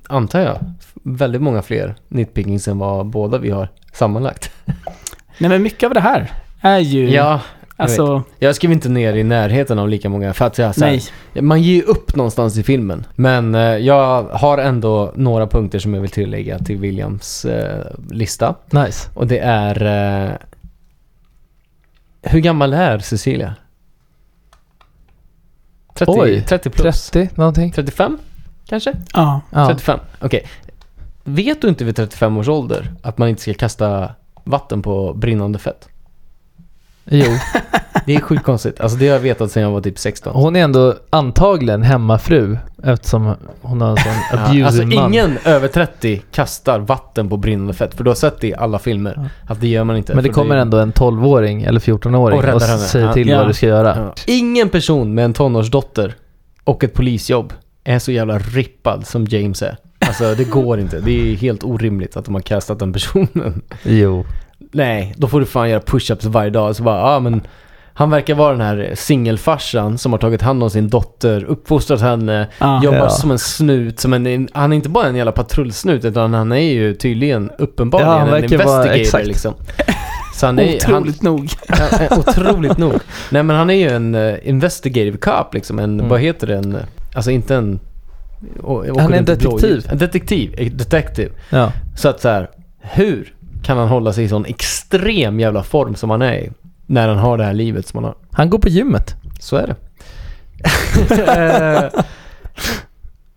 antar 0.07 0.39
jag, 0.39 0.57
väldigt 1.03 1.41
många 1.41 1.61
fler 1.61 1.95
nitpickings 2.07 2.67
än 2.67 2.77
vad 2.79 3.05
båda 3.05 3.37
vi 3.37 3.49
har 3.49 3.67
sammanlagt. 3.93 4.51
Nej, 5.39 5.49
men 5.49 5.63
mycket 5.63 5.87
av 5.87 5.93
det 5.93 5.99
här 5.99 6.31
är 6.61 6.79
ju... 6.79 7.09
Ja, 7.09 7.41
Alltså, 7.79 8.23
jag 8.39 8.55
skriver 8.55 8.75
inte 8.75 8.89
ner 8.89 9.13
i 9.13 9.23
närheten 9.23 9.79
av 9.79 9.89
lika 9.89 10.09
många 10.09 10.33
för 10.33 10.45
att 10.45 10.57
jag 10.57 10.75
så 10.75 10.85
här, 10.85 11.01
nej. 11.33 11.41
Man 11.43 11.61
ger 11.61 11.75
ju 11.75 11.81
upp 11.81 12.15
någonstans 12.15 12.57
i 12.57 12.63
filmen. 12.63 13.05
Men 13.15 13.55
eh, 13.55 13.61
jag 13.61 14.23
har 14.23 14.57
ändå 14.57 15.11
några 15.15 15.47
punkter 15.47 15.79
som 15.79 15.93
jag 15.93 16.01
vill 16.01 16.09
tillägga 16.09 16.59
till 16.59 16.77
Williams 16.77 17.45
eh, 17.45 17.85
lista. 18.09 18.55
Nice. 18.71 19.09
Och 19.13 19.27
det 19.27 19.39
är... 19.39 19.85
Eh, 20.25 20.31
hur 22.21 22.39
gammal 22.39 22.73
är 22.73 22.99
Cecilia? 22.99 23.55
30, 25.93 26.11
Oj, 26.15 26.41
30 26.41 26.69
plus? 26.69 27.09
30 27.09 27.35
någonting? 27.35 27.71
35 27.71 28.17
kanske? 28.65 28.93
Ja. 29.13 29.41
Ja. 29.51 29.67
35, 29.67 29.99
okej. 30.19 30.47
Vet 31.23 31.61
du 31.61 31.67
inte 31.67 31.85
vid 31.85 31.95
35 31.95 32.37
års 32.37 32.47
ålder 32.47 32.93
att 33.01 33.17
man 33.17 33.29
inte 33.29 33.41
ska 33.41 33.53
kasta 33.53 34.15
vatten 34.49 34.81
på 34.81 35.13
brinnande 35.13 35.59
fett? 35.59 35.87
Jo, 37.05 37.25
Det 38.05 38.15
är 38.15 38.19
sjukt 38.21 38.43
konstigt. 38.43 38.79
Alltså 38.81 38.97
det 38.97 39.07
har 39.07 39.13
jag 39.13 39.19
vetat 39.21 39.51
sedan 39.51 39.63
jag 39.63 39.71
var 39.71 39.81
typ 39.81 39.99
16. 39.99 40.33
hon 40.35 40.55
är 40.55 40.63
ändå 40.63 40.95
antagligen 41.09 41.81
hemmafru 41.83 42.57
eftersom 42.83 43.33
hon 43.61 43.81
har 43.81 43.89
en 43.89 43.97
sån 43.97 44.11
Ja, 44.31 44.39
abusive 44.45 44.65
alltså 44.65 44.83
man. 44.85 45.13
ingen 45.13 45.37
över 45.45 45.67
30 45.67 46.21
kastar 46.31 46.79
vatten 46.79 47.29
på 47.29 47.37
brinnande 47.37 47.73
fett. 47.73 47.95
För 47.95 48.03
du 48.03 48.09
har 48.09 48.15
sett 48.15 48.41
det 48.41 48.47
i 48.47 48.55
alla 48.55 48.79
filmer. 48.79 49.29
Att 49.47 49.61
det 49.61 49.67
gör 49.67 49.83
man 49.83 49.97
inte. 49.97 50.15
Men 50.15 50.23
det 50.23 50.29
kommer 50.29 50.55
är- 50.55 50.59
ändå 50.61 50.77
en 50.77 50.91
12-åring 50.93 51.63
eller 51.63 51.79
14-åring 51.79 52.39
Och 52.39 52.55
och, 52.55 52.61
säger 52.61 53.05
Ja. 53.07 53.13
till 53.13 53.27
Ja. 53.27 53.37
vad 53.37 53.47
du 53.47 53.53
ska 53.53 53.65
göra. 53.67 53.97
Ja. 53.97 54.13
Ingen 54.27 54.69
person 54.69 55.13
med 55.13 55.25
en 55.25 55.33
tonårsdotter 55.33 56.15
och 56.63 56.83
ett 56.83 56.93
polisjobb 56.93 57.53
är 57.83 57.99
så 57.99 58.11
jävla 58.11 58.39
rippad 58.39 59.07
som 59.07 59.25
James 59.25 59.61
är. 59.61 59.77
Alltså 60.09 60.35
det 60.35 60.43
går 60.43 60.79
inte. 60.79 60.99
Det 60.99 61.11
är 61.31 61.35
helt 61.35 61.63
orimligt 61.63 62.17
att 62.17 62.25
de 62.25 62.33
har 62.33 62.41
castat 62.41 62.79
den 62.79 62.93
personen. 62.93 63.61
Jo. 63.83 64.25
Nej, 64.71 65.13
då 65.17 65.27
får 65.27 65.39
du 65.39 65.45
fan 65.45 65.69
göra 65.69 65.79
push-ups 65.81 66.27
varje 66.27 66.49
dag. 66.49 66.75
Så 66.75 66.83
bara, 66.83 66.97
ja 66.97 67.15
ah, 67.15 67.19
men 67.19 67.41
han 67.93 68.09
verkar 68.09 68.35
vara 68.35 68.51
den 68.51 68.61
här 68.61 68.91
singelfarsan 68.95 69.97
som 69.97 70.11
har 70.11 70.19
tagit 70.19 70.41
hand 70.41 70.63
om 70.63 70.69
sin 70.69 70.89
dotter, 70.89 71.43
uppfostrat 71.43 72.01
henne, 72.01 72.47
Ja. 72.59 72.83
jobbar 72.83 72.97
Ja. 72.97 73.09
som 73.09 73.31
en 73.31 73.39
snut. 73.39 73.99
Som 73.99 74.13
en, 74.13 74.47
han 74.53 74.71
är 74.71 74.75
inte 74.75 74.89
bara 74.89 75.07
en 75.07 75.15
jävla 75.15 75.31
patrullsnut 75.31 76.05
utan 76.05 76.33
han 76.33 76.51
är 76.51 76.57
ju 76.73 76.95
tydligen 76.95 77.51
uppenbarligen 77.57 78.11
Ja, 78.11 78.17
han 78.19 78.27
en 78.29 78.43
investigator 78.43 78.89
exakt. 78.91 79.27
liksom. 79.27 79.53
Så 80.35 80.45
han 80.45 80.59
är, 80.59 80.79
han, 80.85 80.95
Otroligt 80.95 81.21
nog. 81.21 81.49
Ja, 81.67 81.75
eh, 82.01 82.19
otroligt 82.19 82.77
nog. 82.77 82.93
Nej 83.31 83.43
men 83.43 83.55
han 83.55 83.69
är 83.69 83.73
ju 83.73 83.89
en 83.89 84.15
uh, 84.15 84.35
investigative 84.49 85.17
cop 85.17 85.53
liksom. 85.53 85.79
En, 85.79 85.93
Mm. 85.93 86.07
vad 86.09 86.19
heter 86.19 86.47
det? 86.47 86.55
En, 86.55 86.77
alltså 87.13 87.31
inte 87.31 87.55
en... 87.55 87.79
åker 88.63 89.01
Han 89.01 89.13
är 89.13 89.17
en 89.17 89.25
detektiv. 89.25 89.85
En 89.89 89.97
detektiv. 89.97 90.55
En 90.57 90.77
detective. 90.77 91.31
Ja. 91.49 91.71
Så 91.95 92.09
att 92.09 92.21
så 92.21 92.29
här, 92.29 92.49
hur 92.79 93.33
kan 93.63 93.77
han 93.77 93.87
hålla 93.87 94.13
sig 94.13 94.23
i 94.23 94.29
sån 94.29 94.45
extrem 94.45 95.39
jävla 95.39 95.63
form 95.63 95.95
som 95.95 96.09
han 96.09 96.21
är 96.21 96.33
i? 96.33 96.51
När 96.85 97.07
han 97.07 97.17
har 97.17 97.37
det 97.37 97.43
här 97.43 97.53
livet 97.53 97.87
som 97.87 97.97
han 97.97 98.03
har. 98.03 98.15
Han 98.31 98.49
går 98.49 98.59
på 98.59 98.69
gymmet. 98.69 99.15
Så 99.39 99.55
är 99.55 99.67
det. 99.67 99.75
Eh, 101.93 102.01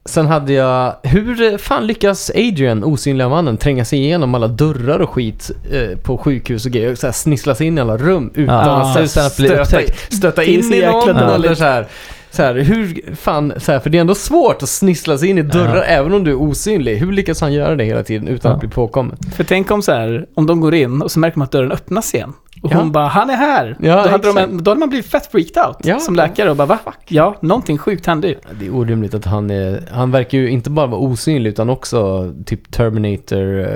Sen 0.05 0.27
hade 0.27 0.53
jag, 0.53 0.97
hur 1.03 1.59
fan 1.59 1.87
lyckas 1.87 2.31
Adrian, 2.35 2.85
osynliga 2.85 3.29
mannen, 3.29 3.57
tränga 3.57 3.85
sig 3.85 3.99
igenom 3.99 4.35
alla 4.35 4.49
dörrar 4.49 4.99
och 4.99 5.11
skit 5.11 5.51
eh, 5.73 5.99
på 5.99 6.19
sjukhus 6.19 6.67
och 6.67 6.73
grejer? 6.73 6.95
Så 6.95 7.07
här, 7.07 7.13
snissla 7.13 7.55
sig 7.55 7.67
in 7.67 7.79
i 7.79 7.81
alla 7.81 7.97
rum 7.97 8.31
utan 8.35 8.55
Ja, 8.55 9.01
att 9.01 9.11
så 9.11 9.21
här, 9.21 9.29
stöta, 9.29 9.93
stöta 10.09 10.45
in 10.45 10.73
i 10.73 10.87
någon 10.87 11.17
eller 11.17 11.55
så 11.55 11.65
här. 11.65 11.87
Så 12.33 12.43
här, 12.43 12.55
hur 12.55 13.15
fan, 13.17 13.53
så 13.57 13.73
här, 13.73 13.79
för 13.81 13.91
det 13.91 13.99
är 13.99 14.01
ändå 14.01 14.15
svårt 14.15 14.63
att 14.63 14.69
snissla 14.69 15.19
sig 15.19 15.29
in 15.29 15.39
i 15.39 15.43
dörrar 15.43 15.77
Ja. 15.77 15.83
även 15.83 16.15
om 16.15 16.25
du 16.25 16.31
är 16.31 16.35
osynlig. 16.43 16.97
Hur 16.97 17.13
lyckas 17.13 17.41
han 17.41 17.53
göra 17.53 17.77
det 17.77 17.85
hela 17.85 18.03
tiden 18.03 18.29
utan 18.29 18.51
Ja. 18.51 18.55
att 18.55 18.61
bli 18.61 18.69
påkommen? 18.71 19.17
För 19.35 19.45
tänk 19.45 19.71
om 19.71 19.83
så 19.83 19.93
här, 19.93 20.27
om 20.35 20.47
de 20.47 20.61
går 20.61 20.75
in 20.75 21.03
och 21.03 21.11
så 21.11 21.19
märker 21.19 21.39
man 21.39 21.45
att 21.45 21.53
dörren 21.53 21.73
öppnas 21.73 22.15
igen. 22.15 22.33
Och 22.63 22.73
Ja. 22.73 22.77
hon 22.79 22.93
bara, 22.93 23.07
han 23.09 23.31
är 23.31 23.35
här! 23.37 23.77
Ja, 23.81 24.03
då, 24.03 24.09
hade 24.11 24.27
de, 24.29 24.39
exakt. 24.39 24.53
då 24.53 24.71
hade 24.71 24.79
man 24.79 24.89
blivit 24.89 25.07
fett 25.07 25.27
freaked 25.33 25.65
out 25.67 25.77
Ja. 25.85 25.99
som 25.99 26.17
läkare 26.17 26.51
och 26.51 26.57
bara, 26.57 26.67
va? 26.67 26.79
Ja, 27.09 27.37
någonting 27.41 27.79
sjukt 27.79 28.07
hände 28.07 28.29
ju. 28.29 28.37
Det 28.61 28.67
är 28.67 28.75
orimligt 28.75 29.15
att 29.15 29.25
han 29.25 29.51
är, 29.51 29.83
han 29.93 30.11
verkar 30.11 30.39
ju 30.39 30.51
inte 30.51 30.71
bara 30.71 30.87
vara 30.87 31.01
osynlig 31.01 31.51
utan 31.51 31.71
också 31.71 32.33
typ 32.47 32.71
Terminator 32.71 33.67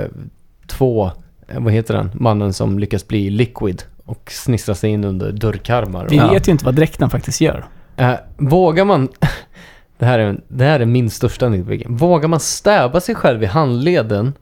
2, 0.67 1.11
vad 1.57 1.73
heter 1.73 1.93
den? 1.93 2.09
Mannen 2.13 2.53
som 2.53 2.79
lyckas 2.79 3.07
bli 3.07 3.29
liquid 3.29 3.83
och 4.05 4.31
snissla 4.31 4.75
sig 4.75 4.89
in 4.89 5.03
under 5.03 5.31
dörrkarmar. 5.31 6.07
Vi 6.09 6.17
vet 6.19 6.47
ju 6.47 6.51
inte 6.51 6.65
vad 6.65 6.75
dräkten 6.75 7.09
faktiskt 7.09 7.41
gör. 7.41 7.65
Eh, 7.97 8.13
vågar 8.37 8.85
man, 8.85 9.09
det 9.97 10.05
här, 10.05 10.19
är, 10.19 10.39
det 10.47 10.63
här 10.65 10.79
är 10.79 10.85
min 10.85 11.09
största 11.09 11.49
nitpicking, 11.49 11.95
vågar 11.97 12.27
man 12.27 12.39
stäba 12.39 13.01
sig 13.01 13.15
själv 13.15 13.43
i 13.43 13.45
handleden 13.45 14.33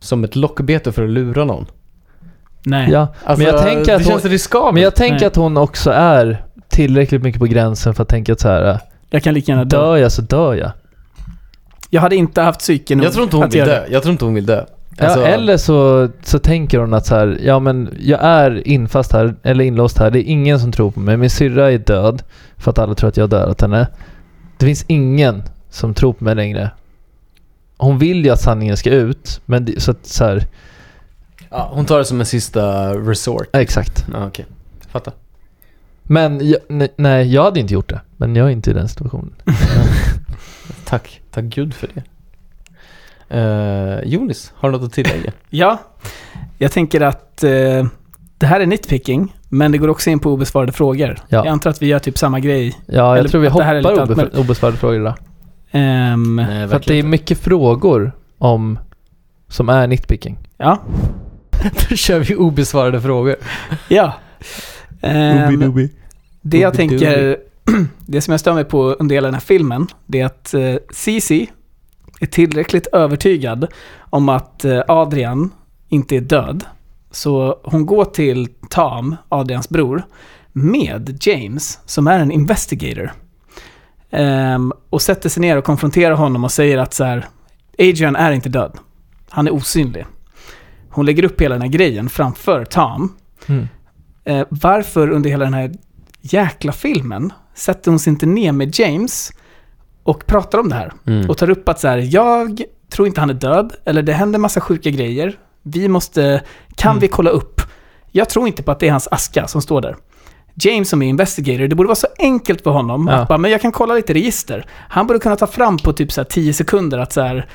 som 0.00 0.24
ett 0.24 0.36
lockbete 0.36 0.92
för 0.92 1.04
att 1.04 1.10
lura 1.10 1.44
någon? 1.44 1.66
Nej. 2.62 2.90
Ja, 2.90 3.08
Alltså, 3.24 3.44
men 3.44 3.54
jag 3.54 3.62
tänker 3.62 3.84
det 3.92 3.96
att 3.96 4.06
känns 4.06 4.22
hon, 4.22 4.30
riskabelt. 4.30 4.74
men 4.74 4.82
jag 4.82 4.94
tänker 4.94 5.18
Nej. 5.18 5.26
att 5.26 5.36
hon 5.36 5.56
också 5.56 5.90
är 5.90 6.44
tillräckligt 6.68 7.22
mycket 7.22 7.38
på 7.40 7.46
gränsen 7.46 7.94
för 7.94 8.02
att 8.02 8.08
tänka 8.08 8.32
att 8.32 8.40
så 8.40 8.48
här, 8.48 8.70
äh, 8.70 8.78
Jag 9.10 9.22
kan 9.22 9.34
lika 9.34 9.52
gärna 9.52 9.64
dö. 9.64 9.76
dör 9.76 9.96
jag 9.96 10.12
så 10.12 10.22
dör 10.22 10.54
jag. 10.54 10.70
Jag 11.90 12.00
hade 12.00 12.16
inte 12.16 12.42
haft 12.42 12.58
psyke 12.60 12.94
nog 12.96 13.06
jag 13.06 13.12
tror 13.12 13.24
inte 13.24 13.36
hon 13.36 13.48
vill 13.48 13.64
dö. 13.64 13.84
Jag 13.90 14.02
tror 14.02 14.12
inte 14.12 14.24
hon 14.24 14.34
vill 14.34 14.46
dö. 14.46 14.64
Alltså, 14.98 15.20
ja, 15.20 15.26
eller 15.26 15.56
så, 15.56 16.08
så 16.22 16.38
tänker 16.38 16.78
hon 16.78 16.94
att 16.94 17.06
så 17.06 17.14
här, 17.14 17.38
ja 17.42 17.58
men 17.58 17.94
jag 18.00 18.20
är 18.24 18.68
infast 18.68 19.12
här, 19.12 19.34
eller 19.42 19.64
inlåst 19.64 19.98
här, 19.98 20.10
det 20.10 20.18
är 20.28 20.32
ingen 20.32 20.60
som 20.60 20.72
tror 20.72 20.90
på 20.90 21.00
mig. 21.00 21.16
Min 21.16 21.30
syrra 21.30 21.72
är 21.72 21.78
död 21.78 22.22
för 22.56 22.70
att 22.70 22.78
alla 22.78 22.94
tror 22.94 23.08
att 23.08 23.16
jag 23.16 23.24
har 23.24 23.28
dödat 23.28 23.60
henne. 23.60 23.88
Det 24.58 24.66
finns 24.66 24.84
ingen 24.88 25.42
som 25.70 25.94
tror 25.94 26.12
på 26.12 26.24
mig 26.24 26.34
längre. 26.34 26.70
Hon 27.76 27.98
vill 27.98 28.24
ju 28.24 28.30
att 28.30 28.40
sanningen 28.40 28.76
ska 28.76 28.90
ut, 28.90 29.40
men 29.46 29.64
det, 29.64 29.80
så 29.82 29.90
att 29.90 30.06
så 30.06 30.24
här, 30.24 30.46
Ja, 31.50 31.70
hon 31.72 31.84
tar 31.86 31.98
det 31.98 32.04
som 32.04 32.20
en 32.20 32.26
sista 32.26 32.94
resort. 32.94 33.48
exakt. 33.52 34.06
Ja, 34.12 34.26
okej. 34.26 34.46
Fattar. 34.88 35.14
Men 36.02 36.48
jag, 36.48 36.60
nej, 36.68 36.88
nej, 36.96 37.32
jag 37.34 37.44
hade 37.44 37.60
inte 37.60 37.74
gjort 37.74 37.88
det. 37.88 38.00
Men 38.16 38.36
jag 38.36 38.46
är 38.46 38.50
inte 38.50 38.70
i 38.70 38.74
den 38.74 38.88
situationen. 38.88 39.34
Tack. 40.84 41.20
Tack 41.30 41.44
gud 41.44 41.74
för 41.74 41.88
det. 41.94 42.02
Uh, 43.34 44.04
Jonis, 44.04 44.52
har 44.56 44.70
du 44.70 44.78
något 44.78 44.86
att 44.86 44.92
tillägga? 44.92 45.32
Ja, 45.50 45.78
jag 46.58 46.72
tänker 46.72 47.00
att 47.00 47.44
eh, 47.44 47.50
det 48.38 48.46
här 48.46 48.60
är 48.60 48.66
nitpicking, 48.66 49.34
men 49.48 49.72
det 49.72 49.78
går 49.78 49.88
också 49.88 50.10
in 50.10 50.18
på 50.18 50.30
obesvarade 50.32 50.72
frågor. 50.72 51.18
Ja. 51.28 51.36
Jag 51.38 51.46
antar 51.46 51.70
att 51.70 51.82
vi 51.82 51.86
gör 51.86 51.98
typ 51.98 52.18
samma 52.18 52.40
grej. 52.40 52.74
Ja, 52.86 52.94
jag 52.94 53.18
Eller 53.18 53.28
tror 53.28 53.40
vi 53.40 53.48
hoppar 53.48 53.74
obe- 53.82 54.38
obesvarade 54.40 54.76
frågor 54.78 55.00
idag. 55.00 55.14
Ehm, 55.70 56.36
Nej, 56.36 56.68
För 56.68 56.76
att 56.76 56.86
det 56.86 56.94
är 56.94 57.02
mycket 57.02 57.38
frågor 57.38 58.12
om, 58.38 58.78
som 59.48 59.68
är 59.68 59.86
nitpicking. 59.86 60.38
ja, 60.56 60.78
Då 61.90 61.96
kör 61.96 62.18
vi 62.18 62.34
obesvarade 62.36 63.00
frågor. 63.00 63.36
ja. 63.88 64.12
Ehm, 65.00 65.88
det 66.42 66.58
jag 66.58 66.74
tänker, 66.74 67.36
det 68.06 68.20
som 68.20 68.32
jag 68.32 68.40
stör 68.40 68.54
mig 68.54 68.64
på 68.64 68.82
under 68.92 69.14
hela 69.14 69.26
den 69.26 69.34
här 69.34 69.40
filmen, 69.40 69.86
det 70.06 70.20
är 70.20 70.26
att 70.26 70.54
eh, 70.54 70.74
Cici 70.90 71.46
är 72.20 72.26
tillräckligt 72.26 72.86
övertygad 72.86 73.66
om 73.98 74.28
att 74.28 74.64
eh, 74.64 74.82
Adrian 74.88 75.50
inte 75.88 76.16
är 76.16 76.20
död. 76.20 76.64
Så 77.10 77.60
hon 77.64 77.86
går 77.86 78.04
till 78.04 78.48
Tom, 78.70 79.16
Adrians 79.28 79.68
bror, 79.68 80.02
med 80.52 81.18
James, 81.20 81.80
som 81.86 82.06
är 82.06 82.18
en 82.18 82.30
investigator. 82.30 83.12
Ehm, 84.10 84.72
och 84.90 85.02
sätter 85.02 85.28
sig 85.28 85.40
ner 85.40 85.56
och 85.56 85.64
konfronterar 85.64 86.14
honom 86.14 86.44
och 86.44 86.52
säger 86.52 86.78
att 86.78 86.94
så 86.94 87.04
här, 87.04 87.26
Adrian 87.78 88.16
är 88.16 88.32
inte 88.32 88.48
död. 88.48 88.78
Han 89.28 89.46
är 89.46 89.54
osynlig. 89.54 90.06
Hon 90.90 91.06
lägger 91.06 91.24
upp 91.24 91.40
hela 91.40 91.54
den 91.54 91.62
här 91.62 91.68
grejen 91.68 92.08
framför 92.08 92.64
Tom. 92.64 93.12
Mm. 93.46 93.68
Eh, 94.24 94.46
varför 94.48 95.10
under 95.10 95.30
hela 95.30 95.44
den 95.44 95.54
här 95.54 95.74
jäkla 96.20 96.72
filmen 96.72 97.32
sätter 97.54 97.90
hon 97.90 97.98
sig 97.98 98.10
inte 98.10 98.26
ner 98.26 98.52
med 98.52 98.78
James 98.78 99.32
och 100.08 100.26
pratar 100.26 100.58
om 100.58 100.68
det 100.68 100.74
här? 100.74 100.92
Mm. 101.06 101.30
Och 101.30 101.36
tar 101.38 101.50
upp 101.50 101.68
att 101.68 101.80
så 101.80 101.88
här, 101.88 101.98
jag 102.14 102.62
tror 102.92 103.08
inte 103.08 103.20
han 103.20 103.30
är 103.30 103.34
död, 103.34 103.72
eller 103.84 104.02
det 104.02 104.12
händer 104.12 104.38
massa 104.38 104.60
sjuka 104.60 104.90
grejer. 104.90 105.34
Vi 105.62 105.88
måste, 105.88 106.42
kan 106.76 106.90
Mm. 106.90 107.00
vi 107.00 107.08
kolla 107.08 107.30
upp? 107.30 107.60
Jag 108.12 108.28
tror 108.28 108.46
inte 108.46 108.62
på 108.62 108.70
att 108.70 108.80
det 108.80 108.86
är 108.86 108.90
hans 108.90 109.08
aska 109.10 109.46
som 109.46 109.62
står 109.62 109.80
där. 109.80 109.96
James 110.54 110.88
som 110.88 111.02
är 111.02 111.06
investigator, 111.08 111.68
det 111.68 111.74
borde 111.76 111.86
vara 111.86 111.94
så 111.96 112.06
enkelt 112.18 112.62
för 112.62 112.70
honom 112.70 113.08
Ja. 113.10 113.14
att 113.16 113.28
bara, 113.28 113.38
men 113.38 113.50
jag 113.50 113.60
kan 113.60 113.72
kolla 113.72 113.94
lite 113.94 114.14
register. 114.14 114.66
Han 114.88 115.06
borde 115.06 115.18
kunna 115.18 115.36
ta 115.36 115.46
fram 115.46 115.76
på 115.78 115.92
typ 115.92 116.12
så 116.12 116.20
här 116.20 116.26
10 116.26 116.52
sekunder 116.52 116.98
att 116.98 117.12
så 117.12 117.20
här, 117.20 117.48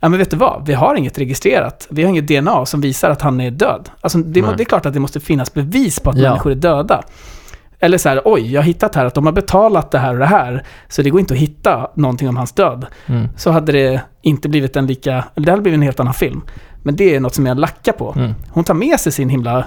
ja 0.00 0.08
men 0.08 0.18
vet 0.18 0.30
du 0.30 0.36
vad, 0.36 0.66
vi 0.66 0.74
har 0.74 0.94
inget 0.94 1.18
registrerat. 1.18 1.86
Vi 1.90 2.02
har 2.02 2.10
inget 2.10 2.26
DNA 2.28 2.66
som 2.66 2.80
visar 2.80 3.10
att 3.10 3.22
han 3.22 3.40
är 3.40 3.50
död. 3.50 3.90
Alltså 4.00 4.18
det, 4.18 4.40
det 4.56 4.62
är 4.62 4.64
klart 4.64 4.86
att 4.86 4.94
det 4.94 5.00
måste 5.00 5.20
finnas 5.20 5.54
bevis 5.54 6.00
på 6.00 6.10
att 6.10 6.18
Ja. 6.18 6.28
människor 6.30 6.50
är 6.52 6.54
döda. 6.56 7.02
Eller 7.80 7.98
så 7.98 8.08
här, 8.08 8.20
oj, 8.24 8.52
jag 8.52 8.60
har 8.60 8.66
hittat 8.66 8.94
här 8.94 9.04
att 9.06 9.14
de 9.14 9.26
har 9.26 9.32
betalat 9.32 9.90
det 9.90 9.98
här 9.98 10.12
och 10.12 10.18
det 10.18 10.26
här, 10.26 10.62
så 10.88 11.02
det 11.02 11.10
går 11.10 11.20
inte 11.20 11.34
att 11.34 11.40
hitta 11.40 11.90
någonting 11.94 12.28
om 12.28 12.36
hans 12.36 12.52
död. 12.52 12.86
Mm. 13.06 13.28
Så 13.36 13.50
hade 13.50 13.72
det 13.72 14.00
inte 14.22 14.48
blivit 14.48 14.76
en 14.76 14.86
lika, 14.86 15.24
eller 15.34 15.44
det 15.46 15.50
hade 15.52 15.62
blivit 15.62 15.76
en 15.78 15.82
helt 15.82 16.00
annan 16.00 16.14
film. 16.14 16.42
Men 16.82 16.96
det 16.96 17.14
är 17.16 17.20
något 17.20 17.34
som 17.34 17.46
jag 17.46 17.58
lackar 17.58 17.92
på. 17.92 18.12
Mm. 18.16 18.34
Hon 18.50 18.64
tar 18.64 18.74
med 18.74 19.00
sig 19.00 19.12
sin 19.12 19.28
himla 19.28 19.64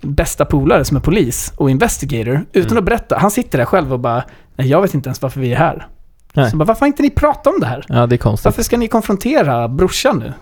bästa 0.00 0.44
polare 0.44 0.84
som 0.84 0.96
är 0.96 1.00
polis 1.00 1.52
och 1.56 1.70
investigator 1.70 2.40
utan 2.52 2.70
Mm. 2.70 2.78
att 2.78 2.84
berätta. 2.84 3.18
Han 3.18 3.30
sitter 3.30 3.58
där 3.58 3.64
själv 3.64 3.92
och 3.92 4.00
bara, 4.00 4.22
nej 4.56 4.68
jag 4.68 4.82
vet 4.82 4.94
inte 4.94 5.08
ens 5.08 5.22
varför 5.22 5.40
vi 5.40 5.52
är 5.52 5.56
här. 5.56 5.86
Nej. 6.32 6.50
Så 6.50 6.56
bara, 6.56 6.64
varför 6.64 6.80
har 6.80 6.86
inte 6.86 7.02
ni 7.02 7.10
pratat 7.10 7.46
om 7.46 7.60
det 7.60 7.66
här? 7.66 7.84
Ja, 7.88 8.06
det 8.06 8.14
är 8.14 8.18
konstigt. 8.18 8.44
Varför 8.44 8.62
ska 8.62 8.76
ni 8.76 8.88
konfrontera 8.88 9.68
brorsan 9.68 10.18
nu? 10.18 10.32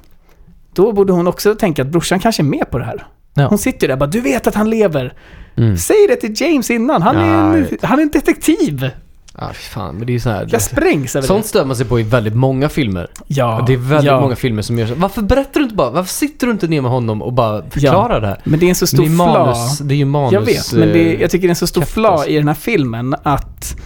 Då 0.74 0.92
borde 0.92 1.12
hon 1.12 1.26
också 1.26 1.55
tänka 1.55 1.82
att 1.82 1.88
brorsan 1.88 2.18
kanske 2.18 2.42
är 2.42 2.44
med 2.44 2.70
på 2.70 2.78
det 2.78 2.84
här. 2.84 3.06
Ja. 3.34 3.47
Hon 3.47 3.59
sitter 3.59 3.88
där 3.88 3.94
och 3.94 3.98
bara, 3.98 4.06
du 4.10 4.20
vet 4.20 4.47
att 4.47 4.55
han 4.55 4.70
lever. 4.70 5.14
Mm. 5.56 5.77
Säg 5.77 5.97
det 6.09 6.16
till 6.16 6.40
James 6.43 6.70
innan, 6.70 7.02
han, 7.02 7.16
Ja, 7.16 7.22
är, 7.22 7.56
en, 7.56 7.78
han 7.82 7.98
är 7.98 8.02
en 8.02 8.10
detektiv. 8.10 8.90
Ja, 9.39 9.48
fy 9.55 9.60
fan. 9.62 9.94
Men 9.97 10.06
det 10.06 10.10
är 10.10 10.14
ju 10.14 10.20
så 10.20 10.31
här. 10.31 10.48
Jag 10.51 10.62
sprängs 10.62 11.16
över 11.16 11.27
Sånt 11.27 11.43
det. 11.43 11.48
stör 11.48 11.64
man 11.64 11.77
sig 11.77 11.86
på 11.86 12.01
i 12.01 12.02
väldigt 12.02 12.35
många 12.35 12.68
filmer. 12.68 13.10
Ja, 13.27 13.64
det 13.66 13.72
är 13.72 13.77
väldigt 13.77 14.06
ja. 14.06 14.20
många 14.20 14.36
filmer 14.36 14.62
som 14.62 14.78
gör 14.78 14.86
så. 14.86 14.94
Varför 14.94 15.22
berättar 15.22 15.60
du 15.60 15.62
inte 15.64 15.74
bara? 15.74 15.90
Varför 15.90 16.12
sitter 16.14 16.47
du 16.47 16.52
inte 16.52 16.66
ner 16.68 16.81
med 16.81 16.90
honom 16.90 17.22
och 17.22 17.32
bara 17.32 17.62
förklarar 17.70 18.20
det 18.20 18.27
här? 18.27 18.40
Men 18.44 18.60
det 18.60 18.66
är 18.66 18.68
en 18.68 18.74
så 18.74 18.86
stor 18.86 19.05
är 19.05 19.09
manus, 19.10 19.78
det 19.78 19.94
är 19.94 19.97
ju 19.97 20.05
manus... 20.05 20.32
Jag 20.32 20.40
vet, 20.40 20.72
men 20.72 20.89
det, 20.89 21.14
eh, 21.14 21.20
jag 21.20 21.31
tycker 21.31 21.43
det 21.43 21.48
är 21.48 21.51
en 21.51 21.56
så 21.56 21.66
stor 21.66 22.06
alltså. 22.06 22.28
i 22.28 22.36
den 22.36 22.48
här 22.48 22.55
filmen 22.55 23.14
att 23.22 23.77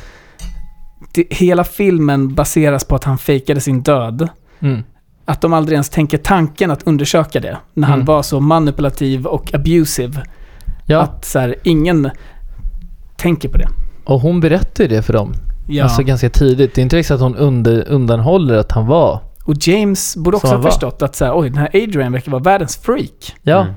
det, 1.14 1.26
hela 1.30 1.64
filmen 1.64 2.34
baseras 2.34 2.84
på 2.84 2.94
att 2.96 3.04
han 3.04 3.18
fejkade 3.18 3.60
sin 3.60 3.82
död. 3.82 4.28
Mm. 4.60 4.82
Att 5.24 5.40
de 5.40 5.52
aldrig 5.52 5.74
ens 5.76 5.88
tänker 5.90 6.18
tanken 6.18 6.70
att 6.70 6.82
undersöka 6.86 7.40
det. 7.40 7.56
När 7.74 7.88
han 7.88 7.94
Mm. 7.94 8.06
var 8.06 8.22
så 8.22 8.40
manipulativ 8.40 9.26
och 9.26 9.54
abusive. 9.54 10.22
Ja. 10.86 11.00
Att 11.00 11.24
så 11.24 11.38
här, 11.38 11.54
ingen 11.62 12.10
tänker 13.16 13.48
på 13.48 13.58
det. 13.58 13.68
Och 14.04 14.20
hon 14.20 14.40
berättar 14.40 14.84
ju 14.84 14.88
det 14.88 15.02
för 15.02 15.12
dem. 15.12 15.32
Ja. 15.68 15.84
Alltså 15.84 16.02
ganska 16.02 16.30
tidigt. 16.30 16.74
Det 16.74 16.80
är 16.80 16.82
inte 16.82 16.96
riktigt 16.96 17.14
att 17.14 17.20
hon 17.20 17.36
under, 17.36 17.88
undanhåller 17.88 18.54
att 18.58 18.72
han 18.72 18.86
var. 18.86 19.20
och 19.44 19.54
James 19.60 20.16
borde 20.16 20.36
också 20.36 20.46
ha 20.48 20.56
var. 20.56 20.70
förstått 20.70 21.02
att 21.02 21.16
så 21.16 21.24
här, 21.24 21.38
oj, 21.38 21.48
den 21.50 21.58
här 21.58 21.70
Adrian 21.74 22.12
verkar 22.12 22.32
vara 22.32 22.42
världens 22.42 22.76
freak. 22.76 23.34
Ja. 23.42 23.60
Mm. 23.60 23.74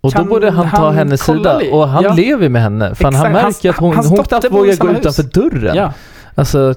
Och 0.00 0.12
Kan 0.12 0.24
då 0.24 0.30
borde 0.30 0.50
han 0.50 0.70
ta 0.70 0.76
han 0.76 0.94
hennes 0.94 1.22
kolla 1.22 1.38
sida. 1.38 1.58
li- 1.58 1.70
Och 1.72 1.88
han 1.88 2.02
Ja. 2.04 2.12
lever 2.14 2.42
ju 2.42 2.48
med 2.48 2.62
henne. 2.62 2.94
För 2.94 3.04
han 3.04 3.14
Exakt. 3.14 3.32
märker 3.32 3.44
Hans- 3.44 3.66
att 3.70 3.76
hon, 3.80 3.94
hans 3.94 4.08
hon 4.08 4.16
dotter 4.16 4.28
knappt 4.28 4.50
bor 4.50 4.58
i 4.58 4.62
vågar 4.62 4.74
samma 4.76 4.90
gå 4.90 4.96
hus. 4.96 5.00
utanför 5.18 5.40
dörren. 5.50 5.76
Ja, 5.76 5.92
Alltså, 6.34 6.74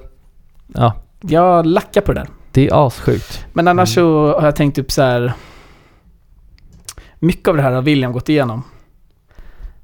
ja. 0.74 0.92
jag 1.20 1.66
lackar 1.66 2.00
på 2.00 2.12
det 2.12 2.20
där. 2.20 2.28
Det 2.52 2.68
är 2.68 2.86
assjukt. 2.86 3.46
Men 3.52 3.68
annars 3.68 3.94
så 3.94 4.32
har 4.38 4.44
jag 4.44 4.56
tänkt 4.56 4.78
upp 4.78 4.92
så 4.92 5.02
här. 5.02 5.32
Mycket 7.18 7.48
av 7.48 7.56
det 7.56 7.62
här 7.62 7.72
har 7.72 7.82
William 7.82 8.12
gått 8.12 8.28
igenom. 8.28 8.62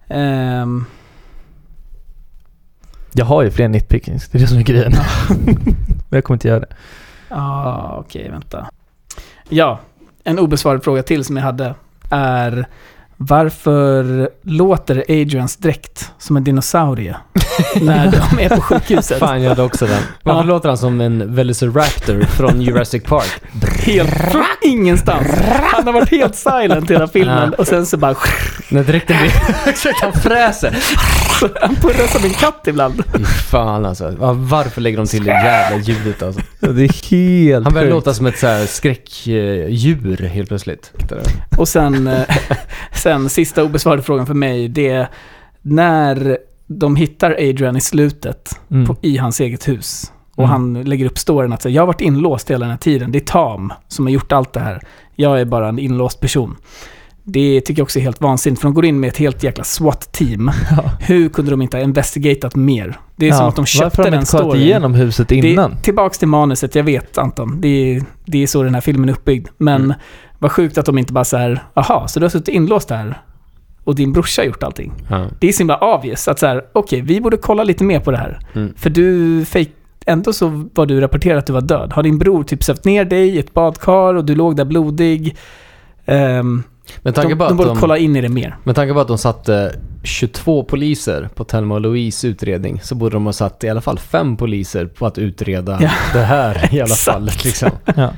Ehm, 0.08 0.84
Jag 3.12 3.24
har 3.24 3.42
ju 3.42 3.50
fler 3.50 3.68
nitpickings. 3.68 4.28
Det 4.28 4.38
är 4.38 4.40
det 4.40 4.46
som 4.46 4.58
är 4.58 4.62
grejen. 4.62 4.92
Men 6.08 6.16
jag 6.16 6.24
kommer 6.24 6.36
inte 6.36 6.48
göra 6.48 6.60
det. 6.60 6.74
Ja, 7.28 7.96
okej, 8.06 8.28
vänta. 8.30 8.70
Ja, 9.48 9.80
en 10.24 10.38
obesvarad 10.38 10.84
fråga 10.84 11.02
till 11.02 11.24
som 11.24 11.36
jag 11.36 11.44
hade 11.44 11.74
är 12.10 12.66
varför 13.20 14.28
låter 14.42 15.04
Adrians 15.08 15.56
dräkt 15.56 16.12
som 16.18 16.36
en 16.36 16.44
dinosaurie 16.44 17.16
när 17.80 18.10
de 18.10 18.42
är 18.44 18.48
på 18.48 18.60
sjukhuset? 18.60 19.18
Fan, 19.18 19.42
jag 19.42 19.48
hade 19.48 19.62
också 19.62 19.86
den. 19.86 20.00
Varför 20.22 20.40
Ja. 20.40 20.46
låter 20.46 20.68
han 20.68 20.78
som 20.78 21.00
en 21.00 21.34
Velociraptor 21.34 22.20
från 22.22 22.60
Jurassic 22.62 23.02
Park? 23.04 23.40
Helt 23.86 24.14
ingenstans. 24.62 25.26
Han 25.72 25.86
har 25.86 25.92
varit 25.92 26.10
helt 26.10 26.34
silent 26.36 26.90
hela 26.90 27.08
filmen 27.08 27.54
och 27.54 27.66
sen 27.66 27.86
så 27.86 27.96
bara 27.96 28.14
När 28.68 28.84
dräkten 28.84 29.16
blir... 29.20 29.32
Han 30.02 30.12
fräser. 30.12 30.76
han 31.60 31.76
purrar 31.76 32.06
som 32.06 32.24
en 32.24 32.30
katt 32.34 32.64
ibland. 32.66 33.02
Fy 33.16 33.24
fan 33.24 33.86
alltså. 33.86 34.14
Ja, 34.20 34.32
Varför 34.32 34.80
lägger 34.80 34.96
de 34.98 35.06
till 35.06 35.24
det 35.24 35.30
jävla 35.30 35.78
ljudet 35.78 36.22
alltså? 36.22 36.40
Det 36.60 36.84
är 36.84 37.10
helt 37.10 37.64
Han 37.64 37.74
börjar 37.74 37.90
låta 37.90 38.14
som 38.14 38.26
ett 38.26 38.38
så 38.38 38.46
här 38.46 38.66
skräckdjur 38.66 40.16
helt 40.28 40.48
plötsligt. 40.48 40.92
Och 41.58 41.68
sen, 41.68 42.06
eh, 42.06 42.22
sen 43.08 43.28
sista 43.28 43.64
obesvarade 43.64 44.02
frågan 44.02 44.26
för 44.26 44.34
mig, 44.34 44.68
det 44.68 44.88
är 44.88 45.08
när 45.62 46.38
de 46.66 46.96
hittar 46.96 47.30
Adrian 47.30 47.76
i 47.76 47.80
slutet 47.80 48.60
Mm. 48.70 48.86
på, 48.86 48.96
i 49.02 49.16
hans 49.16 49.40
eget 49.40 49.68
hus. 49.68 50.12
Och 50.36 50.44
Mm. 50.44 50.50
han 50.50 50.82
lägger 50.84 51.06
upp 51.06 51.18
storyn 51.18 51.52
att 51.52 51.62
säga, 51.62 51.74
jag 51.74 51.82
har 51.82 51.86
varit 51.86 52.00
inlåst 52.00 52.50
hela 52.50 52.60
den 52.60 52.70
här 52.70 52.78
tiden. 52.78 53.12
Det 53.12 53.18
är 53.18 53.24
Tam 53.24 53.72
som 53.88 54.06
har 54.06 54.10
gjort 54.12 54.32
allt 54.32 54.52
det 54.52 54.60
här. 54.60 54.80
Jag 55.16 55.40
är 55.40 55.44
bara 55.44 55.68
en 55.68 55.78
inlåst 55.78 56.20
person. 56.20 56.56
Det 57.24 57.60
tycker 57.60 57.80
jag 57.80 57.84
också 57.84 57.98
är 57.98 58.02
helt 58.02 58.20
vansinnigt, 58.20 58.60
för 58.60 58.68
de 58.68 58.74
går 58.74 58.84
in 58.84 59.00
med 59.00 59.08
ett 59.08 59.16
helt 59.16 59.42
jäkla 59.42 59.64
SWAT-team. 59.64 60.50
Ja. 60.70 60.90
Hur 61.00 61.28
kunde 61.28 61.50
de 61.50 61.62
inte 61.62 61.76
ha 61.76 61.84
investigatat 61.84 62.56
mer? 62.56 62.98
Det 63.16 63.28
är 63.28 63.32
som 63.32 63.42
Ja, 63.42 63.48
att 63.48 63.56
de 63.56 63.60
Varför 63.60 63.78
köpte 63.78 64.00
har 64.00 64.04
de 64.04 64.10
den 64.10 64.20
inte 64.20 64.32
storyn. 64.38 64.62
igenom 64.62 64.94
huset 64.94 65.32
innan? 65.32 65.70
Det, 65.70 65.76
tillbaks 65.82 66.18
till 66.18 66.28
manuset, 66.28 66.74
jag 66.74 66.84
vet 66.84 67.18
Anton. 67.18 67.60
Det 67.60 67.68
är, 67.68 68.02
det 68.26 68.42
är 68.42 68.46
så 68.46 68.62
den 68.62 68.74
här 68.74 68.80
filmen 68.80 69.08
är 69.08 69.12
uppbyggd. 69.12 69.48
Men 69.58 69.84
Mm. 69.84 69.96
Vad 70.38 70.52
sjukt 70.52 70.78
att 70.78 70.86
de 70.86 70.98
inte 70.98 71.12
bara 71.12 71.24
så 71.24 71.36
här, 71.36 71.62
aha, 71.74 72.08
så 72.08 72.20
du 72.20 72.24
har 72.24 72.30
suttit 72.30 72.48
inlåst 72.54 72.90
här 72.90 73.22
och 73.84 73.94
din 73.94 74.12
brorsa 74.12 74.42
har 74.42 74.46
gjort 74.46 74.62
allting. 74.62 74.92
Ja. 75.10 75.26
Det 75.40 75.48
är 75.48 75.52
så 75.52 75.58
himla 75.58 75.78
obvious 75.78 76.28
att 76.28 76.38
så 76.38 76.46
här, 76.46 76.64
okej, 76.72 77.00
vi 77.00 77.20
borde 77.20 77.36
kolla 77.36 77.64
lite 77.64 77.84
mer 77.84 78.00
på 78.00 78.10
det 78.10 78.16
här. 78.16 78.38
Mm. 78.54 78.74
För 78.76 78.90
du, 78.90 79.44
fake, 79.44 79.70
ändå 80.06 80.32
så 80.32 80.68
var 80.74 80.86
du 80.86 81.00
rapporterad 81.00 81.38
att 81.38 81.46
du 81.46 81.52
var 81.52 81.60
död. 81.60 81.92
Har 81.92 82.02
din 82.02 82.18
bror 82.18 82.44
typ 82.44 82.64
sövt 82.64 82.84
ner 82.84 83.04
dig 83.04 83.28
i 83.28 83.38
ett 83.38 83.54
badkar 83.54 84.14
och 84.14 84.24
du 84.24 84.34
låg 84.34 84.56
där 84.56 84.64
blodig? 84.64 85.36
Um, 86.06 86.62
Med 87.02 87.14
tanke 87.14 87.28
de, 87.34 87.38
på 87.38 87.44
de 87.44 87.50
att 87.50 87.56
borde 87.56 87.68
de... 87.68 87.76
kolla 87.76 87.98
in 87.98 88.16
i 88.16 88.20
det 88.20 88.28
mer. 88.28 88.56
Med 88.64 88.74
tanke 88.76 88.94
på 88.94 89.00
att 89.00 89.08
de 89.08 89.18
satte 89.18 89.74
22 90.02 90.64
poliser 90.64 91.28
på 91.34 91.44
Thelma 91.44 91.74
och 91.74 91.80
Louise 91.80 92.28
utredning 92.28 92.80
så 92.82 92.94
borde 92.94 93.16
de 93.16 93.26
ha 93.26 93.32
satt 93.32 93.64
i 93.64 93.68
alla 93.68 93.80
fall 93.80 93.98
fem 93.98 94.36
poliser 94.36 94.86
på 94.86 95.06
att 95.06 95.18
utreda 95.18 95.78
Ja. 95.82 95.90
det 96.12 96.24
här 96.24 96.74
i 96.74 96.80
alla 96.80 96.94
fall. 96.94 97.24
Liksom. 97.24 97.70
Ja. 97.96 98.10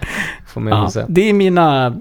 Får 0.47 0.61
man 0.61 0.91
Ja, 0.95 1.03
det 1.09 1.29
är 1.29 1.33
mina... 1.33 1.95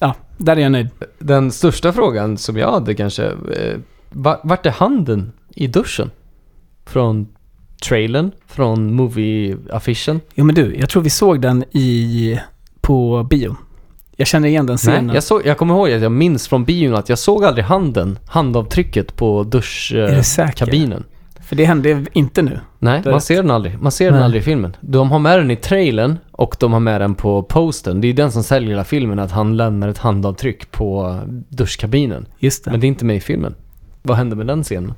Ja, 0.00 0.14
där 0.36 0.56
är 0.56 0.60
jag 0.60 0.72
nöjd. 0.72 0.88
Den 1.18 1.50
största 1.52 1.92
frågan 1.92 2.38
som 2.38 2.56
jag 2.56 2.72
hade 2.72 2.94
kanske, 2.94 3.24
eh, 3.26 3.78
va- 4.10 4.40
vart 4.44 4.66
är 4.66 4.70
handen 4.70 5.32
i 5.54 5.66
duschen? 5.66 6.10
Från 6.86 7.28
trailern, 7.82 8.30
från 8.46 8.94
movie-affischen? 9.00 10.20
Jo 10.34 10.44
men 10.44 10.54
du, 10.54 10.76
jag 10.76 10.88
tror 10.88 11.02
vi 11.02 11.10
såg 11.10 11.40
den 11.40 11.64
i... 11.72 12.38
på 12.80 13.26
bion. 13.30 13.56
Jag 14.16 14.26
känner 14.26 14.48
igen 14.48 14.66
den 14.66 14.76
scenen. 14.76 15.06
Nej, 15.06 15.14
jag, 15.14 15.22
såg, 15.24 15.46
jag 15.46 15.58
kommer 15.58 15.74
ihåg 15.74 15.90
att 15.92 16.02
jag 16.02 16.12
minns 16.12 16.48
från 16.48 16.64
bion 16.64 16.94
att 16.94 17.08
jag 17.08 17.18
såg 17.18 17.44
aldrig 17.44 17.64
handen, 17.64 18.18
handavtrycket 18.26 19.16
på 19.16 19.42
duschkabinen. 19.42 21.04
För 21.46 21.56
det 21.56 21.64
hände 21.64 22.06
inte 22.12 22.42
nu. 22.42 22.60
Nej, 22.78 23.02
man 23.04 23.20
ser 23.20 23.36
den 23.42 23.50
aldrig. 23.50 23.78
Man 23.82 23.92
ser 23.92 24.04
den 24.04 24.14
Nej. 24.14 24.24
aldrig 24.24 24.42
i 24.42 24.44
filmen. 24.44 24.76
De 24.80 25.10
har 25.10 25.18
med 25.18 25.38
den 25.38 25.50
i 25.50 25.56
trailern 25.56 26.18
och 26.40 26.56
de 26.58 26.72
har 26.72 26.80
med 26.80 27.00
den 27.00 27.14
på 27.14 27.42
posten. 27.42 28.00
Det 28.00 28.08
är 28.08 28.12
den 28.14 28.32
som 28.32 28.42
säljer 28.42 28.70
hela 28.70 28.84
filmen, 28.84 29.18
att 29.18 29.30
han 29.30 29.56
lämnar 29.56 29.88
ett 29.88 29.98
handavtryck 29.98 30.70
på 30.70 31.20
duschkabinen. 31.48 32.26
Just 32.38 32.64
det. 32.64 32.70
Men 32.70 32.80
det 32.80 32.86
är 32.86 32.88
inte 32.88 33.04
med 33.04 33.16
i 33.16 33.20
filmen. 33.20 33.54
Vad 34.02 34.16
hände 34.16 34.36
med 34.36 34.46
den 34.46 34.62
scenen? 34.62 34.94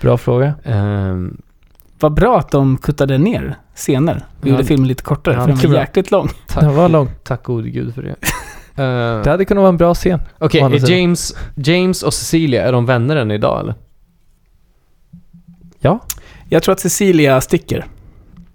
Bra 0.00 0.18
fråga. 0.18 0.54
Ehm, 0.64 1.36
Vad 2.00 2.14
bra 2.14 2.38
att 2.38 2.50
de 2.50 2.76
kuttade 2.78 3.18
ner 3.18 3.56
scener. 3.74 4.24
Vi 4.40 4.48
Ja. 4.50 4.54
gjorde 4.54 4.64
filmen 4.66 4.88
lite 4.88 5.02
kortare, 5.02 5.34
Ja, 5.34 5.40
för 5.40 5.48
den 5.48 5.56
var 5.58 5.68
bra. 5.68 5.78
jäkligt 5.80 6.10
lång. 6.10 6.28
tack, 6.48 6.60
Den 6.62 6.74
var 6.76 6.88
lång. 6.88 7.08
tack 7.24 7.42
gode 7.44 7.70
gud 7.70 7.94
för 7.94 8.02
det. 8.02 8.14
Ehm, 8.82 9.22
Det 9.22 9.30
hade 9.30 9.44
kunnat 9.44 9.60
vara 9.62 9.68
en 9.68 9.76
bra 9.76 9.94
scen. 9.94 10.20
Okej, 10.38 10.60
är 10.60 10.70
sidan. 10.70 10.90
James, 11.00 11.34
James 11.56 12.02
och 12.02 12.14
Cecilia, 12.14 12.64
är 12.68 12.72
de 12.72 12.86
vänner 12.86 13.16
än 13.16 13.30
idag 13.30 13.60
eller? 13.60 13.74
Ja. 15.78 16.00
Jag 16.48 16.62
tror 16.62 16.72
att 16.72 16.80
Cecilia 16.80 17.40
sticker. 17.40 17.86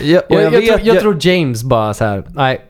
Jag, 0.03 0.23
Jag, 0.29 0.53
jag, 0.53 0.65
tror, 0.65 0.79
jag 0.83 0.99
tror 0.99 1.17
James 1.21 1.63
bara 1.63 1.93
så 1.93 2.05
här, 2.05 2.23
nej. 2.29 2.61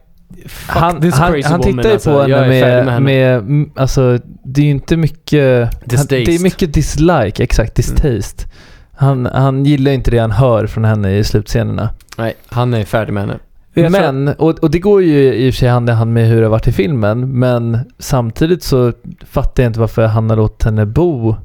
Fuck 0.46 0.76
han, 0.76 1.02
this 1.02 1.16
han, 1.16 1.34
crazy 1.34 1.50
han 1.50 1.60
woman, 1.60 1.78
tittar 1.78 1.90
ju 1.90 1.94
alltså. 1.94 2.12
på 2.14 2.22
henne 2.22 2.48
med, 2.48 2.86
med, 2.86 2.94
henne. 2.94 3.24
mm, 3.24 3.72
alltså 3.76 4.20
det 4.44 4.62
är 4.62 4.66
ju 4.66 4.72
inte 4.72 4.98
mycket, 4.98 5.74
han, 5.98 6.06
det 6.10 6.36
är 6.36 6.44
mycket 6.44 6.74
dislike, 6.74 7.44
exakt, 7.44 7.76
distaste. 7.76 8.46
Han, 8.94 9.26
han 9.26 9.66
gillar 9.66 9.92
inte 9.92 10.12
det 10.12 10.18
han 10.18 10.32
hör 10.32 10.68
från 10.68 10.86
henne 10.86 11.18
i 11.18 11.24
slutscenerna. 11.24 11.90
Nej, 12.18 12.34
han 12.50 12.74
är 12.74 12.84
färdig 12.86 13.14
med 13.14 13.24
henne. 13.24 13.40
Men, 13.74 14.28
och, 14.28 14.60
och 14.60 14.72
det 14.72 14.80
går 14.80 15.02
ju 15.04 15.34
i 15.34 15.50
och 15.50 15.54
för 15.54 15.60
sig 15.60 15.70
hand 15.70 15.90
i 15.90 15.92
hand 15.92 16.14
med 16.14 16.28
hur 16.28 16.38
det 16.38 16.46
har 16.46 16.52
varit 16.52 16.68
i 16.68 16.72
filmen, 16.72 17.40
men 17.40 17.80
samtidigt 18.00 18.64
så 18.64 18.94
fattar 19.26 19.64
jag 19.64 19.70
inte 19.70 19.80
varför 19.80 20.06
han 20.06 20.30
har 20.30 20.38
låtit 20.38 20.64
henne 20.64 20.86
bo, 20.86 21.36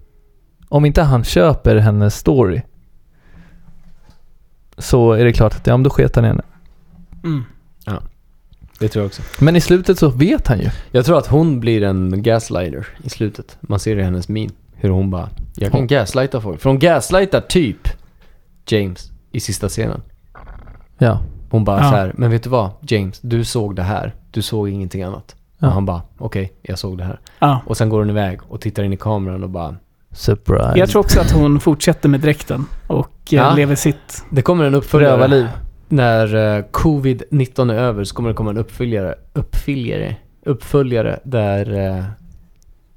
om 0.69 0.85
inte 0.85 1.03
han 1.03 1.25
köper 1.25 1.77
hennes 1.77 2.17
story, 2.17 2.63
så 4.79 5.13
är 5.13 5.25
det 5.25 5.33
klart 5.33 5.55
att, 5.55 5.67
ja 5.67 5.77
men 5.77 5.83
då 5.85 5.91
sket 5.91 6.17
han 6.17 6.25
i 6.25 6.29
henne. 6.29 6.43
Mm. 7.25 7.45
Det 8.79 8.89
tror 8.89 9.03
jag 9.03 9.07
också. 9.07 9.23
Men 9.45 9.57
i 9.57 9.61
slutet 9.61 9.99
så 9.99 10.09
vet 10.09 10.49
han 10.49 10.59
ju. 10.61 10.71
Jag 10.91 11.05
tror 11.05 11.19
att 11.19 11.27
hon 11.27 11.61
blir 11.61 11.83
en 11.83 12.23
gaslighter 12.23 12.87
i 13.03 13.09
slutet. 13.11 13.57
Man 13.61 13.79
ser 13.79 13.95
det 13.97 14.01
i 14.03 14.05
hennes 14.05 14.29
min. 14.29 14.51
Hur 14.75 14.91
hon 14.91 15.11
bara, 15.11 15.29
jag 15.55 15.71
kan 15.73 15.81
Hon- 15.81 15.87
gaslighta 15.87 16.41
folk. 16.41 16.61
För 16.61 16.71
hon 16.71 16.79
gaslightar 16.79 17.41
typ 17.41 17.89
James 18.67 19.11
i 19.33 19.41
sista 19.41 19.69
scenen. 19.69 20.03
Ja. 20.99 21.21
Hon 21.51 21.65
bara 21.65 21.77
Ja. 21.83 21.91
så 21.91 21.97
här, 21.97 22.13
men 22.17 22.31
vet 22.31 22.43
du 22.43 22.51
vad? 22.51 22.71
James, 22.81 23.21
du 23.21 23.45
såg 23.45 23.77
det 23.77 23.83
här. 23.83 24.15
Du 24.31 24.43
såg 24.43 24.69
ingenting 24.69 25.03
annat. 25.03 25.37
Ja. 25.59 25.67
Och 25.67 25.73
han 25.73 25.87
bara, 25.87 26.03
okej, 26.19 26.53
jag 26.63 26.79
såg 26.79 26.99
det 26.99 27.05
här. 27.05 27.21
Ja. 27.39 27.61
Och 27.67 27.77
sen 27.77 27.89
går 27.89 27.99
hon 27.99 28.11
iväg 28.11 28.41
och 28.49 28.61
tittar 28.61 28.83
in 28.83 28.93
i 28.93 28.97
kameran 28.97 29.43
och 29.43 29.51
bara, 29.51 29.77
Surprise. 30.17 30.73
Jag 30.79 30.89
tror 30.89 31.01
också 31.01 31.21
att 31.21 31.31
hon 31.31 31.61
fortsätter 31.61 32.09
med 32.09 32.21
dräkten 32.21 32.67
och 32.87 33.09
eh, 33.09 33.35
Ja. 33.37 33.55
lever 33.55 33.75
sitt... 33.75 34.25
det 34.31 34.43
kommer 34.43 34.65
en 34.65 34.75
uppföljare. 34.75 35.13
Rövarliv. 35.13 35.47
När 35.89 36.57
eh, 36.59 36.65
covid-19 36.73 37.73
är 37.73 37.79
över 37.79 38.05
så 38.05 38.15
kommer 38.15 38.29
det 38.29 38.35
komma 38.35 38.51
en 38.51 38.57
uppföljare, 38.59 39.15
uppföljare, 39.33 40.17
uppföljare 40.47 41.21
där 41.25 41.87
eh, 41.97 42.05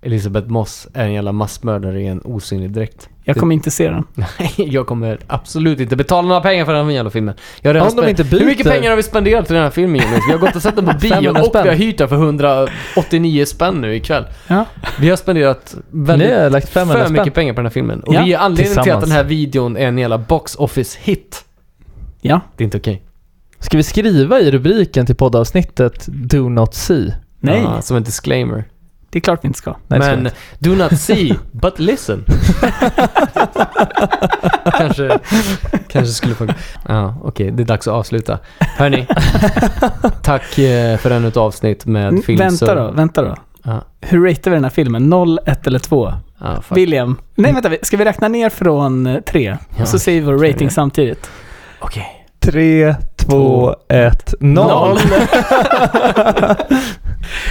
Elisabeth 0.01 0.47
Moss 0.47 0.88
är 0.93 1.05
en 1.05 1.13
jävla 1.13 1.31
massmördare 1.31 2.01
i 2.01 2.07
en 2.07 2.21
osynlig 2.23 2.71
dräkt. 2.71 3.09
Jag 3.23 3.38
kommer 3.38 3.53
inte 3.55 3.71
se 3.71 3.89
den. 3.89 4.03
Nej, 4.13 4.53
jag 4.57 4.88
kommer 4.88 5.19
absolut 5.27 5.80
inte 5.80 5.95
betala 5.95 6.27
några 6.27 6.41
pengar 6.41 6.65
för 6.65 6.73
den 6.73 6.85
här 6.85 6.91
jävla 6.93 7.09
filmen. 7.11 7.35
Jag 7.61 7.73
har 7.73 7.89
Om 7.89 7.95
de 7.95 8.09
inte 8.09 8.23
Hur 8.23 8.45
mycket 8.45 8.65
byter- 8.65 8.69
pengar 8.71 8.89
har 8.89 8.97
vi 8.97 9.03
spenderat 9.03 9.45
till 9.45 9.53
den 9.55 9.63
här 9.63 9.69
filmen 9.69 9.95
Jonas? 10.01 10.21
Vi 10.27 10.31
har 10.31 10.39
gått 10.39 10.55
och 10.55 10.61
sett 10.61 10.76
den 10.76 10.85
på 10.85 10.93
bio 11.01 11.09
500 11.09 11.41
och 11.41 11.45
spänn. 11.47 11.63
vi 11.63 11.69
har 11.69 11.76
hyrt 11.76 11.97
den 11.97 12.09
för 12.09 12.15
189 12.15 13.45
spänn 13.45 13.81
nu 13.81 13.95
ikväll. 13.95 14.23
Ja. 14.47 14.65
Vi 14.99 15.09
har 15.09 15.17
spenderat 15.17 15.76
väldigt 15.91 16.31
har 16.34 16.49
lagt 16.49 16.69
500 16.69 16.99
för 16.99 17.05
spänn. 17.05 17.21
mycket 17.21 17.34
pengar 17.34 17.53
på 17.53 17.57
den 17.59 17.65
här 17.65 17.71
filmen. 17.73 17.99
Och 17.99 18.13
Ja, 18.13 18.23
vi 18.26 18.34
är 18.34 18.38
anledningen 18.39 18.84
till 18.84 18.93
att 18.93 19.01
den 19.01 19.11
här 19.11 19.23
videon 19.23 19.77
är 19.77 19.88
en 19.88 19.97
jävla 19.97 20.17
box 20.17 20.55
office 20.55 20.97
hit. 21.01 21.45
Ja. 22.21 22.41
Det 22.57 22.63
är 22.63 22.65
inte 22.65 22.77
okej. 22.77 23.03
Ska 23.59 23.77
vi 23.77 23.84
skriva 23.84 24.39
i 24.39 24.51
rubriken 24.51 25.05
till 25.05 25.15
poddavsnittet 25.15 26.05
Do 26.07 26.49
Not 26.49 26.73
See? 26.76 27.13
Nej, 27.39 27.61
Ja, 27.63 27.81
som 27.81 27.97
en 27.97 28.03
disclaimer. 28.03 28.63
Det 29.10 29.18
är 29.19 29.22
klart 29.22 29.40
vi 29.44 29.48
inte 29.48 29.57
ska. 29.60 29.76
Nej, 29.88 29.99
Men 29.99 30.23
vi 30.23 30.30
do 30.69 30.76
not 30.76 30.99
see, 30.99 31.36
but 31.52 31.80
listen. 31.80 32.26
kanske, 34.77 35.19
kanske 35.88 36.14
skulle 36.14 36.36
funka. 36.36 36.53
Ja, 36.88 37.15
okej. 37.23 37.52
det 37.52 37.64
är 37.64 37.65
dags 37.65 37.88
att 37.88 37.94
avsluta. 37.94 38.40
Hörni, 38.60 39.07
tack 40.23 40.57
eh, 40.60 40.98
för 40.98 41.11
ännu 41.11 41.27
ett 41.27 41.38
avsnitt 41.38 41.86
med 41.86 42.23
film. 42.26 42.40
vänta 42.40 42.76
då, 42.76 42.91
vänta 42.91 43.22
då. 43.22 43.36
Ja. 43.64 43.81
Hur 44.02 44.27
ratear 44.27 44.52
vi 44.52 44.56
den 44.56 44.64
här 44.64 44.72
filmen? 44.72 45.10
0, 45.10 45.40
1 45.45 45.68
eller 45.68 45.80
2? 45.80 46.14
Ah. 46.40 46.56
William. 46.69 47.18
Nej, 47.36 47.53
vänta. 47.53 47.69
vi- 47.69 47.80
Ska 47.81 47.98
vi 47.98 48.06
räkna 48.06 48.27
ner 48.27 48.49
från 48.49 49.07
eh, 49.07 49.19
tre? 49.22 49.57
Ja, 49.77 49.86
så 49.86 49.99
säger 49.99 50.22
vi 50.22 50.26
vår 50.27 50.34
rating 50.48 50.68
det. 50.68 50.73
samtidigt. 50.73 51.30
Okej. 51.80 52.07
3, 52.40 52.95
2, 53.18 53.76
1, 53.90 54.34
0. 54.40 54.98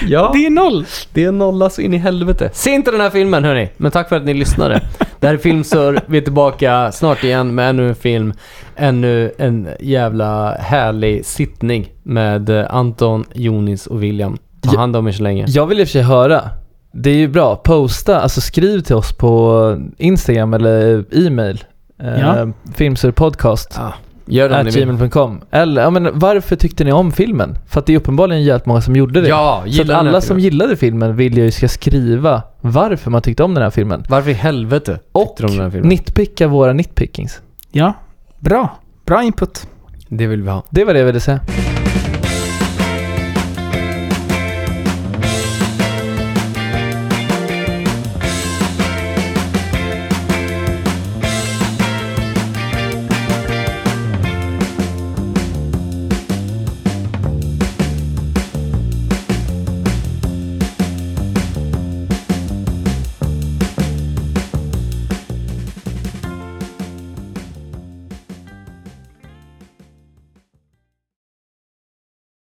Ja, 0.07 0.31
Det 0.33 0.47
är 0.47 0.51
noll! 0.51 0.87
det 1.13 1.25
är 1.25 1.33
nolla 1.33 1.71
så 1.71 1.81
in 1.81 1.95
i 1.95 1.97
helvete. 1.97 2.51
Se 2.53 2.71
inte 2.71 2.91
den 2.91 3.01
här 3.01 3.11
filmen 3.11 3.45
hörni, 3.45 3.69
men 3.77 3.91
tack 3.91 4.09
för 4.09 4.17
att 4.17 4.25
ni 4.25 4.35
lyssnade. 4.35 4.81
Det 5.21 5.27
här 5.27 5.35
är 5.35 5.39
Filmsör, 5.39 6.01
vi 6.07 6.19
är 6.19 6.23
tillbaka 6.23 6.93
snart 6.93 7.25
igen 7.25 7.55
med 7.55 7.71
ännu 7.71 7.89
en 7.89 7.95
film. 7.95 8.33
Ännu 8.77 9.33
en 9.39 9.69
jävla 9.81 10.55
härlig 10.55 11.25
sittning 11.27 11.89
med 12.03 12.51
eh, 12.51 12.75
Anton, 12.75 13.25
Jonis 13.35 13.87
och 13.87 14.03
William. 14.03 14.39
Ta 14.61 14.77
hand 14.79 14.97
om 14.97 15.09
er 15.09 15.13
så 15.13 15.23
länge. 15.23 15.45
Jag 15.49 15.67
vill 15.67 15.81
i 15.81 15.85
och 15.85 15.89
för 15.89 15.93
sig 15.93 16.03
höra. 16.03 16.43
Det 16.93 17.11
är 17.11 17.15
ju 17.15 17.29
bra. 17.29 17.57
Posta, 17.57 18.21
alltså 18.21 18.41
skriv 18.41 18.81
till 18.81 18.95
oss 18.97 19.13
på 19.13 19.77
Instagram 19.99 20.55
eller 20.55 21.05
e-mail. 21.27 21.65
Eh, 22.03 22.21
Ja. 22.21 22.49
Filmsurpodcast. 22.75 23.75
Ja, 23.77 23.93
gör 24.31 24.49
det 24.49 24.59
om 24.59 24.65
ni 24.65 24.71
vill. 24.71 24.85
gmail.com. 24.85 25.41
Eller, 25.51 25.83
ja 25.83 25.91
men 25.91 26.19
varför 26.19 26.57
tyckte 26.57 26.85
ni 26.85 26.93
om 26.93 27.13
filmen? 27.13 27.59
För 27.67 27.81
att 27.81 27.87
det 27.87 27.93
är 27.93 27.97
uppenbarligen 27.97 28.43
jävligt 28.43 28.67
många 28.67 28.81
som 28.81 28.97
gjorde 28.97 29.21
det. 29.21 29.29
Ja, 29.29 29.61
Så 29.65 29.69
gillar 29.69 29.83
att 29.83 29.87
den 29.89 29.97
här 29.97 30.13
alla 30.13 30.21
som 30.21 30.27
filmen. 30.29 30.43
gillade 30.45 30.77
filmen 30.77 31.17
vill 31.17 31.37
jag 31.39 31.45
ju 31.45 31.51
ska 31.51 31.69
skriva 31.69 32.43
varför 32.61 33.11
man 33.11 33.23
tyckte 33.23 33.43
om 33.43 33.55
den 33.55 33.63
här 33.63 33.71
filmen. 33.71 34.05
Varför 34.09 34.31
i 34.31 34.35
helvete 34.35 34.99
Och 35.13 35.29
tyckte 35.37 35.43
de 35.43 35.47
om 35.51 35.57
den 35.57 35.65
här 35.65 35.71
filmen? 35.71 35.89
nitpicka 35.89 36.49
våra 36.49 36.73
nitpickings. 36.73 37.41
Ja, 37.73 37.93
bra. 38.39 38.79
Bra 39.07 39.23
input. 39.23 39.67
Det 40.09 40.27
vill 40.27 40.43
vi 40.43 40.51
ha. 40.51 40.63
Det 40.71 40.85
var 40.85 40.93
det 40.93 40.99
jag 40.99 41.07
ville 41.07 41.21
säga. 41.21 41.41